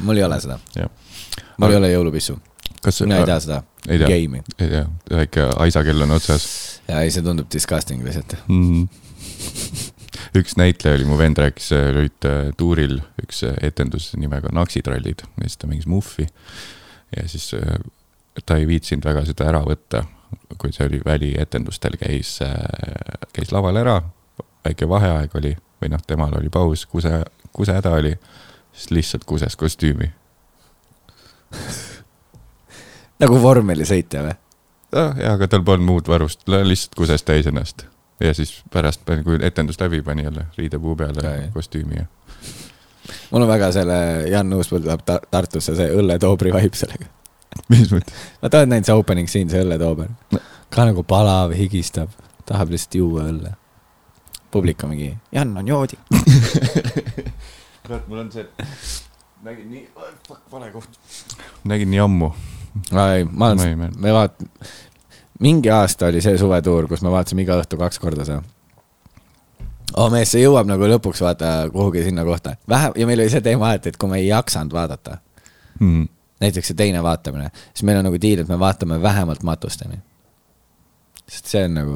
mul 0.04 0.20
ei 0.20 0.26
ole 0.26 0.40
seda. 0.40 0.58
mul 1.58 1.70
ei 1.70 1.80
ole 1.82 1.92
jõulupissu. 1.92 2.38
mina 3.04 3.22
ei 3.22 3.30
tea 3.30 3.40
seda 3.44 3.62
ei 3.88 3.98
tea. 3.98 4.08
ei 4.58 4.68
tea, 4.68 4.84
väike 5.10 5.48
aisakell 5.64 6.06
on 6.06 6.16
otsas 6.16 6.46
ja 6.88 7.00
ei, 7.04 7.10
see 7.12 7.24
tundub 7.24 7.50
disgusting 7.52 8.04
lihtsalt. 8.04 8.36
mm.. 8.48 8.88
Üks 10.38 10.56
näitleja 10.58 10.98
oli, 10.98 11.06
mu 11.08 11.18
vend 11.18 11.38
rääkis, 11.38 11.70
olid 11.76 12.26
äh, 12.28 12.48
tuuril 12.58 12.98
üks 13.22 13.44
äh, 13.46 13.54
etendus 13.62 14.10
nimega 14.18 14.50
Naksitrallid 14.52 15.22
ja 15.24 15.46
siis 15.46 15.60
ta 15.60 15.70
mängis 15.70 15.86
Muffi. 15.86 16.26
ja 17.16 17.28
siis 17.28 17.52
äh, 17.54 17.78
ta 18.46 18.58
ei 18.58 18.66
viitsinud 18.66 19.06
väga 19.06 19.24
seda 19.28 19.46
ära 19.52 19.62
võtta, 19.66 20.04
kui 20.58 20.74
see 20.74 20.86
oli 20.88 20.98
välietendustel, 21.04 21.94
käis, 22.00 22.40
käis 23.32 23.52
laval 23.54 23.78
ära, 23.78 24.00
väike 24.66 24.88
vaheaeg 24.90 25.36
oli 25.38 25.54
või 25.82 25.92
noh, 25.92 26.02
temal 26.02 26.34
oli 26.40 26.50
paus, 26.50 26.82
kuse, 26.90 27.22
kusehäda 27.54 27.94
oli, 27.94 28.16
siis 28.72 28.90
lihtsalt 28.90 29.24
kuses 29.24 29.54
kostüümi. 29.56 30.10
nagu 33.22 33.42
vormelisõitja 33.42 34.26
või? 34.26 34.36
ah,. 34.98 35.14
jaa, 35.14 35.34
aga 35.38 35.48
tal 35.48 35.62
polnud 35.62 35.86
muud 35.86 36.10
varust, 36.10 36.48
lihtsalt 36.50 36.98
kuses 36.98 37.22
täis 37.22 37.46
ennast 37.46 37.86
ja 38.24 38.34
siis 38.34 38.56
pärast, 38.72 39.04
kui 39.24 39.38
etendus 39.44 39.80
läbi, 39.80 40.02
pani 40.02 40.24
jälle 40.24 40.46
riidepuu 40.58 40.96
peale 40.96 41.24
jah. 41.24 41.50
kostüümi 41.52 42.00
ja 42.00 42.06
mul 43.30 43.42
on 43.42 43.48
väga 43.48 43.70
selle 43.74 43.98
Jan 44.30 44.52
Uuspõld 44.56 44.86
tuleb 44.86 45.04
ta 45.06 45.18
Tartusse 45.30 45.74
see 45.76 45.90
õlletoobri 45.92 46.52
vibe 46.54 46.78
sellega. 46.78 47.08
mis 47.72 47.90
mõttes? 47.92 48.14
vaata, 48.42 48.62
oled 48.62 48.72
näinud 48.72 48.88
see 48.88 48.98
opening 49.00 49.30
scene, 49.30 49.52
see 49.52 49.64
õlletoober? 49.64 50.12
ka 50.74 50.88
nagu 50.88 51.04
palav, 51.06 51.54
higistab, 51.56 52.14
tahab 52.48 52.72
lihtsalt 52.74 52.98
juua 53.00 53.28
õlle. 53.30 53.54
publik 54.54 54.84
on 54.84 54.94
mingi, 54.94 55.12
Jan 55.34 55.56
on 55.58 55.68
joodik. 55.68 56.00
kurat, 57.84 58.08
mul 58.08 58.24
on 58.24 58.32
see, 58.32 58.46
nägin 59.44 59.70
nii, 59.70 59.86
fuck, 60.28 60.42
vale 60.52 60.72
koht. 60.74 61.00
nägin 61.68 61.90
nii 61.92 62.02
ammu. 62.04 62.32
ei, 62.90 63.26
ma 63.30 63.52
olen 63.52 63.90
me 63.98 64.14
vaat-, 64.14 64.46
mingi 65.44 65.70
aasta 65.70 66.06
oli 66.10 66.20
see 66.24 66.38
suvetuur, 66.40 66.86
kus 66.88 67.02
me 67.04 67.10
vaatasime 67.12 67.44
iga 67.44 67.58
õhtu 67.60 67.76
kaks 67.80 67.98
korda 68.02 68.24
seda. 68.24 68.42
oh 70.00 70.08
mees, 70.12 70.32
see 70.34 70.42
jõuab 70.44 70.66
nagu 70.70 70.88
lõpuks 70.90 71.20
vaata 71.24 71.52
kuhugi 71.72 72.02
sinna 72.06 72.24
kohta. 72.26 72.56
vähe, 72.68 72.90
ja 72.96 73.06
meil 73.06 73.20
oli 73.24 73.30
see 73.32 73.40
teema 73.44 73.68
alati, 73.72 73.92
et 73.92 73.96
kui 74.00 74.08
me 74.10 74.18
ei 74.22 74.28
jaksanud 74.32 74.72
vaadata, 74.74 75.18
Mm. 75.80 76.04
näiteks 76.40 76.68
see 76.70 76.76
teine 76.78 77.00
vaatamine, 77.02 77.48
siis 77.74 77.82
meil 77.82 77.98
on 77.98 78.04
nagu 78.06 78.18
diil, 78.22 78.38
et 78.44 78.48
me 78.48 78.58
vaatame 78.58 79.00
vähemalt 79.02 79.42
matusteni. 79.42 79.96
sest 81.28 81.46
see 81.50 81.64
on 81.64 81.74
nagu, 81.74 81.94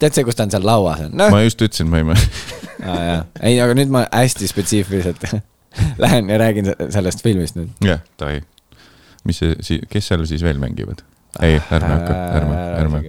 tead 0.00 0.14
see, 0.16 0.24
kus 0.24 0.34
ta 0.34 0.42
on 0.46 0.50
seal 0.50 0.64
lauas 0.66 1.00
on, 1.04 1.12
noh, 1.14 1.30
ma 1.30 1.42
just 1.44 1.60
ütlesin, 1.62 1.86
ma 1.92 1.98
ei 2.00 2.06
mäleta. 2.08 2.58
jaa, 2.88 3.24
ei, 3.44 3.60
aga 3.60 3.74
nüüd 3.78 3.92
ma 3.94 4.06
hästi 4.12 4.48
spetsiifiliselt 4.50 5.22
lähen 6.02 6.28
ja 6.32 6.38
räägin 6.40 6.64
se- 6.70 6.88
sellest 6.96 7.22
filmist 7.22 7.56
nüüd. 7.60 7.70
jah, 7.84 8.00
davai. 8.18 8.40
mis 9.28 9.38
see, 9.38 9.78
kes 9.92 10.08
seal 10.10 10.24
siis 10.26 10.42
veel 10.42 10.58
mängivad? 10.58 11.04
ei, 11.40 11.60
ärme 11.70 11.92
hakka, 11.94 12.16
ärme, 12.38 12.56
ärme. 12.80 13.02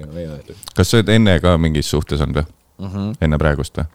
kas 0.76 0.92
sa 0.92 1.00
oled 1.00 1.10
enne 1.16 1.40
ka 1.44 1.58
mingis 1.58 1.90
suhtes 1.92 2.22
olnud 2.24 2.42
või? 2.42 2.48
Mhm. 2.84 3.12
enne 3.22 3.38
praegust 3.42 3.78
või? 3.78 3.86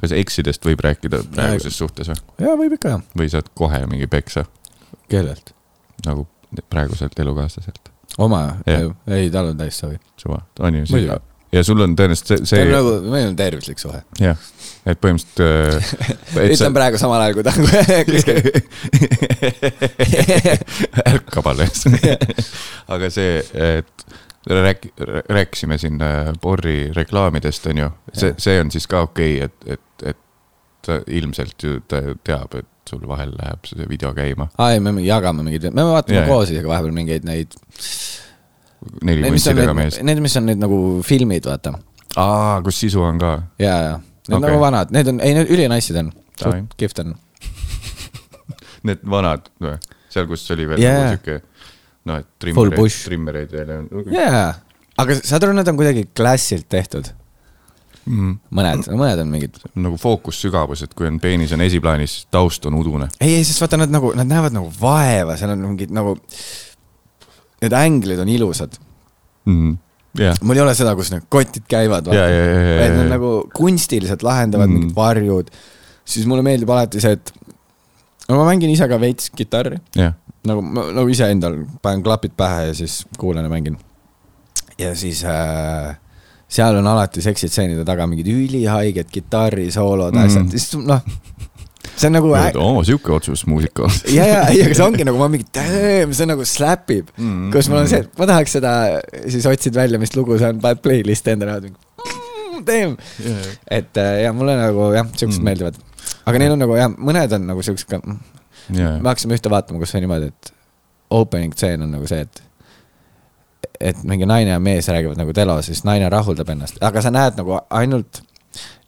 kas 0.00 0.14
eksidest 0.16 0.64
võib 0.66 0.84
rääkida 0.84 1.22
praeguses 1.34 1.78
suhtes 1.78 2.12
või? 2.12 2.20
jaa, 2.46 2.54
võib 2.60 2.78
ikka 2.78 2.94
jah. 2.96 3.04
või 3.18 3.28
saad 3.32 3.50
kohe 3.54 3.82
mingi 3.90 4.06
peksa 4.10 4.46
kellelt? 5.08 5.54
nagu 6.06 6.26
praeguselt 6.70 7.18
elukaaslaselt? 7.18 7.92
oma 8.18 8.46
ei 8.66 9.30
tal 9.30 9.52
on 9.52 9.58
täis 9.58 9.78
sovi. 9.78 10.00
suva, 10.16 10.42
on 10.60 10.80
ju 10.80 10.86
Muidugi.? 10.90 11.33
Ja 11.54 11.62
sul 11.66 11.80
on 11.84 11.94
tõenäoliselt 11.98 12.28
see, 12.32 12.38
see 12.50 12.62
on 12.62 12.68
see, 12.68 12.74
nagu, 12.74 12.90
meil 13.12 13.28
on 13.30 13.36
tervislik 13.38 13.78
suhe. 13.82 14.00
jah, 14.20 14.38
et 14.84 15.00
põhimõtteliselt 15.00 15.40
äh, 15.44 16.10
et 16.10 16.58
sa 16.58 16.66
ütlen 16.66 16.76
praegu 16.76 17.00
samal 17.00 17.20
ajal, 17.24 17.34
kui 17.38 17.44
ta 17.46 17.52
on 17.54 17.64
ärkab 21.14 21.46
alles. 21.54 21.78
aga 22.94 23.06
see, 23.12 23.32
et 23.54 24.06
rääk-, 24.50 24.90
rääkisime 25.28 25.78
siin 25.78 26.02
äh, 26.02 26.32
Borri 26.42 26.92
reklaamidest, 26.96 27.66
on 27.72 27.78
ju, 27.84 27.90
see 28.12 28.34
see 28.38 28.60
on 28.60 28.70
siis 28.74 28.86
ka 28.90 29.06
okei 29.08 29.38
okay,, 29.44 29.48
et, 29.48 29.78
et, 29.78 30.08
et 30.12 30.18
ta 30.84 31.00
ilmselt 31.06 31.62
ju 31.62 31.80
ta 31.88 32.02
teab, 32.24 32.54
et 32.60 32.68
sul 32.88 33.06
vahel 33.08 33.32
läheb 33.38 33.64
see 33.68 33.88
video 33.88 34.12
käima. 34.16 34.50
aa 34.58 34.74
ei, 34.74 34.80
me 34.84 34.92
jagame 35.04 35.46
mingeid, 35.46 35.70
me 35.72 35.86
vaatame 35.88 36.20
Jaa, 36.20 36.28
koos 36.28 36.52
isegi 36.52 36.68
vahepeal 36.68 36.94
mingeid 36.96 37.24
neid. 37.28 37.56
Neli 39.02 39.24
vuntsidega 39.28 39.72
need 39.72 39.80
mees,. 39.82 40.00
need, 40.02 40.22
mis 40.24 40.36
on 40.40 40.48
need 40.50 40.60
nagu 40.62 40.80
filmid, 41.06 41.46
vaata. 41.50 41.76
aa, 42.16 42.60
kus 42.66 42.82
sisu 42.84 43.02
on 43.04 43.20
ka. 43.22 43.36
ja, 43.62 43.76
ja, 43.88 43.96
need 44.28 44.38
okay. 44.38 44.48
nagu 44.48 44.60
vanad, 44.62 44.94
need 44.94 45.10
on, 45.12 45.22
ei 45.24 45.36
need 45.38 45.50
ülinassid 45.54 46.00
on. 46.02 46.12
Davai. 46.40 46.64
kihvt 46.76 46.98
on. 47.04 47.14
Need 48.88 49.04
vanad, 49.10 49.50
seal, 50.12 50.26
kus 50.30 50.44
oli 50.54 50.68
veel 50.70 50.82
Jaa. 50.82 50.94
nagu 50.94 51.12
sihuke, 51.14 51.36
noh, 52.10 52.22
et 52.22 52.30
trimmereid 52.42 52.96
trimmereid 53.06 53.52
veel 53.54 53.74
on. 53.76 54.08
jaa, 54.12 54.48
aga 55.00 55.18
saad 55.20 55.46
aru, 55.46 55.54
need 55.56 55.70
on 55.70 55.78
kuidagi 55.78 56.08
klassilt 56.16 56.66
tehtud. 56.72 57.08
mm.. 58.04 58.34
mõned, 58.58 58.90
mõned 58.92 59.22
on 59.24 59.32
mingid. 59.32 59.62
nagu 59.86 59.98
fookussügavus, 60.00 60.84
et 60.86 60.94
kui 60.98 61.08
on 61.08 61.20
peenis 61.22 61.54
on 61.56 61.64
esiplaanis, 61.64 62.24
taust 62.34 62.66
on 62.68 62.76
udune. 62.80 63.08
ei, 63.20 63.38
ei, 63.38 63.46
sest 63.46 63.62
vaata, 63.64 63.80
nad 63.80 63.94
nagu, 63.94 64.12
nad 64.18 64.28
näevad 64.28 64.56
nagu 64.56 64.70
vaeva, 64.80 65.38
seal 65.40 65.54
on 65.54 65.64
mingid 65.70 65.94
nagu, 65.94 66.18
need 67.64 67.74
änglid 67.78 68.20
on 68.22 68.30
ilusad. 68.32 68.76
Mhm. 69.48 69.72
jah, 70.20 70.36
mul 70.46 70.56
ei 70.56 70.62
ole 70.62 70.74
seda, 70.78 70.94
kus 70.96 71.10
need 71.12 71.24
kotid 71.32 71.64
käivad, 71.68 72.06
vaid 72.06 72.20
nad 72.20 73.00
ja, 73.02 73.08
nagu 73.16 73.32
kunstiliselt 73.54 74.22
lahendavad 74.22 74.68
mm. 74.68 74.76
Mm. 74.76 74.84
mingid 74.84 74.96
varjud. 74.96 75.50
siis 76.04 76.26
mulle 76.28 76.44
meeldib 76.46 76.70
alati 76.70 77.00
see, 77.02 77.16
et 77.16 77.32
no 78.28 78.38
ma 78.38 78.44
mängin 78.52 78.70
ise 78.72 78.86
ka 78.88 78.98
veits 79.00 79.30
kitarri, 79.36 79.80
ja, 79.96 80.12
nagu, 80.48 80.62
nagu 81.00 81.08
iseendal 81.12 81.58
panen 81.82 82.04
klapid 82.06 82.36
pähe 82.36 82.68
ja 82.70 82.74
siis 82.78 83.02
kuulan 83.18 83.44
ja 83.48 83.52
mängin. 83.52 83.76
ja 84.78 84.94
siis 84.96 85.24
äh, 85.24 85.96
seal 86.48 86.76
on 86.78 86.86
alati 86.86 87.22
seksitseenide 87.24 87.84
taga 87.88 88.06
mingid 88.06 88.28
ülihaiged 88.30 89.10
kitarrisoolod 89.10 90.14
mm., 90.14 90.20
Mm. 90.20 90.26
asjad, 90.30 90.50
siis 90.54 90.76
noh, 90.78 91.02
see 91.94 92.08
on 92.08 92.16
nagu 92.16 92.30
oo, 92.34 92.82
sihuke 92.86 93.12
otsus 93.14 93.44
muusika. 93.50 93.88
ja, 94.16 94.26
ja, 94.26 94.42
ei, 94.50 94.62
aga 94.66 94.76
see 94.76 94.86
ongi 94.86 95.04
nagu 95.08 95.20
ma 95.20 95.28
mingi, 95.32 95.46
see 96.14 96.28
nagu 96.28 96.46
slapib 96.48 97.10
mm, 97.16 97.34
Mm, 97.34 97.50
kus 97.52 97.68
mul 97.70 97.80
on 97.80 97.86
mm. 97.86 97.90
see, 97.90 98.02
et 98.04 98.20
ma 98.20 98.28
tahaks 98.28 98.56
seda, 98.58 98.72
siis 99.32 99.46
otsid 99.48 99.76
välja, 99.76 100.00
mis 100.02 100.14
lugu 100.16 100.38
see 100.40 100.50
on, 100.52 100.60
paned 100.62 100.80
playlist'i 100.84 101.34
endale, 101.34 101.58
mingi 101.64 101.76
mm, 101.76 102.64
damn. 102.68 102.96
et 103.78 104.00
äh, 104.00 104.22
ja 104.24 104.32
mulle 104.36 104.56
nagu 104.58 104.90
jah, 104.94 105.08
siuksed 105.12 105.38
mm. 105.38 105.42
Mm. 105.42 105.50
meeldivad. 105.50 105.78
aga 106.24 106.42
neil 106.42 106.56
on 106.56 106.64
nagu 106.64 106.78
jah, 106.78 106.90
mõned 107.10 107.36
on 107.38 107.46
nagu 107.50 107.64
siuksed 107.66 107.90
ka, 107.90 108.00
ja, 108.74 108.96
me 108.98 109.10
hakkasime 109.10 109.38
ühte 109.38 109.52
vaatama, 109.52 109.82
kus 109.82 109.94
on 109.94 110.04
niimoodi, 110.04 110.30
et 110.32 110.52
opening 111.14 111.54
tseen 111.56 111.86
on 111.86 111.94
nagu 111.94 112.10
see, 112.10 112.24
et 112.24 112.42
et 113.84 114.04
mingi 114.06 114.26
naine 114.28 114.52
ja 114.54 114.60
mees 114.62 114.86
räägivad 114.88 115.18
nagu 115.18 115.32
telos, 115.36 115.66
siis 115.68 115.82
naine 115.88 116.08
rahuldab 116.12 116.50
ennast, 116.54 116.78
aga 116.84 117.02
sa 117.04 117.12
näed 117.14 117.38
nagu 117.40 117.58
ainult 117.74 118.22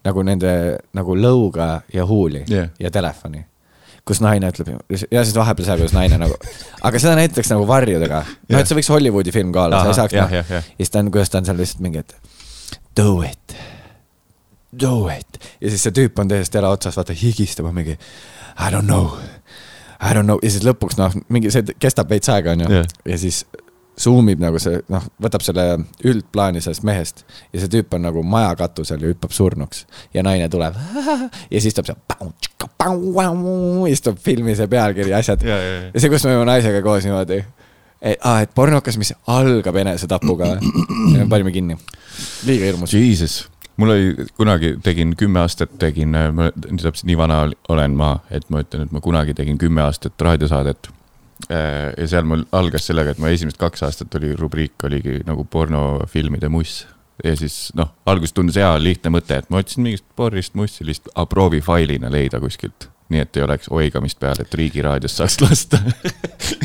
nagu 0.07 0.23
nende 0.27 0.55
nagu 0.97 1.17
lõuga 1.19 1.83
ja 1.93 2.07
huuli 2.09 2.45
Jah. 2.49 2.71
ja 2.81 2.91
telefoni. 2.95 3.45
kus 4.07 4.21
naine 4.23 4.49
ütleb 4.53 4.69
ja 5.11 5.25
siis 5.25 5.35
vahepeal 5.35 5.67
see, 5.67 5.77
kuidas 5.81 5.95
naine 5.97 6.19
nagu, 6.23 6.37
aga 6.87 6.99
seda 7.03 7.17
näidatakse 7.19 7.55
nagu 7.55 7.67
varjudega. 7.67 8.21
noh, 8.23 8.37
Jah. 8.55 8.61
et 8.63 8.71
see 8.71 8.79
võiks 8.79 8.91
Hollywoodi 8.95 9.35
film 9.35 9.51
ka 9.55 9.65
olla, 9.67 9.83
sa 9.83 9.91
ei 9.95 9.99
saaks 10.01 10.15
jah, 10.15 10.31
noh, 10.31 10.37
jah. 10.39 10.53
ja 10.71 10.85
siis 10.85 10.95
ta 10.95 11.03
on, 11.03 11.11
kuidas 11.15 11.33
ta 11.33 11.43
on 11.43 11.49
seal 11.51 11.59
lihtsalt 11.59 11.83
mingi, 11.83 12.05
et 12.05 12.15
do 12.97 13.17
it, 13.27 13.57
do 14.73 14.95
it 15.11 15.41
ja 15.61 15.73
siis 15.75 15.83
see 15.89 15.95
tüüp 15.99 16.23
on 16.23 16.31
täiesti 16.31 16.55
tele 16.59 16.71
otsas, 16.71 16.97
vaata 16.97 17.17
higistab, 17.17 17.67
on 17.67 17.75
mingi 17.77 17.97
I 17.99 18.71
don't 18.73 18.87
know, 18.87 19.11
I 20.01 20.15
don't 20.15 20.29
know 20.31 20.39
ja 20.43 20.55
siis 20.55 20.65
lõpuks 20.65 21.01
noh, 21.01 21.19
mingi 21.29 21.51
see 21.51 21.67
kestab 21.83 22.11
veits 22.13 22.31
aega, 22.33 22.55
onju 22.55 22.85
ja 23.11 23.19
siis 23.21 23.43
zoom 24.01 24.29
ib 24.29 24.41
nagu 24.45 24.59
see 24.61 24.81
noh, 24.93 25.05
võtab 25.23 25.45
selle 25.45 25.65
üldplaani 26.05 26.61
sellest 26.61 26.85
mehest 26.85 27.25
ja 27.53 27.63
see 27.63 27.71
tüüp 27.73 27.95
on 27.97 28.05
nagu 28.05 28.23
maja 28.27 28.53
katusel 28.59 29.01
ja 29.03 29.13
hüppab 29.13 29.33
surnuks. 29.33 29.87
Ja 30.15 30.25
naine 30.27 30.49
tuleb 30.53 30.77
ja 31.55 31.61
siis 31.63 31.75
tuleb 31.77 31.89
see 31.93 31.97
tuleb 34.05 34.21
filmi 34.23 34.57
see 34.59 34.69
pealkiri 34.71 35.11
ja 35.15 35.21
asjad. 35.23 35.43
Ja, 35.47 35.57
ja, 35.57 35.73
ja, 35.79 35.91
ja 35.95 36.01
see, 36.03 36.13
kus 36.13 36.25
me 36.27 36.35
olime 36.35 36.49
naisega 36.51 36.83
koos 36.85 37.07
niimoodi, 37.07 37.41
et 38.01 38.23
aa, 38.25 38.41
et 38.45 38.53
pornokas, 38.55 38.99
mis 39.01 39.13
algab 39.33 39.77
enesetapuga, 39.83 40.57
panime 41.31 41.53
kinni, 41.55 41.79
liiga 42.49 42.69
hirmus. 42.71 42.95
Jesus, 42.97 43.39
mul 43.81 43.95
oli 43.95 44.27
kunagi 44.37 44.75
tegin 44.85 45.15
kümme 45.19 45.41
aastat 45.43 45.73
tegin, 45.81 46.15
täpselt 46.77 47.07
nii 47.09 47.19
vana 47.19 47.43
ol- 47.47 47.57
olen 47.73 47.97
ma, 47.99 48.13
et 48.31 48.49
ma 48.53 48.63
ütlen, 48.65 48.87
et 48.87 48.95
ma 48.95 49.03
kunagi 49.05 49.35
tegin 49.37 49.59
kümme 49.61 49.85
aastat 49.87 50.21
raadiosaadet. 50.29 50.91
Ja 51.51 52.09
seal 52.09 52.27
mul 52.29 52.45
algas 52.57 52.89
sellega, 52.89 53.13
et 53.13 53.23
mu 53.23 53.31
esimesed 53.31 53.59
kaks 53.61 53.85
aastat 53.87 54.15
oli 54.19 54.33
rubriik 54.39 54.87
oligi 54.89 55.21
nagu 55.29 55.45
pornofilmide 55.45 56.49
muss. 56.53 56.87
ja 57.25 57.33
siis 57.37 57.71
noh, 57.77 57.95
alguses 58.07 58.35
tundus 58.37 58.59
hea 58.61 58.75
lihtne 58.81 59.13
mõte, 59.15 59.39
et 59.41 59.49
ma 59.51 59.63
otsisin 59.63 59.87
mingist 59.87 60.05
porrist 60.17 60.57
mussi 60.59 60.85
lihtsalt 60.85 61.15
a, 61.15 61.25
proovi 61.27 61.63
failina 61.65 62.11
leida 62.13 62.41
kuskilt. 62.43 62.91
Nii 63.13 63.23
et 63.23 63.37
ei 63.39 63.45
oleks 63.47 63.69
oigamist 63.71 64.19
peal, 64.23 64.39
et 64.43 64.55
Riigiraadiost 64.55 65.21
saaks 65.21 65.41
lasta. 65.45 65.81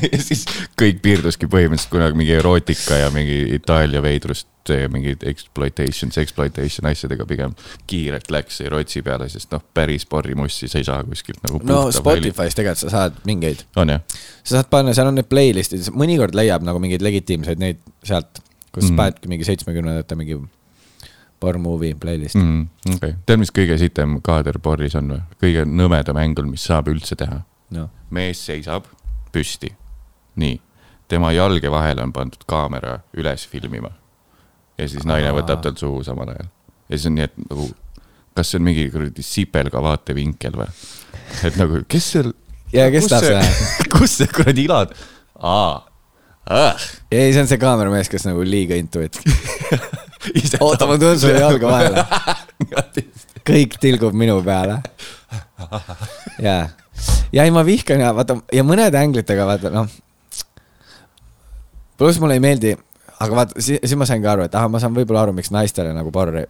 ja 0.08 0.22
siis 0.22 0.46
kõik 0.80 1.02
piirduski 1.04 1.50
põhimõtteliselt 1.52 1.94
kunagi 1.94 2.18
mingi 2.18 2.34
erootika 2.38 2.98
ja 3.04 3.12
mingi 3.14 3.44
Itaalia 3.58 4.02
veidrust 4.04 4.48
ja 4.70 4.90
mingid 4.94 5.24
exploitations, 5.26 6.18
exploitation 6.22 6.90
asjadega 6.90 7.26
pigem 7.30 7.54
kiirelt 7.90 8.30
läks 8.34 8.62
Rotsi 8.70 9.02
peale, 9.06 9.30
sest 9.30 9.54
noh, 9.54 9.64
päris 9.74 10.06
porrimussi 10.10 10.70
sa 10.70 10.82
ei 10.82 10.88
saa 10.88 11.04
kuskilt 11.08 11.42
nagu. 11.46 11.62
no 11.66 11.84
Spotify's 11.94 12.58
tegelikult 12.58 12.86
sa 12.86 12.94
saad 12.94 13.20
mingeid, 13.26 13.66
on 13.82 13.96
jah, 13.96 14.06
sa 14.44 14.60
saad 14.60 14.72
panna, 14.74 14.96
seal 14.98 15.10
on 15.10 15.18
need 15.18 15.30
playlist'id, 15.32 15.92
mõnikord 15.98 16.38
leiab 16.38 16.66
nagu 16.66 16.82
mingeid 16.82 17.06
legitiimseid 17.06 17.62
neid 17.62 17.82
sealt, 18.06 18.42
kus 18.72 18.86
mm. 18.86 18.92
Mhm. 18.92 18.98
panedki 19.02 19.34
mingi 19.34 19.50
seitsmekümnendate 19.50 20.18
mingi 20.20 20.40
porn 21.42 21.62
movie 21.62 21.96
playlist 21.98 22.38
mm.. 22.38 22.96
okei, 22.96 23.16
tead, 23.26 23.42
mis 23.42 23.52
kõige 23.56 23.78
sitem 23.82 24.20
kaader 24.26 24.60
porris 24.64 24.96
on 25.00 25.16
või? 25.16 25.22
kõige 25.42 25.66
nõmedam 25.68 26.20
ängel, 26.22 26.48
mis 26.50 26.66
saab 26.70 26.92
üldse 26.92 27.18
teha. 27.18 27.42
No. 27.72 27.88
mees 28.12 28.42
seisab 28.46 28.90
püsti, 29.32 29.72
nii, 30.42 30.58
tema 31.12 31.32
jalge 31.32 31.72
vahele 31.72 32.04
on 32.04 32.12
pandud 32.16 32.44
kaamera 32.50 32.98
üles 33.18 33.46
filmima. 33.48 33.94
ja 34.78 34.90
siis 34.92 35.08
naine 35.08 35.32
Aa. 35.32 35.38
võtab 35.40 35.64
tal 35.64 35.78
suhu 35.80 36.04
samal 36.06 36.34
ajal. 36.34 36.52
ja 36.90 36.98
siis 36.98 37.08
on 37.10 37.18
nii, 37.18 37.30
et 37.30 37.40
nagu, 37.48 37.70
kas 38.38 38.52
see 38.52 38.60
on 38.62 38.68
mingi 38.68 38.90
kuradi 38.94 39.26
sipelga 39.26 39.84
vaatevinkel 39.84 40.60
või? 40.62 40.68
et 41.48 41.58
nagu, 41.62 41.82
kes 41.92 42.12
seal. 42.18 42.36
Ja 42.72 42.86
kes 42.92 43.10
tahab 43.12 43.28
seda? 43.28 43.42
kus 43.96 44.20
see 44.20 44.30
kuradi 44.36 44.68
ilad? 44.70 44.94
aa, 45.40 45.82
ah. 46.52 46.88
ei, 47.10 47.32
see 47.34 47.42
on 47.42 47.50
see 47.50 47.62
kaameramees, 47.62 48.12
kes 48.12 48.30
nagu 48.30 48.46
liiga 48.46 48.78
into 48.78 49.02
it. 49.08 49.18
oota, 50.60 50.88
ma 50.88 50.98
tulen 50.98 51.20
sulle 51.20 51.40
jalga 51.42 51.72
vahele. 51.72 52.06
kõik 53.48 53.78
tilgub 53.82 54.16
minu 54.18 54.38
peale. 54.46 54.82
ja, 56.48 56.56
ja 57.34 57.44
ei, 57.44 57.52
ma 57.54 57.66
vihkan 57.66 58.02
ja 58.04 58.14
vaata 58.16 58.40
ja 58.54 58.64
mõnede 58.68 59.02
änglitega 59.02 59.48
vaata 59.50 59.74
noh. 59.74 59.90
pluss 61.98 62.22
mulle 62.22 62.38
ei 62.38 62.44
meeldi, 62.44 62.76
aga 63.20 63.38
vaata 63.42 63.62
siis, 63.62 63.82
siis 63.84 63.98
ma 64.00 64.08
sain 64.10 64.24
ka 64.24 64.36
aru, 64.36 64.48
et 64.48 64.58
ahah, 64.58 64.72
ma 64.72 64.82
saan 64.82 64.96
võib-olla 64.98 65.26
aru, 65.26 65.36
miks 65.38 65.54
naistele 65.54 65.94
nagu 65.96 66.14
porri, 66.14 66.46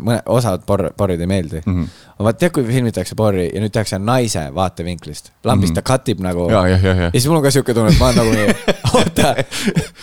mõne, 0.00 0.20
osad 0.30 0.62
porr, 0.66 0.90
porrid 0.96 1.20
ei 1.20 1.28
meeldi 1.30 1.60
mm. 1.60 1.74
-hmm. 1.74 2.06
aga 2.14 2.26
vaata, 2.26 2.38
tead, 2.42 2.52
kui 2.56 2.64
filmitakse 2.66 3.16
porri 3.18 3.48
ja 3.48 3.62
nüüd 3.62 3.72
tehakse 3.74 3.98
naise 3.98 4.46
vaatevinklist, 4.54 5.32
lambist 5.44 5.74
ta 5.76 5.82
cut 5.86 6.08
ib 6.12 6.22
nagu 6.24 6.46
ja, 6.50 6.62
jah, 6.72 6.84
jah, 6.84 6.96
jah 6.96 7.02
ja. 7.06 7.10
siis 7.14 7.28
mul 7.28 7.40
on 7.40 7.44
ka 7.46 7.52
siuke 7.54 7.74
tunne, 7.76 7.92
et 7.92 8.00
ma 8.00 8.10
olen 8.10 8.18
nagu 8.20 8.30
nii, 8.36 8.74
oota. 9.00 9.34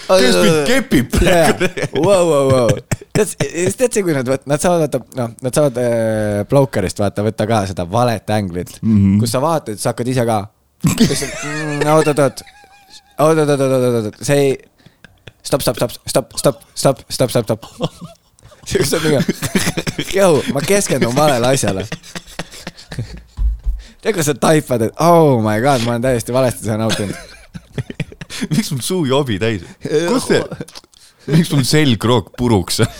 kes 0.07 0.39
mind 0.41 0.59
kepib 0.67 1.11
praegu? 1.15 1.71
Vau, 1.95 2.23
vau, 2.29 2.43
vau. 2.51 2.67
tead, 3.13 3.33
tead 3.37 3.91
see, 3.91 4.03
kui 4.03 4.15
nad 4.17 4.29
nad 4.45 4.61
saavad 4.61 4.85
vaata, 4.85 5.01
noh, 5.21 5.33
nad 5.47 5.59
saavad 5.59 5.81
äh, 5.83 6.43
Blokerist 6.49 6.99
vaata 7.01 7.25
võtta 7.25 7.47
ka 7.49 7.63
seda 7.71 7.87
valet 7.91 8.35
änglit 8.37 8.77
mm. 8.81 8.95
-hmm. 8.95 9.19
kus 9.23 9.35
sa 9.35 9.41
vaatad, 9.43 9.79
sa 9.79 9.93
hakkad 9.93 10.13
ise 10.13 10.25
ka. 10.27 10.39
oot, 10.87 12.07
oot, 12.07 12.19
oot, 12.19 12.19
oot, 12.19 12.43
oot, 13.19 13.37
oot, 13.37 13.49
oot, 13.49 13.61
oot, 13.61 14.05
oot, 14.05 14.21
see 14.21 14.37
ei, 14.43 14.57
stopp, 15.41 15.61
stopp, 15.61 15.77
stopp, 15.79 15.91
stopp, 16.07 16.37
stopp, 16.37 16.63
stopp, 16.75 17.03
stopp, 17.09 17.29
stopp, 17.31 17.45
stopp. 17.45 18.25
Siuksed 18.67 19.05
nagu, 19.05 19.21
jõu, 20.17 20.41
ma 20.55 20.63
keskendun 20.65 21.15
valele 21.15 21.53
asjale. 21.53 21.85
tead, 24.01 24.13
kui 24.13 24.25
sa 24.25 24.35
taipad, 24.37 24.87
et 24.89 25.03
oh 25.03 25.39
my 25.43 25.59
god, 25.63 25.85
ma 25.85 25.95
olen 25.95 26.05
täiesti 26.07 26.35
valesti 26.35 26.67
seda 26.67 26.79
nautinud. 26.81 27.15
miks 28.53 28.71
mul 28.73 28.83
suu 28.83 29.05
jobi 29.09 29.39
täis? 29.41 29.63
kus 29.83 30.27
see, 30.29 30.41
miks 31.31 31.53
mul 31.53 31.65
selgroog 31.67 32.33
puruks 32.37 32.83
on? 32.83 32.91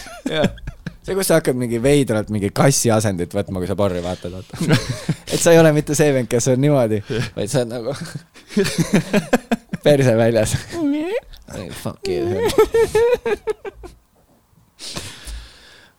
see, 1.08 1.16
kus 1.16 1.28
sa 1.30 1.40
hakkad 1.40 1.60
mingi 1.60 1.82
veidralt 1.84 2.32
mingi 2.34 2.52
kassi 2.56 2.92
asendit 2.94 3.36
võtma, 3.36 3.62
kui 3.62 3.70
sa 3.70 3.78
porri 3.80 4.04
vaatad, 4.04 4.32
vaata. 4.40 4.80
et 5.34 5.40
sa 5.40 5.54
ei 5.54 5.62
ole 5.62 5.72
mitte 5.76 5.96
see 5.98 6.12
vend, 6.16 6.32
kes 6.32 6.52
on 6.54 6.64
niimoodi, 6.64 7.04
vaid 7.36 7.52
sa 7.52 7.64
oled 7.64 7.72
nagu 7.76 7.96
perse 9.86 10.16
väljas. 10.20 10.58
Fuck 11.80 12.08
you. 12.12 12.52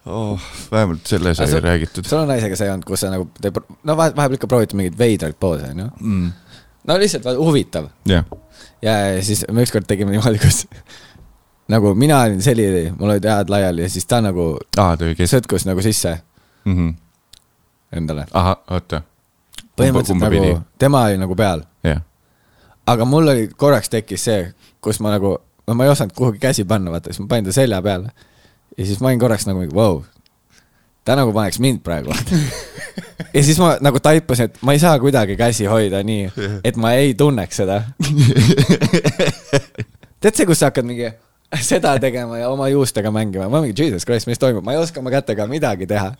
oh,. 0.08 0.40
vähemalt 0.72 1.06
selle 1.06 1.34
sai 1.34 1.48
sa- 1.50 1.60
räägitud. 1.60 2.06
sul 2.08 2.18
on 2.22 2.28
naisega 2.28 2.56
see 2.56 2.70
olnud, 2.72 2.86
kus 2.88 3.04
sa 3.04 3.10
nagu 3.12 3.28
no 3.84 3.96
vahe- 3.96 4.14
vahepeal 4.16 4.38
ikka 4.38 4.50
proovite 4.50 4.76
mingeid 4.78 4.98
veidraid 4.98 5.36
poose, 5.40 5.70
onju. 5.70 5.88
Mm. 6.00 6.32
no 6.88 6.98
lihtsalt 6.98 7.28
huvitav. 7.38 7.90
jah, 8.08 8.24
ja, 8.82 8.96
ja 8.98 9.22
siis 9.22 9.44
me 9.52 9.66
ükskord 9.66 9.86
tegime 9.90 10.14
niimoodi, 10.14 10.40
kus 10.42 10.64
nagu 11.74 11.94
mina 11.94 12.22
olin 12.24 12.42
selili, 12.42 12.88
mul 12.98 13.14
olid 13.16 13.28
hääled 13.28 13.52
laiali 13.52 13.86
ja 13.86 13.92
siis 13.92 14.06
ta 14.06 14.20
nagu 14.24 14.56
kes- 14.74 15.34
sõtkus 15.36 15.68
nagu 15.68 15.82
sisse 15.84 16.18
mm. 16.64 16.74
-hmm. 16.76 16.94
endale. 17.92 18.26
ahah, 18.32 18.56
oota. 18.70 19.02
põhimõtteliselt 19.76 20.22
nagu, 20.24 20.60
tema 20.78 21.04
oli 21.10 21.18
nagu 21.18 21.36
peal 21.36 21.62
jah, 21.84 22.02
aga 22.86 23.04
mul 23.04 23.28
oli 23.28 23.48
korraks 23.56 23.88
tekkis 23.92 24.24
see, 24.24 24.48
kus 24.80 25.00
ma 25.04 25.12
nagu, 25.16 25.36
no 25.66 25.74
ma 25.76 25.84
ei 25.84 25.92
osanud 25.92 26.14
kuhugi 26.16 26.40
käsi 26.42 26.64
panna, 26.64 26.90
vaata, 26.90 27.12
siis 27.12 27.20
ma 27.20 27.26
panin 27.34 27.44
ta 27.48 27.52
selja 27.52 27.82
peale. 27.82 28.12
Ja 28.78 28.86
siis 28.86 29.00
ma 29.00 29.10
olin 29.10 29.18
korraks 29.20 29.46
nagu 29.48 29.60
mingi, 29.60 29.74
vau, 29.74 30.02
ta 31.04 31.16
nagu 31.18 31.32
paneks 31.34 31.58
mind 31.62 31.82
praegu. 31.84 32.14
ja 33.36 33.42
siis 33.42 33.58
ma 33.60 33.74
nagu 33.82 34.00
taipasin, 34.02 34.50
et 34.50 34.60
ma 34.62 34.74
ei 34.76 34.82
saa 34.82 34.98
kuidagi 35.02 35.36
käsi 35.38 35.66
hoida 35.70 36.02
nii, 36.06 36.28
et 36.64 36.78
ma 36.80 36.94
ei 36.98 37.14
tunneks 37.18 37.62
seda. 37.64 37.82
tead 40.22 40.34
see, 40.34 40.46
kus 40.46 40.62
sa 40.62 40.70
hakkad 40.70 40.86
mingi, 40.88 41.10
seda 41.64 41.96
tegema 42.02 42.38
ja 42.38 42.52
oma 42.52 42.70
juustega 42.70 43.12
mängima, 43.14 43.50
ma 43.50 43.62
mingi 43.64 43.76
jesus 43.82 44.06
christ, 44.06 44.30
mis 44.30 44.40
toimub, 44.40 44.64
ma 44.64 44.76
ei 44.76 44.82
oska 44.82 45.02
oma 45.02 45.12
kätega 45.14 45.48
midagi 45.50 45.90
teha. 45.90 46.14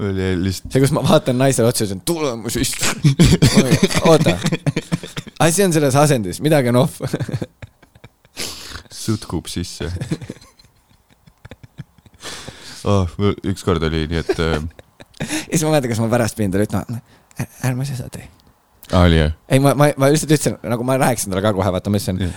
jäi 0.00 0.34
lihtsalt, 0.40 0.72
see, 0.72 0.82
kus 0.82 0.94
ma 0.96 1.04
vaatan 1.04 1.38
naisele 1.38 1.68
otsa 1.68 1.86
ütlen 1.86 2.02
tulemusist. 2.08 2.80
oota, 4.08 4.38
asi 5.38 5.66
on 5.66 5.74
selles 5.76 5.96
asendis, 5.96 6.40
midagi 6.42 6.72
on 6.72 6.82
off. 6.86 7.02
sutkub 9.00 9.48
sisse 9.50 9.88
oh,. 12.84 13.08
ükskord 13.44 13.82
oli 13.88 14.04
nii, 14.10 14.22
et 14.22 14.38
äh, 14.38 14.60
ja 15.20 15.26
siis 15.52 15.64
ma 15.64 15.74
mäletan, 15.74 15.90
kas 15.92 16.00
ma 16.02 16.08
pärast 16.12 16.38
pidin 16.38 16.52
talle 16.54 16.68
ütlema, 16.68 17.00
ärme 17.68 17.86
seda 17.88 18.08
tee. 18.12 18.26
ah, 18.92 19.04
oli 19.04 19.20
jah, 19.20 19.36
ei, 19.48 19.60
ma, 19.62 19.74
ma, 19.74 19.90
ma 19.96 20.10
lihtsalt 20.12 20.32
ütlesin, 20.32 20.58
nagu 20.72 20.86
ma 20.86 20.96
rääkisin 21.00 21.32
talle 21.32 21.44
ka 21.44 21.54
kohe, 21.56 21.72
vaata, 21.74 21.92
ma 21.92 22.00
ütlesin, 22.00 22.34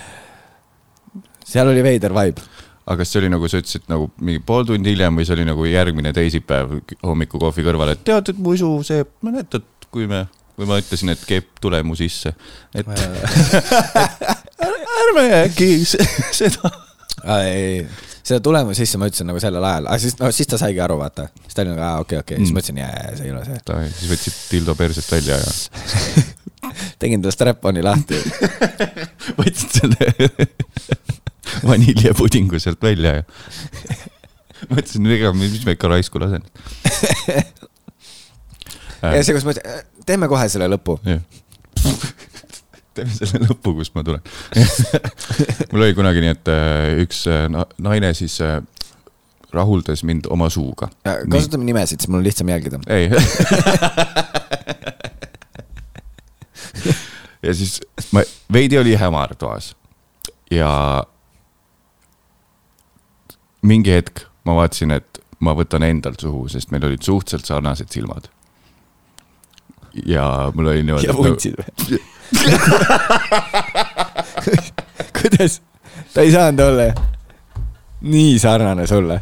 seal 1.47 1.71
oli 1.71 1.83
veider 1.85 2.15
vibe. 2.15 2.43
aga 2.83 2.99
kas 3.01 3.13
see 3.13 3.23
oli 3.23 3.31
nagu 3.33 3.49
sa 3.51 3.61
ütlesid 3.63 3.87
nagu 3.91 4.09
mingi 4.19 4.43
pool 4.45 4.67
tundi 4.67 4.93
hiljem 4.93 5.19
või 5.19 5.27
see 5.27 5.37
oli 5.37 5.47
nagu 5.47 5.67
järgmine 5.69 6.13
teisipäev 6.15 6.79
hommikukohvi 7.03 7.67
kõrval, 7.67 7.95
et 7.95 8.03
tead, 8.07 8.33
et 8.33 8.39
mu 8.39 8.55
isu, 8.57 8.75
see, 8.87 9.05
mäletad, 9.25 9.67
kui 9.93 10.09
me, 10.11 10.25
või 10.59 10.67
ma 10.69 10.77
ütlesin, 10.81 11.09
et 11.13 11.21
keeb 11.27 11.47
tulemu 11.61 11.95
sisse, 11.97 12.33
et 12.77 12.87
ärme 15.03 15.23
äkki 15.43 15.69
se- 15.87 16.05
seda. 16.35 16.69
ei, 17.39 17.85
seda 18.23 18.39
tulemuse 18.45 18.83
sisse 18.83 18.99
ma 19.01 19.07
ütlesin 19.09 19.27
nagu 19.31 19.41
sellel 19.43 19.65
ajal, 19.67 19.87
aga 19.89 19.99
siis, 20.03 20.15
no 20.19 20.29
siis 20.35 20.47
ta 20.51 20.59
saigi 20.61 20.81
aru, 20.83 20.97
vaata. 21.01 21.27
siis 21.43 21.55
ta 21.57 21.63
oli 21.65 21.73
nagu, 21.73 21.83
aa, 21.87 21.99
okei, 22.05 22.21
okei, 22.23 22.37
siis 22.39 22.49
Mm. 22.49 22.53
ma 22.53 22.63
ütlesin, 22.63 22.79
jaa, 22.83 23.17
see 23.17 23.25
ei 23.27 23.33
ole 23.33 23.43
see. 23.47 23.57
siis 23.99 24.11
võtsid 24.13 24.39
dildo 24.51 24.75
perset 24.79 25.11
välja 25.11 25.39
ja 25.41 25.51
tegin 27.03 27.21
talle 27.21 27.35
strap-on'i 27.35 27.83
lahti. 27.83 28.15
võtsid 29.39 29.79
selle 29.81 30.05
vaniljepudingu 31.67 32.59
sealt 32.63 32.81
välja 32.83 33.17
ja 33.19 33.23
mõtlesin, 34.71 35.09
ega 35.17 35.33
mis 35.35 35.65
me 35.67 35.75
ikka 35.75 35.89
raisku 35.91 36.21
lasen. 36.23 36.45
Ja 39.03 39.23
see, 39.23 39.33
kus 39.35 39.45
ma 39.47 39.51
ütlesin, 39.55 39.87
teeme 40.07 40.27
kohe 40.31 40.45
selle 40.51 40.67
lõpu. 40.71 40.93
teeme 42.95 43.13
selle 43.17 43.39
lõpu, 43.47 43.69
kust 43.79 43.93
ma 43.97 44.01
tulen. 44.05 44.21
mul 45.71 45.81
oli 45.87 45.93
kunagi 45.97 46.19
nii, 46.23 46.33
et 46.37 46.47
äh, 46.53 47.01
üks 47.03 47.19
äh, 47.31 47.45
na- 47.51 47.69
naine 47.83 48.09
siis 48.17 48.35
äh, 48.43 48.61
rahuldas 49.53 50.03
mind 50.07 50.25
oma 50.33 50.49
suuga. 50.53 50.85
kasutame 51.03 51.63
nimesid, 51.67 51.99
siis 52.01 52.09
mul 52.09 52.19
on 52.21 52.27
lihtsam 52.27 52.49
jälgida. 52.49 52.77
ei. 52.87 53.05
ja 57.43 57.51
siis 57.53 57.81
ma, 58.11 58.19
veidi 58.53 58.77
oli 58.79 58.95
hämar 58.99 59.35
toas 59.35 59.75
ja 60.51 61.03
mingi 63.61 63.91
hetk 63.93 64.25
ma 64.47 64.55
vaatasin, 64.57 64.91
et 64.91 65.19
ma 65.43 65.53
võtan 65.57 65.83
endalt 65.87 66.23
suhu, 66.23 66.47
sest 66.51 66.71
meil 66.71 66.85
olid 66.87 67.03
suhteliselt 67.05 67.47
sarnased 67.49 67.91
silmad. 67.93 68.29
Ja 70.05 70.51
mul 70.55 70.73
oli 70.73 70.83
niimoodi. 70.83 71.07
ja 71.07 71.17
vuntsid 71.17 71.55
või? 71.59 72.01
kuidas? 75.21 75.61
ta 76.13 76.21
ei 76.21 76.31
saanud 76.31 76.65
olla 76.65 76.83
nii 78.01 78.39
sarnane 78.39 78.87
sulle. 78.87 79.21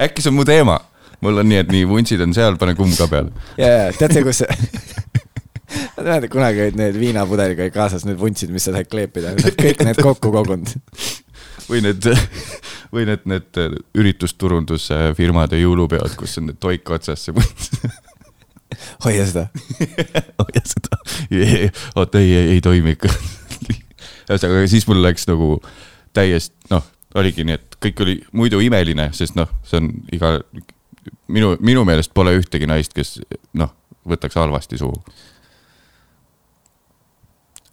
äkki 0.00 0.22
see 0.22 0.32
on 0.32 0.38
mu 0.38 0.44
teema, 0.48 0.78
mul 1.20 1.42
on 1.42 1.48
nii, 1.48 1.60
et 1.64 1.72
nii 1.72 1.88
vuntsid 1.88 2.20
on 2.24 2.34
seal, 2.36 2.56
pane 2.60 2.74
kumm 2.78 2.94
ka 2.98 3.08
peale. 3.10 3.30
ja, 3.60 3.68
ja 3.68 3.92
tead 3.98 4.16
see, 4.16 4.24
kus 4.26 4.42
ma 5.96 6.06
tean, 6.06 6.24
et 6.24 6.30
kunagi 6.32 6.64
olid 6.66 6.80
need 6.80 6.98
viinapudeliga 7.00 7.66
olid 7.66 7.76
kaasas 7.76 8.06
need 8.08 8.18
vuntsid, 8.20 8.50
mis 8.54 8.66
sa 8.66 8.74
said 8.74 8.90
kleepida, 8.90 9.28
kõik 9.60 9.84
need 9.86 9.98
kokku 10.02 10.32
kogunud. 10.34 10.74
või 11.68 11.84
need, 11.84 12.08
või 12.94 13.04
need, 13.08 13.22
need 13.30 13.50
üritusturundusfirmade 13.94 15.60
jõulupeod, 15.60 16.12
kus 16.18 16.38
on 16.40 16.50
need 16.50 16.60
toik 16.62 16.90
otsas, 16.96 17.28
see 17.28 17.36
vunts. 17.36 17.70
hoia 19.04 19.26
seda. 19.28 19.46
hoia 20.42 20.62
seda, 20.68 21.00
oota 21.96 22.22
ei, 22.22 22.32
ei, 22.34 22.48
ei 22.56 22.60
toimi 22.64 22.94
ikka. 22.96 23.12
ühesõnaga, 24.30 24.66
siis 24.70 24.86
mul 24.88 25.02
läks 25.04 25.28
nagu 25.30 25.58
täiesti, 26.16 26.56
noh, 26.72 26.84
oligi 27.18 27.44
nii, 27.46 27.58
et 27.58 27.76
kõik 27.82 28.02
oli 28.04 28.16
muidu 28.36 28.60
imeline, 28.64 29.10
sest 29.16 29.36
noh, 29.38 29.50
see 29.66 29.78
on 29.82 29.90
iga, 30.14 30.38
minu, 31.28 31.54
minu 31.60 31.84
meelest 31.86 32.14
pole 32.16 32.34
ühtegi 32.38 32.66
naist, 32.70 32.92
kes 32.96 33.18
noh, 33.58 33.70
võtaks 34.08 34.36
halvasti 34.40 34.80
suhu. 34.80 34.96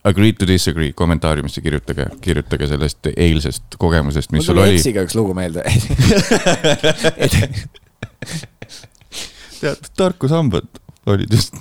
Agree 0.04 0.34
to 0.34 0.48
disagree, 0.50 0.96
kommentaariumisse 0.98 1.62
kirjutage, 1.62 2.08
kirjutage 2.26 2.68
sellest 2.72 3.12
eilsest 3.12 3.64
kogemusest, 3.78 4.32
mis 4.34 4.48
sul 4.50 4.58
oli. 4.58 4.80
Eksiga 4.80 5.04
üks 5.06 5.14
lugu 5.14 5.36
meelde. 5.38 5.62
tead, 9.62 9.92
tarkushambad 9.98 10.81
olid 11.10 11.32
just. 11.34 11.56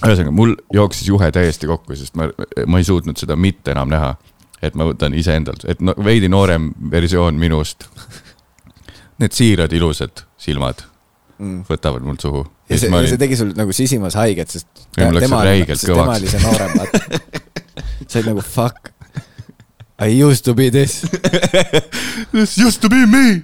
ühesõnaga, 0.00 0.32
mul 0.32 0.54
jooksis 0.72 1.08
juhe 1.10 1.28
täiesti 1.34 1.68
kokku, 1.68 1.96
sest 1.98 2.16
ma, 2.16 2.30
ma 2.66 2.80
ei 2.80 2.86
suutnud 2.88 3.20
seda 3.20 3.36
mitte 3.36 3.74
enam 3.74 3.90
näha. 3.92 4.14
et 4.62 4.74
ma 4.76 4.84
võtan 4.84 5.14
iseendalt, 5.16 5.64
et 5.72 5.80
no 5.80 5.94
veidi 6.04 6.28
noorem 6.28 6.70
versioon 6.92 7.38
minust. 7.40 7.86
Need 9.20 9.32
siirad 9.36 9.72
ilusad 9.72 10.24
silmad 10.40 10.84
Mm. 11.40 11.62
võtavad 11.64 12.04
mul 12.04 12.18
suhu. 12.20 12.42
ja 12.68 12.76
see, 12.76 12.90
see 13.08 13.16
tegi 13.20 13.36
sul 13.38 13.54
nagu 13.56 13.72
sisimas 13.72 14.12
haiget, 14.18 14.50
sest 14.52 14.82
tema, 14.92 15.38
oli 15.40 16.28
see 16.28 16.40
noorem, 16.44 16.74
vaata. 16.76 17.00
sa 18.10 18.18
olid 18.20 18.28
nagu 18.28 18.44
fuck. 18.44 18.90
I 20.00 20.06
used 20.24 20.44
to 20.44 20.54
be 20.54 20.70
this. 20.70 21.02
This 22.32 22.56
used 22.58 22.80
to 22.82 22.88
be 22.88 23.06
me 23.06 23.42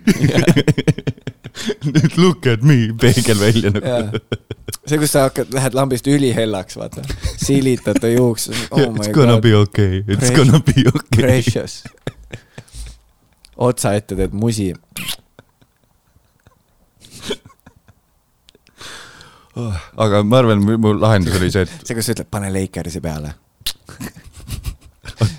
nüüd 1.92 2.16
look 2.16 2.46
at 2.46 2.62
me, 2.62 2.92
peegel 3.00 3.40
välja 3.40 3.70
nagu. 3.74 4.20
see, 4.86 4.98
kus 5.00 5.12
sa 5.14 5.26
hakkad, 5.26 5.52
lähed 5.54 5.76
lambist 5.76 6.06
ülihellaks, 6.10 6.76
vaata. 6.78 7.04
silitad 7.40 8.00
ta 8.02 8.10
juukse 8.12 8.52
oh. 8.70 8.82
It's 8.96 9.12
gonna 9.14 9.40
be 9.40 9.54
okay, 9.56 10.02
it's 10.06 10.28
Precious. 10.28 10.36
gonna 10.36 10.60
be 10.60 10.84
okay. 10.88 11.22
Precious. 11.22 11.84
otsa 13.56 13.94
ette 13.96 14.18
teed 14.18 14.36
musi. 14.36 14.72
aga 19.96 20.22
ma 20.22 20.42
arvan, 20.42 20.62
mu 20.76 20.94
lahendus 21.00 21.40
oli 21.40 21.50
see, 21.50 21.64
et 21.64 21.88
see, 21.88 21.96
kus 21.96 22.10
sa 22.10 22.16
ütled, 22.16 22.30
pane 22.30 22.52
Lakersi 22.52 23.00
peale. 23.00 23.34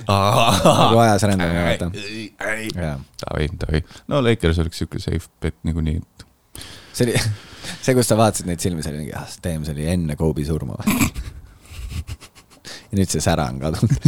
nagu 0.08 1.02
ajas 1.04 1.24
rändamine, 1.30 1.64
vaata. 1.68 1.92
davai, 3.24 3.50
davai, 3.62 3.84
no 4.08 4.22
Lakers 4.24 4.60
oleks 4.64 4.78
siuke 4.82 5.00
safe 5.04 5.28
bet 5.44 5.56
niikuinii, 5.68 5.98
et 6.02 6.28
see 6.98 7.06
oli, 7.08 7.16
see, 7.84 7.94
kus 7.98 8.08
sa 8.10 8.18
vaatasid 8.20 8.48
neid 8.50 8.62
silmi, 8.64 8.82
see 8.84 8.92
oli 8.94 9.02
mingi, 9.04 9.16
ah, 9.18 9.28
damn, 9.44 9.64
see 9.68 9.76
oli 9.76 9.86
enne 9.94 10.14
Kobe 10.20 10.44
surma. 10.48 10.76
ja 12.88 12.94
nüüd 13.00 13.10
see 13.12 13.22
sära 13.24 13.46
on 13.52 13.60
kadunud. 13.62 13.94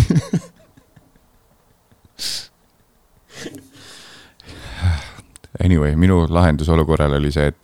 anyway, 5.66 5.96
minu 6.00 6.16
lahendus 6.30 6.70
olukorrale 6.74 7.16
oli 7.22 7.32
see, 7.36 7.48
et 7.52 7.64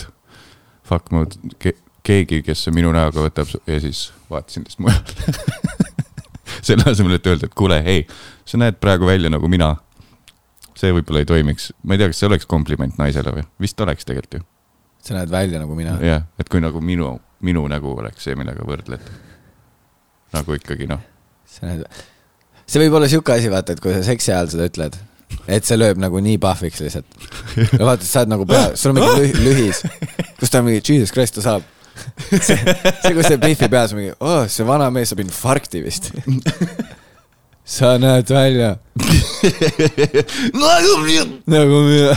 fuck 0.85 1.05
ma 1.15 1.19
ke,, 1.59 1.71
keegi, 2.05 2.37
kes 2.45 2.67
minu 2.75 2.89
näoga 2.95 3.19
võtab 3.25 3.47
ja 3.65 3.79
siis 3.81 3.99
vaatasin 4.29 4.63
tast 4.67 4.79
mujal. 4.83 5.01
selle 6.67 6.87
asemel, 6.91 7.17
et 7.19 7.29
öelda, 7.29 7.49
et 7.49 7.57
kuule, 7.57 7.79
ei, 7.85 8.05
sa 8.47 8.59
näed 8.61 8.79
praegu 8.81 9.07
välja 9.09 9.31
nagu 9.33 9.49
mina. 9.51 9.75
see 10.75 10.91
võib-olla 10.91 11.21
ei 11.23 11.27
toimiks, 11.29 11.69
ma 11.87 11.95
ei 11.95 12.01
tea, 12.01 12.09
kas 12.11 12.19
see 12.19 12.27
oleks 12.27 12.47
kompliment 12.51 12.97
naisele 12.99 13.31
või, 13.31 13.45
vist 13.63 13.79
oleks 13.81 14.07
tegelikult 14.07 14.41
ju. 14.41 14.47
sa 15.07 15.15
näed 15.15 15.31
välja 15.31 15.61
nagu 15.61 15.77
mina. 15.77 15.95
jah, 16.03 16.25
et 16.39 16.49
kui 16.51 16.63
nagu 16.63 16.81
minu, 16.81 17.13
minu 17.45 17.63
nägu 17.71 17.95
oleks 17.95 18.27
see, 18.27 18.35
millega 18.35 18.65
võrdled. 18.67 19.09
nagu 20.35 20.57
ikkagi 20.57 20.89
noh, 20.91 21.03
sa 21.47 21.69
näed, 21.69 21.85
see 22.65 22.81
võib 22.83 22.97
olla 22.99 23.09
sihuke 23.11 23.37
asi, 23.37 23.51
vaata, 23.53 23.75
et 23.75 23.83
kui 23.83 23.93
sa 23.95 24.03
seksi 24.03 24.33
ajal 24.33 24.51
seda 24.55 24.67
ütled, 24.71 24.97
et 25.47 25.67
see 25.67 25.77
lööb 25.77 26.01
nagu 26.01 26.19
nii 26.23 26.41
pahviks 26.41 26.81
lihtsalt. 26.83 27.07
no 27.79 27.87
vaata, 27.87 28.07
sa 28.07 28.23
oled 28.23 28.33
nagu 28.33 28.49
pea, 28.49 28.67
sul 28.79 28.91
on 28.91 28.99
mingi 28.99 29.21
lüh, 29.21 29.39
lühis, 29.47 29.83
kus 30.39 30.51
ta 30.51 30.59
on 30.59 30.69
mingi, 30.69 30.83
jesus 30.83 31.13
christ, 31.15 31.37
ta 31.37 31.45
saab. 31.45 31.71
see, 32.29 32.57
see, 32.57 33.13
kus 33.15 33.29
see 33.29 33.39
Biffi 33.41 33.69
peas 33.71 33.95
mingi, 33.97 34.13
oh, 34.19 34.45
see 34.51 34.67
vana 34.67 34.91
mees 34.93 35.13
saab 35.13 35.23
infarkti 35.25 35.83
vist. 35.85 36.11
sa 37.75 37.95
näed 37.97 38.29
välja 38.29 38.75
nagu 41.49 41.79
mina. 41.87 42.13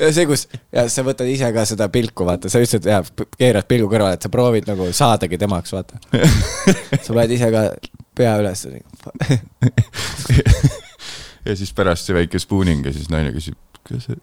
ja 0.00 0.10
see, 0.14 0.26
kus, 0.28 0.46
ja 0.72 0.86
sa 0.92 1.04
võtad 1.06 1.28
ise 1.30 1.50
ka 1.54 1.64
seda 1.68 1.88
pilku, 1.92 2.26
vaata, 2.28 2.50
sa 2.52 2.62
ütlesid, 2.62 2.88
jah, 2.88 3.06
keerad 3.36 3.68
pilgu 3.70 3.90
kõrvale, 3.90 4.18
et 4.18 4.24
sa 4.24 4.32
proovid 4.32 4.68
nagu 4.70 4.88
saadagi 4.96 5.40
temaks, 5.40 5.74
vaata. 5.74 6.00
sa 7.04 7.12
paned 7.12 7.34
ise 7.36 7.50
ka 7.54 7.64
pea 8.18 8.36
üles. 8.40 8.66
ja 11.48 11.58
siis 11.58 11.74
pärast 11.76 12.08
see 12.08 12.16
väike 12.16 12.40
spooning 12.42 12.86
ja 12.86 12.94
siis 12.94 13.10
naine 13.12 13.34
küsib, 13.36 13.58
kas 13.88 14.08
sa, 14.08 14.18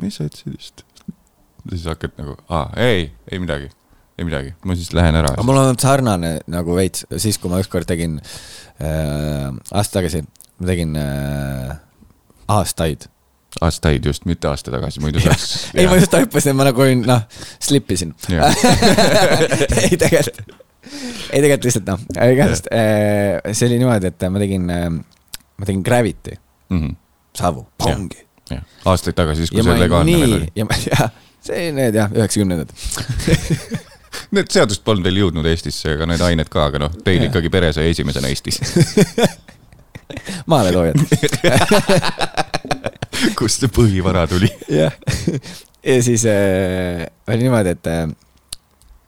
mis 0.00 0.18
sa 0.18 0.28
ütlesid 0.28 0.56
just? 0.56 0.86
Siis 1.68 1.84
hakkad 1.90 2.16
nagu, 2.20 2.36
aa, 2.48 2.70
ei, 2.80 3.10
ei 3.30 3.38
midagi. 3.42 3.70
ei 4.20 4.26
midagi, 4.28 4.52
ma 4.68 4.76
siis 4.76 4.90
lähen 4.96 5.16
ära 5.16 5.30
aga. 5.32 5.44
mul 5.48 5.56
on 5.60 5.78
sarnane 5.80 6.32
nagu 6.50 6.74
veits, 6.76 7.06
siis 7.20 7.38
kui 7.40 7.52
ma 7.52 7.60
ükskord 7.62 7.88
tegin 7.88 8.18
äh,, 8.20 9.48
aasta 9.72 10.00
tagasi, 10.00 10.22
ma 10.60 10.68
tegin 10.68 10.96
äh, 11.00 11.72
aastaid. 12.52 13.06
aastaid 13.64 14.04
just, 14.06 14.26
mitte 14.28 14.48
aasta 14.50 14.72
tagasi, 14.74 15.00
muidu 15.04 15.22
saaks. 15.24 15.70
ei, 15.74 15.86
ma 15.90 15.96
just 16.00 16.14
hüppasin, 16.18 16.56
ma 16.58 16.68
nagu 16.68 16.84
olin, 16.84 17.04
noh, 17.08 17.24
slippisin. 17.62 18.12
Jah. 18.30 18.52
ei 19.84 19.96
tegelikult, 19.96 20.52
ei 21.30 21.40
tegelikult 21.40 21.66
lihtsalt 21.70 21.88
noh, 21.88 22.04
igatahes 22.28 22.64
äh, 22.72 23.52
see 23.54 23.70
oli 23.70 23.80
niimoodi, 23.82 24.12
et 24.12 24.28
ma 24.30 24.42
tegin 24.42 24.68
äh,, 24.74 24.86
ma 25.60 25.68
tegin 25.68 25.84
Gravity, 25.86 26.36
Mhm. 26.70 26.96
Savu, 27.34 27.64
pongi. 27.78 28.18
aastaid 28.84 29.14
tagasi, 29.14 29.44
siis 29.46 29.50
kui 29.54 29.62
veel 29.66 29.92
nii 30.06 30.22
oli., 30.26 30.46
ja 30.58 30.64
ma, 30.66 30.76
jah, 30.90 31.10
see, 31.46 31.70
need 31.76 31.94
jah, 31.96 32.10
üheksakümnendad. 32.14 32.72
Need 34.34 34.50
seadused 34.50 34.82
polnud 34.86 35.06
veel 35.06 35.20
jõudnud 35.20 35.46
Eestisse 35.46 35.92
ega 35.94 36.06
need 36.06 36.22
ained 36.22 36.48
ka, 36.50 36.64
aga 36.70 36.80
noh, 36.82 36.92
teil 37.06 37.20
Jah. 37.20 37.28
ikkagi 37.30 37.50
pere 37.50 37.68
sai 37.74 37.88
esimesena 37.92 38.30
Eestis. 38.30 38.58
maaletoojad. 40.50 40.98
kust 43.38 43.62
see 43.62 43.70
põhivara 43.74 44.24
tuli? 44.30 44.50
jah, 44.70 44.94
ja 45.86 45.96
siis 46.02 46.24
äh, 46.30 47.04
oli 47.30 47.46
niimoodi, 47.46 47.74
et 47.76 47.90
äh, 47.90 48.04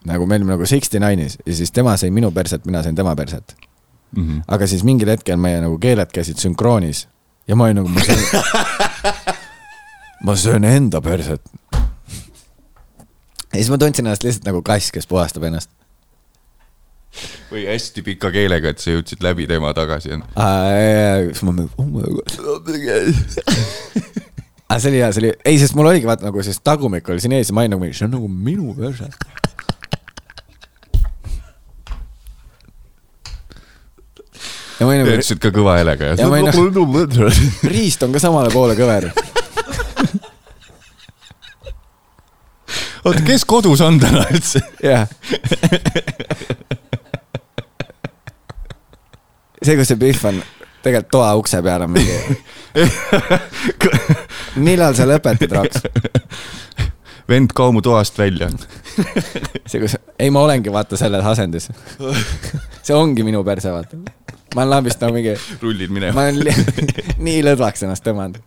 nagu 0.07 0.27
me 0.27 0.39
olime 0.39 0.55
nagu 0.55 0.67
Sixty 0.69 0.99
Nine'is 1.03 1.37
ja 1.43 1.55
siis 1.59 1.71
tema 1.75 1.95
sai 1.99 2.11
minu 2.15 2.31
perset, 2.35 2.65
mina 2.67 2.83
sain 2.83 2.95
tema 2.95 3.15
perset. 3.15 3.55
Mhm. 4.13 4.43
aga 4.47 4.67
siis 4.69 4.83
mingil 4.85 5.09
hetkel 5.09 5.39
meie 5.41 5.61
nagu 5.63 5.79
keeled 5.81 6.11
käisid 6.13 6.37
sünkroonis 6.37 7.07
ja 7.49 7.55
ma 7.57 7.65
olin 7.65 7.81
nagu, 7.81 7.89
ma 7.89 8.03
söön, 8.05 8.21
ma 10.23 10.35
söön 10.37 10.63
enda 10.69 11.01
perset. 11.01 11.41
Ja 13.53 13.61
siis 13.61 13.69
ma 13.69 13.77
tundsin 13.77 14.07
ennast 14.07 14.25
lihtsalt 14.25 14.47
nagu 14.49 14.61
kass, 14.65 14.91
kes 14.93 15.07
puhastab 15.09 15.45
ennast. 15.47 15.69
või 17.51 17.67
hästi 17.67 18.01
pika 18.01 18.31
keelega, 18.33 18.73
et 18.73 18.81
sa 18.81 18.95
jõudsid 18.95 19.21
läbi 19.21 19.45
tema 19.49 19.73
tagasi. 19.77 20.17
siis 21.29 21.43
ma 21.45 21.53
mõtlesin, 21.53 21.69
oh 21.77 21.85
my 21.85 22.01
god. 22.17 22.27
aga 24.69 24.79
see 24.81 24.89
oli 24.89 25.03
hea, 25.03 25.11
see 25.13 25.21
oli, 25.21 25.31
ei, 25.45 25.61
sest 25.61 25.77
mul 25.77 25.91
oligi 25.91 26.09
vaata 26.09 26.25
nagu, 26.25 26.41
sest 26.45 26.63
tagumik 26.65 27.13
oli 27.13 27.21
siin 27.21 27.37
ees 27.37 27.53
ja 27.53 27.57
ma 27.57 27.65
olin 27.65 27.77
nagu, 27.77 27.93
see 27.93 28.09
on 28.09 28.15
nagu 28.17 28.27
minu 28.49 28.73
perse. 28.79 29.11
ja 34.79 34.87
ma 34.87 34.89
olin 34.89 35.05
nagu, 35.05 35.13
ütlesid 35.13 35.43
ka 35.45 35.53
kõva 35.53 35.77
häälega 35.77 36.15
Ja 36.17 36.25
ma 36.31 36.41
ei 36.41 36.49
riist 37.69 38.01
on 38.01 38.17
ka 38.17 38.23
samale 38.23 38.49
poole 38.55 38.73
kõver. 38.79 39.11
oota, 43.05 43.21
kes 43.27 43.45
kodus 43.45 43.81
on 43.81 43.99
täna 44.01 44.25
üldse? 44.31 44.61
jah. 44.83 45.07
see, 49.63 49.75
kus 49.79 49.87
see 49.91 49.99
Pihv 49.99 50.25
on, 50.31 50.41
tegelikult 50.83 51.11
toa 51.13 51.33
ukse 51.39 51.61
peal 51.65 51.85
on 51.85 51.93
mingi. 51.95 52.17
millal 54.65 54.95
sa 54.97 55.07
lõpetad, 55.09 55.51
Raks? 55.55 55.83
vend, 57.29 57.53
kao 57.55 57.71
mu 57.75 57.81
toast 57.85 58.17
välja. 58.19 58.49
see, 59.65 59.79
kus, 59.83 59.97
ei, 60.19 60.29
ma 60.33 60.43
olengi 60.47 60.73
vaata 60.73 60.99
selles 60.99 61.25
asendis. 61.33 61.69
see 62.83 62.95
ongi 62.97 63.23
minu 63.27 63.43
perse, 63.47 63.71
vaata. 63.73 63.99
ma 64.55 64.61
olen 64.63 64.73
lambist 64.77 65.01
nagu 65.03 65.15
mingi, 65.17 65.37
rullid 65.61 65.91
ma 65.93 65.99
minema. 65.99 66.27
olen 66.27 66.43
li- 66.43 66.57
nii 67.29 67.39
lõdvaks 67.49 67.85
ennast 67.87 68.05
tõmmanud. 68.07 68.41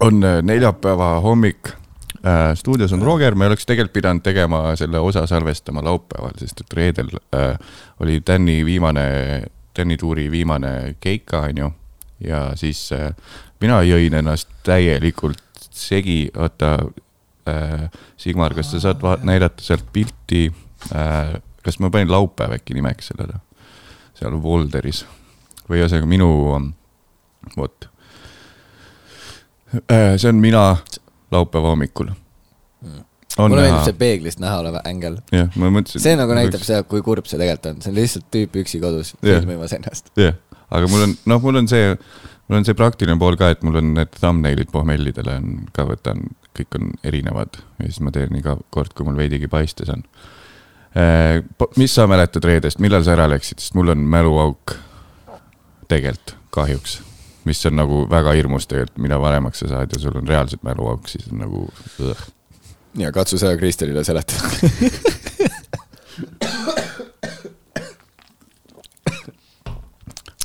On 0.00 0.24
äh, 0.24 0.42
neljapäeva 0.42 1.20
hommik 1.20 1.68
äh,. 2.26 2.54
stuudios 2.54 2.92
on 2.92 3.02
Roger, 3.02 3.34
me 3.34 3.46
oleks 3.46 3.66
tegelikult 3.66 3.92
pidanud 3.92 4.22
tegema 4.22 4.76
selle 4.76 4.98
osa 4.98 5.26
salvestama 5.26 5.84
laupäeval, 5.84 6.34
sest 6.38 6.60
et 6.60 6.72
reedel 6.72 7.10
äh, 7.34 7.58
oli 8.00 8.20
Tänni 8.20 8.64
viimane, 8.64 9.06
Tänni 9.74 9.96
tuuri 9.96 10.30
viimane 10.30 10.96
keika, 11.00 11.40
onju. 11.40 11.72
ja 12.20 12.50
siis 12.54 12.92
äh, 12.92 13.14
mina 13.60 13.82
jõin 13.82 14.14
ennast 14.14 14.48
täielikult 14.62 15.42
segi, 15.70 16.30
oota 16.36 16.78
äh,. 17.48 17.90
Sigmar, 18.16 18.54
kas 18.54 18.70
sa 18.70 18.80
saad 18.80 19.02
näidata 19.22 19.62
sealt 19.62 19.86
pilti 19.92 20.46
äh,, 20.94 21.34
kas 21.62 21.78
ma 21.78 21.90
panin 21.90 22.10
laupäev 22.10 22.56
äkki 22.58 22.74
nimeks 22.74 23.12
sellele, 23.12 23.40
seal 24.18 24.42
Volderis 24.42 25.04
või 25.68 25.80
ühesõnaga 25.80 26.08
minu, 26.08 26.30
vot 27.56 27.88
see 29.90 30.28
on 30.28 30.42
mina 30.42 30.76
laupäeva 31.34 31.72
hommikul. 31.72 32.10
on 33.38 33.50
mulle 33.50 33.64
meeldib 33.64 33.88
see, 33.88 33.98
peeglist 33.98 34.42
näha 34.42 34.60
olev 34.62 34.78
ängel. 34.86 35.18
jah, 35.34 35.48
ma 35.58 35.70
mõtlesin. 35.74 36.02
see 36.04 36.18
nagu 36.18 36.36
näitab 36.36 36.62
seda, 36.66 36.84
kui 36.88 37.02
kurb 37.06 37.26
see 37.30 37.40
tegelikult 37.40 37.72
on, 37.72 37.80
see 37.82 37.92
on 37.92 37.98
lihtsalt 37.98 38.28
tüüp 38.34 38.60
üksi 38.62 38.80
kodus 38.82 39.14
Jah. 39.16 39.40
filmimas 39.40 39.74
ennast. 39.76 40.12
jah, 40.20 40.38
aga 40.70 40.90
mul 40.92 41.08
on, 41.08 41.16
noh, 41.32 41.42
mul 41.42 41.62
on 41.62 41.70
see, 41.70 41.90
mul 42.46 42.60
on 42.60 42.68
see 42.68 42.78
praktiline 42.78 43.18
pool 43.20 43.38
ka, 43.40 43.50
et 43.54 43.66
mul 43.66 43.80
on 43.80 43.92
need 43.98 44.14
thumbnail'id 44.20 44.70
pohmellidele 44.74 45.38
on 45.40 45.50
ka 45.74 45.88
võtan, 45.88 46.22
kõik 46.54 46.78
on 46.78 46.94
erinevad 47.02 47.58
ja 47.80 47.88
siis 47.88 48.00
ma 48.04 48.14
teen 48.14 48.38
iga 48.38 48.56
kord, 48.74 48.94
kui 48.94 49.08
mul 49.08 49.18
veidigi 49.18 49.50
paistes 49.50 49.90
on. 49.90 50.06
mis 51.80 51.94
sa 51.94 52.06
mäletad 52.06 52.44
reedest, 52.46 52.78
millal 52.78 53.02
sa 53.02 53.16
ära 53.16 53.26
läksid, 53.32 53.58
sest 53.58 53.74
mul 53.74 53.90
on 53.96 54.06
mäluauk 54.06 54.76
tegelikult 55.90 56.36
kahjuks, 56.54 57.00
mis 57.44 57.66
on 57.66 57.76
nagu 57.78 58.04
väga 58.10 58.32
hirmus 58.36 58.66
tegelikult, 58.70 58.98
mida 59.04 59.20
vanemaks 59.20 59.58
sa 59.64 59.68
saad 59.72 59.92
ja 59.92 60.00
sul 60.00 60.16
on 60.20 60.28
reaalselt 60.28 60.62
mäluauk, 60.66 61.08
siis 61.08 61.26
on 61.32 61.38
nagu. 61.44 61.58
ja 62.98 63.12
katsu 63.12 63.38
seda 63.38 63.56
Kristelile 63.60 64.04
seletada. 64.04 64.48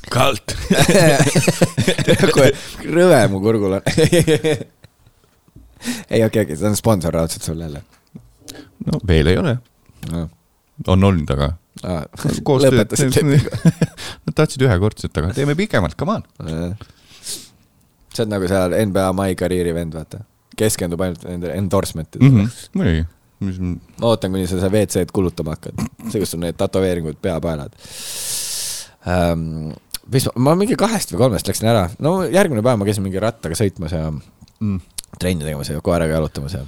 kalt. 0.10 0.56
kui 2.34 2.50
rõve 2.90 3.22
mu 3.30 3.40
kurgul 3.44 3.78
on. 3.78 3.84
ei, 6.10 6.24
okei, 6.26 6.44
okei, 6.44 6.56
see 6.56 6.68
on 6.68 6.76
sponsor 6.76 7.14
raudselt 7.14 7.46
sulle 7.46 7.64
jälle 7.70 7.82
no 8.86 9.00
veel 9.08 9.28
ei 9.28 9.38
ole, 9.38 9.58
no.. 10.12 10.30
on 10.88 11.04
olnud, 11.04 11.30
aga 11.36 11.54
lõpetasid 11.84 13.16
lepingu. 13.16 13.50
Tahtsid 14.40 14.64
ühekordset, 14.64 15.16
aga 15.20 15.34
teeme 15.36 15.56
pikemalt, 15.60 15.98
come 15.99 16.20
on. 16.20 16.26
see 18.14 18.26
on 18.26 18.32
nagu 18.32 18.48
seal 18.49 18.76
NBA 18.90 19.07
My 19.18 19.36
Career'i 19.40 19.74
vend, 19.76 19.95
vaata. 19.98 20.24
keskendub 20.60 21.02
ainult 21.03 21.24
nendele 21.28 21.56
endorsement 21.56 22.16
idele 22.18 22.30
mm. 22.30 22.40
-hmm. 22.45 22.80
muidugi, 22.80 23.03
mis, 23.48 23.60
ma 23.64 24.10
ootan, 24.10 24.34
kuni 24.34 24.48
sa 24.48 24.57
seda 24.60 24.72
WC-d 24.74 25.14
kulutama 25.16 25.56
hakkad. 25.56 25.86
see, 26.10 26.20
kus 26.20 26.34
sul 26.36 26.41
need 26.44 26.57
tätoveeringud 26.60 27.22
peapaelad 27.22 27.76
ähm,. 29.07 29.72
mis 30.11 30.26
ma, 30.28 30.49
ma 30.49 30.56
mingi 30.60 30.76
kahest 30.80 31.14
või 31.14 31.24
kolmest 31.26 31.48
läksin 31.48 31.70
ära, 31.72 31.88
no 31.99 32.24
järgmine 32.24 32.66
päev 32.66 32.82
ma 32.82 32.88
käisin 32.88 33.06
mingi 33.06 33.22
rattaga 33.24 33.56
sõitmas 33.56 33.95
ja 33.95 34.10
mm. 34.11 34.82
trenni 35.20 35.48
tegemas 35.48 35.72
ja 35.72 35.82
koeraga 35.86 36.20
jalutamas 36.20 36.57
ja 36.57 36.66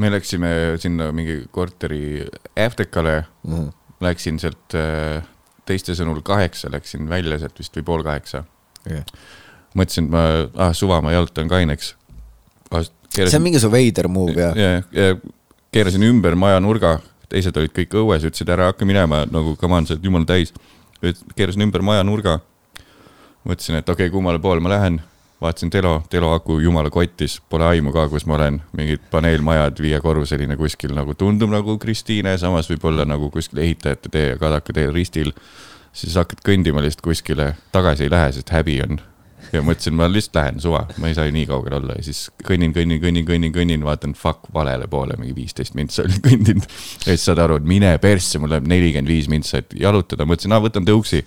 me 0.00 0.10
läksime 0.12 0.50
sinna 0.80 1.10
mingi 1.12 1.44
korteri 1.50 2.26
Äftekale, 2.58 3.24
mm. 3.42 3.54
-hmm. 3.54 3.72
läksin 4.00 4.38
sealt 4.38 4.74
äh, 4.74 5.24
teiste 5.70 5.96
sõnul 5.98 6.20
kaheksa, 6.26 6.70
läksin 6.72 7.08
välja 7.10 7.38
sealt 7.40 7.58
vist 7.58 7.76
või 7.78 7.86
pool 7.86 8.06
kaheksa. 8.06 8.44
Okay. 8.80 9.02
mõtlesin, 9.76 10.06
et 10.08 10.12
ma, 10.14 10.22
ah 10.66 10.70
suva, 10.76 11.02
ma 11.04 11.12
jalutan 11.12 11.50
kaineks. 11.50 11.94
see 13.12 13.36
on 13.36 13.44
mingi 13.44 13.60
su 13.60 13.68
veider 13.70 14.08
move 14.08 14.32
jah 14.38 14.56
ja.. 14.56 14.70
ja, 14.80 15.08
ja 15.10 15.18
keerasin 15.74 16.02
ümber 16.02 16.34
maja 16.34 16.60
nurga, 16.62 16.98
teised 17.30 17.56
olid 17.56 17.74
kõik 17.74 17.94
õues, 18.00 18.24
ütlesid 18.26 18.50
ära 18.50 18.70
hakka 18.70 18.88
minema, 18.88 19.24
nagu 19.30 19.54
come 19.60 19.78
on, 19.78 19.86
sa 19.86 19.94
oled 19.96 20.06
jumala 20.06 20.26
täis. 20.26 20.54
keerasin 21.36 21.66
ümber 21.66 21.84
maja 21.86 22.04
nurga. 22.06 22.40
mõtlesin, 23.44 23.78
et 23.80 23.88
okei 23.88 24.08
okay,, 24.08 24.14
kummale 24.14 24.38
poole 24.38 24.60
ma 24.60 24.72
lähen, 24.74 25.00
vaatasin 25.40 25.70
Telo, 25.70 26.02
Telo 26.10 26.32
aku 26.36 26.58
jumala 26.58 26.90
kottis, 26.90 27.40
pole 27.48 27.64
aimu 27.64 27.92
ka, 27.92 28.08
kus 28.12 28.26
ma 28.28 28.36
olen, 28.36 28.60
mingid 28.76 29.02
paneelmajad, 29.12 29.80
viiekorruseline 29.80 30.56
kuskil 30.60 30.94
nagu 30.96 31.14
tundub 31.18 31.52
nagu 31.52 31.78
Kristiine, 31.80 32.36
samas 32.38 32.68
võib-olla 32.70 33.06
nagu 33.08 33.30
kuskil 33.32 33.62
ehitajate 33.64 34.12
tee 34.12 34.26
ja 34.34 34.40
Kadaka 34.40 34.76
tee 34.76 34.90
ristil. 34.92 35.32
siis 35.92 36.14
hakkad 36.14 36.44
kõndima 36.46 36.82
lihtsalt 36.84 37.02
kuskile, 37.02 37.54
tagasi 37.72 38.06
ei 38.06 38.10
lähe, 38.10 38.32
sest 38.32 38.52
häbi 38.54 38.76
on 38.84 39.00
ja 39.52 39.62
mõtlesin, 39.64 39.96
ma 39.96 40.06
lihtsalt 40.10 40.36
lähen 40.38 40.60
suva, 40.62 40.84
ma 41.00 41.10
ei 41.10 41.16
saa 41.16 41.26
ju 41.26 41.34
nii 41.34 41.46
kaugel 41.48 41.78
olla 41.80 41.96
ja 41.98 42.04
siis 42.06 42.28
kõnnin, 42.46 42.74
kõnnin, 42.76 43.00
kõnnin, 43.02 43.26
kõnnin, 43.26 43.54
kõnnin, 43.54 43.84
vaatan 43.86 44.14
fuck 44.18 44.50
valele 44.54 44.86
poole, 44.90 45.16
mingi 45.18 45.34
viisteist 45.36 45.74
mintsa 45.78 46.04
olin 46.06 46.22
kõndinud. 46.24 46.68
ja 47.06 47.10
siis 47.10 47.26
saad 47.26 47.42
aru, 47.42 47.58
et 47.60 47.66
mine 47.66 47.90
persse, 48.02 48.38
mul 48.38 48.52
läheb 48.54 48.68
nelikümmend 48.70 49.10
viis 49.10 49.28
mintsa, 49.32 49.64
et 49.64 49.74
jalutada, 49.80 50.26
mõtlesin, 50.28 50.54
aa 50.54 50.62
võtan 50.62 50.86
tõuksi. 50.86 51.24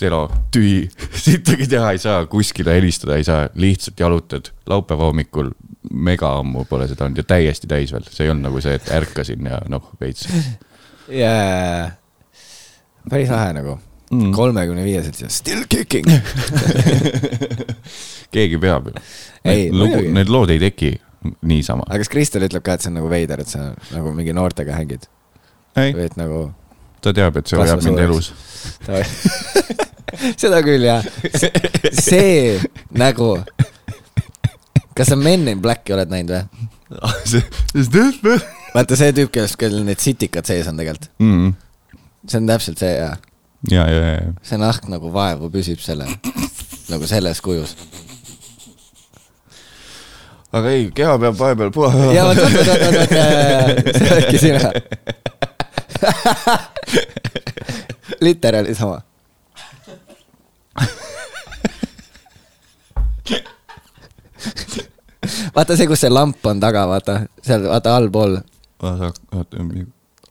Telo, 0.00 0.22
tühi, 0.54 0.86
sittagi 1.26 1.66
teha 1.68 1.90
ei 1.94 2.00
saa, 2.00 2.24
kuskile 2.30 2.72
helistada 2.78 3.18
ei 3.20 3.26
saa, 3.26 3.48
lihtsalt 3.60 4.00
jalutad 4.00 4.52
laupäeva 4.70 5.10
hommikul. 5.10 5.52
mega 5.90 6.34
ammu 6.38 6.66
pole 6.68 6.84
seda 6.88 7.06
olnud 7.06 7.22
ja 7.22 7.24
täiesti 7.24 7.68
täis 7.68 7.92
veel, 7.92 8.04
see 8.12 8.26
ei 8.26 8.32
olnud 8.32 8.50
nagu 8.50 8.60
see, 8.60 8.74
et 8.76 8.90
ärkasin 8.92 9.46
ja 9.48 9.62
noh, 9.72 9.86
veits. 10.00 10.26
yeah.. 11.08 11.94
päris 13.08 13.32
lahe 13.32 13.54
nagu 13.56 13.78
Mm. 14.10 14.32
kolmekümne 14.34 14.82
viieselt 14.82 15.20
ja 15.22 15.28
still 15.30 15.62
kicking. 15.70 16.08
keegi 18.34 18.58
peab 18.58 18.88
ju. 18.90 19.02
Ei, 19.44 19.68
lugu, 19.70 20.00
need 20.10 20.32
lood 20.34 20.50
ei 20.50 20.58
teki 20.58 20.96
niisama. 21.46 21.86
aga 21.86 22.00
kas 22.02 22.10
Kristel 22.10 22.42
ütleb 22.48 22.64
ka, 22.66 22.74
et 22.74 22.82
see 22.82 22.90
on 22.90 22.98
nagu 22.98 23.10
veider, 23.12 23.42
et 23.44 23.52
sa 23.52 23.68
nagu 23.92 24.10
mingi 24.16 24.34
noortega 24.34 24.74
hängid 24.74 25.06
ei, 25.78 25.94
või 25.94 26.08
et 26.08 26.18
nagu 26.18 26.40
ta 27.04 27.14
teab, 27.16 27.38
et 27.38 27.46
see 27.46 27.60
hoiab 27.60 27.84
mind 27.86 28.02
elus. 28.02 28.32
seda 30.40 30.58
küll 30.66 30.84
jah, 30.86 31.02
see 31.96 32.58
nagu, 32.96 33.28
kas 34.96 35.08
sa 35.12 35.16
Men 35.20 35.48
in 35.52 35.60
Blacki 35.64 35.92
oled 35.96 36.10
näinud 36.12 36.32
või? 36.34 36.42
vaata 38.74 38.94
see 38.98 39.12
tüüp, 39.14 39.30
kellest, 39.34 39.56
kellel 39.60 39.84
need 39.86 40.00
sitikad 40.02 40.44
sees 40.48 40.66
on 40.70 40.76
tegelikult, 40.80 41.06
Mm. 41.22 41.48
see 42.26 42.38
on 42.42 42.46
täpselt 42.50 42.78
see 42.82 42.94
ja 42.96 43.10
ja, 43.70 43.84
ja, 43.86 44.00
ja, 44.16 44.22
see 44.46 44.58
nahk 44.60 44.82
nagu 44.90 45.06
vaevu 45.14 45.46
püsib 45.52 45.80
selle, 45.84 46.06
nagu 46.90 47.04
selles 47.10 47.38
kujus. 47.44 47.70
aga 50.52 50.66
ei, 50.74 50.82
keha 50.94 51.14
peab 51.22 51.36
vahepeal 51.38 51.70
puha. 51.74 51.90
ja 52.16 52.22
vot, 52.26 52.38
vot, 52.42 52.52
vot, 52.58 52.66
vot, 52.66 52.82
vot, 52.98 53.10
see 53.94 54.10
oledki 54.16 54.38
sina. 54.42 54.70
literaali 58.24 58.74
sama. 58.74 58.98
vaata 65.56 65.76
see, 65.76 65.86
kus 65.90 66.00
see 66.04 66.10
lamp 66.12 66.46
on 66.46 66.60
taga, 66.62 66.82
vaata 66.90 67.14
seal, 67.44 67.62
vaata 67.68 67.96
allpool 67.96 68.32
oota, 68.82 69.12
oota, 69.36 69.56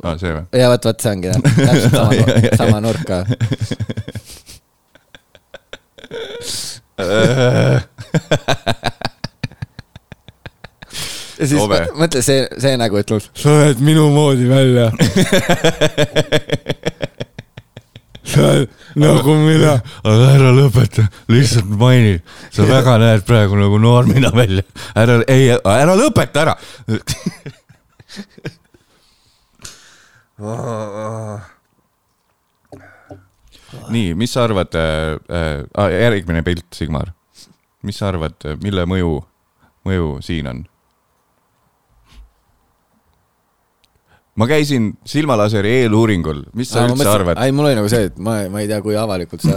aa 0.04 0.18
see 0.22 0.32
või? 0.34 0.44
ja 0.60 0.66
vot, 0.72 0.84
vot 0.90 1.00
see 1.04 1.12
ongi 1.16 1.28
jah, 1.32 1.40
täpselt 1.68 1.94
sama, 1.96 2.12
sama 2.64 2.78
nurk 2.86 3.04
ka. 3.10 3.18
ja 11.40 11.46
siis 11.48 11.62
mõ- 11.62 11.94
mõtle 12.02 12.22
see, 12.26 12.40
see 12.60 12.74
nagu 12.80 12.96
ütleb, 13.00 13.22
sa 13.38 13.50
näed 13.62 13.80
minu 13.84 14.06
moodi 14.16 14.46
välja. 14.50 14.86
Nagu 19.04 19.36
mina. 19.44 19.76
aga 20.04 20.32
ära 20.36 20.52
lõpeta, 20.56 21.06
lihtsalt 21.32 21.70
maini, 21.80 22.18
sa 22.54 22.68
väga 22.70 22.98
näed 23.02 23.26
praegu 23.28 23.60
nagu 23.60 23.80
noormina 23.82 24.32
välja. 24.36 24.64
ära, 24.96 25.22
ei, 25.28 25.50
ära 25.54 25.96
lõpeta 26.00 26.44
ära. 26.46 26.56
nii, 33.90 34.14
mis 34.18 34.34
sa 34.34 34.44
arvad 34.48 34.76
äh,, 34.80 35.20
äh, 35.30 35.92
järgmine 36.00 36.44
pilt, 36.44 36.68
Sigmar. 36.76 37.14
mis 37.84 37.98
sa 38.00 38.10
arvad, 38.12 38.36
mille 38.64 38.86
mõju, 38.90 39.24
mõju 39.88 40.20
siin 40.26 40.48
on? 40.52 40.66
Ma 44.40 44.48
käisin 44.48 44.86
silmalaseri 45.08 45.72
eeluuringul, 45.82 46.46
mis 46.56 46.70
sa 46.72 46.86
üldse 46.88 47.08
arvad? 47.12 47.40
ei, 47.44 47.52
mul 47.56 47.68
oli 47.68 47.76
nagu 47.76 47.90
see, 47.92 48.08
et 48.08 48.20
ma, 48.24 48.38
ma 48.52 48.62
ei 48.64 48.70
tea, 48.70 48.80
kui 48.86 48.96
avalikult 49.00 49.44
sa 49.44 49.56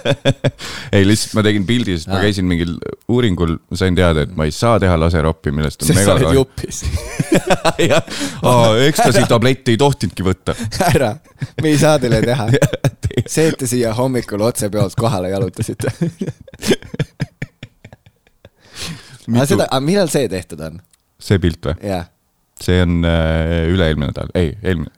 ei, 0.96 1.02
lihtsalt 1.06 1.34
ma 1.38 1.44
tegin 1.46 1.66
pildi, 1.66 1.96
sest 1.98 2.10
ma 2.10 2.20
Aa. 2.20 2.24
käisin 2.28 2.46
mingil 2.50 2.76
uuringul, 3.10 3.56
sain 3.74 3.98
teada, 3.98 4.24
et 4.28 4.36
ma 4.38 4.46
ei 4.46 4.54
saa 4.54 4.78
teha 4.82 4.94
laseroppi, 5.00 5.52
millest 5.54 5.82
on 5.82 5.90
sest 5.90 5.98
mega 5.98 6.14
oled 6.14 6.38
jupis. 6.38 6.84
aa, 8.50 8.76
ekstasi 8.86 9.24
tabletti 9.30 9.74
ei 9.74 9.80
tohtinudki 9.80 10.26
võtta. 10.26 10.54
ära, 10.92 11.10
me 11.62 11.72
ei 11.72 11.80
saa 11.80 11.98
teile 12.02 12.22
teha. 12.24 12.46
see, 13.34 13.48
et 13.50 13.58
te 13.58 13.66
siia 13.70 13.94
hommikul 13.98 14.46
otsepeolt 14.46 14.94
kohale 14.98 15.32
jalutasite. 15.34 15.90
aga 19.26 19.50
seda, 19.50 19.66
aga 19.66 19.82
millal 19.82 20.10
see 20.12 20.30
tehtud 20.30 20.62
on? 20.68 20.78
see 21.20 21.42
pilt 21.42 21.66
või? 21.66 21.76
jah, 21.90 22.06
see 22.64 22.82
on 22.82 23.04
äh, 23.04 23.66
üle-eelmine 23.70 24.10
nädal, 24.10 24.30
ei, 24.36 24.52
eelmine, 24.62 24.90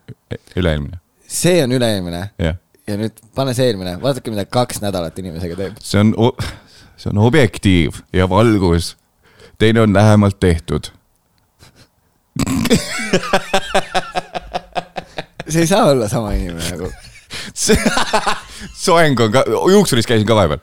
üle-eelmine, 0.59 0.99
see 1.27 1.63
on 1.65 1.75
üle-eelmine 1.77 2.23
jah. 2.43 2.59
ja 2.89 2.97
nüüd 2.99 3.23
pane 3.37 3.55
see 3.57 3.69
eelmine, 3.71 3.97
vaadake, 4.03 4.33
mida 4.35 4.45
kaks 4.49 4.83
nädalat 4.83 5.19
inimesega 5.23 5.59
teeb. 5.59 5.79
see 5.83 6.01
on, 6.03 6.13
see 6.97 7.13
on 7.13 7.23
objektiiv 7.27 8.03
ja 8.15 8.29
valgus. 8.31 8.97
teine 9.63 9.85
on 9.85 9.95
lähemalt 9.95 10.41
tehtud. 10.41 10.91
see 15.49 15.61
ei 15.63 15.67
saa 15.71 15.85
olla 15.93 16.09
sama 16.09 16.33
inimene 16.39 16.71
nagu. 16.75 16.93
soeng 18.85 19.21
on 19.21 19.33
ka, 19.33 19.45
juuksuris 19.71 20.07
käisin 20.09 20.27
ka 20.27 20.35
vahepeal, 20.37 20.61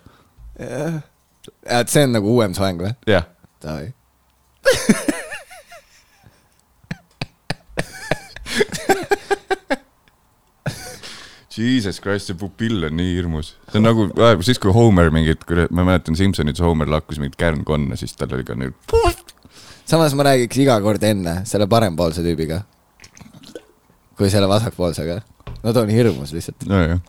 et 1.66 1.90
see 1.90 2.04
on 2.08 2.18
nagu 2.18 2.36
uuem 2.36 2.54
soeng 2.58 2.82
või? 2.84 2.94
jah. 3.08 3.26
Jesus 11.60 12.00
Christ, 12.02 12.30
see 12.30 12.38
pupill 12.40 12.86
on 12.88 12.96
nii 12.98 13.16
hirmus. 13.18 13.54
see 13.72 13.80
on 13.82 13.88
nagu 13.88 14.08
äh, 14.14 14.36
siis, 14.46 14.60
kui 14.62 14.74
Homer 14.74 15.12
mingit, 15.14 15.44
ma 15.76 15.86
mäletan 15.88 16.18
Simsonites 16.18 16.64
Homer 16.64 16.90
lakkus 16.92 17.20
mingit 17.20 17.38
kärnkonna, 17.40 17.98
siis 18.00 18.16
tal 18.18 18.34
oli 18.38 18.46
ka 18.48 18.56
nüüd. 18.60 18.76
samas 19.90 20.16
ma 20.16 20.28
räägiks 20.30 20.62
iga 20.64 20.80
kord 20.86 21.04
enne 21.04 21.42
selle 21.50 21.68
parempoolse 21.68 22.24
tüübiga. 22.26 22.62
kui 24.18 24.30
selle 24.32 24.50
vasakpoolsega. 24.52 25.22
no 25.64 25.74
ta 25.74 25.84
on 25.84 25.92
hirmus 25.94 26.36
lihtsalt 26.36 26.68
nojah, 26.70 27.02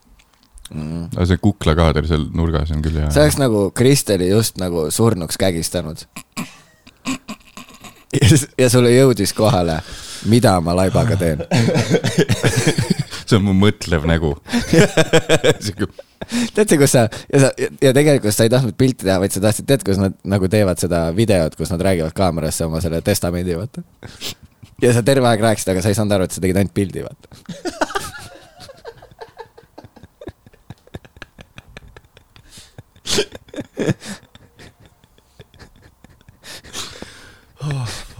mm.. 0.72 1.10
aga 1.14 1.28
see 1.30 1.42
kuklakaader 1.44 2.08
seal 2.10 2.26
nurgas 2.34 2.72
on 2.74 2.82
küll 2.86 2.98
hea. 3.02 3.10
see 3.12 3.26
oleks 3.26 3.38
nagu 3.42 3.68
Kristeli 3.76 4.32
just 4.32 4.58
nagu 4.62 4.88
surnuks 4.90 5.38
kägistanud. 5.40 6.06
ja 8.60 8.70
sulle 8.70 8.90
jõudis 8.94 9.32
kohale, 9.36 9.80
mida 10.30 10.56
ma 10.64 10.74
laibaga 10.76 11.16
teen. 11.20 11.44
see 13.30 13.38
on 13.38 13.44
mu 13.46 13.54
mõtlev 13.54 14.06
nägu. 14.10 14.32
tead 16.54 16.66
sa, 16.66 16.76
kus 16.80 16.92
sa 16.94 17.06
ja 17.30 17.42
sa 17.44 17.50
ja 17.58 17.92
tegelikult 17.96 18.34
sa 18.34 18.46
ei 18.46 18.52
tahtnud 18.52 18.76
pilti 18.78 19.06
teha, 19.06 19.20
vaid 19.22 19.34
sa 19.34 19.42
tahtsid, 19.44 19.68
tead, 19.70 19.84
kus 19.86 20.00
nad 20.02 20.16
nagu 20.26 20.50
teevad 20.50 20.82
seda 20.82 21.06
videot, 21.16 21.54
kus 21.58 21.70
nad 21.72 21.82
räägivad 21.86 22.14
kaamerasse 22.16 22.66
oma 22.66 22.82
selle 22.82 23.00
testamendi, 23.06 23.56
vaata. 23.58 23.84
ja 24.82 24.94
sa 24.96 25.04
terve 25.06 25.30
aeg 25.30 25.46
rääkisid, 25.46 25.70
aga 25.74 25.84
sa 25.84 25.92
ei 25.92 25.98
saanud 25.98 26.18
aru, 26.18 26.26
et 26.26 26.34
sa 26.34 26.42
tegid 26.42 26.58
ainult 26.60 26.74
pildi, 26.74 27.06
vaata. 27.06 27.26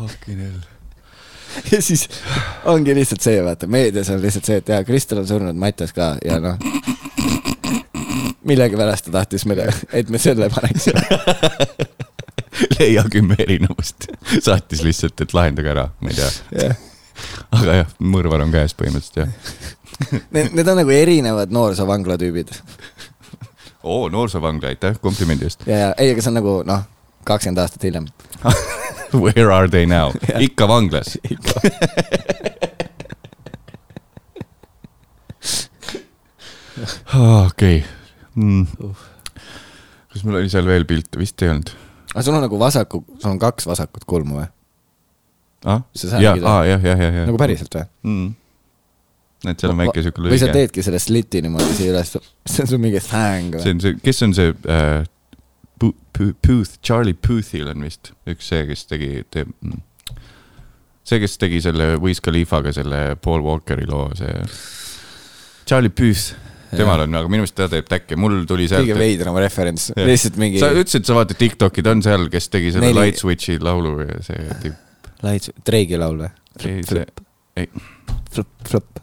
Fucking 0.01 0.41
hell. 0.41 0.61
ja 1.73 1.83
siis 1.83 2.09
ongi 2.65 2.95
lihtsalt 2.95 3.21
see, 3.21 3.45
vaata, 3.45 3.67
meedias 3.67 4.11
on 4.11 4.23
lihtsalt 4.23 4.45
see, 4.45 4.61
et 4.63 4.69
jaa, 4.69 4.85
Kristel 4.85 5.23
on 5.23 5.29
surnud, 5.29 5.57
Mattias 5.59 5.93
ka 5.97 6.15
ja 6.25 6.39
noh. 6.43 6.59
millegipärast 8.47 9.09
ta 9.09 9.19
tahtis 9.21 9.47
meile, 9.51 9.69
et 9.93 10.11
me 10.11 10.19
selle 10.19 10.51
paneksime. 10.51 11.03
leia 12.79 13.05
kümme 13.11 13.37
erinevust. 13.39 14.09
saatis 14.41 14.83
lihtsalt, 14.87 15.21
et 15.21 15.35
lahendage 15.35 15.71
ära, 15.73 15.89
ma 16.01 16.13
ei 16.13 16.19
tea. 16.19 16.31
jah, 16.63 16.89
aga 17.59 17.77
jah, 17.83 17.95
mõrvar 18.01 18.47
on 18.47 18.55
käes 18.55 18.77
põhimõtteliselt 18.79 19.23
jah. 19.23 19.31
need, 20.35 20.53
need 20.57 20.69
on 20.69 20.81
nagu 20.83 20.95
erinevad 20.95 21.55
noorsoovangla 21.55 22.19
tüübid. 22.21 22.53
oo, 23.83 24.09
noorsoovangla, 24.09 24.75
aitäh 24.75 25.01
komplimendi 25.03 25.49
eest. 25.51 25.67
ja, 25.67 25.87
ja 25.87 25.95
ei, 25.97 26.13
aga 26.15 26.23
see 26.23 26.33
on 26.33 26.41
nagu 26.43 26.61
noh, 26.67 26.87
kakskümmend 27.25 27.65
aastat 27.65 27.89
hiljem. 27.91 28.11
Where 29.25 29.51
are 29.53 29.69
they 29.69 29.87
now? 29.87 30.13
ikka 30.47 30.69
vanglas. 30.69 31.19
okei. 37.45 37.85
kas 40.11 40.25
mul 40.25 40.35
oli 40.41 40.49
seal 40.49 40.67
veel 40.67 40.85
pilte, 40.89 41.19
vist 41.21 41.43
ei 41.43 41.51
olnud 41.53 41.71
aga 42.11 42.23
sul 42.23 42.35
on 42.35 42.45
nagu 42.45 42.59
vasaku, 42.59 43.05
sul 43.19 43.31
on 43.31 43.39
kaks 43.39 43.69
vasakut 43.71 44.05
kulmu 44.09 44.41
või? 44.41 44.49
ah?? 45.65 45.83
See 45.95 46.11
sa 46.11 46.21
ja, 46.23 46.35
nägid, 46.35 46.47
aa 46.49 46.65
jah, 46.67 46.85
jah, 46.85 46.99
jah, 47.05 47.19
jah. 47.21 47.29
nagu 47.31 47.41
päriselt 47.41 47.77
või? 47.77 47.87
mm.. 48.09 48.29
et 49.53 49.63
seal 49.63 49.75
on 49.75 49.83
väike 49.85 50.05
siuke 50.07 50.25
või 50.25 50.41
sa 50.41 50.49
lõige. 50.49 50.57
teedki 50.59 50.87
selle 50.87 51.01
sliti 51.03 51.43
niimoodi 51.45 51.77
siia 51.79 51.95
üles, 51.95 52.15
see 52.17 52.65
on 52.65 52.73
sul 52.73 52.83
mingi 52.83 53.03
see 53.05 53.47
või? 53.55 53.63
on 53.75 53.83
see, 53.85 53.99
kes 54.03 54.23
on 54.27 54.37
see 54.39 54.55
äh,, 54.67 55.05
Puth, 55.81 56.77
Charlie 56.85 57.17
Puthil 57.17 57.71
on 57.73 57.87
vist 57.87 58.13
üks 58.29 58.51
see, 58.53 58.67
kes 58.69 58.85
tegi, 58.91 59.23
teeb 59.33 59.49
mm. 59.65 59.81
see, 61.09 61.21
kes 61.23 61.39
tegi 61.41 61.63
selle 61.65 61.95
Wiz 62.03 62.21
Khalifaga 62.25 62.75
selle 62.77 63.17
Paul 63.25 63.45
Walkeri 63.47 63.89
loo, 63.89 64.11
see 64.19 64.35
Charlie 65.71 65.93
Puth, 65.95 66.35
temal 66.75 67.05
on, 67.07 67.15
aga 67.17 67.31
minu 67.31 67.45
meelest 67.45 67.57
ta 67.59 67.69
teeb 67.71 67.89
täkke, 67.91 68.19
mul 68.21 68.43
tuli 68.49 68.67
sealt 68.71 68.85
kõige. 68.85 68.99
veidram 69.01 69.39
referents, 69.41 69.91
lihtsalt 69.97 70.37
mingi 70.41 70.61
sa 70.63 70.73
ütlesid, 70.75 71.07
sa 71.09 71.17
vaatad 71.17 71.41
Tiktoki, 71.41 71.85
ta 71.87 71.95
on 71.97 72.05
seal, 72.05 72.29
kes 72.33 72.51
tegi 72.53 72.75
selle 72.75 72.91
Neli- 72.91 73.07
Light 73.07 73.23
Switchi 73.23 73.57
laulu 73.63 73.97
ja 74.05 74.21
see 74.27 74.59
tüüp. 74.67 75.09
Lights, 75.25 75.55
Drake'i 75.67 76.01
laul 76.01 76.21
või? 76.25 76.31
ei, 76.67 76.85
see, 76.85 77.07
ei, 77.61 77.71
Flop, 78.31 78.51
flop. 78.69 79.01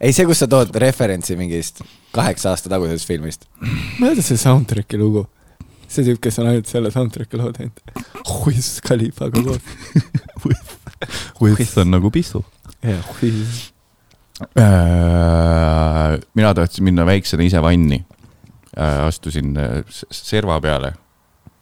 ei, 0.00 0.12
see, 0.12 0.26
kus 0.28 0.42
sa 0.42 0.50
tood 0.50 0.74
referentsi 0.82 1.36
mingist 1.38 1.84
kaheksa 2.16 2.52
aasta 2.52 2.72
tagusest 2.72 3.08
filmist. 3.08 3.48
mäletad 4.00 4.24
see 4.26 4.40
soundtrack'i 4.40 5.00
lugu? 5.00 5.26
See 5.96 6.04
tüüp, 6.06 6.20
kes 6.26 6.38
on 6.42 6.50
ainult 6.52 6.68
selle 6.70 6.90
soundtrack'i 6.94 7.38
loo 7.40 7.52
teinud. 7.56 7.80
Wiz 8.46 8.76
Khalifaga 8.84 9.42
koos. 9.46 9.62
With 11.42 11.78
on 11.80 11.90
nagu 11.96 12.10
pissu. 12.14 12.44
jah, 12.84 13.04
Wiz. 13.22 13.70
Äh, 14.86 16.18
mina 16.36 16.54
tahtsin 16.54 16.84
minna 16.84 17.06
väiksena 17.08 17.42
ise 17.46 17.62
vanni. 17.62 18.04
astusin 19.06 19.56
äh, 19.56 19.84
serva 20.12 20.58
peale, 20.60 20.90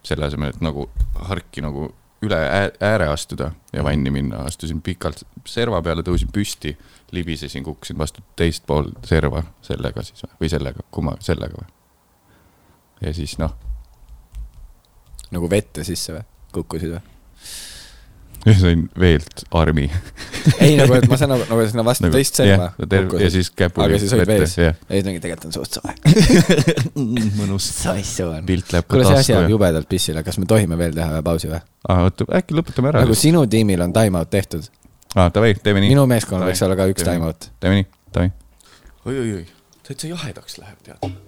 selle 0.02 0.26
asemel, 0.26 0.50
et 0.50 0.60
nagu 0.66 0.88
harki 1.28 1.62
nagu 1.62 1.92
üle 2.24 2.34
ää- 2.40 2.72
ääre 2.82 3.06
astuda 3.12 3.52
ja 3.72 3.84
vanni 3.86 4.10
minna, 4.10 4.40
astusin 4.48 4.80
pikalt 4.82 5.22
serva 5.46 5.78
peale, 5.82 6.02
tõusin 6.02 6.32
püsti, 6.34 6.72
libisesin, 7.14 7.62
kukkusin 7.64 7.98
vastu 8.00 8.24
teist 8.36 8.66
pool 8.66 8.90
serva 9.06 9.44
sellega 9.62 10.02
siis 10.02 10.24
või- 10.26 10.34
või 10.40 10.50
sellega, 10.50 10.82
kumma, 10.90 11.14
sellega 11.22 11.60
või? 11.60 11.70
ja 13.06 13.14
siis 13.14 13.36
noh, 13.38 13.54
nagu 15.34 15.50
vette 15.50 15.84
sisse 15.86 16.16
või? 16.16 16.24
kukkusid 16.54 16.96
või? 16.96 17.02
sain 18.52 18.90
veelt 19.00 19.44
armi. 19.50 19.90
ei, 20.60 20.76
nagu, 20.76 20.92
et 20.94 21.06
ma 21.08 21.16
saan 21.16 21.32
nagu, 21.32 21.46
nagu 21.48 21.64
sinna 21.68 21.84
vastu 21.86 22.04
nagu, 22.06 22.16
teist 22.18 22.36
serva 22.36 22.70
ja 23.20 23.30
siis 23.32 23.50
käpuli. 23.56 23.86
aga 23.86 24.00
siis 24.02 24.12
olid 24.16 24.28
vees. 24.28 24.56
ja 24.58 24.66
jah, 24.68 24.78
siis 24.90 25.06
mingi 25.08 25.22
tegelikult 25.24 25.48
on 25.48 25.56
suht 25.56 25.78
soe. 25.78 25.94
mõnus. 27.40 27.70
sassu 27.80 28.28
on. 28.28 28.44
kuule, 28.44 29.08
see 29.08 29.18
asi 29.22 29.32
jääb 29.32 29.48
ja, 29.48 29.52
jubedalt 29.54 29.88
pissile, 29.88 30.24
kas 30.26 30.38
me 30.42 30.48
tohime 30.50 30.78
veel 30.80 30.96
teha 30.96 31.16
ühe 31.16 31.24
pausi 31.24 31.52
või? 31.52 31.62
aa 31.88 32.04
oota, 32.04 32.28
äkki 32.40 32.58
lõpetame 32.60 32.92
ära 32.92 33.04
nagu. 33.06 33.16
sinu 33.18 33.46
tiimil 33.50 33.84
on 33.86 33.96
time-out 33.96 34.32
tehtud, 34.32 34.68
aa, 35.14 35.30
davai, 35.32 35.54
teeme 35.64 35.84
nii. 35.84 35.94
minu 35.96 36.08
meeskonnal 36.10 36.52
võiks 36.52 36.64
olla 36.66 36.80
ka 36.80 36.90
üks 36.92 37.04
nii. 37.04 37.12
time-out. 37.12 37.52
teeme 37.64 37.80
nii, 37.80 37.92
davai. 38.12 38.32
oi-oi-oi, 39.08 39.46
täitsa 39.88 40.12
jahedaks 40.12 40.60
läheb, 40.60 40.82
tead. 40.84 41.23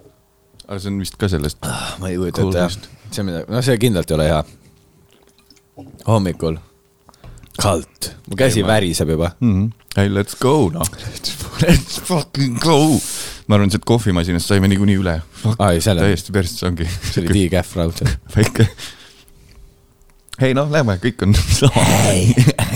Aga 0.67 0.79
see 0.79 0.91
on 0.93 0.99
vist 0.99 1.17
ka 1.19 1.31
sellest 1.31 1.63
ma 2.01 2.11
ei 2.11 2.19
kujuta 2.19 2.45
ette 2.45 2.63
jah 2.65 2.95
see 3.11 3.21
on 3.21 3.29
midagi, 3.31 3.51
no 3.51 3.61
see 3.65 3.77
kindlalt 3.81 4.11
ei 4.11 4.17
ole 4.17 4.29
hea. 4.29 4.43
hommikul. 6.07 6.57
kalt, 7.61 8.11
mu 8.29 8.37
käsi 8.39 8.61
Ei, 8.61 8.67
väriseb 8.67 9.09
juba. 9.09 9.31
mm. 9.39 9.53
-hmm. 9.53 9.71
Hey, 9.97 10.09
let's 10.13 10.35
go, 10.39 10.69
noh. 10.69 10.85
Let's 11.61 12.01
fucking 12.05 12.59
go. 12.59 12.99
ma 13.47 13.55
arvan, 13.55 13.71
sealt 13.71 13.85
kohvimasinast 13.85 14.45
saime 14.45 14.67
niikuinii 14.67 14.97
üle. 15.01 15.21
Täiesti 15.83 16.31
persse, 16.31 16.57
see 16.59 16.67
ongi. 16.69 16.85
see 16.85 17.23
oli 17.23 17.33
tiikähv 17.33 17.75
raudselt. 17.75 18.19
väike. 18.35 18.67
ei 20.41 20.53
noh, 20.53 20.69
lähme, 20.71 20.99
kõik 21.01 21.23
on 21.25 21.33
sama. 21.33 21.81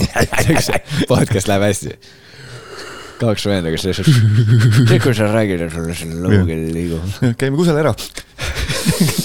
podcast 1.12 1.48
läheb 1.48 1.68
hästi. 1.68 1.94
Kaks 3.30 3.46
venda, 3.50 3.72
kes 3.74 3.86
lihtsalt, 3.88 4.10
tead, 4.88 4.98
kui 5.04 5.14
sa 5.16 5.28
räägid, 5.30 5.66
et 5.66 5.74
sulle 5.74 5.96
see 5.96 6.18
lõug 6.24 6.50
ei 6.52 6.66
liigu. 6.74 7.00
käime 7.40 7.58
kusagil 7.58 7.84
ära. 7.84 7.94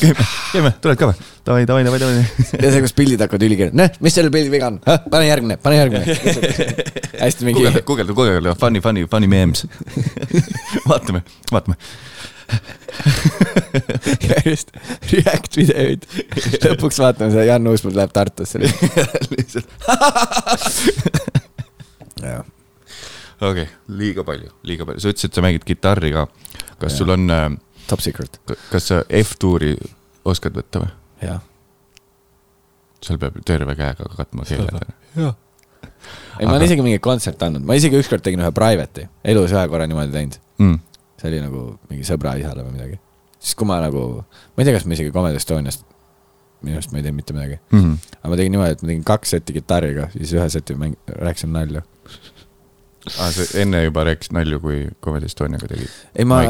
käime, 0.01 0.29
käime, 0.53 0.75
tuled 0.83 0.99
ka 0.99 1.11
või? 1.11 1.27
davai, 1.47 1.65
davai, 1.65 1.83
davai, 1.83 1.99
davai. 1.99 2.25
ja 2.61 2.71
see, 2.73 2.81
kus 2.83 2.93
pildid 2.97 3.21
hakkavad 3.23 3.45
ülikiirelt, 3.47 3.77
näe, 3.77 3.93
mis 4.03 4.17
selle 4.17 4.31
pildi 4.33 4.51
viga 4.51 4.71
on, 4.71 4.81
pane 4.83 5.27
järgmine, 5.29 5.57
pane 5.63 5.79
järgmine. 5.79 6.17
hästi 7.23 7.47
mingi 7.47 7.61
guugelda, 7.61 7.83
guugelda, 7.87 8.17
guugelda, 8.17 8.55
funny, 8.59 8.83
funny, 8.83 9.05
funny 9.11 9.31
memes. 9.31 9.63
vaatame, 10.91 11.23
vaatame. 11.51 11.79
järjest 14.29 14.71
react 15.11 15.57
videoid. 15.59 16.05
lõpuks 16.63 16.99
vaatame 17.03 17.33
seda 17.33 17.47
Jan 17.47 17.67
Uuspuu 17.71 17.95
läheb 17.95 18.13
Tartusse. 18.15 18.61
lihtsalt. 19.33 19.71
jah, 22.23 22.43
okei 23.41 23.63
okay,, 23.63 23.73
liiga 23.87 24.23
palju, 24.27 24.51
liiga 24.63 24.85
palju, 24.85 25.03
sa 25.03 25.13
ütlesid, 25.13 25.31
et 25.31 25.39
sa 25.39 25.45
mängid 25.45 25.65
kitarri 25.67 26.11
ka. 26.15 26.27
kas 26.77 26.93
Jaa. 26.93 26.97
sul 26.97 27.13
on, 27.15 27.29
top 27.87 28.03
secret. 28.03 28.39
kas 28.71 28.89
sa 28.91 29.01
F-tuuri 29.23 29.75
oskad 30.27 30.55
võtta 30.57 30.83
või? 30.83 30.93
jah. 31.23 31.41
seal 33.03 33.19
peab 33.21 33.39
terve 33.47 33.75
käega 33.79 34.09
katma 34.17 34.47
keele. 34.47 34.83
jah. 35.15 35.35
ei, 36.39 36.45
ma 36.45 36.53
olen 36.53 36.59
Aga- 36.59 36.69
isegi 36.69 36.85
mingeid 36.85 37.03
kontserte 37.05 37.49
andnud, 37.49 37.65
ma 37.67 37.77
isegi 37.79 37.99
ükskord 37.99 38.25
tegin 38.25 38.43
ühe 38.43 38.53
private'i, 38.55 39.09
elus 39.33 39.53
ühe 39.55 39.65
korra 39.71 39.89
niimoodi 39.89 40.15
teinud. 40.15 40.39
Mm. 40.61 40.79
see 41.17 41.29
oli 41.31 41.41
nagu 41.41 41.67
mingi 41.89 42.05
sõbra 42.07 42.33
isale 42.41 42.65
või 42.65 42.77
midagi. 42.77 42.99
siis 43.39 43.57
kui 43.57 43.69
ma 43.69 43.79
nagu, 43.83 44.07
ma 44.23 44.63
ei 44.63 44.67
tea, 44.67 44.75
kas 44.77 44.87
ma 44.89 44.97
isegi 44.97 45.13
Comedy 45.13 45.39
Estoniast, 45.39 45.85
minu 46.65 46.79
arust 46.79 46.91
ma 46.93 46.99
ei 46.99 47.05
teinud 47.05 47.21
mitte 47.21 47.37
midagi. 47.37 47.59
Mm 47.71 47.83
-hmm. 47.83 48.15
aga 48.19 48.31
ma 48.33 48.39
tegin 48.39 48.55
niimoodi, 48.55 48.75
et 48.75 48.81
ma 48.81 48.91
tegin 48.91 49.03
kaks 49.03 49.35
seti 49.35 49.53
kitarriga, 49.53 50.09
siis 50.17 50.33
ühe 50.33 50.49
seti 50.49 50.73
mäng-, 50.73 50.97
rääkisin 51.07 51.53
nalju. 51.53 51.81
ah,. 53.07 53.31
sa 53.33 53.45
enne 53.61 53.83
juba 53.85 54.03
rääkisid 54.07 54.35
nalju, 54.37 54.59
kui 54.63 54.79
Comedy 55.03 55.29
Estoniaga 55.29 55.69
tegid. 55.71 55.93
ei, 56.15 56.25
ma 56.25 56.41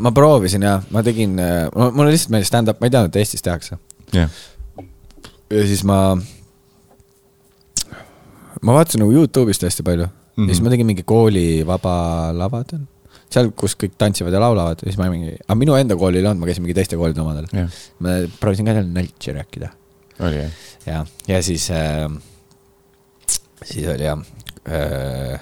Ma 0.00 0.12
proovisin 0.12 0.66
ja 0.66 0.78
ma 0.90 1.02
tegin, 1.06 1.36
mulle 1.36 2.12
lihtsalt 2.12 2.34
meeldis 2.34 2.52
stand-up, 2.52 2.80
ma 2.80 2.88
ei 2.88 2.94
teadnud, 2.94 3.14
et 3.14 3.22
Eestis 3.22 3.44
tehakse. 3.44 3.78
jah, 4.14 4.30
ja 5.50 5.64
siis 5.70 5.84
ma, 5.86 6.00
ma 8.62 8.76
vaatasin 8.76 9.02
nagu 9.04 9.14
Youtube'ist 9.14 9.64
hästi 9.66 9.86
palju 9.86 10.06
mm. 10.06 10.12
Mhm. 10.12 10.42
-hmm. 10.42 10.48
ja 10.48 10.54
siis 10.54 10.64
ma 10.64 10.70
tegin 10.70 10.86
mingi 10.86 11.02
kooli 11.02 11.66
vaba 11.66 11.96
lavad. 12.32 12.76
seal, 13.30 13.50
kus 13.58 13.74
kõik 13.74 13.96
tantsivad 13.98 14.32
ja 14.32 14.40
laulavad 14.40 14.78
ja 14.82 14.90
siis 14.90 14.98
ma 14.98 15.10
mingi, 15.10 15.34
aga 15.48 15.54
minu 15.58 15.74
enda 15.74 15.96
koolil 15.98 16.22
ei 16.22 16.28
olnud, 16.30 16.40
ma 16.40 16.46
käisin 16.46 16.62
mingi 16.62 16.76
teiste 16.78 16.96
koolide 16.96 17.20
omadel. 17.20 17.48
jah, 17.52 17.80
ma 17.98 18.20
proovisin 18.40 18.68
ka 18.68 18.76
seal 18.76 18.92
naltsi 18.94 19.34
rääkida 19.34 19.72
oli 20.20 20.36
jah. 20.36 20.50
ja, 20.86 21.06
ja 21.28 21.42
siis 21.42 21.70
äh,, 21.70 22.10
siis 23.64 23.88
oli 23.88 24.04
jah 24.04 24.18
äh,. 24.68 25.40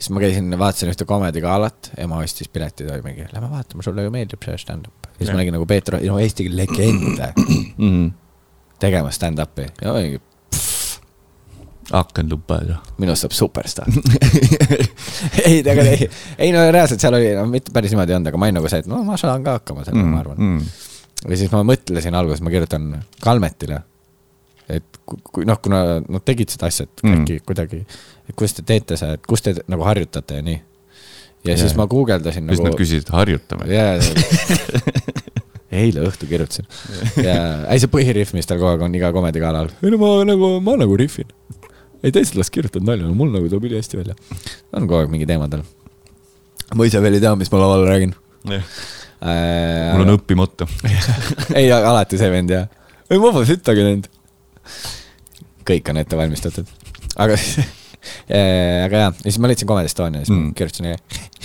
Siis 0.00 0.14
ma 0.16 0.22
käisin, 0.22 0.48
vaatasin 0.58 0.90
ühte 0.94 1.04
comedy 1.08 1.42
galat, 1.44 1.92
ema 2.00 2.22
ostis 2.24 2.48
piletid, 2.48 2.88
oli 2.90 3.04
mingi, 3.04 3.28
lähme 3.34 3.50
vaatame, 3.52 3.84
sulle 3.84 4.06
ju 4.06 4.14
meeldib 4.14 4.48
see 4.48 4.56
stand-up. 4.62 5.06
ja 5.06 5.12
siis 5.18 5.28
Jah. 5.28 5.36
ma 5.36 5.42
nägin 5.42 5.56
nagu 5.58 5.68
Peeter, 5.68 6.00
no 6.00 6.18
Eesti 6.18 6.48
legende 6.56 7.32
-hmm. 7.36 8.10
tegemas 8.80 9.20
stand-up'i 9.20 9.68
ja 9.84 9.94
mingi, 9.98 10.22
hakkan 11.90 12.30
lubada. 12.30 12.78
minust 12.98 13.26
saab 13.26 13.34
superstaar. 13.34 13.88
ei, 15.46 15.62
tegelikult 15.62 15.86
ei, 15.90 16.10
ei 16.38 16.52
no 16.54 16.62
reaalselt 16.70 17.02
seal 17.02 17.16
oli, 17.18 17.32
no 17.36 17.46
mitte 17.50 17.74
päris 17.74 17.94
niimoodi 17.94 18.14
ei 18.14 18.18
olnud, 18.18 18.30
aga 18.30 18.40
ma 18.40 18.48
olin 18.48 18.58
nagu 18.60 18.70
see, 18.70 18.82
et 18.84 18.90
no 18.90 19.02
ma 19.06 19.18
saan 19.20 19.44
ka 19.46 19.58
hakkama 19.58 19.84
sellega 19.86 20.06
mm,, 20.06 20.14
ma 20.14 20.22
arvan 20.22 20.42
mm.. 20.46 20.60
ja 21.26 21.40
siis 21.40 21.52
ma 21.52 21.62
mõtlesin 21.66 22.18
alguses, 22.18 22.44
ma 22.46 22.52
kirjutan 22.54 22.92
Kalmetile. 23.22 23.82
Et 24.76 24.98
ku- 25.06 25.18
kui 25.32 25.44
noh, 25.48 25.58
kuna 25.62 26.00
nad 26.00 26.24
tegid 26.24 26.50
seda 26.52 26.68
asja, 26.70 26.86
et 26.86 27.02
Mm. 27.04 27.22
äkki 27.24 27.40
kuidagi, 27.46 27.80
et 28.28 28.34
kuidas 28.36 28.54
te 28.56 28.62
teete 28.66 28.96
seda, 29.00 29.16
et 29.18 29.26
kus 29.26 29.42
te 29.42 29.54
nagu 29.68 29.82
harjutate 29.86 30.38
ja 30.38 30.42
nii. 30.46 30.60
ja 31.44 31.54
Jaa. 31.54 31.60
siis 31.62 31.74
ma 31.76 31.86
guugeldasin 31.90 32.46
siis 32.48 32.60
nad 32.60 32.68
nagu. 32.70 32.76
küsisid, 32.78 33.08
harjutame. 33.16 33.64
jaa, 33.72 33.96
eile 35.80 36.02
õhtul 36.08 36.28
kirjutasin 36.28 36.66
ja 37.22 37.36
ei, 37.70 37.78
see 37.80 37.88
põhiriff, 37.92 38.34
mis 38.36 38.46
tal 38.48 38.58
kogu 38.58 38.72
aeg 38.74 38.82
on 38.88 38.94
iga 38.98 39.12
komedi 39.14 39.40
galal, 39.42 39.70
ei 39.82 39.90
no 39.94 40.00
ma 40.02 40.10
nagu, 40.28 40.50
ma 40.64 40.74
nagu 40.80 40.96
rihvin. 40.98 41.28
ei 42.02 42.12
teised 42.14 42.36
las 42.38 42.50
kirjutavad 42.50 42.86
nalja, 42.88 43.08
mul 43.14 43.30
nagu 43.32 43.48
tuleb 43.48 43.68
ülihästi 43.70 44.00
välja. 44.02 44.14
on 44.74 44.86
kogu 44.88 45.00
aeg 45.04 45.10
mingi 45.14 45.26
teema 45.30 45.48
tal. 45.52 45.62
ma 46.74 46.84
ise 46.88 47.00
veel 47.02 47.14
ei 47.18 47.22
tea, 47.24 47.34
mis 47.38 47.50
ma 47.52 47.58
laval 47.62 47.86
räägin. 47.88 48.14
mul 49.94 50.04
on 50.06 50.14
õppimata. 50.16 50.66
ei, 51.58 51.68
alati 51.72 52.18
see 52.20 52.30
vend 52.32 52.50
jah. 52.54 52.68
ei, 53.10 53.18
ma 53.18 53.32
pole 53.34 53.46
sittagi 53.48 53.84
teinud. 53.86 54.06
Kõik 55.70 55.90
on 55.92 56.00
ette 56.00 56.16
valmistatud. 56.18 56.70
aga, 57.16 57.36
aga 58.86 59.02
jaa, 59.04 59.10
ja 59.10 59.26
siis 59.26 59.38
ma 59.42 59.50
leidsin 59.50 59.68
Comedy 59.68 59.90
Estonia 59.90 60.22
ja 60.22 60.26
siis 60.28 60.36
Mm. 60.36 60.46
mm. 60.46 60.54
kirjutasin, 60.54 60.86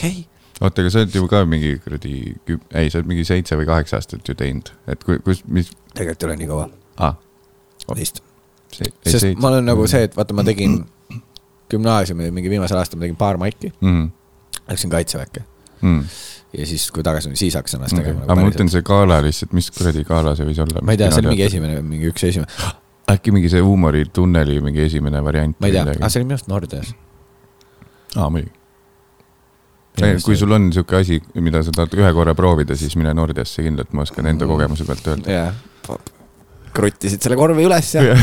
hei. 0.03 0.25
oota, 0.61 0.81
aga 0.81 0.89
sa 0.93 1.03
oled 1.03 1.15
ju 1.15 1.27
ka 1.31 1.43
mingi 1.49 1.75
kuradi 1.83 2.15
ei, 2.73 2.89
sa 2.89 2.99
oled 3.01 3.09
mingi 3.11 3.25
seitse 3.27 3.57
või 3.59 3.67
kaheksa 3.69 3.99
aastat 3.99 4.27
ju 4.27 4.35
teinud, 4.39 4.71
et 4.91 5.03
kui, 5.03 5.19
kus, 5.25 5.43
mis, 5.47 5.71
tegelikult 5.93 6.23
ei 6.23 6.29
ole 6.31 6.37
nii 6.43 6.51
kaua. 6.51 6.69
aa, 6.97 7.15
vist. 7.95 8.21
sest 8.75 9.33
ma 9.39 9.51
olen 9.53 9.65
nagu 9.67 9.87
see, 9.87 10.05
et 10.07 10.15
vaata, 10.17 10.35
ma 10.37 10.43
tegin 10.47 10.83
gümnaasiumi 11.71 12.29
mingi 12.31 12.49
viimasel 12.53 12.77
aastal 12.77 12.99
ma 13.01 13.07
tegin 13.07 13.19
paar 13.19 13.37
maiki, 13.41 13.73
mm,. 13.81 14.07
läksin 14.69 14.89
kaitseväkke 14.93 15.43
Mm. 15.85 16.05
ja 16.55 16.65
siis, 16.65 16.85
kui 16.91 17.03
tagasi 17.03 17.27
tulin, 17.27 17.37
siis 17.37 17.53
hakkasin 17.53 17.77
ennast 17.81 17.93
Okay. 17.93 18.05
tegema 18.05 18.23
aga 18.23 18.35
ma 18.35 18.41
nagu 18.41 18.49
mõtlen, 18.49 18.69
see 18.71 18.81
gala 18.87 19.17
lihtsalt, 19.21 19.51
mis 19.53 19.67
kuradi 19.75 20.05
gala 20.07 20.31
see 20.39 20.45
võis 20.47 20.61
olla? 20.63 20.81
ma 20.81 20.95
ei 20.95 20.97
tea, 21.01 21.09
see 21.11 21.19
oli 21.21 21.33
mingi. 21.33 21.43
esimene, 21.45 21.81
mingi 21.83 22.07
üks 22.09 22.23
esimene, 22.29 22.71
äkki 23.11 23.31
mingi 23.31 23.49
see 23.53 23.61
huumoritunneli 23.61 24.61
mingi 24.65 24.81
esimene 24.85 25.23
variant. 25.23 25.57
ma 25.59 25.67
ei 25.67 25.73
tea, 25.75 25.83
aga 25.95 26.09
see 26.09 26.19
oli 26.21 26.25
minu 26.29 26.37
arust 26.37 26.47
Nordeas. 26.51 26.93
aa, 28.15 28.29
muidugi. 28.29 28.53
kui 30.25 30.37
sul 30.37 30.51
on 30.51 30.71
sihuke 30.73 30.95
asi, 30.97 31.21
mida 31.39 31.61
sa 31.63 31.71
tahad 31.75 31.93
ühe 31.97 32.11
korra 32.17 32.33
proovida, 32.35 32.75
siis 32.75 32.95
mine 32.99 33.13
Nordiasse 33.13 33.63
kindlalt, 33.65 33.93
ma 33.93 34.01
oskan 34.07 34.25
enda 34.33 34.47
kogemuse 34.49 34.83
pealt 34.87 35.07
öelda. 35.13 35.31
jaa, 35.31 35.53
kruttisid 36.75 37.21
selle 37.23 37.37
korvi 37.39 37.63
üles 37.67 37.93
ja 37.95 38.01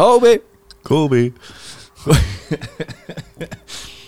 Kobe. 0.00 0.40
Kobe. 0.86 1.32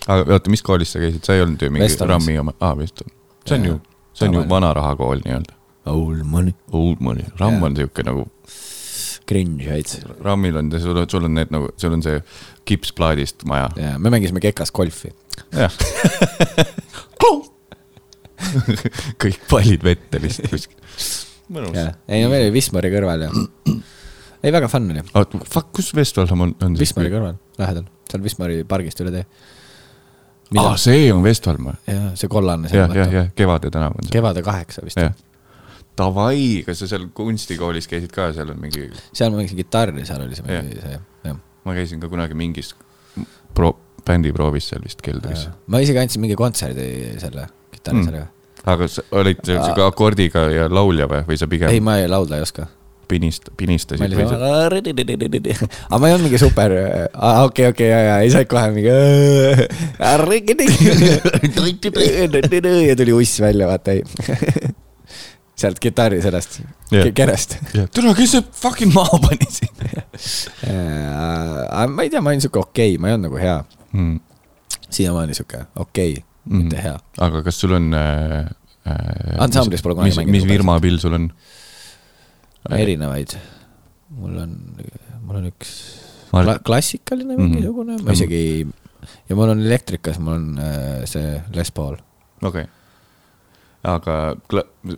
aga 0.08 0.32
oota, 0.32 0.50
mis 0.50 0.62
koolis 0.64 0.92
sa 0.94 0.98
käisid, 1.02 1.22
sa 1.26 1.34
ei 1.36 1.42
olnud 1.44 1.60
ju 1.62 1.68
mingi 1.70 1.84
Westonis. 1.84 2.10
RAM-i 2.14 2.38
oma, 2.40 2.54
aa 2.60 2.74
Weston. 2.78 3.10
see 3.46 3.58
on 3.58 3.64
ju, 3.66 3.74
see 4.14 4.28
on 4.28 4.34
ju 4.34 4.40
Tavaline. 4.40 4.48
vanarahakool 4.54 5.20
nii-öelda. 5.26 5.52
Old 5.86 6.22
money. 6.24 6.54
Old 6.72 7.00
money, 7.00 7.24
RAM 7.40 7.58
Jaa. 7.58 7.66
on 7.66 7.76
sihuke 7.76 8.04
nagu, 8.06 8.28
Cringe 9.28 9.66
veits. 9.70 10.00
RAM-il 10.20 10.56
on, 10.58 10.70
sul 10.82 10.96
on, 10.96 11.08
sul 11.10 11.24
on 11.26 11.34
need 11.34 11.52
nagu, 11.54 11.70
sul 11.80 11.94
on 11.94 12.02
see 12.04 12.20
kipsplaadist 12.68 13.46
maja. 13.48 13.68
jaa, 13.78 13.98
me 13.98 14.10
mängisime 14.12 14.42
kekas 14.42 14.72
golfi. 14.74 15.12
jah. 15.54 15.72
kõik 19.22 19.38
pallid 19.50 19.84
vette 19.86 20.20
lihtsalt 20.22 20.50
kuskil. 20.50 20.78
mõnus. 21.52 21.78
ei 22.10 22.24
no 22.24 22.30
meil 22.32 22.48
oli 22.48 22.54
Wismari 22.56 22.90
kõrval 22.92 23.26
ja 23.26 23.30
ei, 24.42 24.50
väga 24.50 24.68
fun 24.70 24.90
oli. 24.90 25.04
Fuck, 25.46 25.70
kus 25.76 25.92
Vestvalm 25.94 26.46
on, 26.48 26.54
on 26.66 26.78
Wismari 26.78 27.12
kõrval, 27.12 27.36
lähedal, 27.60 27.86
seal 28.10 28.24
Wismari 28.24 28.62
pargist 28.68 29.02
üle 29.04 29.14
tee. 29.14 29.26
aa, 30.58 30.74
see 30.80 31.06
on 31.14 31.22
Vestvalm 31.24 31.70
või? 31.70 31.76
jaa, 31.88 32.14
see 32.18 32.32
kollane 32.32 32.72
jah, 32.72 32.90
jah, 32.98 33.14
jah, 33.20 33.30
Kevade 33.38 33.70
tänav 33.72 33.94
on 33.96 34.08
see. 34.08 34.16
kevade 34.18 34.42
kaheksa 34.46 34.84
vist. 34.84 34.98
jah. 35.00 35.14
Davai, 35.98 36.62
kas 36.64 36.78
sa 36.80 36.86
seal 36.88 37.08
kunstikoolis 37.12 37.84
käisid 37.90 38.12
ka, 38.14 38.30
seal 38.32 38.48
on 38.54 38.60
mingi, 38.62 38.86
seal 39.12 39.32
ma 39.34 39.42
mängisin 39.42 39.58
kitarri, 39.60 40.06
seal 40.08 40.22
oli 40.24 40.38
see 40.38 40.46
mingi 40.48 40.78
see, 40.80 40.98
jah. 41.28 41.36
ma 41.68 41.74
käisin 41.76 42.00
ka 42.00 42.08
kunagi 42.12 42.34
mingis 42.38 42.72
pro-, 43.54 43.76
bändiproovis 44.08 44.70
seal 44.72 44.80
vist 44.86 45.02
keldris. 45.04 45.48
ma 45.68 45.82
isegi 45.84 46.00
andsin 46.00 46.24
mingi 46.24 46.38
kontserdi 46.38 46.86
selle 47.22 47.44
kitarri 47.74 47.98
Mm. 48.00 48.06
sellega. 48.08 48.26
aga 48.72 48.86
sa 48.88 49.02
olid 49.20 49.40
siuke 49.44 49.82
akordiga 49.84 50.46
ja 50.54 50.68
laulja 50.72 51.08
või, 51.10 51.26
või 51.28 51.36
sa 51.40 51.44
ei, 51.44 51.50
pigem 51.56 51.84
ma 51.84 51.98
ei 52.00 52.08
laulda 52.08 52.38
ei 52.40 52.46
oska. 52.46 52.66
pinist-, 53.12 53.50
pinistasid 53.58 54.14
või 54.16 54.28
sa? 54.30 54.38
aga 54.38 55.98
ma 56.00 56.08
ei 56.08 56.14
olnud 56.16 56.24
mingi 56.28 56.40
super, 56.40 56.72
okei, 57.44 57.66
okei, 57.68 57.88
ja, 57.90 57.98
ja 58.08 58.14
ei 58.24 58.30
saanud 58.32 58.48
kohe 58.48 58.70
mingi. 58.72 58.88
ja 62.88 62.96
tuli 62.96 63.12
uss 63.12 63.42
välja, 63.44 63.68
vaata 63.68 63.98
ei. 63.98 64.06
sealt 65.62 65.78
kitarri 65.82 66.18
sellest 66.24 66.58
yeah. 66.92 67.08
kerest. 67.14 67.56
tule, 67.94 68.14
kes 68.18 68.34
see 68.36 68.42
fucking 68.62 68.92
maha 68.96 69.18
pani 69.26 69.48
siin 69.50 69.74
aga 70.72 71.86
ma 71.92 72.04
ei 72.06 72.10
tea, 72.12 72.20
ma 72.24 72.32
olin 72.34 72.42
sihuke 72.44 72.60
okei 72.62 72.92
okay,, 72.94 73.00
ma 73.02 73.10
ei 73.10 73.16
olnud 73.16 73.28
nagu 73.30 73.40
hea. 73.40 73.56
mm.? 73.92 74.20
siiamaani 74.92 75.34
sihuke 75.38 75.64
okei 75.86 76.12
okay,, 76.18 76.28
Mhm. 76.42 76.58
mitte 76.64 76.78
hea. 76.82 76.96
aga 77.22 77.42
kas 77.46 77.60
sul 77.62 77.70
on 77.76 77.84
äh, 77.94 78.48
äh, 78.90 79.42
Ansamblis 79.44 79.82
pole 79.84 79.94
kunagi 79.94 80.10
mis, 80.10 80.16
mänginud 80.18 80.34
mis 80.40 80.46
firma 80.50 80.74
pill 80.82 80.98
sul 80.98 81.14
on? 81.18 81.28
erinevaid. 82.78 83.36
mul 84.18 84.38
on, 84.42 84.56
mul 85.22 85.38
on 85.38 85.46
üks 85.52 85.70
Ma- 86.32 86.42
kla 86.46 86.56
klassikaline 86.66 87.36
Mhm. 87.36 87.42
mingisugune 87.46 87.92
mm, 87.92 87.98
-hmm. 87.98 88.06
ma 88.06 88.12
isegi 88.12 88.66
ja 89.28 89.36
mul 89.38 89.54
on 89.54 89.62
elektrikas, 89.62 90.18
mul 90.18 90.34
on 90.34 90.58
äh, 90.58 91.04
see 91.06 91.42
Les 91.54 91.70
Paul. 91.70 91.96
okei 92.42 92.48
okay.. 92.48 92.66
Aga 93.82 94.18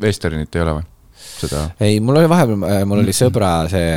Westernit 0.00 0.56
ei 0.56 0.64
ole 0.64 0.76
või? 0.80 0.84
seda, 1.24 1.68
ei, 1.80 2.00
mul 2.04 2.20
oli 2.20 2.28
vahepeal, 2.28 2.84
mul 2.88 3.02
oli 3.04 3.14
sõbra 3.16 3.54
see 3.72 3.96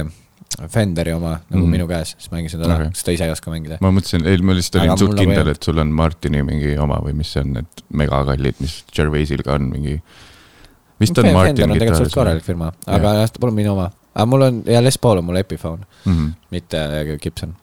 Fenderi 0.71 1.11
oma 1.13 1.33
nagu 1.35 1.43
mm. 1.43 1.59
-hmm. 1.59 1.73
minu 1.75 1.87
käes, 1.89 2.13
siis 2.15 2.31
mängisin 2.31 2.61
teda 2.61 2.77
okay., 2.77 2.93
sest 2.95 3.05
ta 3.05 3.13
ise 3.13 3.25
ei 3.27 3.33
oska 3.33 3.51
mängida. 3.51 3.77
ma 3.83 3.91
mõtlesin, 3.93 4.23
ei 4.25 4.39
ma 4.41 4.55
lihtsalt 4.57 4.79
olin 4.81 5.01
suht 5.01 5.17
kindel, 5.19 5.51
et 5.51 5.63
sul 5.63 5.77
on 5.83 5.91
Martini 5.93 6.41
mingi 6.45 6.71
oma 6.81 7.01
või 7.03 7.13
mis 7.17 7.33
see 7.35 7.43
on, 7.43 7.51
need 7.59 7.83
megakallid, 8.01 8.57
mis 8.63 8.79
Gervaisil 8.95 9.43
ka 9.45 9.57
on 9.57 9.67
mingi. 9.73 9.97
vist 11.01 11.17
on 11.17 11.27
Fender 11.27 11.37
Martin 11.37 11.67
on 11.67 11.77
tegelikult 11.77 12.07
suht 12.07 12.15
korralik 12.15 12.47
firma, 12.47 12.71
aga 12.87 13.13
jah, 13.19 13.33
ta 13.33 13.43
pole 13.43 13.53
minu 13.59 13.75
oma. 13.75 13.91
aga 14.15 14.25
mul 14.25 14.47
on, 14.47 14.63
ja 14.65 14.81
Les 14.81 14.97
Paul 14.97 15.21
on 15.21 15.27
mul 15.29 15.41
Epiphone, 15.43 15.85
Mhm. 16.05 16.31
mitte 16.51 16.77
äh, 16.79 17.19
Gibson. 17.21 17.55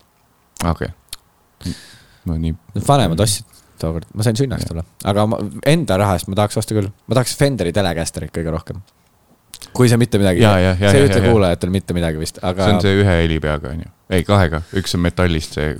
okei. 0.64 0.92
no 2.24 2.36
nii, 2.36 2.54
vanemad 2.86 3.20
ostsid 3.20 3.53
tookord, 3.80 4.10
ma 4.14 4.26
sain 4.26 4.38
sünnaks 4.38 4.68
talle, 4.68 4.84
aga 5.10 5.24
ma, 5.30 5.38
enda 5.70 5.98
raha 6.00 6.18
eest 6.18 6.30
ma 6.30 6.38
tahaks 6.38 6.58
osta 6.60 6.76
küll, 6.76 6.90
ma 6.90 7.18
tahaks 7.18 7.34
Fenderi 7.38 7.72
Telecasterit 7.74 8.32
kõige 8.34 8.52
rohkem. 8.54 8.82
kui 9.74 9.90
see 9.90 9.98
mitte 10.00 10.20
midagi, 10.22 10.44
see 10.44 10.90
ei 10.92 11.08
ütle 11.08 11.20
jaa. 11.20 11.30
kuulajatele 11.32 11.74
mitte 11.74 11.96
midagi 11.96 12.20
vist, 12.20 12.40
aga 12.42 12.68
see 12.68 12.76
on 12.76 12.84
see 12.84 12.98
ühe 13.02 13.16
helipeaga 13.22 13.72
on 13.74 13.84
ju, 13.86 13.94
ei 14.18 14.26
kahega, 14.26 14.62
üks 14.80 14.96
on 14.98 15.04
metallist, 15.06 15.58
see. 15.58 15.74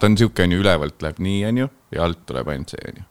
ta 0.00 0.10
on 0.10 0.18
siuke 0.20 0.44
on 0.44 0.56
ju, 0.56 0.64
ülevalt 0.64 1.06
läheb 1.06 1.22
nii 1.24 1.46
on 1.50 1.62
ju 1.64 1.70
ja 1.96 2.04
alt 2.06 2.26
tuleb 2.28 2.52
ainult 2.52 2.74
see 2.74 2.92
on 2.92 3.00
ju. 3.02 3.08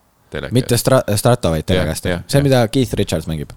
mitte 0.56 0.78
Stra-, 0.78 1.04
Strato, 1.18 1.54
vaid 1.56 1.68
Telecaster 1.70 2.22
see 2.28 2.46
mida 2.46 2.62
Keith 2.72 2.94
Richards 3.00 3.28
mängib. 3.32 3.56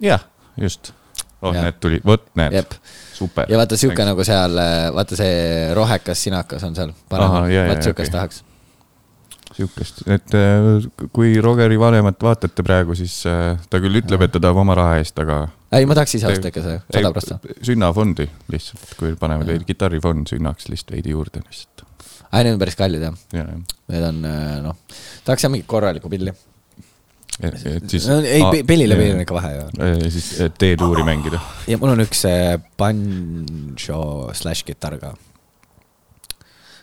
jah, 0.00 0.24
just. 0.60 0.94
oh, 1.42 1.54
näed, 1.54 1.80
tuli, 1.80 2.00
vot 2.06 2.30
näed 2.40 2.78
super. 3.20 3.50
ja 3.52 3.60
vaata 3.60 3.76
sihuke 3.76 4.04
nagu 4.08 4.24
seal, 4.24 4.60
vaata 4.96 5.18
see 5.18 5.74
rohekas 5.76 6.28
sinakas 6.28 6.64
on 6.64 6.78
seal 6.78 6.94
vaat 7.10 7.82
siukest 7.84 8.08
okei. 8.08 8.16
tahaks. 8.16 8.44
sihukest, 9.60 10.02
et 10.10 10.36
äh, 10.36 11.06
kui 11.14 11.34
Rogeri 11.42 11.78
vanemat 11.80 12.20
vaatate 12.24 12.64
praegu, 12.66 12.96
siis 12.98 13.20
äh, 13.28 13.54
ta 13.70 13.80
küll 13.82 14.00
ütleb, 14.00 14.24
et 14.26 14.34
ta 14.34 14.42
tahab 14.42 14.60
oma 14.62 14.76
raha 14.78 14.98
eest, 15.00 15.18
aga. 15.22 15.42
ei, 15.76 15.86
ma 15.88 15.96
tahaks 15.98 16.16
ise 16.18 16.30
osta 16.30 16.52
ikka 16.52 16.64
seda, 16.64 16.82
sada 16.88 17.12
prossa. 17.14 17.38
sünnafondi 17.66 18.28
lihtsalt, 18.52 18.94
kui 19.00 19.14
paneme 19.20 19.48
teil 19.48 19.64
kitarrifond 19.68 20.30
sünnaks 20.32 20.70
lihtsalt 20.72 20.94
veidi 20.96 21.14
juurde 21.14 21.42
lihtsalt. 21.44 21.86
ei, 22.32 22.44
need 22.44 22.54
on 22.54 22.62
päris 22.62 22.78
kallid 22.80 23.08
jah, 23.08 23.18
ja, 23.36 23.48
need 23.92 24.06
on 24.12 24.22
noh, 24.70 24.78
tahaks 25.26 25.46
jah 25.46 25.52
mingit 25.52 25.68
korralikku 25.70 26.12
pilli. 26.12 26.34
et 27.40 27.88
siis. 27.88 28.08
no 28.08 28.20
ei, 28.20 28.44
pillil 28.68 28.94
ja 28.94 29.00
pillil 29.00 29.16
on 29.16 29.24
ikka 29.24 29.38
vahe 29.38 29.56
ju. 29.56 29.66
siis 30.10 30.30
äh, 30.40 30.52
D-tuuri 30.60 31.06
mängida. 31.06 31.42
ja 31.70 31.80
mul 31.80 31.94
on 31.94 32.06
üks 32.06 32.24
äh, 32.28 32.54
banjo 32.80 34.04
slaš 34.36 34.64
kitarr 34.68 35.00
ka. 35.02 35.16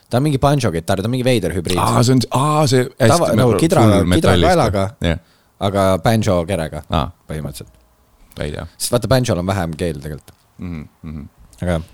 Ta 0.10 0.20
on 0.20 0.24
mingi 0.28 0.40
banjo 0.42 0.72
kitarr, 0.72 1.02
ta 1.04 1.10
on 1.10 1.16
mingi 1.16 1.26
veider 1.28 1.56
hübriid, 1.56 1.80
aa, 1.82 2.04
see 2.06 2.16
on, 2.16 2.24
aa, 2.38 2.68
see 2.70 2.86
Tava- 3.00 3.34
nagu 3.36 3.58
kidra- 3.62 3.88
kidrakaelaga. 4.14 4.86
jah, 5.04 5.20
aga 5.68 5.88
banjo 6.04 6.40
kerega 6.48 6.84
aa, 6.90 7.10
põhimõtteliselt. 7.30 7.74
ei 8.40 8.54
tea 8.56 8.68
sest 8.78 8.96
vaata, 8.96 9.12
banjol 9.12 9.44
on 9.44 9.50
vähem 9.50 9.76
keel 9.80 10.00
tegelikult, 10.04 10.36
mm. 10.58 10.88
-hmm. 11.04 11.28
aga 11.62 11.78
jah, 11.78 11.88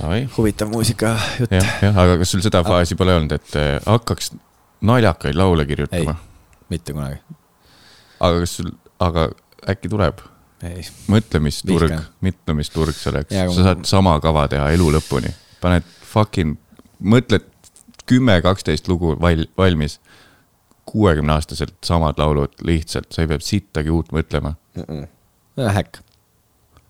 Davai, 0.00 0.22
huvitav 0.36 0.70
muusikajutt. 0.72 1.52
jah, 1.52 1.74
jah, 1.84 1.98
aga 2.04 2.16
kas 2.22 2.32
sul 2.32 2.40
seda 2.44 2.62
faasi 2.64 2.96
pole 2.96 3.14
olnud, 3.18 3.36
et 3.36 3.56
äh, 3.60 3.76
hakkaks 3.84 4.32
naljakaid 4.80 5.36
laule 5.36 5.66
kirjutama? 5.68 6.16
mitte 6.72 6.96
kunagi, 6.96 7.20
aga 8.20 8.40
kas 8.40 8.56
sul, 8.60 8.72
aga 9.02 9.28
äkki 9.68 9.92
tuleb? 9.92 10.24
ei. 10.64 10.84
mõtlemisturg 11.10 11.90
Vihkan., 11.90 12.08
mitlemisturg 12.24 12.96
selleks, 12.96 13.32
sa 13.32 13.68
saad 13.70 13.84
sama 13.88 14.16
kava 14.24 14.46
teha 14.52 14.70
elu 14.76 14.88
lõpuni, 14.96 15.32
paned 15.60 15.86
fucking, 16.12 16.56
mõtled 17.00 17.46
kümme, 18.10 18.40
kaksteist 18.42 18.88
lugu 18.90 19.14
val-, 19.20 19.48
valmis. 19.58 20.00
kuuekümne 20.90 21.32
aastaselt 21.32 21.74
samad 21.86 22.18
laulud 22.18 22.56
lihtsalt, 22.66 23.12
sa 23.14 23.22
ei 23.22 23.28
pea 23.30 23.38
sittagi 23.44 23.90
uut 23.94 24.08
mõtlema. 24.12 24.54
häkk. 25.56 26.00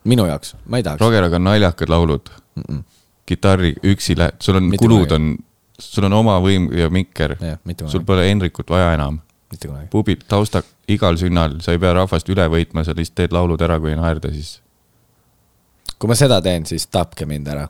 minu 0.05 0.25
jaoks, 0.27 0.55
ma 0.67 0.81
ei 0.81 0.83
tahaks. 0.83 1.01
Roger, 1.01 1.25
aga 1.29 1.39
naljakad 1.39 1.89
laulud 1.89 2.31
mm, 2.31 2.63
-mm. 2.63 2.83
kitarri 3.27 3.75
üksi 3.85 4.17
lähed, 4.19 4.41
sul 4.41 4.57
on 4.57 4.73
kulud 4.79 5.13
on, 5.13 5.37
sul 5.79 6.05
on 6.05 6.13
oma 6.13 6.39
võim 6.41 6.71
ja 6.73 6.89
mikker, 6.91 7.37
mitte 7.65 7.89
sul 7.89 8.05
pole 8.05 8.29
Hendrikut 8.29 8.71
vaja 8.71 8.95
enam. 8.95 9.21
mitte 9.51 9.69
kunagi. 9.69 9.89
pubid, 9.91 10.25
tausta 10.29 10.63
igal 10.89 11.17
sünnal, 11.17 11.61
sa 11.61 11.73
ei 11.73 11.79
pea 11.79 11.93
rahvast 11.93 12.29
üle 12.29 12.49
võitma, 12.49 12.85
sa 12.85 12.97
lihtsalt 12.97 13.15
teed 13.15 13.33
laulud 13.33 13.61
ära, 13.61 13.81
kui 13.81 13.95
naerda, 13.97 14.33
siis 14.33 14.61
kui 16.01 16.09
ma 16.09 16.17
seda 16.17 16.41
teen, 16.41 16.65
siis 16.67 16.87
tapke 16.87 17.27
mind 17.29 17.49
ära. 17.53 17.69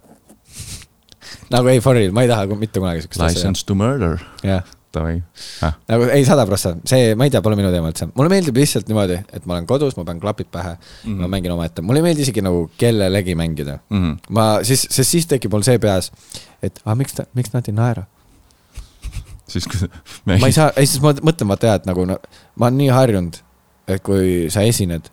Nagu 1.53 1.71
ei, 1.73 1.81
for 1.85 1.97
real, 1.99 2.13
ma 2.17 2.25
ei 2.25 2.31
taha 2.31 2.59
mitte 2.59 2.83
kunagi 2.83 3.05
siukest 3.05 3.25
asja. 3.25 3.39
license 3.39 3.67
to 3.67 3.77
murder, 3.79 4.21
jah, 4.47 4.63
davai 4.95 5.23
ah.. 5.67 5.75
nagu 5.89 6.09
ei, 6.11 6.25
sada 6.27 6.45
prossa, 6.49 6.75
see, 6.89 7.15
ma 7.19 7.27
ei 7.27 7.33
tea, 7.33 7.43
pole 7.45 7.59
minu 7.59 7.71
teema 7.73 7.91
üldse. 7.93 8.09
mulle 8.17 8.33
meeldib 8.33 8.59
lihtsalt 8.59 8.89
niimoodi, 8.91 9.19
et 9.37 9.47
ma 9.47 9.57
olen 9.57 9.69
kodus, 9.71 9.97
ma 9.99 10.05
panen 10.07 10.23
klapid 10.23 10.51
pähe 10.53 10.73
mm, 10.75 10.81
-hmm. 11.05 11.21
ma 11.23 11.31
mängin 11.35 11.55
omaette, 11.55 11.85
mulle 11.87 12.03
ei 12.03 12.09
meeldi 12.09 12.27
isegi 12.27 12.45
nagu 12.45 12.65
kellelegi 12.81 13.37
mängida 13.39 13.79
mm. 13.79 13.99
Mhm. 13.99 14.11
-hmm. 14.11 14.35
ma 14.39 14.47
siis, 14.67 14.87
sest 14.91 15.17
siis 15.17 15.29
tekib 15.31 15.55
mul 15.55 15.67
see 15.67 15.79
peas, 15.79 16.11
et 16.63 16.83
aga 16.85 16.97
miks 17.03 17.15
ta, 17.15 17.27
miks 17.35 17.55
nad 17.55 17.69
ei 17.69 17.77
naera. 17.77 18.07
siis 19.53 19.67
kui 19.71 19.89
ma 20.27 20.47
ei 20.47 20.57
saa, 20.57 20.73
ei 20.77 20.87
siis 20.87 21.03
ma 21.03 21.15
mõtlen 21.15 21.49
vaata 21.51 21.73
jah, 21.73 21.81
et 21.83 21.87
nagu 21.87 22.07
no, 22.07 22.19
ma 22.57 22.71
olen 22.71 22.83
nii 22.83 22.93
harjunud, 22.95 23.41
et 23.89 24.03
kui 24.03 24.51
sa 24.51 24.67
esined, 24.67 25.11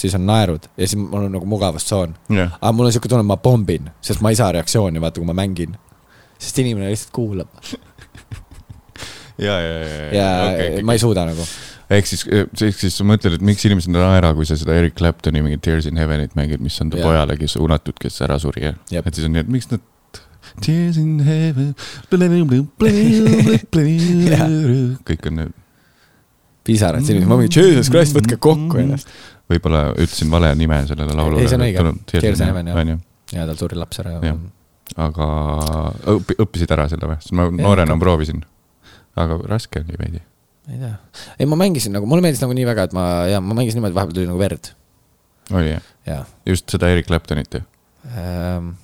siis 0.00 0.16
on 0.16 0.24
naerud 0.28 0.68
ja 0.76 0.86
siis 0.86 0.98
mul 1.00 1.26
on 1.26 1.34
nagu 1.36 1.48
mugavustsoon. 1.48 2.14
jah, 2.32 2.56
aga 2.60 2.72
mul 2.76 2.88
on 2.88 2.96
siuke 2.96 3.10
tunne, 3.10 3.24
et 3.26 3.30
ma 3.30 3.38
pombin, 3.40 3.90
sest 4.04 4.24
ma 4.24 4.32
ei 4.32 4.38
saa 4.38 4.52
reaktsiooni, 4.56 5.02
vaata, 5.02 5.20
kui 5.20 5.28
ma 5.28 5.36
mängin. 5.36 5.76
sest 6.40 6.60
inimene 6.62 6.92
lihtsalt 6.92 7.12
kuulab 7.16 7.50
ja, 9.46 9.58
ja, 9.60 9.60
ja, 9.60 10.08
ja 10.14 10.30
okei, 10.46 10.72
okay, 10.72 10.86
ma 10.86 10.96
ei 10.96 11.02
suuda 11.02 11.26
nagu. 11.28 11.46
ehk 11.90 12.08
siis, 12.08 12.24
ehk 12.30 12.80
siis 12.80 12.96
sa 12.96 13.06
mõtled, 13.08 13.38
et 13.38 13.44
miks 13.44 13.64
inimesed 13.68 13.92
ei 13.92 13.98
naera, 13.98 14.32
kui 14.36 14.48
sa 14.48 14.58
seda 14.60 14.76
Eric 14.78 14.96
Claptoni 14.98 15.44
mingit 15.44 15.64
Tears 15.66 15.88
in 15.90 16.00
Heaven'it 16.00 16.36
mängid, 16.38 16.62
mis 16.64 16.76
on 16.84 16.92
ta 16.92 17.00
Jaa. 17.00 17.08
pojale, 17.08 17.36
kes 17.40 17.56
suunatud, 17.58 17.96
kes 18.00 18.20
ära 18.26 18.38
suri 18.42 18.68
ja 18.68 18.76
Jep. 18.92 19.08
et 19.08 19.18
siis 19.18 19.28
on 19.28 19.36
nii, 19.36 19.46
et 19.46 19.52
miks 19.52 19.70
nad 19.72 19.84
Tears 20.64 21.00
in 21.00 21.18
Heaven, 21.24 21.74
kõik 25.10 25.28
on 25.28 25.42
need, 25.42 25.52
pisarad 26.66 27.04
silmis, 27.06 27.28
ma 27.28 27.38
mingi 27.40 27.60
Jesus 27.60 27.92
Christ, 27.92 28.16
võtke 28.16 28.40
kokku 28.40 28.80
ennast. 28.80 29.12
Võib-olla 29.50 29.90
ütlesin 29.96 30.30
vale 30.32 30.54
nime 30.58 30.80
sellele 30.88 31.16
laulule. 31.16 31.42
Ei, 31.42 31.50
see 31.50 31.58
on 31.58 31.66
õige. 31.66 31.92
Tears 32.14 32.40
in 32.40 32.50
Heaven, 32.50 32.72
jah. 32.72 33.04
ja 33.34 33.46
tal 33.50 33.58
suri 33.60 33.78
laps 33.78 34.02
ära 34.02 34.18
aga 34.98 35.26
õpi, 36.16 36.36
õppisid 36.42 36.72
ära 36.74 36.88
selle 36.90 37.10
või, 37.10 37.20
sest 37.22 37.34
ma 37.36 37.46
noorena 37.54 37.96
proovisin. 38.00 38.42
aga 39.20 39.38
raske 39.50 39.82
oli 39.82 39.98
veidi. 39.98 40.22
ei 40.70 40.78
tea, 40.80 40.92
ei 41.38 41.48
ma 41.50 41.58
mängisin 41.60 41.94
nagu, 41.94 42.08
mulle 42.10 42.24
meeldis 42.24 42.42
nagu 42.42 42.54
nii 42.56 42.66
väga, 42.68 42.88
et 42.88 42.94
ma 42.96 43.06
ja 43.30 43.40
ma 43.42 43.56
mängisin 43.58 43.80
niimoodi, 43.80 43.96
vahepeal 43.96 44.18
tuli 44.18 44.30
nagu 44.30 44.40
verd 44.40 44.72
oli 45.56 45.72
jah, 45.72 45.90
ja 46.06 46.20
just 46.46 46.70
seda 46.70 46.90
Eric 46.92 47.08
Claptonit 47.10 47.58
ju, 47.58 47.62
ähm,. 48.14 48.74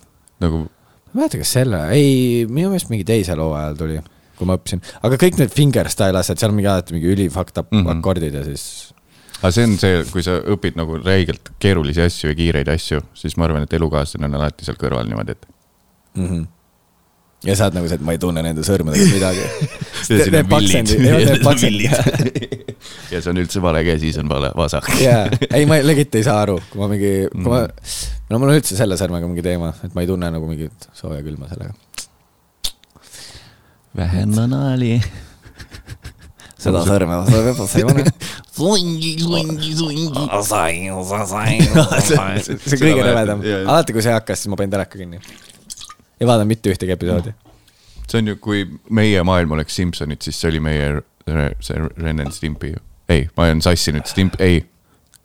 nagu 0.42 0.66
ma 0.66 0.68
ei 1.14 1.22
mäleta, 1.22 1.40
kas 1.42 1.54
selle, 1.58 1.80
ei, 1.94 2.44
minu 2.50 2.72
meelest 2.72 2.90
mingi 2.92 3.06
teise 3.08 3.36
loo 3.38 3.54
ajal 3.56 3.78
tuli. 3.78 4.00
kui 4.36 4.48
ma 4.48 4.58
õppisin, 4.58 4.82
aga 5.06 5.18
kõik 5.20 5.38
need 5.40 5.54
fingerstyle 5.54 6.20
asjad, 6.20 6.40
seal 6.40 6.52
on 6.52 6.58
mingi 6.58 6.68
alati 6.68 6.96
mingi 6.96 7.08
üli 7.08 7.30
fucked 7.32 7.56
up 7.56 7.70
mm. 7.72 7.86
-hmm. 7.86 8.02
akordid 8.02 8.34
ja 8.36 8.44
siis 8.44 8.92
aga 9.42 9.52
see 9.52 9.68
on 9.68 9.76
see, 9.80 10.02
kui 10.12 10.24
sa 10.26 10.38
õpid 10.54 10.78
nagu 10.80 10.98
räigelt 11.02 11.52
keerulisi 11.62 12.04
asju 12.06 12.32
ja 12.32 12.38
kiireid 12.38 12.68
asju, 12.72 13.02
siis 13.14 13.36
ma 13.36 13.48
arvan, 13.48 13.66
et 13.66 13.78
elukaaslane 13.78 14.28
on 14.30 14.38
alati 14.40 14.66
seal 14.66 14.78
kõrval 14.80 15.08
niimoodi, 15.10 15.36
et 15.36 15.48
mm. 16.16 16.28
-hmm. 16.28 16.46
ja 17.50 17.56
sa 17.56 17.68
oled 17.68 17.80
nagu 17.80 17.88
see, 17.90 18.00
et 18.00 18.06
ma 18.06 18.16
ei 18.16 18.22
tunne 18.22 18.42
nende 18.42 18.64
sõrmedega 18.66 19.12
midagi. 19.16 19.44
Ja 23.12 23.20
see 23.22 23.30
on 23.30 23.38
üldse 23.40 23.62
vale 23.62 23.82
käe, 23.86 23.98
siis 24.02 24.18
on 24.18 24.28
vale 24.30 24.50
vasak. 24.56 24.88
jaa, 25.00 25.26
ei 25.54 25.66
ma 25.68 25.78
legit 25.82 26.14
ei 26.18 26.24
saa 26.26 26.40
aru, 26.44 26.58
kui 26.70 26.80
ma 26.80 26.88
mingi, 26.90 27.12
kui 27.32 27.50
ma 27.50 27.62
Mm., 27.66 28.34
no 28.34 28.40
mul 28.42 28.50
on 28.50 28.58
üldse 28.58 28.76
selle 28.78 28.98
sõrmega 28.98 29.28
mingi 29.30 29.44
teema, 29.46 29.72
et 29.86 29.94
ma 29.94 30.02
ei 30.02 30.10
tunne 30.10 30.30
nagu 30.34 30.48
mingit 30.48 30.88
sooja-külma 30.96 31.48
sellega. 31.52 31.74
vähem 33.96 34.34
naali. 34.34 35.00
Seda 36.60 36.82
sõrme 36.86 37.18
ei 37.26 37.84
pane. 37.88 38.04
sundi, 38.56 39.16
sundi, 39.20 39.72
sundi. 39.76 40.22
see 40.46 42.16
on 42.16 42.78
kõige 42.80 43.04
rõvedam, 43.04 43.42
alati 43.64 43.96
kui 43.96 44.04
see 44.04 44.14
hakkas, 44.14 44.42
siis 44.42 44.52
ma 44.52 44.58
panin 44.60 44.72
teleka 44.72 45.00
kinni. 45.00 45.20
ei 46.20 46.28
vaadanud 46.28 46.54
mitte 46.54 46.72
ühtegi 46.72 46.96
episoodi. 46.96 47.34
see 48.06 48.22
on 48.22 48.32
ju, 48.32 48.38
kui 48.40 48.64
meie 48.88 49.22
maailm 49.26 49.56
oleks 49.58 49.76
Simsonid, 49.76 50.24
siis 50.24 50.40
see 50.40 50.54
oli 50.54 50.62
meie 50.64 51.02
see 51.60 51.76
Ren 51.98 52.24
and 52.24 52.32
Stimpy 52.32 52.72
ju. 52.72 52.82
ei, 53.08 53.28
ma 53.36 53.50
olen 53.50 53.62
sassinud 53.62 54.08
Stimp, 54.08 54.40
ei, 54.40 54.64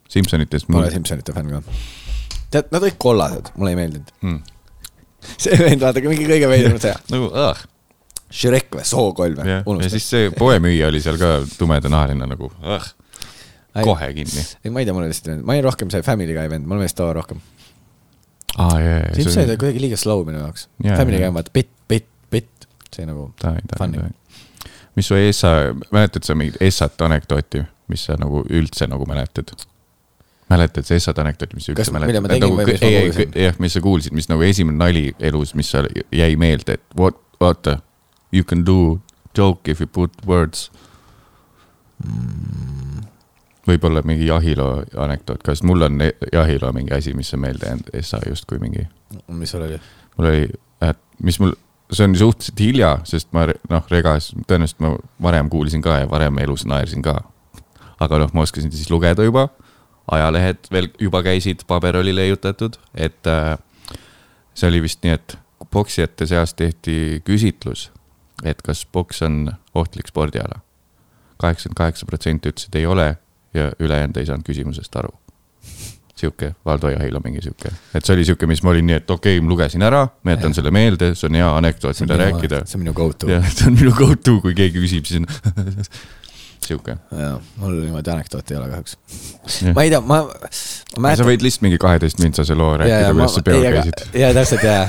Simsonitest 0.10 0.70
ma 0.70 0.84
olen 0.84 0.92
Simsonite 0.92 1.34
fänn 1.34 1.54
ka. 1.54 1.62
tead, 2.52 2.74
nad 2.74 2.84
olid 2.84 3.00
kollased, 3.00 3.54
mulle 3.56 3.72
ei 3.72 3.80
meeldinud. 3.80 4.12
mm.. 4.22 4.42
see 5.38 5.64
vend, 5.64 5.86
vaata 5.86 6.04
mingi 6.04 6.28
kõige 6.28 6.52
veidram 6.52 6.82
see, 6.82 6.98
nagu 7.14 7.32
ah,, 7.40 7.56
Shrek 8.32 8.74
või, 8.78 8.88
Sookolm 8.88 9.42
või 9.44 9.84
ja 9.84 9.92
siis 9.92 10.08
see 10.10 10.32
poemüüja 10.36 10.90
oli 10.92 11.02
seal 11.04 11.20
ka 11.22 11.42
tumedanahaline 11.58 12.28
nagu 12.32 12.52
ah,, 12.64 12.86
kohe 13.80 14.14
kinni. 14.14 14.44
ei, 14.64 14.72
ma 14.72 14.80
ei 14.80 14.88
tea, 14.88 14.96
mulle 14.96 15.10
lihtsalt, 15.12 15.44
ma 15.46 15.56
olin 15.56 15.66
rohkem 15.68 15.92
see 15.94 16.04
Family 16.06 16.36
Guy 16.36 16.52
vend, 16.52 16.68
mulle 16.68 16.84
meeldis 16.84 16.98
too 16.98 17.10
rohkem. 17.16 17.42
aa, 18.58 18.80
jaa, 18.80 18.98
jaa. 19.00 19.16
Simsonid 19.16 19.54
olid 19.54 19.64
kuidagi 19.64 19.84
liiga 19.86 20.00
slow 20.00 20.24
minu 20.28 20.42
jaoks. 20.44 20.68
Jaa, 20.84 20.98
Family 21.00 21.20
jaa. 21.20 21.26
Guy 21.26 21.32
on 21.32 21.38
vaata 21.40 21.54
bitt, 21.56 21.74
bitt, 21.92 22.10
bitt, 22.32 22.70
see 22.96 23.08
nagu 23.08 23.30
ta 23.42 23.56
ei, 23.56 23.68
ta 23.68 23.78
ei, 23.78 23.84
funny 23.84 24.02
ta. 24.02 24.08
ei. 24.08 24.72
mis 25.00 25.12
su 25.12 25.20
Essa, 25.20 25.54
mäletad 25.92 26.28
sa 26.28 26.36
mingit 26.36 26.60
Essat 26.64 27.04
anekdooti, 27.08 27.66
mis 27.92 28.08
sa 28.10 28.18
nagu 28.20 28.46
üldse 28.50 28.88
nagu 28.92 29.08
mäletad? 29.10 29.54
mäletad 30.52 30.88
sa 30.88 30.98
Essat 31.00 31.22
anekdooti, 31.24 31.60
mis 31.60 31.70
sa 31.70 31.76
üldse 31.76 31.96
mäletad? 31.96 32.20
ma 32.52 32.68
kuulsin? 32.68 33.38
jah, 33.48 33.60
mis 33.60 33.78
sa 33.78 33.84
kuulsid, 33.84 34.18
mis 34.18 34.28
nagu 34.32 34.44
esimene 34.48 34.80
nali 34.84 35.06
elus, 35.20 35.56
mis 35.56 35.72
seal 35.72 35.88
jäi 36.12 36.36
meelde, 36.40 36.80
et 36.80 37.00
what, 37.00 37.20
vaata, 37.42 37.80
you 38.32 38.44
can 38.44 38.66
do 38.66 39.00
joke 39.38 39.72
if 39.72 39.82
you 39.82 39.88
put 39.88 40.12
words 40.26 40.70
Mm. 42.02 43.04
võib-olla 43.68 44.02
mingi 44.02 44.26
jahiloo 44.26 44.82
anekdoot, 44.98 45.44
kas 45.46 45.62
mul 45.68 45.86
on 45.86 46.00
jahiloo 46.34 46.72
mingi 46.74 46.96
asi, 46.96 47.14
mis 47.14 47.30
on 47.36 47.44
meelde 47.44 47.68
jäänud, 47.70 47.92
Essa 47.94 48.18
justkui 48.26 48.58
mingi 48.60 48.88
mis 49.28 49.52
sul 49.54 49.62
oli? 49.68 49.78
mul 50.18 50.30
oli, 50.32 50.48
et 50.82 50.98
mis 51.22 51.38
mul, 51.44 51.54
see 51.94 52.08
on 52.08 52.16
suhteliselt 52.18 52.64
hilja, 52.64 52.90
sest 53.06 53.30
ma 53.38 53.46
noh, 53.70 53.86
regas, 53.94 54.32
tõenäoliselt 54.50 54.82
ma 54.82 54.96
varem 55.22 55.50
kuulsin 55.54 55.84
ka 55.86 56.00
ja 56.02 56.10
varem 56.10 56.42
elus 56.42 56.66
naersin 56.66 57.06
ka. 57.06 57.20
aga 58.02 58.22
noh, 58.24 58.34
ma 58.34 58.48
oskasin 58.48 58.74
siis 58.74 58.90
lugeda 58.90 59.24
juba, 59.28 59.50
ajalehed 60.12 60.72
veel 60.74 60.90
juba 61.00 61.22
käisid, 61.24 61.68
paber 61.70 62.02
oli 62.02 62.16
leiutatud, 62.18 62.80
et 62.96 63.30
äh, 63.30 63.54
see 64.58 64.74
oli 64.74 64.82
vist 64.88 65.06
nii, 65.06 65.20
et 65.20 65.38
poksijate 65.70 66.26
seas 66.26 66.58
tehti 66.58 67.22
küsitlus, 67.30 67.92
et 68.44 68.62
kas 68.62 68.86
poks 68.86 69.22
on 69.22 69.52
ohtlik 69.76 70.08
spordiala. 70.08 70.62
kaheksakümmend 71.42 71.78
kaheksa 71.78 72.06
protsenti 72.06 72.50
ütles, 72.50 72.68
et 72.68 72.76
ei 72.76 72.86
ole 72.86 73.18
ja 73.54 73.72
ülejäänud 73.80 74.18
ei 74.18 74.26
saanud 74.26 74.46
küsimusest 74.46 74.96
aru 74.96 75.16
sihuke 76.22 76.54
Valdo 76.66 76.90
Jahilo 76.90 77.20
mingi 77.24 77.42
sihuke, 77.42 77.72
et 77.96 78.06
see 78.06 78.16
oli 78.16 78.26
sihuke, 78.28 78.48
mis 78.50 78.62
ma 78.66 78.74
olin 78.74 78.88
nii, 78.90 79.00
et 79.02 79.14
okei 79.14 79.38
okay,, 79.38 79.44
ma 79.46 79.54
lugesin 79.54 79.86
ära, 79.86 80.04
ma 80.24 80.36
jätan 80.36 80.56
selle 80.58 80.74
meelde, 80.76 81.14
see 81.18 81.30
on 81.30 81.38
hea 81.40 81.50
anekdoot, 81.58 82.02
mida 82.06 82.18
rääkida. 82.22 82.64
see 82.70 82.78
on 82.78 82.86
minu 82.86 82.96
go 82.98 83.08
to. 83.14 83.30
jah, 83.32 83.48
see 83.50 83.70
on 83.72 83.78
minu 83.80 83.94
go 83.98 84.10
to, 84.16 84.38
kui 84.44 84.58
keegi 84.58 84.84
küsib, 84.84 85.08
siis 85.10 85.24
on 85.24 85.30
sihuke. 86.66 86.96
jaa, 87.18 87.34
mul 87.62 87.78
niimoodi 87.80 88.12
anekdooti 88.14 88.54
ei 88.54 88.60
ole 88.60 88.70
kahjuks. 88.72 88.98
ma 89.76 89.86
ei 89.86 89.92
tea, 89.94 90.02
ma, 90.02 90.22
ma 90.26 90.50
sa 90.52 91.02
mäletan. 91.04 91.28
võid 91.30 91.46
lihtsalt 91.46 91.66
mingi 91.66 91.80
kaheteist 91.82 92.22
mintsase 92.24 92.58
loo 92.58 92.74
rääkida, 92.82 93.12
kuidas 93.16 93.38
sa 93.38 93.44
peol 93.46 93.68
käisid. 93.68 94.04
jaa, 94.22 94.32
täpselt 94.38 94.66
jaa. 94.68 94.86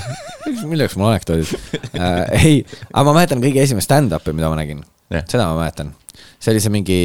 milleks 0.68 0.96
mul 1.00 1.12
anekdoodid 1.12 1.52
äh? 1.96 2.22
ei, 2.42 2.56
aga 2.92 3.04
ma 3.08 3.16
mäletan 3.20 3.42
kõige 3.44 3.62
esimest 3.64 3.88
stand-up'i, 3.90 4.34
mida 4.36 4.50
ma 4.52 4.58
nägin 4.60 4.82
Jah.. 5.12 5.26
seda 5.28 5.48
ma 5.50 5.60
mäletan. 5.60 5.92
see 6.38 6.54
oli 6.54 6.64
see 6.64 6.74
mingi, 6.74 7.02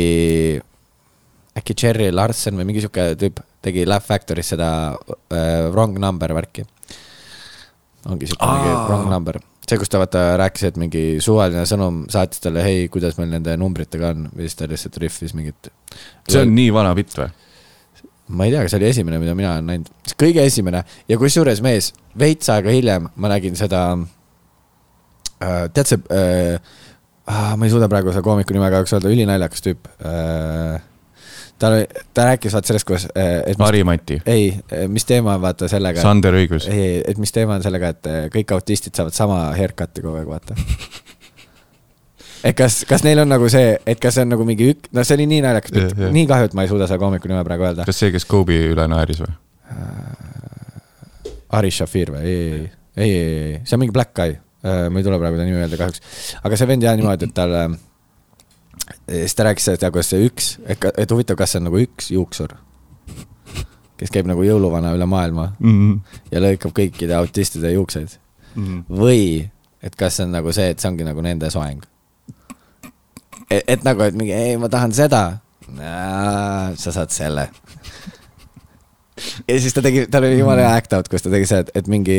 äkki 1.59 1.77
Cherry 1.77 2.09
Larson 2.13 2.59
või 2.59 2.69
mingi 2.71 2.85
sihuke 2.85 3.11
tüüp 3.19 3.43
tegi 3.65 3.85
Laugh 3.87 4.05
Factory's 4.05 4.53
seda 4.53 4.69
äh, 5.33 5.67
Wrong 5.71 5.97
Number 5.99 6.33
värki. 6.37 6.65
ongi 8.07 8.29
sihuke 8.29 8.51
mingi 8.55 8.73
Wrong 8.87 9.11
Number. 9.11 9.39
see, 9.67 9.79
kus 9.81 9.91
ta 9.91 9.99
vaata 10.01 10.21
rääkis, 10.39 10.67
et 10.69 10.77
mingi 10.79 11.03
suvaline 11.23 11.65
sõnum 11.67 12.05
saatis 12.11 12.43
talle, 12.43 12.63
hei, 12.63 12.85
kuidas 12.91 13.17
meil 13.19 13.33
nende 13.33 13.57
numbritega 13.59 14.13
on 14.13 14.29
või 14.31 14.47
siis 14.47 14.59
ta 14.59 14.69
lihtsalt 14.69 14.99
rihvis 15.03 15.35
mingit. 15.37 15.71
see 16.29 16.43
on 16.45 16.55
nii 16.55 16.71
vana 16.75 16.93
bitt 16.97 17.17
või? 17.17 17.29
ma 18.27 18.47
ei 18.47 18.51
tea, 18.51 18.63
kas 18.63 18.73
see 18.73 18.81
oli 18.81 18.89
esimene, 18.89 19.19
mida 19.21 19.35
mina 19.37 19.53
olen 19.55 19.69
näinud, 19.71 19.91
kõige 20.19 20.43
esimene 20.47 20.83
ja 21.07 21.17
kusjuures 21.19 21.61
mees, 21.63 21.93
veits 22.19 22.49
aega 22.51 22.73
hiljem 22.73 23.07
ma 23.15 23.31
nägin 23.31 23.55
seda 23.59 23.83
äh,, 25.39 25.67
tead 25.71 25.87
see 25.87 26.01
äh,, 26.15 26.75
ma 27.27 27.67
ei 27.67 27.71
suuda 27.71 27.87
praegu 27.91 28.11
seda 28.11 28.25
koomiku 28.25 28.55
nime 28.55 28.71
kahjuks 28.73 28.97
öelda, 28.97 29.13
ülinaljakas 29.15 29.63
tüüp 29.63 29.91
äh,. 29.99 30.79
ta, 31.59 31.71
ta 32.13 32.25
rääkis 32.31 32.53
vaata 32.53 32.71
sellest, 32.71 32.87
kuidas 32.87 33.07
äh,, 33.17 33.57
Mari-Mati, 33.59 34.19
ei, 34.29 34.51
mis 34.93 35.05
teema 35.09 35.35
on 35.37 35.41
vaata 35.41 35.69
sellega, 35.71 36.01
Sander 36.03 36.35
Õigus. 36.37 36.67
ei, 36.71 37.01
et 37.07 37.17
mis 37.21 37.33
teema 37.35 37.57
on 37.57 37.65
sellega, 37.65 37.91
et 37.95 38.09
äh, 38.11 38.23
kõik 38.33 38.53
autistid 38.57 38.95
saavad 38.97 39.15
sama 39.17 39.41
haircut'i 39.57 40.03
kogu 40.05 40.19
aeg, 40.21 40.29
vaata. 40.29 40.57
et 42.47 42.55
kas, 42.57 42.81
kas 42.89 43.03
neil 43.07 43.23
on 43.23 43.31
nagu 43.33 43.49
see, 43.51 43.75
et 43.89 43.99
kas 44.03 44.17
see 44.17 44.25
on 44.27 44.33
nagu 44.35 44.45
mingi 44.47 44.71
ük-, 44.73 44.89
no 44.95 45.03
see 45.07 45.17
oli 45.17 45.27
nii 45.33 45.43
naljakas 45.45 45.73
Jah,, 45.75 45.91
jah. 46.05 46.13
nii 46.13 46.27
kahju, 46.29 46.51
et 46.51 46.57
ma 46.57 46.65
ei 46.65 46.71
suuda 46.71 46.87
seda 46.89 47.01
koomiku 47.01 47.31
nime 47.31 47.43
praegu 47.47 47.67
öelda. 47.69 47.87
kas 47.89 48.03
see, 48.03 48.13
kes 48.15 48.27
Kobe 48.29 48.57
üle 48.71 48.87
naeris 48.91 49.23
või? 49.25 49.33
Aris 51.57 51.79
Shafir 51.79 52.11
või? 52.15 52.21
ei, 52.27 52.37
ei, 52.37 52.67
ei, 52.97 53.09
ei, 53.09 53.41
ei, 53.53 53.57
see 53.65 53.77
on 53.77 53.83
mingi 53.85 53.95
black 53.95 54.13
guy. 54.17 54.35
ma 54.67 54.99
ei 54.99 55.05
tule 55.05 55.19
praegu 55.21 55.37
ta 55.39 55.45
nimi 55.47 55.59
meelde 55.61 55.77
kahjuks. 55.79 56.01
aga 56.43 56.57
see 56.59 56.67
vend 56.69 56.83
jah 56.83 56.95
niimoodi, 56.99 57.29
et 57.29 57.35
tal, 57.37 57.53
siis 59.09 59.35
ta 59.35 59.43
rääkis 59.47 59.65
sellest, 59.65 59.83
kuidas 59.91 60.09
see 60.09 60.25
üks, 60.29 60.59
et, 60.67 60.85
et 60.97 61.11
huvitav, 61.11 61.35
kas 61.37 61.51
see 61.51 61.59
on 61.59 61.67
nagu 61.69 61.79
üks 61.81 62.11
juuksur, 62.11 62.55
kes 63.97 64.11
käib 64.13 64.27
nagu 64.29 64.43
jõuluvana 64.45 64.93
üle 64.95 65.05
maailma 65.09 65.51
ja 66.31 66.39
lõikab 66.43 66.71
kõikide 66.77 67.15
autistide 67.17 67.71
juukseid 67.73 68.17
või 68.89 69.49
et 69.83 69.95
kas 69.95 70.15
see 70.17 70.25
on 70.25 70.31
nagu 70.31 70.51
see, 70.53 70.69
et 70.73 70.79
see 70.79 70.89
ongi 70.89 71.03
nagu 71.05 71.21
nende 71.21 71.49
soeng. 71.53 71.83
et, 73.49 73.63
et 73.67 73.83
nagu, 73.83 74.01
et 74.01 74.15
mingi, 74.15 74.33
ei, 74.33 74.57
ma 74.57 74.67
tahan 74.69 74.91
seda. 74.91 75.39
sa 76.77 76.91
saad 76.91 77.09
selle. 77.11 77.49
ja 79.47 79.59
siis 79.59 79.73
ta 79.73 79.81
tegi, 79.81 80.05
tal 80.11 80.23
oli 80.23 80.39
jumala 80.39 80.61
hea 80.61 80.75
act 80.77 80.93
out, 80.93 81.07
kus 81.09 81.21
ta 81.25 81.29
tegi 81.33 81.45
see, 81.49 81.59
et, 81.65 81.69
et 81.75 81.87
mingi, 81.91 82.17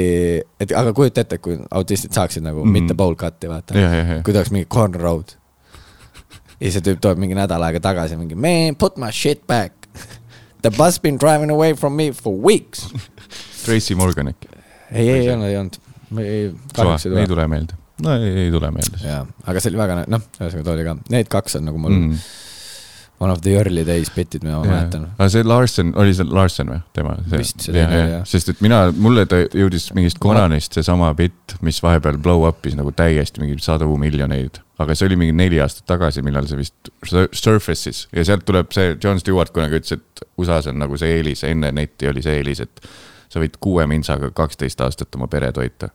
et 0.60 0.72
aga 0.76 0.92
kujuta 0.96 1.22
ette, 1.24 1.38
kui 1.38 1.58
autistid 1.70 2.12
saaksid 2.12 2.42
nagu 2.42 2.64
mm 2.64 2.68
Mhm. 2.68 2.76
-hmm. 2.76 2.82
mitte 2.82 2.94
bowl 2.94 3.14
cut'i 3.14 3.48
vaata 3.48 3.74
kui 4.24 4.32
ta 4.32 4.38
oleks 4.40 4.50
mingi 4.50 4.66
cornrow'd. 4.66 5.36
Ja 6.60 6.72
see 6.74 6.84
tüüp 6.84 7.00
tuleb 7.02 7.20
mingi 7.22 7.38
nädal 7.38 7.62
aega 7.66 7.80
tagasi 7.82 8.18
mingi 8.18 8.38
man 8.38 8.78
put 8.78 8.98
my 9.00 9.12
shit 9.12 9.46
back. 9.46 9.74
The 10.62 10.72
bus 10.74 10.98
been 10.98 11.18
driving 11.22 11.52
away 11.54 11.74
from 11.78 11.94
me 11.94 12.10
for 12.10 12.34
weeks. 12.34 12.88
Tracy 13.64 13.94
Morgan 13.94 14.32
äkki? 14.32 14.48
ei, 14.90 15.10
ei 15.10 15.30
olnud, 15.30 15.46
ei 15.48 15.56
olnud. 15.56 15.78
kahjuks 16.74 17.06
ei 17.06 17.12
ei 17.12 17.14
tule. 17.14 17.26
tule 17.26 17.46
meelde. 17.48 17.76
no 18.02 18.14
ei, 18.16 18.30
ei 18.44 18.50
tule 18.50 18.70
meelde. 18.70 19.00
jaa, 19.04 19.26
aga 19.46 19.60
see 19.60 19.72
oli 19.72 19.80
väga, 19.80 19.98
noh, 20.08 20.28
ühesõnaga 20.38 20.64
ta 20.64 20.74
oli 20.74 20.86
ka, 20.86 20.94
need 21.12 21.30
kaks 21.32 21.58
on 21.58 21.68
nagu 21.68 21.82
mul 21.82 21.92
mm. 21.92 22.06
Mm. 22.14 22.47
One 23.20 23.32
of 23.32 23.40
the 23.42 23.56
early 23.58 23.82
days 23.86 24.10
bitid, 24.14 24.44
mida 24.46 24.60
ma 24.60 24.64
mäletan. 24.68 25.08
aga 25.18 25.28
see 25.32 25.42
Larson, 25.46 25.92
oli 25.98 26.12
see 26.14 26.26
Larson 26.28 26.70
või 26.70 26.78
tema? 26.94 27.16
Vist 27.32 27.64
see 27.66 27.74
teine 27.74 27.88
oli, 28.02 28.12
jah. 28.12 28.24
sest 28.30 28.52
et 28.52 28.60
mina, 28.64 28.80
mulle 28.94 29.24
ta 29.30 29.40
jõudis 29.46 29.88
mingist 29.96 30.20
Conanist 30.22 30.78
seesama 30.78 31.10
bitt, 31.18 31.56
mis 31.66 31.80
vahepeal 31.82 32.18
blow 32.22 32.46
up'is 32.48 32.76
nagu 32.78 32.92
täiesti 32.94 33.42
mingi 33.42 33.58
sadu 33.64 33.90
miljoneid. 33.98 34.60
aga 34.78 34.94
see 34.94 35.08
oli 35.10 35.16
mingi 35.18 35.34
neli 35.34 35.58
aastat 35.64 35.86
tagasi, 35.90 36.22
millal 36.22 36.46
see 36.46 36.60
vist 36.60 36.92
sur- 37.04 37.28
surface'is 37.34 38.04
ja 38.14 38.24
sealt 38.24 38.44
tuleb 38.46 38.70
see 38.76 38.94
John 39.02 39.18
Stewart 39.18 39.50
kunagi 39.54 39.80
ütles, 39.80 39.98
et 39.98 40.24
USA-s 40.38 40.70
on 40.70 40.78
nagu 40.78 40.98
see 41.00 41.16
eelis, 41.18 41.42
enne 41.48 41.72
netti 41.74 42.06
oli 42.10 42.22
see 42.22 42.38
eelis, 42.38 42.60
et 42.66 42.86
sa 43.28 43.42
võid 43.42 43.58
kuue 43.60 43.86
mintsaga 43.90 44.30
kaksteist 44.30 44.80
aastat 44.80 45.14
oma 45.18 45.26
pere 45.28 45.50
toita. 45.52 45.90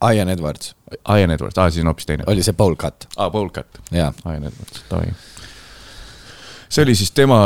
Ian 0.00 0.28
Edwards 0.32 0.74
Ian 1.08 1.30
Edwards, 1.30 1.58
aa 1.58 1.70
siis 1.70 1.82
on 1.84 1.90
hoopis 1.90 2.06
teine. 2.08 2.24
oli 2.26 2.42
see 2.42 2.52
bowl 2.56 2.74
cut, 2.76 3.06
aa, 3.16 3.30
Bolkat. 3.30 3.80
jaa. 3.92 4.12
Ian 4.26 4.44
Edwards, 4.48 4.84
davai. 4.90 5.12
See 6.70 6.84
oli 6.84 6.94
siis 6.94 7.10
tema 7.16 7.38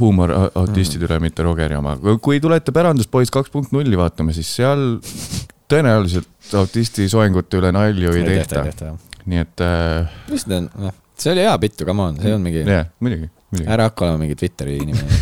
huumor 0.00 0.32
a- 0.36 0.50
autistide 0.62 1.06
üle, 1.08 1.18
mitte 1.24 1.42
Rogeri 1.46 1.76
oma. 1.78 1.96
kui 2.22 2.40
tulete 2.40 2.72
Päranduspoiss 2.76 3.32
kaks 3.32 3.50
punkt 3.50 3.72
nulli 3.72 3.96
vaatama, 3.98 4.32
siis 4.36 4.50
seal 4.60 4.98
tõenäoliselt 5.70 6.54
autisti 6.58 7.08
soengute 7.08 7.60
üle 7.60 7.72
nalju 7.72 8.12
ei 8.16 8.24
tehta. 8.26 8.64
nii 9.30 9.38
et 9.44 9.60
äh, 9.64 10.08
mis 10.30 10.44
ta 10.48 10.56
on, 10.60 10.70
noh, 10.86 10.94
see 11.20 11.32
oli 11.34 11.44
hea 11.44 11.56
bitt 11.62 11.80
ju, 11.80 11.86
come 11.88 12.02
on, 12.08 12.16
see 12.20 12.32
olnud 12.34 12.48
mingi, 12.48 12.62
jah, 12.66 12.86
muidugi, 13.04 13.28
muidugi, 13.52 13.68
ära 13.70 13.86
hakka 13.90 14.06
olema 14.06 14.22
mingi 14.24 14.36
Twitteri 14.40 14.78
inimene 14.80 15.20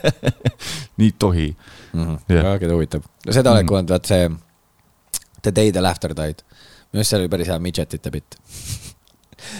nii 1.00 1.10
ei 1.10 1.14
tohi. 1.18 1.48
mm. 1.92 2.04
-hmm. 2.04 2.18
Jah. 2.28 2.44
väga 2.44 2.68
no 2.70 3.32
seda 3.32 3.52
oled 3.52 3.62
Mhm. 3.64 3.68
kuulanud, 3.68 3.90
vaat 3.90 4.06
see 4.06 4.30
The 5.42 5.52
Day 5.54 5.72
the 5.72 5.80
Laughter 5.80 6.14
Died. 6.14 6.42
minu 6.92 7.00
arust 7.00 7.10
see 7.10 7.18
oli 7.20 7.28
päris 7.28 7.48
hea 7.48 7.58
midgetite 7.58 8.10
bitt. 8.10 8.36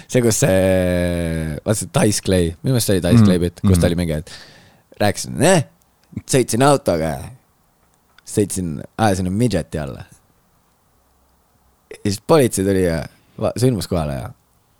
see, 0.09 0.23
kus 0.25 0.41
see, 0.43 1.59
vaata 1.65 1.79
see 1.81 1.91
Dice 1.99 2.21
Clay, 2.27 2.47
minu 2.63 2.75
meelest 2.77 2.87
see 2.91 2.97
oli 2.99 3.05
Dice 3.07 3.21
Mhm. 3.21 3.27
Clay 3.29 3.39
bitt, 3.43 3.61
kus 3.61 3.77
Mhm. 3.77 3.81
ta 3.81 3.87
oli 3.91 3.99
mingi, 4.01 4.13
et 4.21 4.31
rääkis, 5.01 5.29
eh, 5.53 5.63
sõitsin 6.27 6.63
autoga, 6.67 7.13
sõitsin, 8.27 8.81
ajasin 8.99 9.33
midžeti 9.33 9.79
alla. 9.83 10.05
ja 11.91 11.97
siis 12.05 12.21
politsei 12.27 12.65
tuli 12.65 12.85
ja 12.85 13.05
va- 13.39 13.53
sündmuskohale 13.59 14.13
ja 14.15 14.29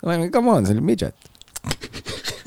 ma 0.05 0.13
olin, 0.15 0.31
come 0.31 0.49
on, 0.51 0.65
see 0.65 0.73
oli 0.77 0.81
midžet. 0.81 1.15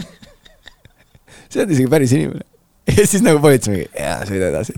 see 1.52 1.62
on 1.62 1.70
isegi 1.74 1.88
päris 1.90 2.12
inimene. 2.16 2.44
ja 2.88 3.06
siis 3.06 3.22
nagu 3.24 3.40
politsei 3.44 3.74
mingi, 3.74 3.88
jaa, 3.98 4.22
sõida 4.28 4.48
edasi. 4.52 4.72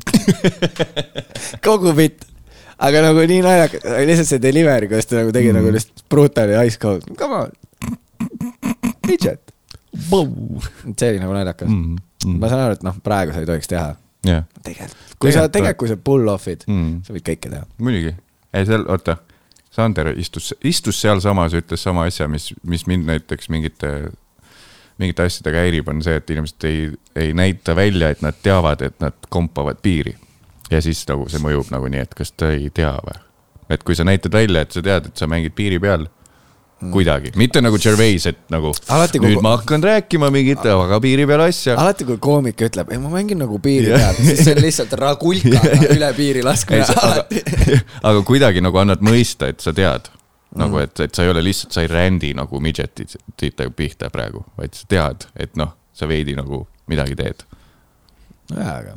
kogu 1.67 1.93
bitt. 1.97 2.27
aga 2.79 3.01
nagu 3.07 3.23
nii 3.31 3.41
naljakas, 3.47 3.87
lihtsalt 4.11 4.29
see 4.35 4.43
delivery, 4.43 4.89
kuidas 4.91 5.07
ta 5.09 5.21
nagu 5.23 5.33
tegi 5.33 5.49
mm. 5.53 5.57
nagu 5.61 5.69
lihtsalt 5.73 6.03
brutally 6.13 6.55
ice 6.67 6.79
cold, 6.83 7.07
come 7.19 7.35
on. 7.47 7.51
midžet. 9.07 9.53
see 9.97 11.11
oli 11.11 11.21
nagu 11.23 11.33
naljakas 11.33 11.69
mm.. 11.69 11.97
Mm, 12.27 12.41
ma 12.41 12.49
saan 12.51 12.65
aru, 12.65 12.75
et 12.79 12.83
noh, 12.87 12.97
praegu 13.05 13.33
sa 13.35 13.43
ei 13.43 13.47
tohiks 13.49 13.69
teha. 13.71 13.95
jah, 14.27 14.45
tegelikult, 14.65 15.15
kui 15.23 15.33
sa 15.33 15.47
Tegelikult 15.49 15.79
kui 15.85 15.89
sa 15.93 15.97
pull 15.97 16.29
off'id 16.33 16.65
mm., 16.67 16.77
Mm. 16.83 17.01
sa 17.07 17.15
võid 17.15 17.27
kõike 17.29 17.51
teha. 17.53 17.65
muidugi. 17.79 18.15
ei, 18.53 18.67
seal, 18.67 18.87
oota, 18.89 19.19
Sander 19.77 20.09
istus, 20.17 20.55
istus 20.65 21.01
sealsamas 21.01 21.53
ja 21.53 21.61
ütles 21.61 21.83
sama 21.85 22.07
asja, 22.09 22.29
mis, 22.33 22.49
mis 22.65 22.87
mind 22.89 23.05
näiteks 23.11 23.51
mingite, 23.53 23.91
mingite 24.99 25.27
asjadega 25.29 25.61
häirib, 25.67 25.89
on 25.93 26.01
see, 26.03 26.17
et 26.17 26.31
inimesed 26.33 26.65
ei, 26.65 26.87
ei 27.17 27.35
näita 27.37 27.75
välja, 27.77 28.09
et 28.15 28.23
nad 28.25 28.39
teavad, 28.43 28.81
et 28.87 28.97
nad 29.05 29.29
kompavad 29.29 29.83
piiri. 29.85 30.17
ja 30.71 30.81
siis 30.83 31.05
nagu 31.09 31.29
see 31.29 31.39
mõjub 31.45 31.69
nagu 31.71 31.89
nii, 31.93 32.01
et 32.09 32.15
kas 32.17 32.33
ta 32.33 32.51
ei 32.57 32.71
tea 32.75 32.95
või? 33.05 33.21
et 33.71 33.83
kui 33.85 33.95
sa 33.99 34.05
näitad 34.09 34.33
välja, 34.33 34.65
et 34.65 34.73
sa 34.73 34.83
tead, 34.83 35.07
et 35.11 35.17
sa 35.17 35.29
mängid 35.31 35.53
piiri 35.55 35.79
peal 35.83 36.09
kuidagi, 36.93 37.31
mitte 37.41 37.61
nagu 37.65 37.79
Gervais, 37.81 38.27
et 38.29 38.39
nagu 38.53 38.73
Alati, 38.93 39.19
kui- 39.19 39.31
nüüd 39.33 39.43
ma 39.43 39.55
hakkan 39.57 39.83
rääkima 39.83 40.29
mingit 40.31 40.61
väga 40.67 40.99
piiri 41.01 41.25
peal 41.27 41.41
asja. 41.47 41.77
alati, 41.81 42.05
kui 42.05 42.19
koomik 42.21 42.61
ütleb, 42.69 42.91
ei 42.93 42.99
ma 43.01 43.09
mängin 43.15 43.39
nagu 43.41 43.59
piiri 43.65 43.95
peal, 43.95 44.15
siis 44.21 44.43
see 44.45 44.55
on 44.57 44.61
lihtsalt 44.63 44.93
ragulkaga 45.01 45.79
üle 45.97 46.11
piiri 46.19 46.43
laskmine, 46.45 46.85
alati. 47.03 47.43
aga 48.11 48.23
kuidagi 48.29 48.61
nagu 48.61 48.77
annad 48.83 49.01
mõista, 49.01 49.49
et 49.53 49.61
sa 49.65 49.73
tead 49.73 50.13
Mm. 50.57 50.61
nagu, 50.63 50.79
et, 50.79 51.01
et 51.05 51.13
sa 51.13 51.25
ei 51.25 51.29
ole 51.29 51.41
lihtsalt, 51.43 51.73
sa 51.75 51.83
ei 51.83 51.89
rändi 51.91 52.31
nagu 52.39 52.61
midžetitega 52.63 53.67
pihta 53.77 54.09
praegu, 54.15 54.45
vaid 54.57 54.73
sa 54.79 54.87
tead, 54.89 55.27
et 55.37 55.57
noh, 55.59 55.73
sa 55.93 56.07
veidi 56.09 56.33
nagu 56.39 56.63
midagi 56.89 57.17
teed. 57.19 57.43
jaa, 58.55 58.77
aga. 58.79 58.95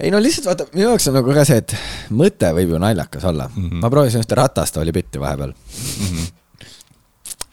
Ei 0.00 0.10
no 0.10 0.20
lihtsalt 0.22 0.46
vaata, 0.46 0.66
minu 0.74 0.88
jaoks 0.88 1.08
on 1.10 1.18
nagu 1.18 1.34
ka 1.36 1.44
see, 1.48 1.60
et 1.62 1.76
mõte 2.16 2.52
võib 2.56 2.74
ju 2.74 2.80
naljakas 2.82 3.24
olla 3.30 3.48
mm. 3.48 3.68
-hmm. 3.68 3.82
ma 3.84 3.90
proovisin 3.90 4.24
ühte 4.24 4.38
ratastooli 4.38 4.92
bitti 4.92 5.20
vahepeal 5.20 5.52
mm. 5.52 6.06
-hmm. 6.06 6.66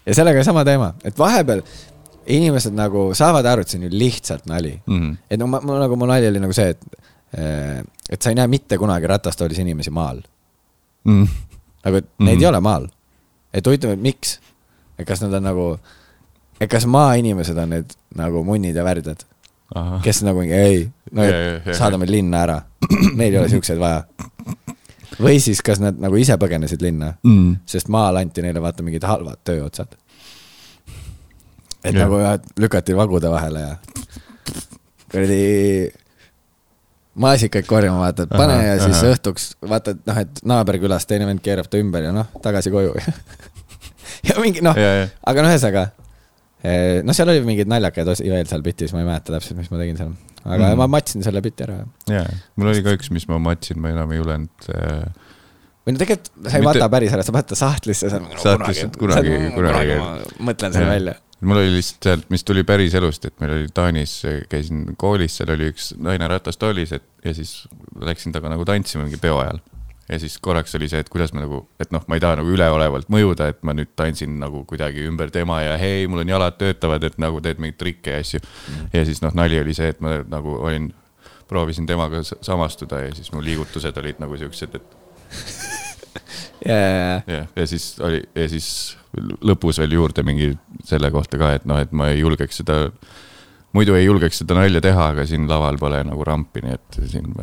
ja 0.06 0.16
sellega 0.16 0.44
sama 0.44 0.66
teema, 0.66 0.94
et 1.04 1.20
vahepeal 1.20 1.62
inimesed 2.28 2.76
nagu 2.76 3.10
saavad 3.16 3.46
aru, 3.46 3.62
et 3.62 3.72
see 3.72 3.80
on 3.80 3.88
ju 3.88 3.92
lihtsalt 3.92 4.46
nali 4.46 4.74
mm. 4.86 4.94
Mhm. 4.96 5.04
-hmm. 5.04 5.18
et 5.30 5.40
no 5.40 5.48
ma, 5.48 5.62
ma 5.62 5.80
nagu, 5.80 5.96
mu 5.96 6.06
nali 6.06 6.28
oli 6.28 6.40
nagu 6.40 6.54
see, 6.54 6.70
et, 6.70 6.84
et 8.10 8.22
sa 8.22 8.30
ei 8.30 8.36
näe 8.36 8.48
mitte 8.48 8.78
kunagi 8.78 9.08
ratastoolis 9.08 9.60
inimesi 9.60 9.90
maal. 9.90 10.22
Mm. 11.04 11.28
nagu, 11.86 11.96
et 11.98 12.06
mm 12.06 12.10
-hmm. 12.10 12.26
neid 12.26 12.42
ei 12.42 12.48
ole 12.48 12.60
maal. 12.60 12.88
et 13.54 13.68
huvitav, 13.68 13.92
et 13.92 14.02
miks? 14.02 14.40
et 15.00 15.08
kas 15.08 15.22
nad 15.22 15.34
on 15.34 15.44
nagu, 15.44 15.80
et 16.60 16.70
kas 16.70 16.86
maainimesed 16.86 17.58
on 17.58 17.70
need 17.70 17.94
nagu 18.16 18.44
munnid 18.44 18.76
ja 18.76 18.84
värdjad, 18.84 19.24
kes 20.04 20.22
nagu 20.24 20.40
mingi 20.40 20.54
ei, 20.56 20.82
no 21.12 21.24
Ja, 21.28 21.36
ja, 21.38 21.60
ja, 21.66 21.74
saadame 21.76 22.06
linna 22.10 22.44
ära, 22.46 22.58
meil 23.20 23.34
ei 23.34 23.40
ole 23.42 23.50
siukseid 23.52 23.80
vaja. 23.82 24.04
või 25.20 25.40
siis, 25.44 25.62
kas 25.66 25.80
nad 25.84 25.98
nagu 26.00 26.16
ise 26.16 26.38
põgenesid 26.40 26.82
linna 26.82 27.14
Mm. 27.26 27.56
sest 27.66 27.88
maal 27.90 28.16
anti 28.20 28.42
neile 28.46 28.62
vaata 28.62 28.84
mingid 28.84 29.04
halvad 29.04 29.40
tööotsad. 29.44 29.96
et 31.84 31.94
Jah. 31.96 32.08
nagu 32.08 32.20
lükati 32.60 32.96
vagude 32.96 33.30
vahele 33.30 33.60
ja 33.60 33.76
kuradi 35.12 35.92
maasikaid 37.18 37.66
korjama, 37.66 38.00
vaata, 38.06 38.24
et 38.28 38.30
pane 38.30 38.54
Ahah, 38.54 38.66
ja 38.66 38.80
siis 38.84 38.98
ahah. 39.02 39.14
õhtuks 39.16 39.46
vaata, 39.70 39.92
et 39.96 40.02
noh, 40.06 40.18
et 40.22 40.42
naaberkülas 40.46 41.06
teine 41.10 41.26
vend 41.30 41.42
keerab 41.42 41.70
ta 41.72 41.80
ümber 41.82 42.04
ja 42.06 42.12
noh, 42.14 42.28
tagasi 42.44 42.70
koju. 42.74 42.94
ja 44.30 44.36
mingi 44.42 44.62
noh 44.66 44.78
aga 44.78 45.42
no 45.44 45.50
ühesõnaga, 45.50 45.88
noh, 47.06 47.16
seal 47.18 47.32
oli 47.34 47.44
mingeid 47.46 47.70
naljakaid 47.72 48.10
osi 48.14 48.28
veel 48.32 48.48
seal 48.50 48.64
bitis, 48.66 48.94
ma 48.96 49.04
ei 49.04 49.08
mäleta 49.10 49.36
täpselt, 49.36 49.60
mis 49.60 49.70
ma 49.74 49.80
tegin 49.82 50.00
seal, 50.00 50.16
aga 50.44 50.72
mm. 50.72 50.82
Ma 50.82 50.90
matsin 50.98 51.26
selle 51.26 51.42
biti 51.46 51.66
ära. 51.68 51.80
jaa, 52.12 52.26
mul 52.58 52.72
oli 52.74 52.84
ka 52.86 52.96
üks, 52.98 53.12
mis 53.16 53.28
ma 53.30 53.40
matsin, 53.42 53.80
ma 53.84 53.94
enam 53.94 54.12
ei 54.16 54.22
julenud 54.22 54.68
äh,. 54.74 55.06
või 55.88 55.96
no 55.96 56.02
tegelikult 56.02 56.34
sa 56.34 56.58
ei 56.58 56.66
Mitte- 56.66 56.66
vaata 56.72 56.90
päris 56.98 57.16
ära, 57.16 57.26
sa 57.28 57.36
paned 57.36 57.52
ta 57.52 57.60
sahtlisse, 57.60 58.12
sa 58.12 58.20
oled 58.22 58.44
Sahtlisse, 58.44 58.90
kunagi- 58.98 59.40
kunagi- 59.56 60.02
ma 60.02 60.12
mõtlen 60.52 60.76
selle 60.76 60.92
välja. 60.96 61.16
mul 61.42 61.62
oli 61.62 61.78
lihtsalt 61.78 62.10
sealt, 62.10 62.30
mis 62.34 62.44
tuli 62.48 62.66
päris 62.68 62.98
elust, 62.98 63.26
et 63.30 63.38
meil 63.44 63.56
oli 63.60 63.72
Taanis, 63.74 64.20
käisin 64.50 64.86
koolis, 64.98 65.38
seal 65.40 65.54
oli 65.54 65.72
üks 65.74 65.94
naine 66.02 66.30
ratastoolis, 66.34 66.96
et 66.98 67.06
ja 67.26 67.34
siis 67.38 67.68
läksin 68.02 68.34
temaga 68.36 68.56
nagu 68.56 68.66
tantsima 68.68 69.06
mingi 69.06 69.20
peo 69.22 69.40
ajal. 69.44 69.62
Ja 70.10 70.20
siis 70.20 70.38
korraks 70.44 70.76
oli 70.76 70.88
see, 70.92 71.02
et 71.04 71.10
kuidas 71.12 71.34
ma 71.36 71.44
nagu, 71.44 71.62
et 71.82 71.92
noh, 71.92 72.04
ma 72.08 72.18
ei 72.18 72.24
taha 72.24 72.40
nagu 72.40 72.52
üleolevalt 72.54 73.10
mõjuda, 73.12 73.50
et 73.52 73.60
ma 73.68 73.76
nüüd 73.76 73.92
tantsin 74.00 74.38
nagu 74.42 74.64
kuidagi 74.70 75.04
ümber 75.08 75.32
tema 75.34 75.60
ja 75.66 75.76
hei, 75.82 76.06
mul 76.08 76.24
on 76.24 76.32
jalad 76.32 76.58
töötavad, 76.60 77.04
et 77.04 77.18
nagu 77.22 77.42
teed 77.44 77.60
mingeid 77.64 77.80
trikke 77.82 78.16
ja 78.16 78.22
asju 78.24 78.42
mm.. 78.44 78.94
ja 78.96 79.04
siis 79.08 79.22
noh, 79.26 79.36
nali 79.38 79.60
oli 79.60 79.76
see, 79.78 79.92
et 79.92 80.00
ma 80.04 80.18
nagu 80.32 80.56
olin, 80.62 80.92
proovisin 81.48 81.88
temaga 81.90 82.24
samastuda 82.24 83.04
ja 83.06 83.12
siis 83.16 83.32
mu 83.36 83.44
liigutused 83.44 84.00
olid 84.00 84.24
nagu 84.24 84.40
siuksed, 84.40 84.80
et 84.80 84.98
ja, 86.72 86.80
ja, 87.28 87.44
ja, 87.44 87.68
siis 87.68 87.96
oli 88.04 88.24
ja 88.36 88.48
siis 88.52 88.70
lõpus 89.20 89.80
veel 89.82 89.98
juurde 89.98 90.24
mingi 90.28 90.54
selle 90.88 91.12
kohta 91.12 91.40
ka, 91.40 91.56
et 91.60 91.68
noh, 91.68 91.80
et 91.84 91.92
ma 91.92 92.12
ei 92.14 92.22
julgeks 92.22 92.64
seda, 92.64 92.86
muidu 93.76 93.98
ei 93.98 94.08
julgeks 94.08 94.44
seda 94.44 94.56
nalja 94.56 94.82
teha, 94.84 95.12
aga 95.14 95.28
siin 95.28 95.50
laval 95.52 95.80
pole 95.82 96.00
nagu 96.08 96.28
rampi, 96.28 96.64
nii 96.64 96.78
et 96.80 97.02
siin 97.12 97.36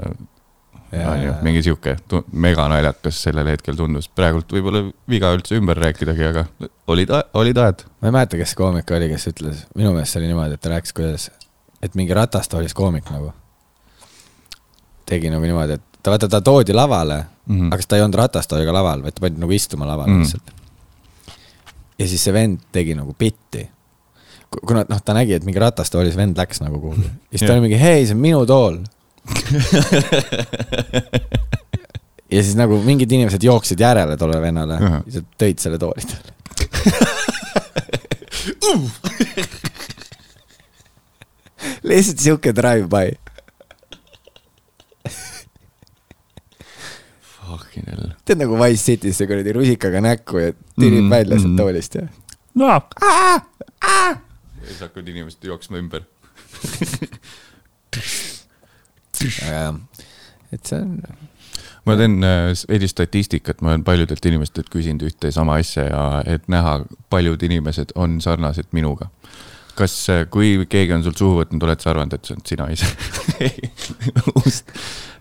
on 1.02 1.22
ju 1.22 1.34
mingi 1.42 1.62
sihuke 1.66 1.96
meganaljakas 2.32 3.22
sellel 3.26 3.48
hetkel 3.52 3.76
tundus, 3.78 4.08
praegult 4.08 4.52
võib-olla 4.52 4.84
viga 5.10 5.32
üldse 5.36 5.58
ümber 5.58 5.80
rääkidagi, 5.82 6.26
aga 6.30 6.44
olid, 6.86 7.14
olid 7.34 7.62
ajad. 7.64 7.86
ma 8.00 8.10
ei 8.10 8.16
mäleta, 8.18 8.40
kes 8.40 8.54
koomik 8.58 8.90
oli, 8.96 9.08
kes 9.12 9.30
ütles, 9.32 9.64
minu 9.74 9.94
meelest 9.94 10.14
see 10.14 10.22
oli 10.22 10.30
niimoodi, 10.32 10.58
et 10.58 10.64
ta 10.64 10.74
rääkis, 10.74 10.94
kuidas, 10.96 11.30
et 11.82 11.94
mingi 11.98 12.16
ratastoolis 12.16 12.74
koomik 12.74 13.10
nagu 13.10 13.32
tegi 15.08 15.30
nagu 15.32 15.44
niimoodi, 15.44 15.78
et 15.78 16.00
ta 16.02 16.12
vaata, 16.14 16.28
ta 16.28 16.40
toodi 16.44 16.72
lavale 16.76 17.24
mm. 17.46 17.60
-hmm. 17.60 17.66
aga 17.66 17.76
siis 17.76 17.86
ta 17.86 17.96
ei 17.96 18.02
olnud 18.02 18.18
ratastooliga 18.18 18.72
laval, 18.72 19.02
vaid 19.02 19.14
ta 19.14 19.20
pandi 19.24 19.40
nagu 19.40 19.52
istuma 19.52 19.86
lavale 19.86 20.08
mm 20.08 20.14
Mm. 20.14 20.22
-hmm. 20.22 20.24
lihtsalt. 20.24 20.50
ja 21.98 22.08
siis 22.08 22.24
see 22.24 22.32
vend 22.32 22.60
tegi 22.72 22.94
nagu 22.94 23.14
bitti. 23.18 23.70
kuna 24.66 24.84
noh, 24.88 25.02
ta 25.02 25.14
nägi, 25.14 25.32
et 25.34 25.44
mingi 25.44 25.58
ratastoolis 25.58 26.16
vend 26.16 26.38
läks 26.38 26.60
nagu 26.60 26.80
kuhugi 26.80 27.10
ja 27.32 27.38
siis 27.38 27.48
ta 27.48 27.52
oli 27.52 27.60
mingi, 27.60 27.80
hei, 27.80 28.06
see 28.06 28.14
on 28.14 28.20
minu 28.20 28.46
tool. 28.46 28.78
ja 32.34 32.42
siis 32.42 32.56
nagu 32.58 32.82
mingid 32.84 33.12
inimesed 33.12 33.42
jooksid 33.42 33.80
järele 33.80 34.16
tollele 34.20 34.42
vennale 34.42 34.74
Ahah. 34.80 35.02
ja 35.06 35.12
siis 35.18 35.24
tõid 35.40 35.58
selle 35.64 35.78
tooli 35.80 36.02
talle. 36.08 36.30
lihtsalt 41.88 42.18
sihuke 42.18 42.52
drive-by. 42.56 43.12
Fucking 47.44 47.86
hell. 47.88 48.12
tead 48.24 48.38
nagu 48.40 48.54
Wise 48.60 48.84
City's 48.84 49.16
see 49.20 49.28
kuradi 49.30 49.50
rusikaga 49.56 49.98
näkku 50.04 50.34
ja 50.40 50.48
tirib 50.54 51.04
mm, 51.04 51.10
välja 51.12 51.38
sealt 51.38 51.52
mm. 51.52 51.58
toolist 51.60 51.92
ja. 51.98 52.04
no 52.58 52.66
ja 52.72 52.80
siis 54.64 54.80
hakkavad 54.80 55.08
inimesed 55.12 55.44
jooksma 55.44 55.76
ümber. 55.82 56.02
Et 60.54 60.66
see 60.70 60.80
on, 60.80 60.98
ma 61.84 61.96
teen 62.00 62.18
äh, 62.24 62.50
veidi 62.68 62.88
statistikat, 62.90 63.60
ma 63.62 63.72
olen 63.72 63.84
paljudelt 63.86 64.26
inimestelt 64.26 64.70
küsinud 64.72 65.06
ühte 65.08 65.30
ja 65.30 65.36
sama 65.38 65.58
asja 65.62 65.86
ja 65.88 66.04
et 66.36 66.48
näha, 66.52 66.80
paljud 67.12 67.42
inimesed 67.42 67.94
on 67.94 68.20
sarnased 68.24 68.72
minuga. 68.72 69.10
kas, 69.74 69.94
kui 70.30 70.66
keegi 70.70 70.94
on 70.94 71.02
sul 71.02 71.16
suhu 71.18 71.40
võtnud, 71.40 71.64
oled 71.66 71.80
sa 71.82 71.90
arvanud, 71.90 72.14
et 72.14 72.28
see 72.28 72.36
oled 72.36 72.46
sina 72.46 72.68
ise? 72.70 72.86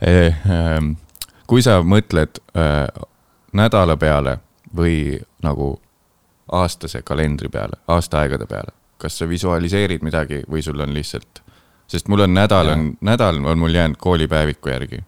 ähm, 0.14 0.94
kui 1.50 1.64
sa 1.66 1.80
mõtled 1.82 2.38
äh, 2.58 2.86
nädala 3.54 3.98
peale 3.98 4.38
või 4.76 5.18
nagu 5.44 5.74
aastase 6.54 7.02
kalendri 7.02 7.50
peale, 7.50 7.80
aastaaegade 7.88 8.46
peale, 8.50 8.76
kas 9.02 9.18
sa 9.18 9.28
visualiseerid 9.30 10.06
midagi 10.06 10.44
või 10.50 10.62
sul 10.66 10.80
on 10.86 10.94
lihtsalt, 10.94 11.42
sest 11.88 12.08
mul 12.08 12.26
on 12.26 12.34
nädal 12.34 12.70
on, 12.74 12.86
nädal 13.02 13.42
on 13.46 13.60
mul 13.60 13.76
jäänud 13.76 14.00
koolipäeviku 14.02 14.70
järgi 14.70 15.04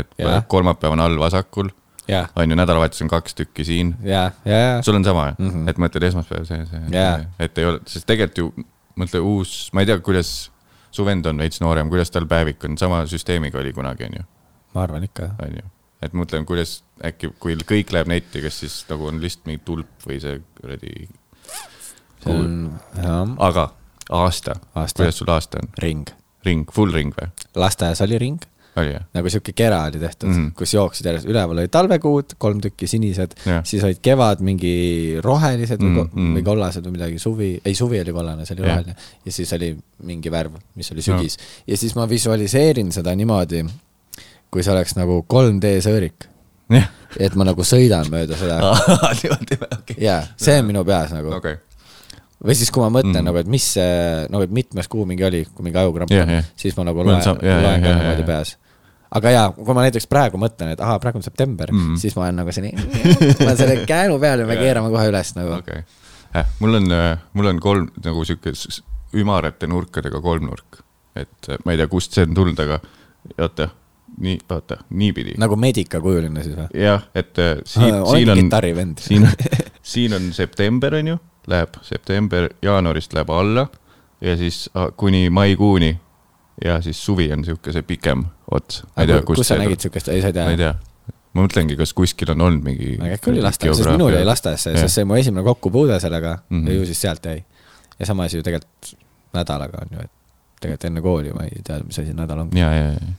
et 0.00 0.14
Jah. 0.18 0.44
kolmapäev 0.46 0.92
on 0.92 1.00
all 1.00 1.18
vasakul, 1.18 1.68
Jah. 2.08 2.28
on 2.36 2.50
ju, 2.50 2.56
nädalavahetus 2.56 3.02
on 3.02 3.08
kaks 3.08 3.34
tükki 3.34 3.64
siin. 3.64 3.94
ja, 4.02 4.30
ja, 4.44 4.58
ja, 4.58 4.82
sul 4.82 4.94
on 4.94 5.04
sama 5.04 5.34
mm. 5.38 5.50
-hmm. 5.50 5.70
et 5.70 5.78
mõtled 5.78 6.08
esmaspäev, 6.08 6.44
see, 6.44 6.66
see 6.66 7.26
et 7.38 7.58
ei 7.58 7.64
ole, 7.64 7.80
sest 7.86 8.06
tegelikult 8.06 8.38
ju 8.38 8.66
mõtle 9.00 9.20
uus, 9.20 9.70
ma 9.72 9.82
ei 9.82 9.86
tea, 9.86 9.98
kuidas 9.98 10.50
su 10.94 11.04
vend 11.04 11.26
on 11.26 11.38
veits 11.38 11.60
noorem, 11.60 11.88
kuidas 11.90 12.10
tal 12.10 12.26
päevik 12.30 12.64
on, 12.64 12.78
sama 12.78 13.04
süsteemiga 13.10 13.58
oli 13.58 13.72
kunagi, 13.72 14.04
on 14.10 14.18
ju, 14.20 14.26
ma 14.74 14.82
arvan 14.82 15.04
ikka. 15.04 15.30
on 15.42 15.56
ju. 15.60 15.70
et 16.02 16.12
mõtlen, 16.12 16.44
kuidas 16.44 16.82
äkki, 17.04 17.32
kui 17.38 17.56
kõik 17.56 17.92
läheb 17.92 18.10
netti, 18.10 18.42
kas 18.42 18.60
siis 18.60 18.82
nagu 18.90 19.06
on 19.06 19.22
lihtsalt 19.22 19.46
mingi 19.46 19.64
tulp 19.64 20.08
või 20.08 20.20
see 20.20 20.42
kuradi, 20.60 21.08
see 22.24 22.34
on, 22.34 22.72
jah, 22.98 23.34
aga 23.48 23.70
aasta, 24.10 24.58
Aasta. 24.74 25.02
kuidas 25.02 25.18
sul 25.18 25.30
aasta 25.32 25.58
on? 25.62 25.68
ring. 25.78 26.08
ring, 26.44 26.66
full 26.72 26.92
ring 26.92 27.14
või? 27.16 27.30
lasteaias 27.56 28.02
oli 28.04 28.18
ring, 28.18 28.42
oli 28.76 28.92
jah? 28.92 29.04
nagu 29.14 29.30
sihuke 29.30 29.54
kera 29.56 29.82
oli 29.88 30.00
tehtud 30.02 30.28
mm. 30.28 30.34
-hmm. 30.34 30.52
kus 30.58 30.74
jooksid 30.74 31.06
järjest, 31.06 31.28
üleval 31.30 31.58
olid 31.62 31.72
talvekuud, 31.72 32.34
kolm 32.38 32.60
tükki 32.60 32.86
sinised 32.90 33.36
Jah., 33.46 33.62
siis 33.64 33.84
olid 33.84 34.00
kevad 34.02 34.42
mingi 34.44 34.74
rohelised 35.24 35.80
või, 35.80 35.94
Mm, 35.94 36.10
mm, 36.10 36.20
mm. 36.20 36.36
või 36.36 36.44
kollased 36.44 36.86
või 36.86 36.96
midagi, 36.98 37.18
suvi, 37.18 37.50
ei 37.64 37.74
suvi 37.74 38.00
oli 38.00 38.12
kollane, 38.12 38.46
see 38.46 38.56
oli 38.58 38.66
Jah. 38.66 38.76
roheline 38.76 38.96
ja 39.24 39.32
siis 39.32 39.52
oli 39.52 39.72
mingi 40.02 40.30
värv, 40.30 40.58
mis 40.74 40.92
oli 40.92 41.02
sügis 41.02 41.38
no.. 41.38 41.44
ja 41.66 41.76
siis 41.80 41.94
ma 41.96 42.08
visualiseerin 42.08 42.92
seda 42.92 43.14
niimoodi, 43.14 43.64
kui 44.50 44.62
see 44.62 44.72
oleks 44.74 44.96
nagu 44.98 45.24
3D 45.34 45.76
sõõrik, 45.84 46.28
jah. 46.74 46.90
et 47.20 47.34
ma 47.38 47.46
nagu 47.46 47.62
sõidan 47.66 48.10
mööda 48.10 48.36
seda 48.36 48.58
jaa, 50.08 50.20
see 50.36 50.58
on 50.58 50.66
minu 50.66 50.84
peas 50.84 51.14
nagu 51.14 51.32
okay.. 51.38 51.60
Või 52.44 52.56
siis, 52.58 52.70
kui 52.74 52.82
ma 52.84 52.90
mõtlen 52.92 53.20
Mm. 53.20 53.28
nagu, 53.30 53.40
et 53.40 53.48
mis 53.50 53.66
see, 53.76 54.26
nagu 54.30 54.44
et 54.44 54.52
mitmes 54.54 54.88
kuu 54.92 55.06
mingi 55.08 55.24
oli, 55.24 55.44
kui 55.54 55.64
mingi 55.66 55.80
ajukramp 55.80 56.12
on 56.12 56.34
jah., 56.36 56.50
siis 56.60 56.76
ma 56.76 56.84
nagu 56.90 57.04
loen, 57.06 57.22
loen 57.42 57.82
ka 57.84 57.94
niimoodi 57.98 58.26
peas. 58.28 58.56
aga 59.14 59.30
jaa, 59.30 59.50
kui 59.52 59.74
ma 59.76 59.84
näiteks 59.86 60.08
praegu 60.10 60.40
mõtlen, 60.40 60.72
et 60.74 60.80
ahaa, 60.80 60.98
praegu 61.02 61.20
on 61.20 61.26
september 61.26 61.72
Mm. 61.72 61.90
mm., 61.92 62.00
siis 62.02 62.16
ma 62.16 62.26
olen 62.26 62.36
nagu 62.42 62.52
selline, 62.52 62.88
ma 63.40 63.46
olen 63.50 63.56
selle 63.60 63.76
käänu 63.86 64.18
peal 64.20 64.42
ja 64.44 64.46
me 64.46 64.56
keerame 64.60 64.90
kohe 64.90 65.06
üles 65.12 65.34
nagu 65.38 65.54
okay.. 65.60 65.84
okei. 66.32 66.42
mul 66.60 66.80
on, 66.80 66.90
mul 67.32 67.46
on 67.52 67.60
kolm 67.62 67.88
nagu 68.04 68.24
sihuke 68.24 68.52
ümarate 69.14 69.66
nurkadega 69.70 70.20
kolmnurk. 70.20 70.82
et 71.16 71.48
äh, 71.48 71.58
ma 71.64 71.72
ei 71.72 71.78
tea, 71.78 71.86
kust 71.88 72.12
see 72.16 72.24
on 72.26 72.34
tulnud, 72.34 72.58
aga 72.58 72.80
oota, 73.38 73.68
nii, 74.18 74.38
oota, 74.50 74.80
niipidi. 74.90 75.36
nagu 75.38 75.56
medikakujuline 75.56 76.42
siis 76.42 76.56
või? 76.58 76.66
jah, 76.82 77.06
et 77.14 77.38
äh, 77.38 77.60
siin, 77.64 78.00
siin 78.10 78.34
on, 78.34 78.96
siin, 78.98 79.28
siin 79.94 80.16
on 80.18 80.32
september, 80.34 80.98
on 80.98 81.12
ju, 81.14 81.18
läheb 81.50 81.76
september, 81.82 82.48
jaanuarist 82.62 83.12
läheb 83.12 83.30
alla 83.30 83.66
ja 84.20 84.36
siis 84.36 84.70
kuni 84.96 85.30
maikuuni 85.30 86.00
ja 86.64 86.80
siis 86.80 87.04
suvi 87.04 87.32
on 87.32 87.44
sihuke 87.44 87.72
see 87.72 87.82
pikem 87.82 88.24
ots. 88.50 88.82
tea, 89.06 89.22
kus 89.26 89.42
sa 89.42 89.54
see 89.54 89.62
nägid 89.62 89.78
tuleb. 89.78 89.86
siukest, 89.86 90.08
ei 90.08 90.22
sa 90.22 90.30
ei 90.30 90.38
ma 90.38 90.50
ei 90.54 90.60
tea? 90.60 90.74
tea, 90.74 91.14
ma 91.34 91.46
mõtlengi, 91.46 91.76
kas 91.78 91.94
kuskil 91.96 92.30
on 92.34 92.44
olnud 92.46 92.66
mingi. 92.66 92.94
äkki 93.16 93.32
oli 93.32 93.42
lasteaias, 93.44 93.80
sest 93.80 93.90
minul 93.90 94.14
jäi 94.14 94.24
lasteaiasse, 94.26 94.74
Jah. 94.76 94.86
sest 94.86 95.00
see 95.00 95.08
mu 95.08 95.18
esimene 95.18 95.44
kokkupuude 95.46 95.98
sellega 96.00 96.36
mm. 96.48 96.60
-hmm. 96.60 96.70
ja 96.70 96.78
ju 96.78 96.86
siis 96.86 97.00
sealt 97.00 97.24
jäi. 97.24 97.44
ja 97.98 98.06
sama 98.06 98.28
asi 98.28 98.36
ju 98.36 98.42
tegelikult 98.42 98.94
nädalaga 99.34 99.82
on 99.82 99.98
ju, 99.98 100.04
et 100.04 100.10
tegelikult 100.60 100.84
enne 100.90 101.02
kooli 101.02 101.32
ma 101.32 101.44
ei 101.50 101.62
tea, 101.64 101.82
mis 101.84 101.98
asi 101.98 102.14
nädal 102.14 102.46
on. 102.46 102.50
ja, 102.54 102.72
ja, 102.72 102.86
ja, 102.92 103.14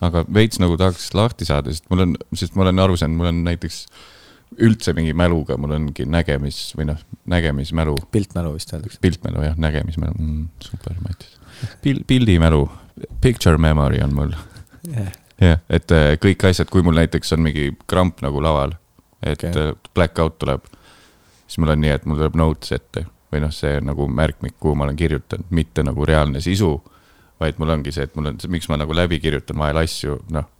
aga 0.00 0.24
veits 0.34 0.58
nagu 0.58 0.76
tahaks 0.76 1.12
lahti 1.14 1.44
saada, 1.44 1.70
sest 1.70 1.90
mul 1.90 2.06
on, 2.06 2.16
sest 2.34 2.56
ma 2.56 2.66
olen 2.66 2.78
aru 2.78 2.96
saanud, 2.96 3.16
mul 3.16 3.30
on 3.30 3.44
näiteks 3.44 3.86
üldse 4.60 4.92
mingi 4.96 5.14
mäluga, 5.16 5.56
mul 5.60 5.76
ongi 5.76 6.06
nägemis 6.08 6.60
või 6.76 6.88
noh, 6.90 7.00
nägemismälu, 7.30 7.96
piltmälu 8.12 8.54
vist 8.56 8.72
öeldakse. 8.74 9.00
piltmälu 9.02 9.46
jah, 9.46 9.56
nägemismälu 9.60 10.14
mm,, 10.18 10.44
super 10.60 10.98
Matis. 11.04 11.38
Pil-, 11.82 12.02
pildimälu, 12.06 12.66
picture 13.22 13.58
memory 13.58 14.02
on 14.04 14.14
mul 14.16 14.36
jah, 14.92 15.62
et 15.68 15.94
äh, 15.94 16.12
kõik 16.22 16.46
asjad, 16.48 16.70
kui 16.72 16.84
mul 16.84 16.98
näiteks 16.98 17.34
on 17.36 17.44
mingi 17.46 17.70
kramp 17.90 18.22
nagu 18.24 18.42
laval, 18.42 18.76
et 19.22 19.40
okay. 19.40 19.74
black 19.94 20.18
out 20.22 20.38
tuleb, 20.42 20.66
siis 21.46 21.60
mul 21.62 21.74
on 21.74 21.82
nii, 21.84 21.96
et 21.96 22.06
mul 22.06 22.20
tuleb 22.20 22.38
notes 22.38 22.74
ette 22.76 23.06
või 23.32 23.44
noh, 23.46 23.52
see 23.54 23.78
nagu 23.80 24.06
märkmik, 24.12 24.58
kuhu 24.60 24.76
ma 24.76 24.84
olen 24.86 24.98
kirjutanud, 24.98 25.48
mitte 25.56 25.84
nagu 25.86 26.04
reaalne 26.08 26.42
sisu, 26.44 26.74
vaid 27.40 27.58
mul 27.58 27.72
ongi 27.74 27.94
see, 27.94 28.04
et 28.04 28.18
mul 28.18 28.28
on, 28.32 28.40
miks 28.52 28.68
ma 28.68 28.76
nagu 28.80 28.94
läbi 28.96 29.18
kirjutan 29.22 29.58
vahel 29.58 29.80
asju, 29.82 30.18
noh, 30.34 30.50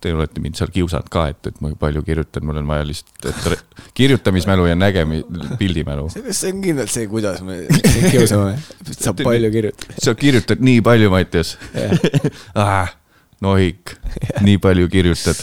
te 0.00 0.12
olete 0.14 0.42
mind 0.42 0.58
seal 0.58 0.70
kiusanud 0.72 1.10
ka, 1.12 1.26
et, 1.32 1.50
et 1.50 1.60
ma 1.64 1.70
palju 1.78 2.02
kirjutan, 2.06 2.46
mul 2.46 2.60
on 2.60 2.70
vaja 2.70 2.86
lihtsalt, 2.86 3.28
et 3.30 3.84
kirjutamismälu 3.98 4.68
ja 4.70 4.76
nägemi-, 4.78 5.24
pildimälu. 5.58 6.06
see 6.14 6.52
on 6.52 6.62
kindlalt 6.62 6.92
see, 6.92 7.06
kuidas 7.10 7.42
me 7.46 7.60
kiusame, 8.12 8.56
saab 8.92 9.22
palju 9.26 9.52
kirjutada. 9.54 10.00
sa 10.04 10.14
kirjutad 10.18 10.64
nii 10.64 10.82
palju, 10.86 11.12
Mattias 11.14 11.56
ah,. 12.54 12.90
nohik, 13.44 13.96
nii 14.46 14.58
palju 14.62 14.90
kirjutad. 14.92 15.40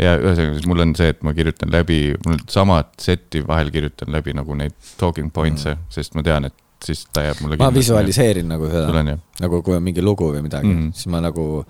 ja 0.00 0.16
ühesõnaga, 0.20 0.56
siis 0.58 0.68
mul 0.68 0.84
on 0.84 0.96
see, 0.96 1.12
et 1.14 1.22
ma 1.24 1.34
kirjutan 1.36 1.72
läbi, 1.72 2.00
mul 2.26 2.42
samad 2.52 2.92
seti 3.00 3.44
vahel 3.46 3.72
kirjutan 3.72 4.12
läbi 4.12 4.36
nagu 4.36 4.56
neid 4.56 4.76
talking 5.00 5.32
points'e 5.32 5.74
mm., 5.74 5.88
sest 5.92 6.16
ma 6.16 6.24
tean, 6.26 6.48
et 6.48 6.56
siis 6.84 7.06
ta 7.12 7.24
jääb 7.24 7.40
mulle. 7.44 7.56
ma 7.60 7.72
visualiseerin 7.74 8.48
nagu 8.48 8.68
seda 8.72 9.04
nagu 9.04 9.62
kui 9.64 9.76
on 9.76 9.84
mingi 9.84 10.04
lugu 10.04 10.30
või 10.32 10.44
midagi 10.44 10.68
mm. 10.68 10.78
-hmm. 10.78 10.92
siis 10.96 11.10
ma 11.12 11.20
nagu 11.24 11.64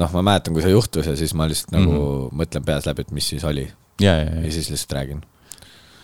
noh, 0.00 0.12
ma 0.16 0.24
mäletan, 0.30 0.54
kui 0.54 0.64
see 0.64 0.74
juhtus 0.74 1.06
ja 1.06 1.16
siis 1.18 1.34
ma 1.38 1.48
lihtsalt 1.50 1.74
nagu 1.76 1.92
mm. 1.92 2.00
-hmm. 2.00 2.40
mõtlen 2.40 2.66
peas 2.66 2.88
läbi, 2.88 3.06
et 3.06 3.14
mis 3.14 3.28
siis 3.34 3.44
oli 3.44 3.68
ja, 4.00 4.16
ja, 4.16 4.24
ja 4.24 4.40
ja, 4.46 4.52
siis 4.52 4.70
lihtsalt 4.70 4.92
räägin. 4.98 5.22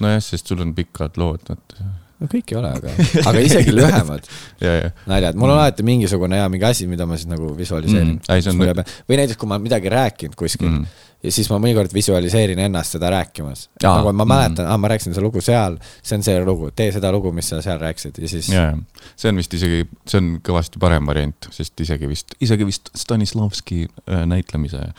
nojah, 0.00 0.22
sest 0.22 0.46
sul 0.46 0.60
on 0.60 0.74
pikad 0.74 1.18
lood, 1.20 1.42
vaata. 1.48 1.90
No 2.20 2.28
kõik 2.30 2.52
ei 2.52 2.58
ole, 2.60 2.70
aga, 2.76 2.94
aga 3.30 3.44
isegi 3.44 3.74
lühemad 3.74 4.26
ja, 4.64 4.72
ja, 4.76 4.90
naljad, 5.10 5.38
mul 5.40 5.52
on 5.52 5.58
alati 5.58 5.84
mingisugune 5.86 6.40
hea 6.40 6.48
mingi 6.52 6.66
asi, 6.68 6.88
mida 6.90 7.06
ma 7.08 7.18
siis 7.18 7.30
nagu 7.30 7.54
visualiseerin 7.56 8.18
Mm. 8.20 8.58
Mm.. 8.60 8.82
või 9.08 9.16
näiteks, 9.20 9.38
kui 9.40 9.48
ma 9.48 9.58
midagi 9.62 9.90
rääkinud 9.92 10.36
kuskil 10.38 10.68
Mm. 10.68 10.82
mm. 10.82 11.06
ja 11.26 11.32
siis 11.34 11.48
ma 11.50 11.58
mõnikord 11.62 11.92
visualiseerin 11.94 12.58
ennast 12.64 12.96
seda 12.96 13.10
rääkimas. 13.12 13.68
Nagu 13.82 14.12
ma 14.12 14.24
mm. 14.24 14.28
mäletan 14.28 14.64
mm., 14.64 14.70
aa, 14.72 14.78
ma 14.80 14.90
rääkisin 14.92 15.14
seda 15.16 15.24
lugu 15.24 15.42
seal, 15.44 15.78
see 16.02 16.18
on 16.18 16.24
see 16.26 16.36
lugu, 16.44 16.70
tee 16.76 16.90
seda 16.94 17.10
lugu, 17.12 17.32
mis 17.36 17.48
sa 17.52 17.60
seal 17.64 17.80
rääkisid 17.80 18.20
ja 18.22 18.30
siis 18.30 18.52
ja, 18.52 18.68
ja 18.70 19.08
see 19.16 19.32
on 19.32 19.40
vist 19.40 19.56
isegi, 19.56 19.82
see 20.08 20.20
on 20.20 20.30
kõvasti 20.46 20.80
parem 20.82 21.08
variant, 21.10 21.50
sest 21.54 21.80
isegi 21.80 22.08
vist, 22.10 22.36
isegi 22.40 22.68
vist 22.68 22.92
Stanislavski 22.96 23.86
äh, 23.88 24.24
näitlemise 24.30 24.90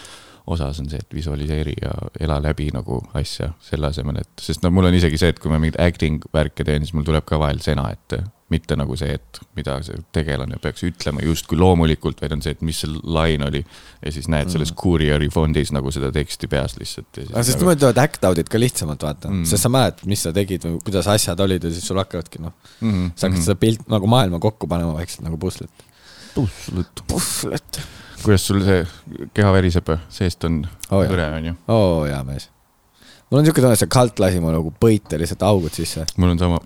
osas 0.48 0.80
on 0.82 0.90
see, 0.90 1.00
et 1.02 1.14
visualiseeri 1.16 1.74
ja 1.82 1.94
ela 2.20 2.40
läbi 2.42 2.70
nagu 2.74 3.02
asja 3.18 3.52
selle 3.62 3.92
asemel, 3.92 4.22
et, 4.24 4.32
sest 4.42 4.64
no 4.66 4.72
mul 4.74 4.90
on 4.90 4.98
isegi 4.98 5.20
see, 5.22 5.32
et 5.34 5.40
kui 5.40 5.52
ma 5.52 5.60
mingeid 5.62 5.80
acting 5.82 6.24
värke 6.34 6.66
teen, 6.68 6.86
siis 6.86 6.96
mul 6.98 7.06
tuleb 7.08 7.26
ka 7.28 7.40
vahel 7.42 7.62
sena 7.64 7.90
ette. 7.94 8.24
mitte 8.52 8.76
nagu 8.76 8.98
see, 9.00 9.14
et 9.16 9.38
mida 9.56 9.78
see 9.80 9.96
tegelane 10.12 10.58
peaks 10.60 10.84
ütlema 10.84 11.22
justkui 11.24 11.56
loomulikult, 11.56 12.20
vaid 12.20 12.34
on 12.36 12.42
see, 12.44 12.52
et 12.52 12.64
mis 12.68 12.82
see 12.84 12.90
lain 13.04 13.46
oli. 13.48 13.62
ja 14.04 14.12
siis 14.12 14.28
näed 14.28 14.52
selles 14.52 14.74
Courieri 14.76 15.30
fondis 15.32 15.72
nagu 15.72 15.92
seda 15.92 16.12
teksti 16.12 16.50
peas 16.52 16.76
lihtsalt. 16.80 17.22
aga 17.30 17.46
sest 17.48 17.62
niimoodi 17.62 17.80
tulevad 17.86 18.02
act 18.04 18.28
out'id 18.28 18.52
ka 18.52 18.60
lihtsamalt 18.60 19.08
vaata 19.08 19.30
Mm. 19.32 19.38
mm., 19.38 19.46
sest 19.46 19.64
sa 19.64 19.70
mäletad, 19.72 20.04
mis 20.10 20.24
sa 20.26 20.34
tegid 20.36 20.66
või 20.66 20.82
kuidas 20.84 21.08
asjad 21.08 21.40
olid 21.40 21.64
ja 21.64 21.72
siis 21.72 21.88
sul 21.88 22.02
hakkavadki 22.02 22.42
noh, 22.44 22.54
mm 22.82 22.92
-hmm. 22.92 23.12
sa 23.16 23.30
hakkad 23.30 23.46
seda 23.46 23.56
pilt 23.56 23.88
nagu 23.88 24.08
maailma 24.08 24.40
kokku 24.40 24.68
panema 24.68 24.94
vaikselt 25.00 25.24
nagu 25.24 25.38
puslet. 25.38 25.72
puslet. 26.36 27.04
puslet. 27.08 27.82
Kuidas 28.24 28.46
sul 28.48 28.62
see 28.66 28.84
keha 29.36 29.52
veriseb, 29.56 29.94
seest 30.14 30.46
on 30.48 30.62
oh, 30.90 31.02
hõre, 31.02 31.28
on 31.38 31.52
ju? 31.52 31.56
oo 31.74 32.04
hea 32.06 32.22
mees. 32.28 32.50
mul 33.30 33.42
on 33.42 33.48
siuke 33.48 33.64
tunne, 33.64 33.76
et 33.78 33.84
see 33.84 33.92
kalt 33.92 34.22
lasi 34.24 34.42
mu 34.44 34.54
nagu 34.54 34.74
põite 34.82 35.20
lihtsalt 35.22 35.46
augud 35.48 35.76
sisse. 35.76 36.06
mul 36.18 36.36
on 36.36 36.42
sama. 36.42 36.62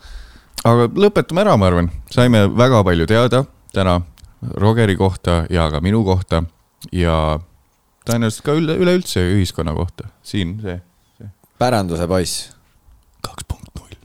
aga 0.64 0.90
lõpetame 1.06 1.46
ära, 1.46 1.58
ma 1.60 1.72
arvan, 1.72 1.92
saime 2.14 2.46
väga 2.54 2.84
palju 2.88 3.10
teada 3.12 3.46
täna 3.76 4.02
Rogeri 4.62 4.94
kohta 4.96 5.46
ja 5.50 5.64
ka 5.74 5.80
minu 5.82 6.04
kohta 6.06 6.44
ja 6.94 7.40
tõenäoliselt 8.06 8.46
ka 8.46 8.54
üle, 8.54 8.76
üleüldse 8.78 9.24
ühiskonna 9.34 9.74
kohta, 9.74 10.12
siin 10.22 10.60
see 10.62 10.78
päranduse 11.60 12.08
poiss, 12.08 12.52
kaks 13.24 13.48
punkt 13.48 13.72
null. 13.80 13.96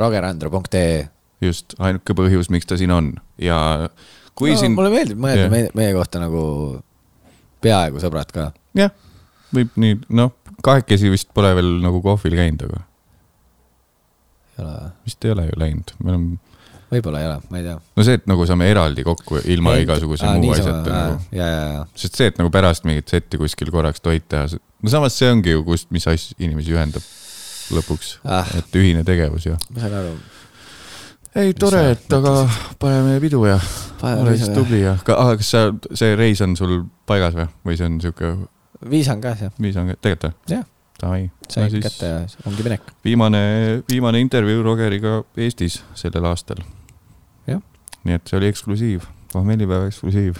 rogerandro.ee. 0.00 1.06
just, 1.40 1.76
ainuke 1.78 2.16
põhjus, 2.16 2.50
miks 2.50 2.66
ta 2.66 2.78
siin 2.80 2.92
on 2.94 3.14
ja 3.38 3.88
kui 4.38 4.54
no, 4.54 4.60
siin, 4.60 4.74
mulle 4.76 4.92
meeldib 4.94 5.20
mõelda 5.20 5.46
Jah. 5.46 5.52
meie, 5.52 5.70
meie 5.78 5.92
kohta 5.96 6.22
nagu 6.22 6.44
peaaegu 7.64 8.02
sõbrad 8.02 8.32
ka. 8.34 8.48
jah, 8.78 8.90
võib 9.54 9.76
nii, 9.80 10.00
noh, 10.20 10.34
kahekesi 10.64 11.12
vist 11.12 11.30
pole 11.36 11.54
veel 11.56 11.76
nagu 11.84 12.02
kohvil 12.04 12.36
käinud, 12.38 12.66
aga 12.68 12.82
ei 14.54 14.64
ole, 14.64 14.90
vist 15.06 15.24
ei 15.26 15.34
ole 15.34 15.46
ju 15.48 15.60
läinud, 15.60 15.94
me 16.00 16.12
oleme 16.14 16.36
võib-olla 16.94 17.22
ei 17.22 17.26
ole, 17.28 17.38
ma 17.50 17.58
ei 17.58 17.64
tea. 17.66 17.78
no 17.96 18.06
see, 18.06 18.18
et 18.20 18.28
nagu 18.30 18.46
saame 18.48 18.68
eraldi 18.70 19.04
kokku 19.06 19.40
ilma 19.50 19.74
igasuguse 19.82 20.28
muu 20.38 20.52
asjata 20.54 20.84
nagu. 20.92 21.18
ja, 21.34 21.48
ja, 21.48 21.64
ja, 21.78 21.82
sest 21.98 22.20
see, 22.20 22.30
et 22.30 22.38
nagu 22.40 22.52
pärast 22.54 22.86
mingit 22.88 23.10
setti 23.10 23.40
kuskil 23.40 23.72
korraks 23.74 24.04
toit 24.04 24.26
teha, 24.30 24.46
no 24.52 24.92
samas 24.92 25.16
see 25.18 25.30
ongi 25.32 25.54
ju, 25.56 25.64
kust, 25.66 25.90
mis 25.94 26.06
asj-, 26.10 26.36
inimesi 26.38 26.74
ühendab 26.76 27.04
lõpuks 27.74 28.18
Ah. 28.28 28.48
et 28.58 28.76
ühine 28.78 29.04
tegevus 29.06 29.48
ju. 29.48 29.56
ma 29.74 29.82
saan 29.82 29.98
aru. 30.02 30.14
ei, 31.34 31.54
tore, 31.58 31.82
et 31.94 32.12
aga 32.14 32.34
paneme 32.80 33.18
pidu 33.22 33.44
ja 33.48 33.58
ole 34.12 34.36
siis 34.38 34.52
tubli 34.54 34.82
ja, 34.82 34.96
aga 35.00 35.34
kas 35.40 35.50
sa, 35.54 35.64
see 35.96 36.14
reis 36.18 36.42
on 36.44 36.56
sul 36.58 36.84
paigas 37.08 37.36
või, 37.38 37.48
või 37.66 37.78
see 37.80 37.88
on 37.88 37.98
sihuke 38.02 38.34
viis 38.90 39.08
on 39.12 39.24
käes 39.24 39.44
jah, 39.46 39.52
viis 39.60 39.76
on, 39.80 39.92
tegelikult 39.94 40.30
või? 40.30 40.56
Jah. 40.58 40.70
Davai, 40.94 41.24
sain 41.50 41.72
no, 41.72 41.80
kätte 41.82 42.06
ja 42.06 42.18
ongi 42.46 42.62
minek. 42.62 42.92
viimane, 43.04 43.42
viimane 43.90 44.20
intervjuu 44.22 44.62
Rogeriga 44.62 45.16
Eestis 45.36 45.80
sellel 45.98 46.28
aastal 46.30 46.62
Jah.. 47.50 47.60
nii 48.06 48.14
et 48.14 48.30
see 48.30 48.38
oli 48.38 48.50
eksklusiiv, 48.52 49.08
pohmellipäeva 49.34 49.88
eksklusiiv. 49.90 50.38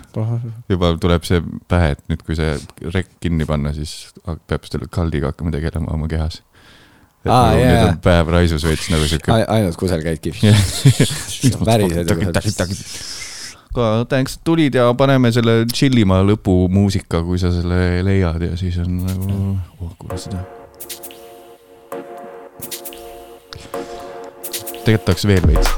juba 0.70 0.92
tuleb 1.02 1.26
see 1.26 1.42
pähe, 1.68 1.96
et 1.96 2.04
nüüd, 2.10 2.22
kui 2.26 2.38
see 2.38 2.54
rekk 2.94 3.18
kinni 3.24 3.48
panna, 3.48 3.74
siis 3.74 4.12
peab 4.46 4.70
selle 4.70 4.88
kaldiga 4.94 5.32
hakkama 5.32 5.54
tegelema 5.54 5.90
oma 5.96 6.08
kehas. 6.10 6.42
Et 7.24 7.32
Aa, 7.32 7.51
nagu 7.51 7.60
jaa, 7.60 7.72
nüüd 7.72 7.88
on 7.88 8.01
päev 8.05 8.32
raisus 8.34 8.64
veits 8.68 8.88
nagu 8.92 9.09
siuke. 9.09 9.32
ainult 9.32 9.78
kusagil 9.80 10.05
käid 10.05 10.20
kihvt. 10.24 10.44
värised 11.64 12.12
aga 13.74 14.05
thanks, 14.09 14.36
et 14.36 14.44
tulid 14.46 14.76
ja 14.78 14.90
paneme 14.98 15.32
selle 15.34 15.64
chillima 15.72 16.20
lõpumuusika, 16.26 17.24
kui 17.26 17.40
sa 17.42 17.51
selle 17.55 18.05
leiad 18.06 18.44
ja 18.46 18.59
siis 18.60 18.78
on 18.82 19.01
nagu 19.02 19.40
oh,, 19.80 19.96
kuule 19.98 20.20
seda. 20.20 20.44
tegelikult 24.84 25.09
tahaks 25.09 25.26
veel 25.26 25.48
veits. 25.48 25.74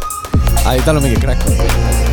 ai, 0.66 0.82
tal 0.84 0.98
on 0.98 1.06
mingi 1.06 1.22
crack. 1.22 2.05